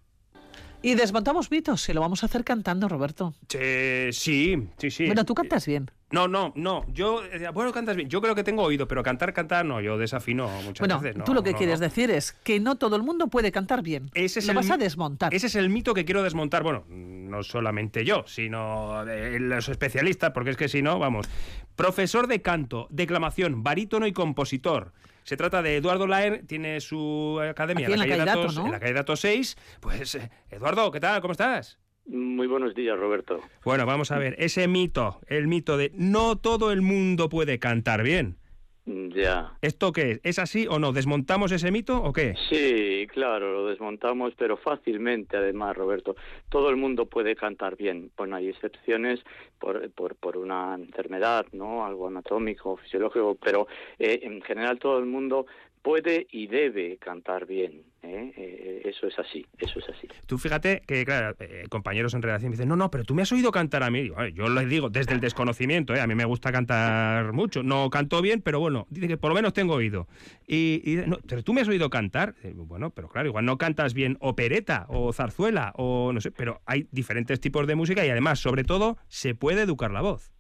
Y 0.84 0.96
desmontamos 0.96 1.52
mitos 1.52 1.88
y 1.90 1.94
lo 1.94 2.02
vamos 2.02 2.24
a 2.24 2.26
hacer 2.26 2.44
cantando, 2.44 2.90
Roberto. 2.90 3.36
Eh, 3.54 4.10
sí, 4.12 4.68
sí, 4.78 4.90
sí. 4.90 5.06
Bueno, 5.06 5.26
tú 5.26 5.36
cantas 5.36 5.68
bien. 5.68 5.92
No, 6.12 6.28
no, 6.28 6.52
no. 6.56 6.86
Yo, 6.94 7.24
eh, 7.26 7.50
bueno, 7.54 7.72
cantas 7.72 7.96
bien. 7.96 8.10
Yo 8.10 8.22
creo 8.22 8.36
que 8.36 8.44
tengo 8.44 8.64
oído, 8.64 8.88
pero 8.88 9.02
cantar, 9.04 9.34
cantar, 9.34 9.66
no. 9.66 9.82
Yo 9.82 9.98
desafino 9.98 10.48
muchas 10.64 10.80
Bueno, 10.80 11.00
veces. 11.00 11.18
no, 11.18 11.24
tú 11.24 11.34
lo 11.34 11.44
que 11.44 11.52
no, 11.52 11.58
quieres 11.58 11.80
no. 11.80 11.86
decir 11.86 12.12
es 12.12 12.34
que 12.34 12.60
no 12.60 12.76
todo 12.76 12.96
el 12.96 13.04
mundo 13.04 13.28
puede 13.28 13.52
cantar 13.52 13.82
bien. 13.82 14.10
Ese 14.14 14.40
es 14.40 14.46
lo 14.48 14.52
el 14.52 14.58
vas 14.58 14.72
a 14.72 14.78
desmontar. 14.78 15.34
Ese 15.34 15.48
es 15.48 15.56
el 15.56 15.70
mito 15.70 15.94
que 15.94 16.06
quiero 16.06 16.24
desmontar. 16.24 16.64
Bueno, 16.64 16.86
no 16.90 17.44
solamente 17.44 18.04
yo, 18.04 18.24
sino 18.28 19.08
eh, 19.08 19.40
los 19.40 19.70
especialistas, 19.70 20.32
porque 20.32 20.52
es 20.52 20.58
que 20.58 20.68
si 20.68 20.82
no, 20.82 21.00
vamos. 21.00 21.28
Profesor 21.76 22.28
de 22.28 22.42
canto, 22.42 22.88
declamación, 22.90 23.64
barítono 23.64 24.06
y 24.08 24.12
compositor. 24.12 24.92
Se 25.24 25.38
trata 25.38 25.62
de 25.62 25.78
Eduardo 25.78 26.08
Laer, 26.08 26.46
tiene 26.48 26.82
su 26.82 27.40
academia 27.42 27.86
en 27.86 27.92
la 27.92 27.98
calle 28.00 28.10
calle 28.10 28.26
Dato, 28.26 28.40
Datos, 28.40 28.56
¿no? 28.58 28.66
en 28.66 28.72
la 28.72 28.80
calle 28.80 28.94
Datos 28.94 29.20
6. 29.22 29.58
Pues, 29.80 30.16
eh, 30.16 30.30
Eduardo, 30.50 30.92
¿qué 30.92 31.00
tal? 31.00 31.22
¿Cómo 31.22 31.32
estás? 31.32 31.78
Muy 32.06 32.48
buenos 32.48 32.76
días, 32.76 32.98
Roberto. 32.98 33.40
Bueno, 33.64 33.86
vamos 33.86 34.12
a 34.12 34.18
ver, 34.18 34.36
ese 34.40 34.68
mito, 34.68 35.20
el 35.28 35.48
mito 35.48 35.78
de 35.78 35.92
no 35.96 36.38
todo 36.38 36.72
el 36.72 36.82
mundo 36.82 37.30
puede 37.30 37.60
cantar 37.60 38.04
bien. 38.04 38.38
Ya. 38.86 39.54
¿Esto 39.62 39.92
qué 39.92 40.12
es? 40.12 40.22
¿Es 40.24 40.40
así 40.40 40.66
o 40.68 40.80
no? 40.80 40.92
¿Desmontamos 40.92 41.52
ese 41.52 41.70
mito 41.72 42.02
o 42.02 42.12
qué? 42.12 42.34
Sí, 42.50 43.08
claro, 43.12 43.54
lo 43.54 43.68
desmontamos, 43.68 44.34
pero 44.36 44.58
fácilmente 44.58 45.38
además, 45.38 45.78
Roberto. 45.78 46.16
Todo 46.50 46.70
el 46.72 46.78
mundo 46.78 47.06
puede 47.06 47.36
cantar 47.36 47.78
bien. 47.78 48.12
Bueno, 48.18 48.38
hay 48.38 48.50
excepciones 48.50 49.20
por, 49.60 49.92
por, 49.92 50.16
por 50.16 50.36
una 50.36 50.74
enfermedad, 50.74 51.46
¿no? 51.52 51.86
Algo 51.86 52.08
anatómico, 52.08 52.76
fisiológico, 52.78 53.36
pero 53.36 53.68
eh, 54.00 54.22
en 54.24 54.42
general 54.42 54.80
todo 54.80 54.98
el 54.98 55.06
mundo 55.06 55.46
puede 55.82 56.28
y 56.32 56.48
debe 56.48 56.98
cantar 56.98 57.46
bien. 57.46 57.84
¿eh? 58.04 58.34
Eh, 58.36 58.82
eso 58.86 59.08
es 59.08 59.18
así, 59.20 59.46
eso 59.60 59.80
es 59.80 59.90
así. 59.90 60.08
Tú 60.26 60.38
fíjate 60.38 60.82
que, 60.86 61.06
claro, 61.06 61.36
eh, 61.40 61.66
compañeros 61.70 62.14
en 62.14 62.22
redacción 62.22 62.50
me 62.50 62.56
dicen, 62.56 62.68
no, 62.70 62.76
no, 62.76 62.90
pero 62.92 63.04
tú 63.04 63.14
me 63.14 63.22
has 63.22 63.32
oído 63.32 63.52
cantar 63.52 63.84
a 63.84 63.92
mí. 63.92 64.02
Digo, 64.04 64.16
"Ay, 64.18 64.34
yo 64.34 64.48
les 64.50 64.68
digo, 64.70 64.90
desde 64.90 65.14
el 65.14 65.20
desconocimiento, 65.20 65.94
¿eh? 65.96 66.02
a 66.02 66.08
mí 66.08 66.16
me 66.16 66.26
gusta 66.26 66.52
cantar 66.52 67.32
mucho. 67.34 67.64
No 67.64 67.90
canto 67.90 68.22
bien, 68.22 68.42
pero 68.42 68.60
bueno, 68.60 68.88
dice 68.90 69.08
que 69.08 69.18
por 69.18 69.30
lo 69.30 69.36
menos 69.36 69.54
tengo 69.54 69.74
oído. 69.76 70.08
Y, 70.48 70.82
y, 70.84 70.96
no, 71.08 71.20
pero 71.28 71.44
tú 71.44 71.54
me 71.54 71.62
has 71.62 71.68
oído 71.68 71.90
cantar. 71.90 72.36
Eh, 72.44 72.54
Bueno, 72.56 72.90
pero 72.92 73.10
claro, 73.10 73.28
igual 73.28 73.46
no 73.46 73.58
cantas 73.58 73.94
bien 73.94 74.18
opereta 74.22 74.86
o 74.90 75.12
zarzuela 75.14 75.74
o 75.76 76.12
no 76.14 76.22
sé, 76.22 76.32
pero 76.32 76.62
hay 76.66 76.88
diferentes 76.92 77.40
tipos 77.40 77.68
de 77.68 77.76
música 77.76 78.06
y 78.06 78.10
además, 78.10 78.40
sobre 78.40 78.64
todo, 78.64 78.98
se 79.08 79.36
puede 79.36 79.62
educar 79.64 79.92
la 79.92 80.02
voz. 80.02 80.32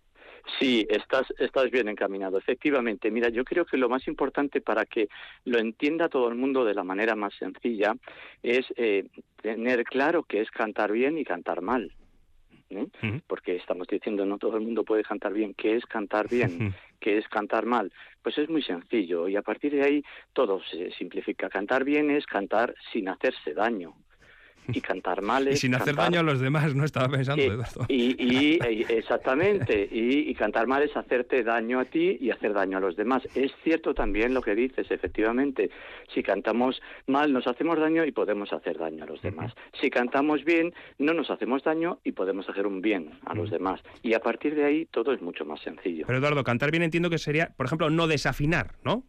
Sí, 0.59 0.85
estás, 0.89 1.25
estás 1.39 1.69
bien 1.71 1.87
encaminado. 1.87 2.37
Efectivamente, 2.37 3.11
mira, 3.11 3.29
yo 3.29 3.43
creo 3.43 3.65
que 3.65 3.77
lo 3.77 3.89
más 3.89 4.07
importante 4.07 4.61
para 4.61 4.85
que 4.85 5.07
lo 5.45 5.59
entienda 5.59 6.09
todo 6.09 6.27
el 6.29 6.35
mundo 6.35 6.65
de 6.65 6.73
la 6.73 6.83
manera 6.83 7.15
más 7.15 7.33
sencilla 7.35 7.95
es 8.43 8.65
eh, 8.75 9.07
tener 9.41 9.83
claro 9.83 10.23
que 10.23 10.41
es 10.41 10.51
cantar 10.51 10.91
bien 10.91 11.17
y 11.17 11.23
cantar 11.23 11.61
mal. 11.61 11.91
¿eh? 12.69 12.87
Porque 13.27 13.55
estamos 13.55 13.87
diciendo 13.87 14.25
no 14.25 14.37
todo 14.37 14.57
el 14.57 14.63
mundo 14.63 14.83
puede 14.83 15.03
cantar 15.03 15.33
bien. 15.33 15.53
¿Qué 15.53 15.75
es 15.75 15.85
cantar 15.85 16.27
bien? 16.29 16.73
¿Qué 16.99 17.17
es 17.17 17.27
cantar 17.27 17.65
mal? 17.65 17.91
Pues 18.21 18.37
es 18.37 18.49
muy 18.49 18.63
sencillo 18.63 19.27
y 19.27 19.35
a 19.35 19.41
partir 19.41 19.73
de 19.73 19.83
ahí 19.83 20.03
todo 20.33 20.61
se 20.63 20.91
simplifica. 20.91 21.49
Cantar 21.49 21.83
bien 21.83 22.11
es 22.11 22.25
cantar 22.25 22.75
sin 22.91 23.09
hacerse 23.09 23.53
daño. 23.53 23.93
Y 24.67 24.81
cantar 24.81 25.21
mal 25.21 25.47
Y 25.47 25.55
sin 25.57 25.73
hacer 25.75 25.95
cantar- 25.95 26.05
daño 26.11 26.19
a 26.19 26.23
los 26.23 26.39
demás, 26.39 26.73
no 26.75 26.85
estaba 26.85 27.09
pensando, 27.09 27.41
Eh, 27.43 27.47
Eduardo. 27.47 27.85
y, 27.87 28.15
y- 28.23 28.59
y- 28.69 28.85
exactamente, 28.89 29.87
y, 29.91 30.29
y 30.29 30.35
cantar 30.35 30.67
mal 30.67 30.83
es 30.83 30.95
hacerte 30.95 31.43
daño 31.43 31.79
a 31.79 31.85
ti 31.85 32.17
y 32.19 32.29
hacer 32.31 32.53
daño 32.53 32.77
a 32.77 32.79
los 32.81 32.95
demás. 32.95 33.23
Es 33.35 33.51
cierto 33.63 33.93
también 33.93 34.33
lo 34.33 34.41
que 34.41 34.55
dices, 34.55 34.89
efectivamente. 34.89 35.69
Si 36.13 36.23
cantamos 36.23 36.81
mal 37.07 37.31
nos 37.33 37.47
hacemos 37.47 37.79
daño 37.79 38.05
y 38.05 38.11
podemos 38.11 38.51
hacer 38.53 38.77
daño 38.77 39.03
a 39.03 39.07
los 39.07 39.21
demás. 39.21 39.53
Si 39.79 39.89
cantamos 39.89 40.43
bien 40.43 40.73
no 40.97 41.13
nos 41.13 41.29
hacemos 41.29 41.63
daño 41.63 41.99
y 42.03 42.11
podemos 42.13 42.47
hacer 42.49 42.65
un 42.67 42.81
bien 42.81 43.11
a 43.25 43.33
los 43.35 43.49
demás. 43.51 43.81
Y 44.03 44.13
a 44.13 44.19
partir 44.19 44.55
de 44.55 44.65
ahí 44.65 44.85
todo 44.85 45.13
es 45.13 45.21
mucho 45.21 45.45
más 45.45 45.59
sencillo. 45.61 46.05
Pero 46.07 46.19
Eduardo, 46.19 46.43
cantar 46.43 46.71
bien 46.71 46.83
entiendo 46.83 47.09
que 47.09 47.17
sería, 47.17 47.53
por 47.57 47.65
ejemplo, 47.65 47.89
no 47.89 48.07
desafinar, 48.07 48.75
¿no? 48.83 49.03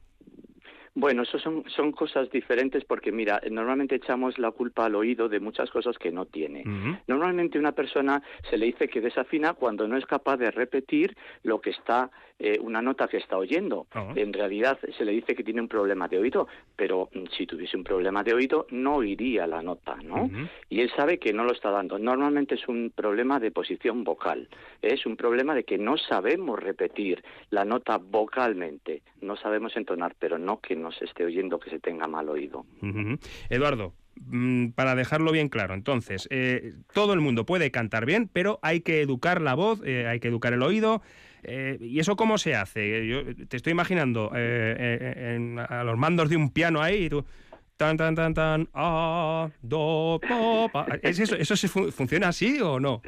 Bueno, 0.95 1.23
eso 1.23 1.39
son, 1.39 1.65
son 1.75 1.93
cosas 1.93 2.31
diferentes 2.31 2.85
porque, 2.85 3.13
mira, 3.13 3.41
normalmente 3.51 3.95
echamos 3.95 4.39
la 4.39 4.51
culpa 4.51 4.85
al 4.85 4.95
oído 4.95 5.27
de 5.27 5.41
muchas 5.41 5.71
cosas 5.71 5.97
que 5.97 6.13
no 6.13 6.27
tiene. 6.27 6.65
Normalmente 7.07 7.59
una 7.59 7.73
persona 7.73 8.23
se 8.51 8.59
le 8.59 8.67
dice 8.67 8.89
que 8.89 9.01
desafina 9.01 9.55
cuando 9.55 9.89
no 9.89 9.97
es 9.97 10.05
capaz 10.05 10.37
de 10.37 10.51
repetir 10.51 11.17
lo 11.45 11.63
que 11.63 11.71
está, 11.71 12.11
eh, 12.39 12.59
una 12.61 12.83
nota 12.83 13.09
que 13.09 13.17
está 13.17 13.39
oyendo. 13.39 13.87
En 14.15 14.35
realidad 14.35 14.79
se 14.99 15.05
le 15.07 15.13
dice 15.13 15.35
que 15.35 15.43
tiene 15.43 15.63
un 15.63 15.69
problema 15.69 16.09
de 16.09 16.19
oído, 16.19 16.47
pero 16.77 17.09
mm, 17.15 17.25
si 17.37 17.47
tuviese 17.47 17.79
un 17.79 17.85
problema 17.85 18.23
de 18.23 18.35
oído 18.35 18.67
no 18.71 18.97
oiría 18.97 19.47
la 19.47 19.63
nota, 19.63 19.97
¿no? 20.03 20.29
Y 20.69 20.81
él 20.81 20.91
sabe 20.95 21.19
que 21.19 21.33
no 21.33 21.45
lo 21.45 21.53
está 21.53 21.71
dando. 21.71 21.99
Normalmente 21.99 22.57
es 22.57 22.69
un 22.69 22.93
problema 22.95 23.41
de 23.41 23.51
posición 23.51 24.05
vocal. 24.05 24.47
Es 24.83 25.07
un 25.07 25.17
problema 25.17 25.55
de 25.55 25.65
que 25.65 25.79
no 25.79 25.97
sabemos 25.97 26.61
repetir 26.61 27.25
la 27.49 27.65
nota 27.65 27.97
vocalmente. 27.97 29.03
No 29.23 29.37
sabemos 29.37 29.75
entonar, 29.77 30.15
pero 30.19 30.39
no 30.39 30.61
que 30.61 30.82
nos 30.83 31.01
esté 31.01 31.25
oyendo 31.25 31.59
que 31.59 31.71
se 31.71 31.79
tenga 31.79 32.07
mal 32.07 32.29
oído. 32.29 32.67
Eduardo, 33.49 33.95
mm, 34.21 34.71
para 34.71 34.95
dejarlo 34.95 35.33
bien 35.33 35.49
claro, 35.49 35.75
entonces, 35.75 36.29
eh, 36.31 36.75
todo 36.93 37.15
el 37.15 37.21
mundo 37.21 37.47
puede 37.47 37.71
cantar 37.71 38.05
bien, 38.05 38.29
pero 38.33 38.59
hay 38.63 38.81
que 38.81 39.01
educar 39.01 39.41
la 39.41 39.55
voz, 39.55 39.81
eh, 39.85 40.07
hay 40.07 40.21
que 40.21 40.29
educar 40.29 40.53
el 40.53 40.63
oído. 40.63 41.01
eh, 41.45 41.77
¿Y 41.81 41.99
eso 41.99 42.15
cómo 42.15 42.39
se 42.39 42.55
hace? 42.55 43.05
Yo 43.09 43.25
te 43.49 43.57
estoy 43.57 43.73
imaginando 43.73 44.31
en- 44.35 45.59
a 45.59 45.83
los 45.83 45.99
mandos 45.99 46.29
de 46.29 46.37
un 46.37 46.51
piano 46.51 46.81
ahí 46.83 47.07
y 47.07 47.09
tú... 47.09 47.25
Tan, 47.83 47.97
tan, 47.97 48.15
tan, 48.15 48.33
tan, 48.33 48.69
a, 48.75 49.51
do, 49.61 50.21
po, 50.29 50.69
pa. 50.73 50.87
¿Es 51.03 51.19
eso, 51.19 51.35
¿Eso 51.35 51.57
se 51.57 51.67
fu- 51.67 51.91
funciona 51.91 52.29
así 52.29 52.61
o 52.61 52.79
no? 52.79 53.03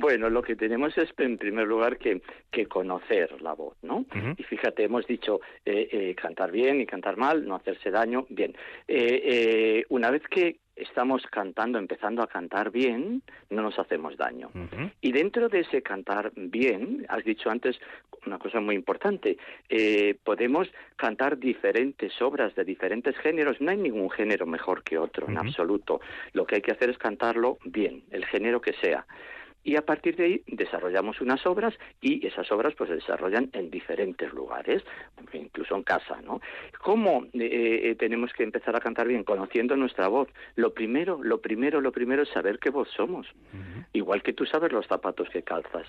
Bueno, 0.00 0.30
lo 0.30 0.40
que 0.40 0.56
tenemos 0.56 0.96
es, 0.96 1.10
en 1.18 1.36
primer 1.36 1.66
lugar, 1.66 1.98
que, 1.98 2.22
que 2.50 2.64
conocer 2.64 3.42
la 3.42 3.52
voz, 3.52 3.76
¿no? 3.82 4.06
Y 4.38 4.42
fíjate, 4.44 4.84
hemos 4.84 5.06
dicho 5.06 5.40
eh, 5.66 5.88
eh, 5.92 6.14
cantar 6.14 6.50
bien 6.50 6.80
y 6.80 6.86
cantar 6.86 7.18
mal, 7.18 7.46
no 7.46 7.56
hacerse 7.56 7.90
daño. 7.90 8.24
Bien, 8.30 8.56
eh, 8.88 9.84
una 9.90 10.10
vez 10.10 10.22
que 10.30 10.56
estamos 10.78 11.22
cantando, 11.26 11.78
empezando 11.78 12.22
a 12.22 12.26
cantar 12.26 12.70
bien, 12.70 13.22
no 13.50 13.62
nos 13.62 13.78
hacemos 13.78 14.16
daño. 14.16 14.50
Y 15.00 15.12
dentro 15.12 15.48
de 15.48 15.60
ese 15.60 15.82
cantar 15.82 16.32
bien, 16.34 17.06
has 17.08 17.24
dicho 17.24 17.50
antes 17.50 17.78
una 18.26 18.38
cosa 18.38 18.60
muy 18.60 18.74
importante, 18.74 19.38
eh, 19.68 20.16
podemos 20.22 20.68
cantar 20.96 21.38
diferentes 21.38 22.20
obras 22.20 22.54
de 22.54 22.64
diferentes 22.64 23.16
géneros, 23.18 23.60
no 23.60 23.70
hay 23.70 23.76
ningún 23.76 24.10
género 24.10 24.46
mejor 24.46 24.82
que 24.82 24.98
otro, 24.98 25.28
en 25.28 25.38
absoluto. 25.38 26.00
Lo 26.32 26.46
que 26.46 26.56
hay 26.56 26.62
que 26.62 26.72
hacer 26.72 26.90
es 26.90 26.98
cantarlo 26.98 27.58
bien, 27.64 28.04
el 28.10 28.24
género 28.24 28.60
que 28.60 28.72
sea. 28.74 29.06
Y 29.64 29.76
a 29.76 29.82
partir 29.82 30.16
de 30.16 30.24
ahí 30.24 30.42
desarrollamos 30.46 31.20
unas 31.20 31.44
obras 31.46 31.74
y 32.00 32.26
esas 32.26 32.50
obras 32.52 32.74
pues 32.74 32.88
se 32.88 32.96
desarrollan 32.96 33.50
en 33.52 33.70
diferentes 33.70 34.32
lugares, 34.32 34.82
incluso 35.32 35.76
en 35.76 35.82
casa, 35.82 36.20
¿no? 36.22 36.40
¿Cómo 36.80 37.26
eh, 37.34 37.94
tenemos 37.98 38.32
que 38.32 38.44
empezar 38.44 38.76
a 38.76 38.80
cantar 38.80 39.08
bien? 39.08 39.24
Conociendo 39.24 39.76
nuestra 39.76 40.08
voz. 40.08 40.28
Lo 40.54 40.72
primero, 40.72 41.22
lo 41.22 41.40
primero, 41.40 41.80
lo 41.80 41.92
primero 41.92 42.22
es 42.22 42.28
saber 42.30 42.58
qué 42.58 42.70
voz 42.70 42.88
somos. 42.96 43.26
Igual 43.92 44.22
que 44.22 44.32
tú 44.32 44.46
sabes 44.46 44.72
los 44.72 44.86
zapatos 44.86 45.28
que 45.30 45.42
calzas, 45.42 45.86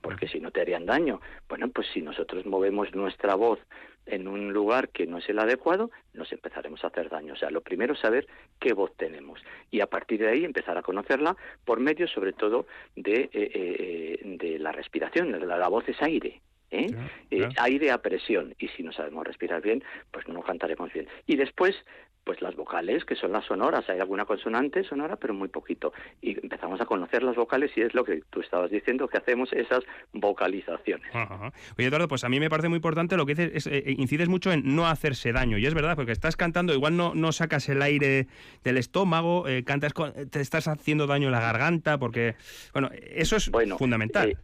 porque 0.00 0.28
si 0.28 0.40
no 0.40 0.50
te 0.50 0.60
harían 0.60 0.86
daño. 0.86 1.20
Bueno, 1.48 1.68
pues 1.68 1.86
si 1.92 2.02
nosotros 2.02 2.44
movemos 2.46 2.94
nuestra 2.94 3.34
voz 3.34 3.58
en 4.06 4.26
un 4.28 4.52
lugar 4.52 4.88
que 4.88 5.06
no 5.06 5.18
es 5.18 5.28
el 5.28 5.38
adecuado, 5.38 5.90
nos 6.14 6.32
empezaremos 6.32 6.82
a 6.82 6.88
hacer 6.88 7.08
daño. 7.08 7.34
O 7.34 7.36
sea, 7.36 7.50
lo 7.50 7.60
primero 7.60 7.94
es 7.94 8.00
saber 8.00 8.26
qué 8.58 8.72
voz 8.72 8.94
tenemos 8.96 9.40
y 9.70 9.80
a 9.80 9.86
partir 9.86 10.20
de 10.20 10.28
ahí 10.28 10.44
empezar 10.44 10.76
a 10.78 10.82
conocerla 10.82 11.36
por 11.64 11.80
medio, 11.80 12.08
sobre 12.08 12.32
todo, 12.32 12.66
de, 12.96 13.22
eh, 13.22 13.30
eh, 13.32 14.20
de 14.24 14.58
la 14.58 14.72
respiración. 14.72 15.32
La, 15.32 15.58
la 15.58 15.68
voz 15.68 15.88
es 15.88 16.00
aire. 16.02 16.40
¿eh? 16.70 16.94
Eh, 17.30 17.48
aire 17.58 17.90
a 17.90 17.98
presión 17.98 18.54
y 18.58 18.68
si 18.68 18.82
no 18.82 18.92
sabemos 18.92 19.26
respirar 19.26 19.62
bien 19.62 19.82
pues 20.10 20.28
no 20.28 20.42
cantaremos 20.42 20.92
bien 20.92 21.08
y 21.26 21.36
después 21.36 21.74
pues 22.24 22.42
las 22.42 22.54
vocales, 22.56 23.04
que 23.04 23.14
son 23.16 23.32
las 23.32 23.46
sonoras. 23.46 23.88
Hay 23.88 23.98
alguna 24.00 24.24
consonante 24.26 24.84
sonora, 24.84 25.16
pero 25.16 25.32
muy 25.32 25.48
poquito. 25.48 25.92
Y 26.20 26.38
empezamos 26.42 26.80
a 26.80 26.84
conocer 26.84 27.22
las 27.22 27.36
vocales 27.36 27.70
y 27.76 27.80
es 27.80 27.94
lo 27.94 28.04
que 28.04 28.20
tú 28.30 28.40
estabas 28.40 28.70
diciendo, 28.70 29.08
que 29.08 29.16
hacemos 29.16 29.50
esas 29.52 29.82
vocalizaciones. 30.12 31.08
Ajá. 31.14 31.52
Oye, 31.78 31.86
Eduardo, 31.88 32.08
pues 32.08 32.24
a 32.24 32.28
mí 32.28 32.38
me 32.38 32.50
parece 32.50 32.68
muy 32.68 32.76
importante 32.76 33.16
lo 33.16 33.24
que 33.26 33.34
dices, 33.34 33.50
es, 33.54 33.66
eh, 33.66 33.94
incides 33.96 34.28
mucho 34.28 34.52
en 34.52 34.76
no 34.76 34.86
hacerse 34.86 35.32
daño. 35.32 35.58
Y 35.58 35.66
es 35.66 35.74
verdad, 35.74 35.96
porque 35.96 36.12
estás 36.12 36.36
cantando, 36.36 36.74
igual 36.74 36.96
no, 36.96 37.14
no 37.14 37.32
sacas 37.32 37.68
el 37.68 37.80
aire 37.82 38.26
del 38.62 38.76
estómago, 38.76 39.48
eh, 39.48 39.64
cantas 39.64 39.92
con- 39.94 40.12
te 40.30 40.40
estás 40.40 40.68
haciendo 40.68 41.06
daño 41.06 41.28
en 41.28 41.32
la 41.32 41.40
garganta, 41.40 41.98
porque, 41.98 42.34
bueno, 42.72 42.90
eso 42.92 43.36
es 43.36 43.50
fundamental. 43.78 44.30
Eh, 44.30 44.36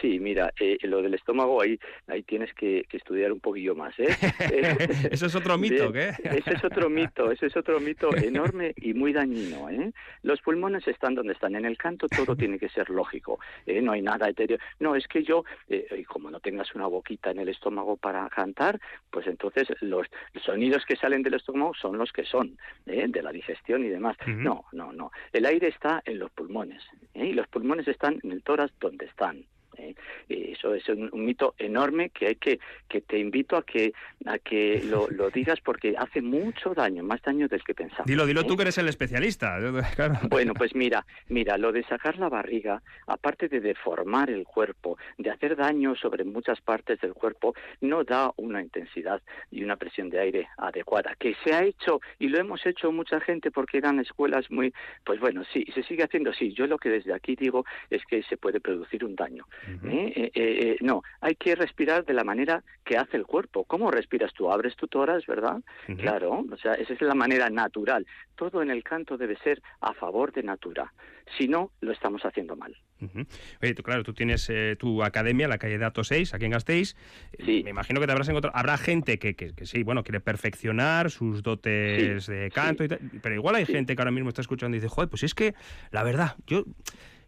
Sí, 0.00 0.18
mira, 0.18 0.52
eh, 0.60 0.78
lo 0.82 1.02
del 1.02 1.14
estómago 1.14 1.60
ahí 1.62 1.78
ahí 2.06 2.22
tienes 2.22 2.52
que, 2.54 2.84
que 2.88 2.96
estudiar 2.96 3.32
un 3.32 3.40
poquillo 3.40 3.74
más, 3.74 3.94
¿eh? 3.98 4.08
Eso 5.10 5.26
es 5.26 5.34
otro 5.34 5.56
mito, 5.58 5.92
¿qué? 5.92 6.12
Ese 6.22 6.54
es 6.54 6.64
otro 6.64 6.90
mito, 6.90 7.30
ese 7.30 7.46
es 7.46 7.56
otro 7.56 7.80
mito 7.80 8.14
enorme 8.16 8.74
y 8.76 8.94
muy 8.94 9.12
dañino, 9.12 9.68
¿eh? 9.70 9.92
Los 10.22 10.40
pulmones 10.40 10.86
están 10.88 11.14
donde 11.14 11.32
están. 11.32 11.54
En 11.56 11.64
el 11.64 11.78
canto 11.78 12.06
todo 12.08 12.36
tiene 12.36 12.58
que 12.58 12.68
ser 12.68 12.90
lógico, 12.90 13.38
¿eh? 13.66 13.80
No 13.80 13.92
hay 13.92 14.02
nada 14.02 14.28
etéreo. 14.28 14.58
No, 14.80 14.94
es 14.94 15.06
que 15.06 15.22
yo, 15.22 15.44
eh, 15.68 16.04
como 16.06 16.30
no 16.30 16.40
tengas 16.40 16.74
una 16.74 16.86
boquita 16.86 17.30
en 17.30 17.40
el 17.40 17.48
estómago 17.48 17.96
para 17.96 18.28
cantar, 18.28 18.80
pues 19.10 19.26
entonces 19.26 19.68
los 19.80 20.06
sonidos 20.44 20.84
que 20.86 20.96
salen 20.96 21.22
del 21.22 21.34
estómago 21.34 21.72
son 21.74 21.98
los 21.98 22.12
que 22.12 22.24
son, 22.24 22.58
¿eh? 22.86 23.06
De 23.08 23.22
la 23.22 23.32
digestión 23.32 23.84
y 23.84 23.88
demás. 23.88 24.16
No, 24.26 24.64
no, 24.72 24.92
no. 24.92 25.10
El 25.32 25.46
aire 25.46 25.68
está 25.68 26.02
en 26.04 26.18
los 26.18 26.30
pulmones, 26.30 26.82
¿eh? 27.14 27.26
Y 27.26 27.32
los 27.32 27.46
pulmones 27.48 27.88
están 27.88 28.18
en 28.22 28.32
el 28.32 28.42
tórax 28.42 28.72
donde 28.78 29.06
están. 29.06 29.44
¿Eh? 29.78 29.94
Eso 30.28 30.74
es 30.74 30.88
un, 30.88 31.08
un 31.12 31.24
mito 31.24 31.54
enorme 31.58 32.10
que 32.10 32.28
hay 32.28 32.36
que 32.36 32.58
que 32.88 33.00
te 33.00 33.18
invito 33.18 33.56
a 33.56 33.64
que 33.64 33.92
a 34.26 34.38
que 34.38 34.82
lo, 34.84 35.08
lo 35.10 35.30
digas 35.36 35.60
porque 35.60 35.94
hace 35.98 36.22
mucho 36.22 36.74
daño, 36.74 37.02
más 37.02 37.22
daño 37.22 37.48
del 37.48 37.62
que 37.62 37.74
pensamos. 37.74 38.06
Dilo, 38.06 38.26
dilo 38.26 38.42
¿eh? 38.42 38.44
tú 38.44 38.56
que 38.56 38.62
eres 38.62 38.78
el 38.78 38.88
especialista. 38.88 39.56
Claro. 39.96 40.16
Bueno, 40.28 40.52
pues 40.52 40.74
mira, 40.74 41.06
mira, 41.28 41.56
lo 41.56 41.72
de 41.72 41.82
sacar 41.84 42.18
la 42.18 42.28
barriga, 42.28 42.82
aparte 43.06 43.48
de 43.48 43.60
deformar 43.60 44.30
el 44.30 44.44
cuerpo, 44.44 44.98
de 45.16 45.30
hacer 45.30 45.56
daño 45.56 45.94
sobre 45.94 46.24
muchas 46.24 46.60
partes 46.60 47.00
del 47.00 47.14
cuerpo, 47.14 47.54
no 47.80 48.04
da 48.04 48.32
una 48.36 48.60
intensidad 48.60 49.22
y 49.50 49.62
una 49.62 49.76
presión 49.76 50.10
de 50.10 50.20
aire 50.20 50.48
adecuada. 50.58 51.14
Que 51.18 51.34
se 51.44 51.54
ha 51.54 51.64
hecho 51.64 52.00
y 52.18 52.28
lo 52.28 52.38
hemos 52.38 52.64
hecho 52.66 52.92
mucha 52.92 53.20
gente 53.20 53.50
porque 53.50 53.78
eran 53.78 54.00
escuelas 54.00 54.50
muy, 54.50 54.72
pues 55.04 55.20
bueno, 55.20 55.44
sí, 55.52 55.64
se 55.74 55.82
sigue 55.82 56.04
haciendo, 56.04 56.32
sí. 56.32 56.52
Yo 56.52 56.66
lo 56.66 56.78
que 56.78 56.90
desde 56.90 57.14
aquí 57.14 57.36
digo 57.36 57.64
es 57.90 58.04
que 58.04 58.22
se 58.24 58.36
puede 58.36 58.60
producir 58.60 59.04
un 59.04 59.14
daño. 59.14 59.46
¿Eh? 59.66 60.12
Eh, 60.16 60.30
eh, 60.32 60.32
eh, 60.34 60.76
no, 60.80 61.02
hay 61.20 61.34
que 61.34 61.54
respirar 61.54 62.04
de 62.04 62.14
la 62.14 62.24
manera 62.24 62.62
que 62.84 62.96
hace 62.96 63.16
el 63.16 63.24
cuerpo. 63.26 63.64
¿Cómo 63.64 63.90
respiras 63.90 64.32
tú? 64.32 64.50
Abres 64.50 64.76
tu 64.76 64.86
tórax, 64.86 65.26
¿verdad? 65.26 65.62
Claro, 65.98 66.44
o 66.50 66.56
sea, 66.56 66.74
esa 66.74 66.92
es 66.92 67.00
la 67.00 67.14
manera 67.14 67.50
natural. 67.50 68.06
Todo 68.36 68.62
en 68.62 68.70
el 68.70 68.82
canto 68.82 69.16
debe 69.16 69.36
ser 69.38 69.62
a 69.80 69.92
favor 69.94 70.32
de 70.32 70.42
natura. 70.42 70.92
Si 71.36 71.48
no, 71.48 71.72
lo 71.80 71.90
estamos 71.92 72.24
haciendo 72.24 72.54
mal. 72.54 72.76
Ujú. 73.00 73.26
Oye, 73.60 73.74
tú, 73.74 73.82
claro, 73.82 74.04
tú 74.04 74.14
tienes 74.14 74.48
eh, 74.48 74.76
tu 74.78 75.02
academia, 75.02 75.48
la 75.48 75.58
calle 75.58 75.76
Dato 75.76 76.04
6, 76.04 76.32
aquí 76.34 76.44
en 76.44 76.52
Gasteiz. 76.52 76.96
Me 77.38 77.70
imagino 77.70 78.00
que 78.00 78.06
te 78.06 78.12
habrás 78.12 78.28
encontrado. 78.28 78.56
Habrá 78.56 78.78
gente 78.78 79.18
que, 79.18 79.34
que, 79.34 79.52
que 79.52 79.66
sí, 79.66 79.82
bueno, 79.82 80.04
quiere 80.04 80.20
perfeccionar 80.20 81.10
sus 81.10 81.42
dotes 81.42 82.24
Sí, 82.24 82.32
de 82.32 82.50
canto 82.50 82.84
y 82.84 82.88
tal, 82.88 83.00
pero 83.22 83.34
igual 83.34 83.56
hay 83.56 83.66
gente 83.66 83.94
que 83.94 84.02
ahora 84.02 84.10
mismo 84.10 84.28
está 84.28 84.40
escuchando 84.40 84.76
y 84.76 84.80
dice, 84.80 84.88
joder, 84.88 85.08
pues 85.08 85.22
es 85.22 85.34
que, 85.34 85.54
la 85.90 86.02
verdad, 86.02 86.36
yo 86.46 86.64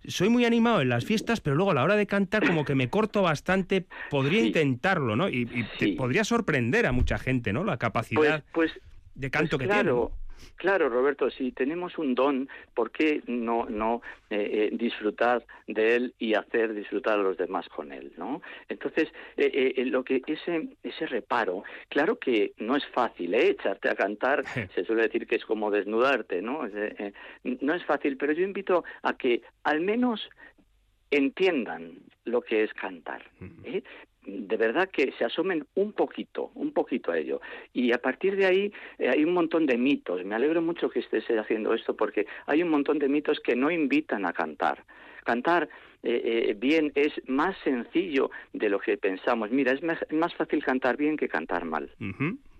soy 0.09 0.29
muy 0.29 0.45
animado 0.45 0.81
en 0.81 0.89
las 0.89 1.05
fiestas, 1.05 1.41
pero 1.41 1.57
luego 1.57 1.71
a 1.71 1.75
la 1.75 1.85
hora 1.85 1.97
de 1.97 2.07
cantar 2.07 2.47
como 2.47 2.65
que 2.65 2.75
me 2.75 2.89
corto 2.91 3.23
bastante, 3.23 3.87
podría 4.11 4.43
intentarlo, 4.45 5.17
¿no? 5.17 5.29
Y, 5.29 5.43
y 5.53 5.67
te 5.79 5.95
podría 5.97 6.25
sorprender 6.25 6.87
a 6.87 6.93
mucha 6.93 7.19
gente, 7.19 7.53
¿no? 7.53 7.65
La 7.65 7.77
capacidad 7.77 8.43
Pues, 8.53 8.73
de 9.15 9.31
canto 9.31 9.59
pues 9.59 9.69
que 9.69 9.75
tiene. 9.75 9.91
Claro, 10.57 10.89
Roberto, 10.89 11.31
si 11.31 11.53
tenemos 11.53 11.99
un 11.99 12.15
don, 12.15 12.49
¿por 12.75 12.91
qué 12.91 13.23
no, 13.27 13.67
no 13.69 14.03
eh, 14.31 14.51
eh, 14.53 14.71
disfrutar 14.73 15.45
de 15.67 15.97
él 15.97 16.15
y 16.19 16.35
hacer 16.35 16.75
disfrutar 16.75 17.19
a 17.19 17.23
los 17.23 17.37
demás 17.37 17.69
con 17.69 17.93
él? 17.93 18.13
¿no? 18.17 18.43
Entonces, 18.69 19.09
eh, 19.37 19.75
eh, 19.77 19.85
lo 19.85 20.05
que 20.05 20.23
ese, 20.27 20.69
ese 20.83 21.07
reparo, 21.07 21.65
claro 21.89 22.19
que 22.19 22.53
no 22.59 22.77
es 22.77 22.87
fácil, 22.87 23.35
¿eh? 23.35 23.49
echarte 23.51 23.89
a 23.89 23.95
cantar, 23.95 24.45
se 24.75 24.85
suele 24.85 25.03
decir 25.03 25.27
que 25.27 25.37
es 25.37 25.45
como 25.45 25.71
desnudarte, 25.71 26.43
¿no? 26.43 26.67
Es, 26.67 26.75
eh, 26.75 26.95
eh, 26.99 27.13
no 27.61 27.75
es 27.75 27.85
fácil, 27.85 28.17
pero 28.17 28.33
yo 28.33 28.45
invito 28.45 28.85
a 29.03 29.17
que 29.17 29.43
al 29.65 29.81
menos 29.81 30.29
entiendan 31.11 31.99
lo 32.25 32.43
que 32.43 32.65
es 32.65 32.73
cantar. 32.75 33.25
¿eh? 33.65 33.83
De 34.29 34.57
verdad 34.57 34.91
que 34.91 35.13
se 35.19 35.25
asomen 35.25 35.67
un 35.75 35.93
poquito, 35.93 36.51
un 36.55 36.73
poquito 36.73 37.11
a 37.11 37.19
ello. 37.19 37.41
Y 37.73 37.93
a 37.93 37.99
partir 37.99 38.37
de 38.37 38.47
ahí 38.47 38.73
eh, 38.99 39.09
hay 39.09 39.25
un 39.25 39.33
montón 39.33 39.67
de 39.67 39.79
mitos. 39.79 40.25
Me 40.25 40.35
alegro 40.35 40.61
mucho 40.61 40.91
que 40.91 41.01
estés 41.01 41.25
haciendo 41.31 41.75
esto 41.75 41.97
porque 41.97 42.27
hay 42.47 42.63
un 42.63 42.69
montón 42.69 42.99
de 42.99 43.09
mitos 43.09 43.41
que 43.41 43.57
no 43.57 43.71
invitan 43.71 44.27
a 44.27 44.33
cantar. 44.33 44.85
Cantar 45.25 45.69
eh, 46.03 46.49
eh, 46.51 46.57
bien 46.59 46.93
es 46.95 47.13
más 47.27 47.57
sencillo 47.65 48.31
de 48.53 48.69
lo 48.69 48.79
que 48.79 48.97
pensamos. 48.97 49.51
Mira, 49.51 49.73
es 49.73 49.83
más, 49.83 49.99
más 50.11 50.35
fácil 50.35 50.63
cantar 50.63 50.97
bien 50.97 51.17
que 51.17 51.29
cantar 51.29 51.65
mal. 51.65 51.91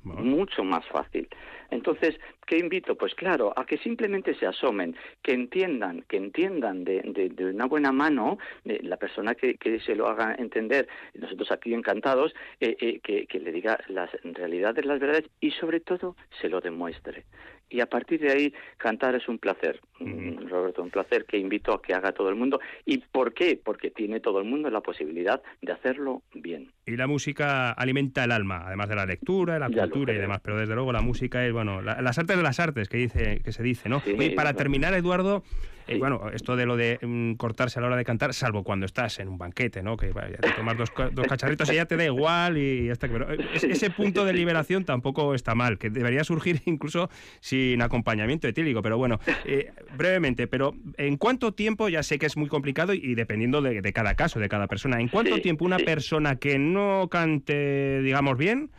Mucho 0.05 0.65
más 0.65 0.87
fácil. 0.87 1.29
Entonces, 1.71 2.19
¿qué 2.47 2.57
invito? 2.57 2.97
Pues 2.97 3.15
claro, 3.15 3.53
a 3.57 3.67
que 3.67 3.77
simplemente 3.79 4.35
se 4.35 4.47
asomen, 4.47 4.97
que 5.23 5.33
entiendan, 5.33 6.03
que 6.09 6.17
entiendan 6.17 6.85
de, 6.85 7.03
de- 7.03 7.29
de 7.29 7.45
una 7.47 7.67
buena 7.67 7.93
mano, 7.93 8.39
de 8.65 8.81
la 8.83 8.97
persona 8.97 9.35
que, 9.35 9.57
se 9.81 9.95
lo 9.95 10.09
haga 10.09 10.35
entender, 10.39 10.89
nosotros 11.15 11.51
aquí 11.53 11.75
encantados, 11.75 12.35
eh, 12.61 12.77
eh, 12.81 13.01
que 13.27 13.41
le 13.41 13.53
diga 13.53 13.79
las 13.89 14.11
realidades, 14.23 14.87
las 14.87 14.99
verdades 14.99 15.29
y 15.41 15.51
sobre 15.51 15.81
todo 15.81 16.17
se 16.41 16.49
lo 16.49 16.61
demuestre. 16.61 17.25
Y 17.71 17.81
a 17.81 17.87
partir 17.87 18.21
de 18.21 18.31
ahí, 18.33 18.55
cantar 18.79 19.15
es 19.15 19.29
un 19.29 19.39
placer, 19.39 19.81
mm, 20.01 20.49
Roberto, 20.49 20.83
un 20.83 20.91
placer 20.91 21.25
que 21.27 21.37
invito 21.37 21.73
a 21.73 21.83
que 21.83 21.93
haga 21.95 22.13
todo 22.13 22.29
el 22.31 22.35
mundo. 22.35 22.61
¿Y 22.87 22.99
por 22.99 23.35
qué? 23.35 23.61
Porque 23.63 23.91
tiene 23.91 24.21
todo 24.21 24.39
el 24.41 24.47
mundo 24.47 24.71
la 24.71 24.81
posibilidad 24.81 25.43
de 25.61 25.73
hacerlo 25.73 26.23
bien. 26.35 26.73
Y 26.87 26.97
la 26.97 27.07
música 27.07 27.73
alimenta 27.73 28.25
el 28.25 28.33
alma, 28.33 28.63
además 28.67 28.89
de 28.89 28.95
la 28.97 29.05
lectura, 29.07 29.59
la 29.59 29.69
Ya 29.69 29.83
cultura 29.83 30.15
y 30.15 30.19
demás. 30.19 30.41
Pero 30.43 30.57
desde 30.59 30.75
luego 30.75 30.93
la 30.93 31.03
música 31.03 31.45
es, 31.47 31.53
bueno, 31.53 31.83
la- 31.83 32.01
las 32.01 32.19
artes 32.19 32.37
de 32.37 32.43
las 32.43 32.59
artes, 32.61 32.89
que 32.89 32.97
dice 32.97 33.41
que 33.45 33.53
se 33.53 33.63
dice, 33.63 33.89
¿no? 33.89 34.01
Oye, 34.17 34.31
para 34.31 34.55
terminar, 34.55 34.95
Eduardo, 34.95 35.43
eh, 35.89 35.97
bueno, 35.99 36.31
esto 36.33 36.55
de 36.57 36.67
lo 36.67 36.77
de 36.77 36.99
mm, 37.03 37.35
cortarse 37.35 37.79
a 37.79 37.83
la 37.83 37.89
hora 37.89 37.97
de 37.97 38.05
cantar, 38.05 38.35
salvo 38.35 38.63
cuando 38.63 38.87
estás 38.87 39.19
en 39.19 39.29
un 39.29 39.39
banquete, 39.39 39.83
¿no? 39.83 39.97
Que 39.97 40.13
vaya, 40.13 40.37
te 40.37 40.53
tomas 40.53 40.77
dos, 40.77 40.91
ca- 40.91 41.11
dos 41.11 41.27
cacharritos 41.27 41.71
y 41.73 41.77
ya 41.77 41.87
te 41.87 41.97
da 41.97 42.05
igual 42.05 42.59
y. 42.59 42.91
Pero 43.01 43.33
eh, 43.33 43.41
es- 43.53 43.65
ese 43.65 43.91
punto 43.91 44.25
de 44.25 44.33
liberación 44.35 44.85
tampoco 44.85 45.35
está 45.35 45.55
mal, 45.55 45.79
que 45.79 45.91
debería 45.91 46.25
surgir 46.25 46.61
incluso 46.67 47.09
sin 47.41 47.81
acompañamiento 47.83 48.47
etílico. 48.49 48.83
Pero 48.83 48.99
bueno, 48.99 49.19
eh, 49.45 49.73
brevemente, 49.91 50.47
pero 50.47 50.75
¿en 50.97 51.17
cuánto 51.17 51.53
tiempo, 51.55 51.89
ya 51.89 52.03
sé 52.03 52.19
que 52.19 52.27
es 52.27 52.37
muy 52.37 52.49
complicado 52.49 52.93
y, 52.95 52.99
y 53.03 53.15
dependiendo 53.15 53.63
de, 53.63 53.81
de 53.81 53.93
cada 53.93 54.15
caso, 54.15 54.39
de 54.41 54.49
cada 54.49 54.67
persona, 54.69 55.01
¿en 55.01 55.09
cuánto 55.09 55.37
Sí, 55.37 55.43
tiempo 55.43 55.65
una 55.65 55.79
sí. 55.79 55.85
persona 55.85 56.37
que 56.37 56.59
no 56.59 57.09
cante, 57.11 58.03
digamos, 58.03 58.37
bien, 58.37 58.71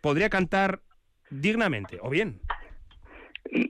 podría 0.00 0.30
cantar 0.30 0.82
dignamente 1.30 1.98
o 2.00 2.08
bien? 2.10 2.40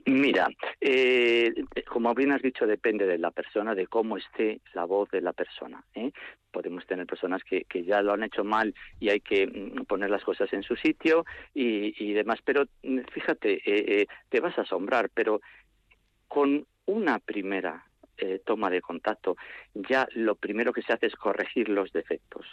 Mira, 0.05 0.49
eh, 0.81 1.53
como 1.87 2.13
bien 2.13 2.31
has 2.31 2.41
dicho, 2.41 2.67
depende 2.67 3.05
de 3.05 3.17
la 3.17 3.31
persona, 3.31 3.75
de 3.75 3.87
cómo 3.87 4.17
esté 4.17 4.61
la 4.73 4.85
voz 4.85 5.09
de 5.09 5.21
la 5.21 5.33
persona. 5.33 5.83
¿eh? 5.93 6.11
Podemos 6.51 6.85
tener 6.85 7.05
personas 7.05 7.43
que, 7.43 7.63
que 7.65 7.83
ya 7.83 8.01
lo 8.01 8.13
han 8.13 8.23
hecho 8.23 8.43
mal 8.43 8.73
y 8.99 9.09
hay 9.09 9.21
que 9.21 9.47
mm, 9.47 9.85
poner 9.85 10.09
las 10.09 10.23
cosas 10.23 10.51
en 10.53 10.63
su 10.63 10.75
sitio 10.75 11.25
y, 11.53 11.93
y 12.03 12.13
demás. 12.13 12.39
Pero 12.43 12.65
mm, 12.83 12.99
fíjate, 13.13 13.53
eh, 13.53 14.01
eh, 14.01 14.07
te 14.29 14.39
vas 14.39 14.57
a 14.57 14.63
asombrar, 14.63 15.09
pero 15.13 15.41
con 16.27 16.65
una 16.85 17.19
primera 17.19 17.85
eh, 18.17 18.41
toma 18.45 18.69
de 18.69 18.81
contacto, 18.81 19.37
ya 19.73 20.07
lo 20.13 20.35
primero 20.35 20.73
que 20.73 20.81
se 20.81 20.93
hace 20.93 21.05
es 21.05 21.15
corregir 21.15 21.69
los 21.69 21.91
defectos 21.93 22.45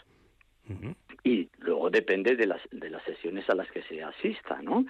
y 1.22 1.48
luego 1.58 1.90
depende 1.90 2.36
de 2.36 2.46
las 2.46 2.60
de 2.70 2.90
las 2.90 3.02
sesiones 3.04 3.48
a 3.50 3.54
las 3.54 3.70
que 3.70 3.82
se 3.82 4.02
asista, 4.02 4.60
¿no? 4.62 4.84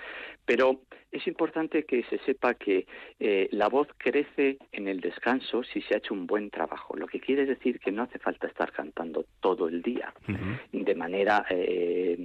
Pero 0.45 0.81
es 1.11 1.27
importante 1.27 1.85
que 1.85 2.03
se 2.05 2.19
sepa 2.19 2.55
que 2.55 2.87
eh, 3.19 3.49
la 3.53 3.69
voz 3.69 3.89
crece 3.97 4.59
en 4.73 4.89
el 4.89 5.01
descanso 5.01 5.63
si 5.63 5.81
se 5.83 5.95
ha 5.95 5.99
hecho 5.99 6.15
un 6.15 6.27
buen 6.27 6.51
trabajo, 6.51 6.97
lo 6.97 7.07
que 7.07 7.21
quiere 7.21 7.47
decir 7.47 7.81
que 7.81 7.91
no 7.91 8.03
hace 8.03 8.19
falta 8.19 8.47
estar 8.47 8.73
cantando 8.73 9.25
todo 9.41 9.69
el 9.69 9.83
día 9.83 10.13
de 10.73 10.95
manera 10.95 11.47
eh, 11.49 12.19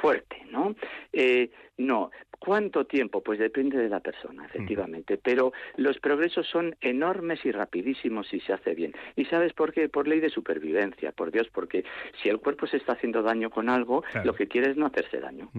fuerte, 0.00 0.36
¿no? 0.50 0.74
Eh, 1.12 1.50
no. 1.80 2.10
¿Cuánto 2.38 2.86
tiempo? 2.86 3.22
Pues 3.22 3.38
depende 3.38 3.76
de 3.76 3.90
la 3.90 4.00
persona, 4.00 4.46
efectivamente. 4.46 5.18
Pero 5.18 5.52
los 5.76 5.98
progresos 5.98 6.46
son 6.46 6.74
enormes 6.80 7.44
y 7.44 7.52
rapidísimos 7.52 8.28
si 8.28 8.40
se 8.40 8.54
hace 8.54 8.74
bien. 8.74 8.94
¿Y 9.14 9.26
sabes 9.26 9.52
por 9.52 9.74
qué? 9.74 9.90
Por 9.90 10.08
ley 10.08 10.20
de 10.20 10.30
supervivencia, 10.30 11.12
por 11.12 11.30
Dios, 11.32 11.48
porque 11.52 11.84
si 12.22 12.30
el 12.30 12.38
cuerpo 12.38 12.66
se 12.66 12.78
está 12.78 12.92
haciendo 12.94 13.22
daño 13.22 13.50
con 13.50 13.68
algo, 13.68 14.02
lo 14.24 14.34
que 14.34 14.46
quiere 14.48 14.70
es 14.70 14.76
no 14.78 14.86
hacerse 14.86 15.20
daño. 15.20 15.50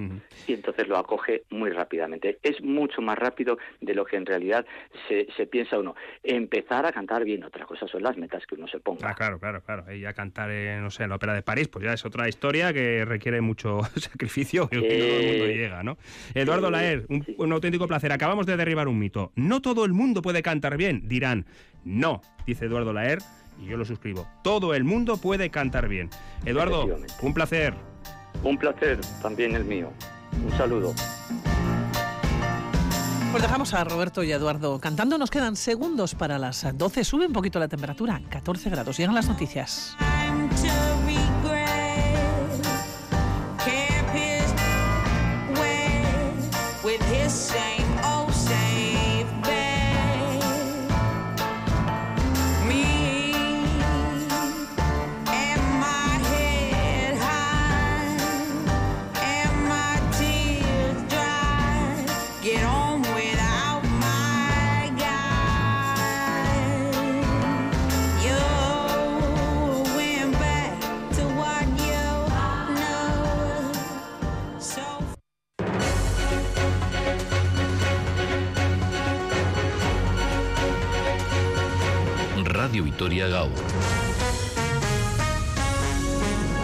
Y 0.48 0.54
entonces 0.54 0.88
lo 0.88 0.98
acoge 0.98 1.44
muy 1.52 1.70
rápidamente. 1.70 2.40
Es 2.42 2.62
mucho 2.64 3.02
más 3.04 3.18
rápido 3.20 3.60
de 3.80 3.94
lo 3.94 4.04
que 4.04 4.16
en 4.16 4.26
realidad 4.26 4.66
se, 5.08 5.28
se 5.38 5.46
piensa 5.46 5.78
uno. 5.78 5.96
Empezar 6.24 6.88
a 6.88 6.92
cantar 6.92 7.24
bien, 7.24 7.44
otra 7.44 7.66
cosa 7.68 7.88
son 7.88 8.02
las 8.02 8.18
metas 8.18 8.44
que 8.48 8.56
uno 8.56 8.68
se 8.68 8.80
ponga. 8.80 9.12
Ah, 9.12 9.14
claro, 9.14 9.38
claro, 9.40 9.62
claro. 9.62 9.86
Y 9.94 10.00
ya 10.00 10.14
cantar, 10.14 10.50
eh, 10.52 10.80
no 10.82 10.90
sé, 10.90 11.04
en 11.04 11.10
la 11.10 11.18
ópera 11.18 11.36
de 11.36 11.44
París, 11.44 11.68
pues 11.68 11.86
ya 11.86 11.94
es 11.94 12.04
otra 12.06 12.28
historia 12.28 12.74
que 12.74 13.06
requiere 13.06 13.40
mucho 13.42 13.82
sacrificio 13.98 14.68
y 14.72 14.78
todo 14.78 14.88
el 14.88 15.26
mundo 15.28 15.46
Eh, 15.46 15.58
llega, 15.58 15.84
¿no? 15.84 15.98
Eduardo 16.34 16.72
Laer, 16.72 17.06
un, 17.10 17.26
un 17.38 17.52
auténtico 17.52 17.88
placer. 17.88 18.12
Acabamos 18.12 18.46
de 18.46 18.58
derribar 18.58 18.88
un 18.88 19.00
mito. 19.00 19.32
No 19.36 19.62
todo 19.62 19.86
el 19.86 19.94
mundo 19.94 20.22
puede 20.22 20.42
cantar 20.42 20.78
bien, 20.78 21.08
dirán. 21.08 21.46
No, 21.84 22.22
dice 22.46 22.66
Eduardo 22.66 22.94
Laer, 22.94 23.20
y 23.62 23.68
yo 23.68 23.78
lo 23.78 23.86
suscribo. 23.86 24.28
Todo 24.44 24.74
el 24.74 24.84
mundo 24.84 25.18
puede 25.18 25.50
cantar 25.50 25.88
bien. 25.88 26.10
Eduardo, 26.46 26.98
un 27.22 27.34
placer. 27.34 27.74
Un 28.44 28.58
placer, 28.58 29.00
también 29.22 29.56
el 29.56 29.66
mío. 29.66 29.92
Un 30.44 30.52
saludo. 30.58 30.94
Pues 33.32 33.44
dejamos 33.44 33.74
a 33.74 33.84
Roberto 33.86 34.24
y 34.24 34.32
a 34.34 34.36
Eduardo 34.36 34.80
cantando. 34.80 35.18
Nos 35.18 35.32
quedan 35.32 35.56
segundos 35.56 36.16
para 36.16 36.38
las 36.38 36.78
12. 36.78 37.04
Sube 37.06 37.28
un 37.28 37.34
poquito 37.34 37.60
la 37.60 37.70
temperatura, 37.70 38.22
14 38.30 38.70
grados. 38.70 38.98
Llegan 38.98 39.16
las 39.16 39.30
noticias. 39.30 39.96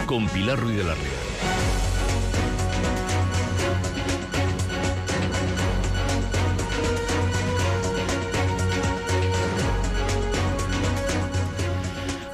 Con 0.07 0.27
Pilar 0.29 0.59
Ruiz 0.59 0.77
de 0.77 0.84
la 0.84 0.95
Ría. 0.95 1.03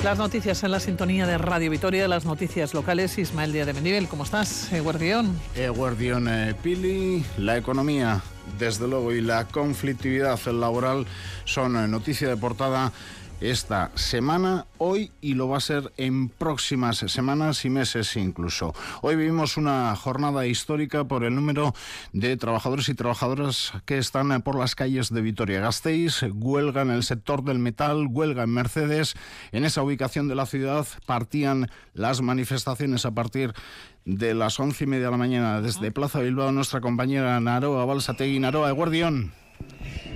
Las 0.06 0.18
noticias 0.18 0.64
en 0.64 0.72
la 0.72 0.80
sintonía 0.80 1.28
de 1.28 1.38
Radio 1.38 1.70
Vitoria, 1.70 2.08
las 2.08 2.24
noticias 2.24 2.74
locales. 2.74 3.18
Ismael 3.18 3.52
Díaz 3.52 3.68
de 3.68 3.74
Menivel, 3.74 4.08
¿cómo 4.08 4.24
estás? 4.24 4.70
Guardión. 4.82 5.38
Eh, 5.56 5.68
Guardión 5.68 6.30
eh, 6.30 6.56
Pili, 6.64 7.26
la 7.38 7.58
economía, 7.58 8.22
desde 8.58 8.88
luego, 8.88 9.12
y 9.12 9.20
la 9.20 9.50
conflictividad 9.50 10.40
laboral 10.46 11.08
son 11.44 11.76
eh, 11.76 11.90
noticia 11.90 12.30
de 12.30 12.38
portada 12.38 12.94
esta 13.44 13.92
semana, 13.96 14.68
hoy 14.78 15.12
y 15.20 15.34
lo 15.34 15.50
va 15.50 15.58
a 15.58 15.62
ser 15.62 15.92
en 15.98 16.30
próximas 16.30 17.00
semanas 17.00 17.66
y 17.66 17.70
meses 17.70 18.16
incluso. 18.16 18.74
Hoy 19.02 19.18
vivimos 19.18 19.58
una 19.58 19.94
jornada 19.98 20.48
histórica 20.48 21.04
por 21.04 21.26
el 21.26 21.36
número 21.36 21.74
de 22.14 22.38
trabajadores 22.38 22.88
y 22.88 22.94
trabajadoras 22.94 23.74
que 23.86 23.98
están 23.98 24.42
por 24.44 24.58
las 24.58 24.76
calles 24.76 25.14
de 25.14 25.22
Vitoria-Gasteiz, 25.22 26.24
huelga 26.34 26.84
en 26.84 26.92
el 26.92 27.04
sector 27.04 27.44
del 27.44 27.60
metal, 27.60 28.08
huelga 28.10 28.44
en 28.44 28.52
Mercedes. 28.52 29.16
En 29.52 29.66
esa 29.66 29.84
ubicación 29.84 30.30
de 30.30 30.36
la 30.36 30.46
ciudad 30.46 30.88
partían 31.06 31.70
las 31.94 32.22
manifestaciones 32.22 33.06
a 33.06 33.12
partir 33.12 33.54
de 34.06 34.34
las 34.34 34.58
once 34.58 34.86
y 34.86 34.88
media 34.88 35.06
de 35.06 35.12
la 35.12 35.18
mañana 35.18 35.62
desde 35.62 35.92
Plaza 35.92 36.20
Bilbao 36.20 36.54
nuestra 36.54 36.80
compañera 36.80 37.38
Naroa 37.42 37.84
Balsategui. 37.84 38.40
Naroa, 38.40 38.72
Guardión. 38.72 39.34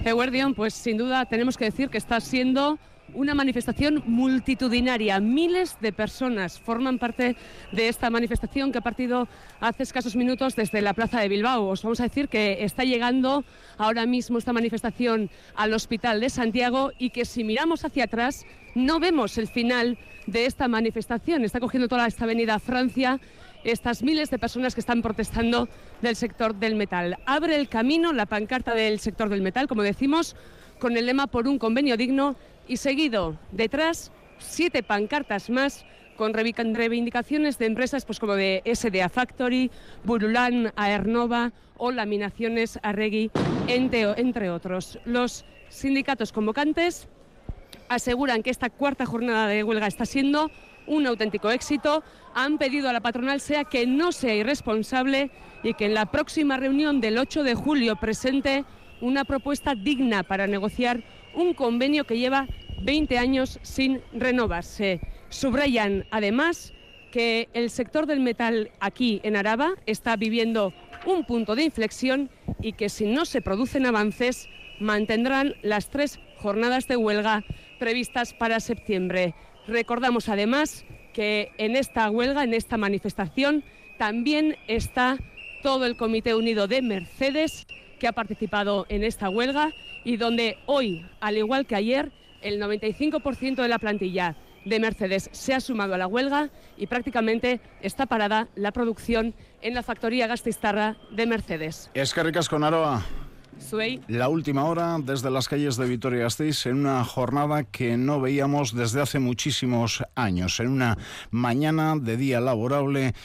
Eguardión, 0.05 0.53
pues 0.53 0.73
sin 0.73 0.97
duda 0.97 1.25
tenemos 1.25 1.57
que 1.57 1.65
decir 1.65 1.89
que 1.89 1.97
está 1.97 2.21
siendo 2.21 2.79
una 3.13 3.33
manifestación 3.33 4.03
multitudinaria. 4.05 5.19
Miles 5.19 5.77
de 5.81 5.91
personas 5.93 6.59
forman 6.59 6.99
parte 6.99 7.35
de 7.71 7.87
esta 7.87 8.09
manifestación 8.09 8.71
que 8.71 8.79
ha 8.79 8.81
partido 8.81 9.27
hace 9.59 9.83
escasos 9.83 10.15
minutos 10.15 10.55
desde 10.55 10.81
la 10.81 10.93
Plaza 10.93 11.19
de 11.19 11.29
Bilbao. 11.29 11.67
Os 11.67 11.83
vamos 11.83 11.99
a 11.99 12.03
decir 12.03 12.27
que 12.27 12.63
está 12.63 12.83
llegando 12.83 13.43
ahora 13.77 14.05
mismo 14.05 14.37
esta 14.37 14.53
manifestación 14.53 15.29
al 15.55 15.73
Hospital 15.73 16.19
de 16.19 16.29
Santiago 16.29 16.91
y 16.97 17.09
que 17.09 17.25
si 17.25 17.43
miramos 17.43 17.85
hacia 17.85 18.05
atrás 18.05 18.45
no 18.75 18.99
vemos 18.99 19.37
el 19.37 19.47
final 19.47 19.97
de 20.27 20.45
esta 20.45 20.67
manifestación. 20.67 21.43
Está 21.43 21.59
cogiendo 21.59 21.87
toda 21.87 22.07
esta 22.07 22.25
avenida 22.25 22.59
Francia 22.59 23.19
estas 23.63 24.03
miles 24.03 24.29
de 24.29 24.39
personas 24.39 24.75
que 24.75 24.81
están 24.81 25.01
protestando 25.01 25.67
del 26.01 26.15
sector 26.15 26.55
del 26.55 26.75
metal. 26.75 27.17
Abre 27.25 27.55
el 27.55 27.67
camino 27.67 28.13
la 28.13 28.25
pancarta 28.25 28.73
del 28.73 28.99
sector 28.99 29.29
del 29.29 29.41
metal, 29.41 29.67
como 29.67 29.81
decimos, 29.81 30.35
con 30.79 30.95
el 30.95 31.05
lema 31.05 31.27
por 31.27 31.47
un 31.47 31.57
convenio 31.57 31.97
digno 31.97 32.35
y 32.67 32.77
seguido 32.77 33.37
detrás 33.51 34.11
siete 34.39 34.83
pancartas 34.83 35.49
más 35.49 35.85
con 36.15 36.33
reivindicaciones 36.33 37.57
de 37.59 37.67
empresas 37.67 38.05
pues 38.05 38.19
como 38.19 38.35
de 38.35 38.63
SDA 38.65 39.07
Factory, 39.07 39.71
Burulán, 40.03 40.73
Aernova 40.75 41.53
o 41.77 41.91
Laminaciones 41.91 42.79
Arregui, 42.81 43.31
entre, 43.67 44.01
entre 44.19 44.49
otros. 44.49 44.99
Los 45.05 45.45
sindicatos 45.69 46.31
convocantes 46.31 47.07
aseguran 47.87 48.43
que 48.43 48.49
esta 48.49 48.69
cuarta 48.69 49.05
jornada 49.05 49.47
de 49.47 49.63
huelga 49.63 49.87
está 49.87 50.05
siendo 50.05 50.49
un 50.87 51.05
auténtico 51.05 51.51
éxito. 51.51 52.03
Han 52.33 52.57
pedido 52.57 52.89
a 52.89 52.93
la 52.93 53.01
patronal 53.01 53.39
sea 53.39 53.63
que 53.63 53.85
no 53.85 54.11
sea 54.11 54.33
irresponsable 54.33 55.31
y 55.63 55.73
que 55.75 55.85
en 55.85 55.93
la 55.93 56.07
próxima 56.07 56.57
reunión 56.57 56.99
del 56.99 57.17
8 57.17 57.43
de 57.43 57.55
julio 57.55 57.95
presente 57.95 58.65
una 59.01 59.25
propuesta 59.25 59.75
digna 59.75 60.23
para 60.23 60.47
negociar 60.47 61.03
un 61.37 61.53
convenio 61.53 62.05
que 62.05 62.17
lleva 62.17 62.47
20 62.81 63.17
años 63.17 63.59
sin 63.61 64.01
renovarse. 64.11 64.99
Subrayan 65.29 66.05
además 66.11 66.73
que 67.11 67.47
el 67.53 67.69
sector 67.69 68.05
del 68.07 68.19
metal 68.19 68.71
aquí 68.79 69.21
en 69.23 69.35
Araba 69.35 69.75
está 69.85 70.15
viviendo 70.15 70.73
un 71.05 71.23
punto 71.25 71.55
de 71.55 71.63
inflexión 71.63 72.29
y 72.61 72.73
que 72.73 72.89
si 72.89 73.05
no 73.05 73.25
se 73.25 73.41
producen 73.41 73.85
avances 73.85 74.49
mantendrán 74.79 75.55
las 75.61 75.89
tres 75.89 76.19
jornadas 76.37 76.87
de 76.87 76.97
huelga 76.97 77.43
previstas 77.79 78.33
para 78.33 78.59
septiembre. 78.59 79.35
Recordamos 79.67 80.29
además 80.29 80.85
que 81.13 81.51
en 81.57 81.75
esta 81.75 82.09
huelga, 82.09 82.43
en 82.43 82.53
esta 82.53 82.77
manifestación, 82.77 83.63
también 83.97 84.57
está 84.67 85.17
todo 85.63 85.85
el 85.85 85.97
Comité 85.97 86.35
Unido 86.35 86.67
de 86.67 86.81
Mercedes 86.81 87.67
que 87.97 88.07
ha 88.07 88.13
participado 88.13 88.85
en 88.89 89.03
esta 89.03 89.29
huelga 89.29 89.71
y 90.03 90.17
donde 90.17 90.57
hoy, 90.65 91.05
al 91.19 91.37
igual 91.37 91.65
que 91.65 91.75
ayer, 91.75 92.11
el 92.41 92.61
95% 92.61 93.55
de 93.55 93.67
la 93.67 93.79
plantilla 93.79 94.35
de 94.65 94.79
Mercedes 94.79 95.29
se 95.31 95.53
ha 95.53 95.59
sumado 95.59 95.95
a 95.95 95.97
la 95.97 96.07
huelga 96.07 96.49
y 96.77 96.87
prácticamente 96.87 97.61
está 97.81 98.05
parada 98.05 98.47
la 98.55 98.71
producción 98.71 99.33
en 99.61 99.73
la 99.73 99.83
factoría 99.83 100.27
Gastistarra 100.27 100.97
de 101.11 101.25
Mercedes. 101.25 101.89
Es 101.93 102.13
que 102.13 102.23
ricas 102.23 102.49
con 102.49 102.63
Aroa. 102.63 103.03
Suey. 103.59 104.01
La 104.07 104.29
última 104.29 104.65
hora 104.65 104.97
desde 105.01 105.31
las 105.31 105.47
calles 105.47 105.77
de 105.77 105.87
Vitoria-Gasteiz 105.87 106.67
en 106.67 106.75
una 106.75 107.03
jornada 107.03 107.63
que 107.63 107.97
no 107.97 108.21
veíamos 108.21 108.75
desde 108.75 109.01
hace 109.01 109.17
muchísimos 109.17 110.03
años, 110.13 110.59
en 110.59 110.67
una 110.67 110.97
mañana 111.31 111.95
de 111.95 112.17
día 112.17 112.39
laborable 112.39 113.15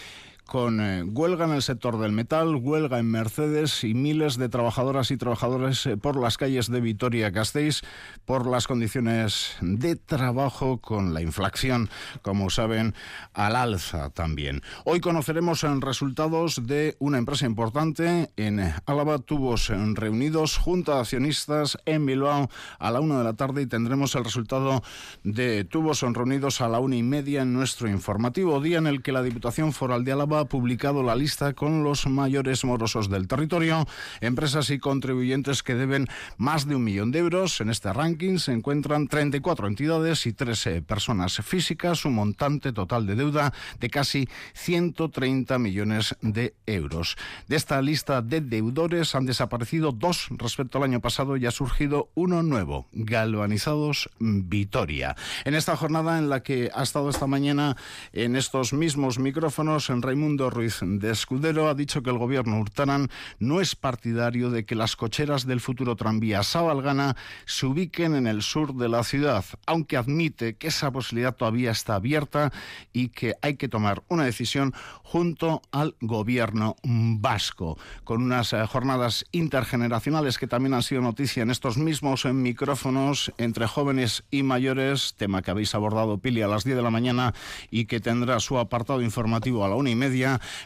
con 0.52 0.82
eh, 0.82 1.02
huelga 1.02 1.46
en 1.46 1.52
el 1.52 1.62
sector 1.62 1.98
del 1.98 2.12
metal, 2.12 2.56
huelga 2.56 2.98
en 2.98 3.10
Mercedes 3.10 3.84
y 3.84 3.94
miles 3.94 4.36
de 4.36 4.50
trabajadoras 4.50 5.10
y 5.10 5.16
trabajadores 5.16 5.86
eh, 5.86 5.96
por 5.96 6.20
las 6.20 6.36
calles 6.36 6.70
de 6.70 6.82
Vitoria-Gasteiz 6.82 7.80
por 8.26 8.46
las 8.46 8.66
condiciones 8.66 9.56
de 9.62 9.96
trabajo 9.96 10.76
con 10.76 11.14
la 11.14 11.22
inflación, 11.22 11.88
como 12.20 12.50
saben, 12.50 12.94
al 13.32 13.56
alza 13.56 14.10
también. 14.10 14.60
Hoy 14.84 15.00
conoceremos 15.00 15.64
en 15.64 15.80
resultados 15.80 16.66
de 16.66 16.96
una 16.98 17.16
empresa 17.16 17.46
importante 17.46 18.30
en 18.36 18.60
Álava, 18.84 19.20
Tubos 19.20 19.70
en 19.70 19.96
reunidos, 19.96 20.58
Junta 20.58 20.96
de 20.96 21.00
Accionistas 21.00 21.78
en 21.86 22.04
Bilbao 22.04 22.50
a 22.78 22.90
la 22.90 23.00
una 23.00 23.16
de 23.16 23.24
la 23.24 23.32
tarde 23.32 23.62
y 23.62 23.66
tendremos 23.66 24.14
el 24.16 24.24
resultado 24.24 24.82
de 25.24 25.64
Tubos 25.64 26.02
reunidos 26.02 26.60
a 26.60 26.68
la 26.68 26.78
una 26.78 26.96
y 26.96 27.02
media 27.02 27.40
en 27.40 27.54
nuestro 27.54 27.88
informativo, 27.88 28.60
día 28.60 28.76
en 28.76 28.86
el 28.86 29.00
que 29.00 29.12
la 29.12 29.22
Diputación 29.22 29.72
Foral 29.72 30.04
de 30.04 30.12
Álava 30.12 30.41
ha 30.42 30.46
publicado 30.46 31.02
la 31.02 31.16
lista 31.16 31.54
con 31.54 31.82
los 31.82 32.06
mayores 32.06 32.64
morosos 32.64 33.08
del 33.08 33.28
territorio, 33.28 33.86
empresas 34.20 34.70
y 34.70 34.78
contribuyentes 34.78 35.62
que 35.62 35.74
deben 35.74 36.06
más 36.36 36.66
de 36.66 36.76
un 36.76 36.84
millón 36.84 37.10
de 37.12 37.20
euros. 37.20 37.60
En 37.60 37.70
este 37.70 37.92
ranking 37.92 38.38
se 38.38 38.52
encuentran 38.52 39.08
34 39.08 39.68
entidades 39.68 40.26
y 40.26 40.32
13 40.32 40.82
personas 40.82 41.36
físicas, 41.38 42.04
un 42.04 42.14
montante 42.14 42.72
total 42.72 43.06
de 43.06 43.14
deuda 43.14 43.52
de 43.78 43.88
casi 43.88 44.28
130 44.54 45.58
millones 45.58 46.16
de 46.20 46.54
euros. 46.66 47.16
De 47.48 47.56
esta 47.56 47.80
lista 47.80 48.20
de 48.20 48.40
deudores 48.40 49.14
han 49.14 49.26
desaparecido 49.26 49.92
dos 49.92 50.26
respecto 50.30 50.78
al 50.78 50.84
año 50.84 51.00
pasado 51.00 51.36
y 51.36 51.46
ha 51.46 51.50
surgido 51.50 52.10
uno 52.14 52.42
nuevo, 52.42 52.88
Galvanizados 52.92 54.10
Vitoria. 54.18 55.16
En 55.44 55.54
esta 55.54 55.76
jornada 55.76 56.18
en 56.18 56.28
la 56.28 56.42
que 56.42 56.70
ha 56.74 56.82
estado 56.82 57.10
esta 57.10 57.26
mañana 57.26 57.76
en 58.12 58.36
estos 58.36 58.72
mismos 58.72 59.18
micrófonos 59.18 59.88
en 59.90 60.02
Raimundo 60.02 60.21
Raimundo 60.22 60.50
Ruiz 60.50 60.78
de 60.82 61.10
Escudero 61.10 61.68
ha 61.68 61.74
dicho 61.74 62.00
que 62.04 62.10
el 62.10 62.16
gobierno 62.16 62.60
Hurtaran 62.60 63.08
no 63.40 63.60
es 63.60 63.74
partidario 63.74 64.50
de 64.50 64.64
que 64.64 64.76
las 64.76 64.94
cocheras 64.94 65.46
del 65.46 65.60
futuro 65.60 65.96
tranvía 65.96 66.44
Sabalgana 66.44 67.16
se 67.44 67.66
ubiquen 67.66 68.14
en 68.14 68.28
el 68.28 68.42
sur 68.42 68.76
de 68.76 68.88
la 68.88 69.02
ciudad, 69.02 69.44
aunque 69.66 69.96
admite 69.96 70.54
que 70.54 70.68
esa 70.68 70.92
posibilidad 70.92 71.34
todavía 71.34 71.72
está 71.72 71.96
abierta 71.96 72.52
y 72.92 73.08
que 73.08 73.34
hay 73.42 73.56
que 73.56 73.68
tomar 73.68 74.04
una 74.06 74.22
decisión 74.22 74.72
junto 75.02 75.60
al 75.72 75.96
gobierno 76.00 76.76
vasco, 76.84 77.76
con 78.04 78.22
unas 78.22 78.52
eh, 78.52 78.64
jornadas 78.64 79.24
intergeneracionales 79.32 80.38
que 80.38 80.46
también 80.46 80.74
han 80.74 80.84
sido 80.84 81.02
noticia 81.02 81.42
en 81.42 81.50
estos 81.50 81.78
mismos 81.78 82.26
micrófonos 82.26 83.32
entre 83.38 83.66
jóvenes 83.66 84.22
y 84.30 84.44
mayores, 84.44 85.14
tema 85.18 85.42
que 85.42 85.50
habéis 85.50 85.74
abordado 85.74 86.18
Pili 86.18 86.42
a 86.42 86.48
las 86.48 86.62
10 86.62 86.76
de 86.76 86.82
la 86.82 86.90
mañana 86.90 87.34
y 87.72 87.86
que 87.86 87.98
tendrá 87.98 88.38
su 88.38 88.56
apartado 88.58 89.02
informativo 89.02 89.64
a 89.64 89.68
la 89.68 89.74
una 89.74 89.90
y 89.90 89.96
media, 89.96 90.11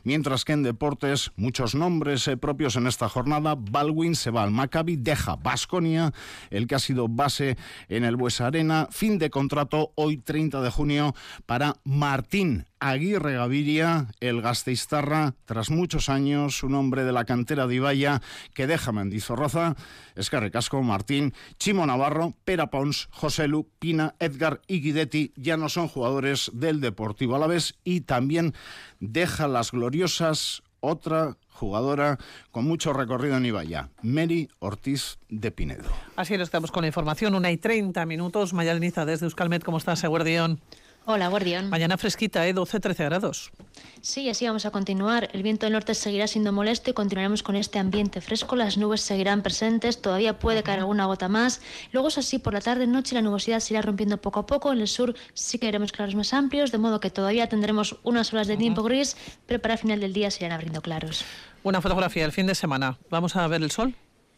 mientras 0.05 0.45
que 0.45 0.53
en 0.53 0.63
deportes 0.63 1.33
muchos 1.37 1.75
nombres 1.75 2.29
eh, 2.29 2.37
propios 2.37 2.77
en 2.77 2.87
esta 2.87 3.09
jornada, 3.09 3.57
Baldwin 3.59 4.15
se 4.15 4.31
va 4.31 4.43
al 4.43 4.51
Maccabi, 4.51 4.97
deja 4.97 5.37
Basconia, 5.37 6.13
el 6.51 6.67
que 6.67 6.75
ha 6.75 6.79
sido 6.79 7.09
base 7.09 7.57
en 7.89 8.05
el 8.05 8.17
Buesa 8.17 8.47
Arena, 8.47 8.89
fin 8.91 9.19
de 9.19 9.31
contrato 9.31 9.93
hoy 9.95 10.19
30 10.19 10.61
de 10.61 10.71
junio 10.71 11.15
para 11.47 11.77
Martín 11.85 12.67
Aguirre 12.81 13.35
Gaviria, 13.35 14.09
el 14.21 14.43
Gasteiztarra, 14.43 15.35
tras 15.45 15.71
muchos 15.71 16.09
años, 16.09 16.63
un 16.63 16.75
hombre 16.75 17.05
de 17.05 17.13
la 17.13 17.25
cantera 17.25 17.67
de 17.67 17.77
Ibaya 17.77 18.21
que 18.55 18.67
deja 18.67 18.93
Mendizorroza, 18.93 19.77
Escarre 20.15 20.51
Casco, 20.51 20.83
Martín, 20.83 21.33
Chimo 21.59 21.87
Navarro, 21.87 22.35
Pera 22.45 22.69
Pons, 22.69 23.09
José 23.11 23.49
Lu, 23.49 23.69
Pina, 23.79 24.15
Edgar 24.19 24.61
y 24.67 24.81
Guidetti 24.81 25.33
ya 25.37 25.57
no 25.57 25.69
son 25.69 25.89
jugadores 25.89 26.51
del 26.55 26.81
Deportivo 26.81 27.37
Alavés 27.37 27.79
y 27.85 28.03
también 28.03 28.55
deja 29.01 29.49
las 29.49 29.73
gloriosas 29.73 30.63
otra 30.81 31.37
jugadora 31.49 32.19
con 32.51 32.65
mucho 32.65 32.93
recorrido 32.93 33.37
en 33.37 33.47
Ibaya, 33.47 33.91
Mary 34.03 34.49
Ortiz 34.59 35.19
de 35.29 35.51
Pinedo. 35.51 35.91
Así 36.17 36.37
nos 36.37 36.51
quedamos 36.51 36.71
con 36.71 36.83
la 36.83 36.89
información. 36.89 37.35
Una 37.35 37.51
y 37.51 37.57
30 37.57 38.05
minutos. 38.07 38.53
Mayalniza 38.53 39.05
desde 39.05 39.27
Euskalmet. 39.27 39.65
¿Cómo 39.65 39.79
estás, 39.79 40.05
Eguardión? 40.05 40.61
Hola, 41.09 41.29
Guardián. 41.29 41.71
Mañana 41.71 41.97
fresquita, 41.97 42.49
¿eh? 42.49 42.53
12-13 42.53 43.05
grados. 43.05 43.53
Sí, 44.01 44.29
así 44.29 44.45
vamos 44.45 44.67
a 44.67 44.73
continuar. 44.73 45.29
El 45.33 45.45
viento 45.45 45.65
del 45.65 45.75
norte 45.75 45.95
seguirá 45.95 46.27
siendo 46.27 46.53
molesto 46.53 46.91
y 46.91 46.95
continuaremos 46.95 47.45
con 47.45 47.55
este 47.55 47.79
ambiente 47.79 48.21
fresco. 48.21 48.57
Las 48.57 48.77
nubes 48.77 49.03
seguirán 49.03 49.43
presentes, 49.43 50.03
todavía 50.03 50.41
puede 50.41 50.65
caer 50.65 50.81
alguna 50.81 51.07
gota 51.07 51.29
más. 51.29 51.61
Luego 51.93 52.09
es 52.09 52.19
así, 52.19 52.41
por 52.41 52.55
la 52.55 52.61
tarde 52.61 52.89
noche 52.89 53.15
la 53.15 53.23
nubosidad 53.23 53.61
se 53.61 53.75
irá 53.75 53.83
rompiendo 53.83 54.21
poco 54.21 54.41
a 54.41 54.47
poco. 54.47 54.73
En 54.73 54.81
el 54.81 54.89
sur 54.89 55.15
sí 55.33 55.59
que 55.59 55.67
veremos 55.67 55.93
claros 55.93 56.17
más 56.17 56.35
amplios, 56.35 56.73
de 56.73 56.79
modo 56.79 56.99
que 56.99 57.11
todavía 57.11 57.49
tendremos 57.49 57.95
unas 58.03 58.33
horas 58.33 58.49
de 58.49 58.57
tiempo 58.57 58.83
gris, 58.83 59.17
pero 59.47 59.63
para 59.63 59.75
el 59.75 59.81
final 59.81 60.01
del 60.01 60.13
día 60.13 60.33
se 60.33 60.45
irán 60.45 60.57
abriendo 60.57 60.83
claros. 60.83 61.25
Una 61.63 61.81
fotografía 61.81 62.25
del 62.25 62.33
fin 62.33 62.49
de 62.49 62.57
semana. 62.57 62.99
¿Vamos 63.11 63.37
a 63.37 63.47
ver 63.47 63.63
el 63.63 63.71
sol? 63.71 63.95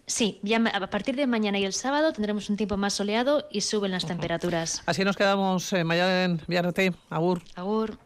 Sí, 0.09 0.41
ya 0.43 0.57
a 0.57 0.87
partir 0.89 1.17
de 1.17 1.27
mañana 1.27 1.59
y 1.59 1.65
el 1.67 1.75
sábado 1.75 2.13
tendremos 2.15 2.49
un 2.49 2.57
tiempo 2.57 2.79
más 2.79 2.95
soleado 2.95 3.47
y 3.51 3.61
suben 3.61 3.91
las 3.91 4.07
temperaturas. 4.07 4.83
Así 4.87 5.05
nos 5.05 5.17
quedamos, 5.17 5.71
eh, 5.75 5.85
Mayalen 5.85 6.41
Viarte. 6.49 6.95
Agur. 7.11 7.43
Agur. 7.55 7.99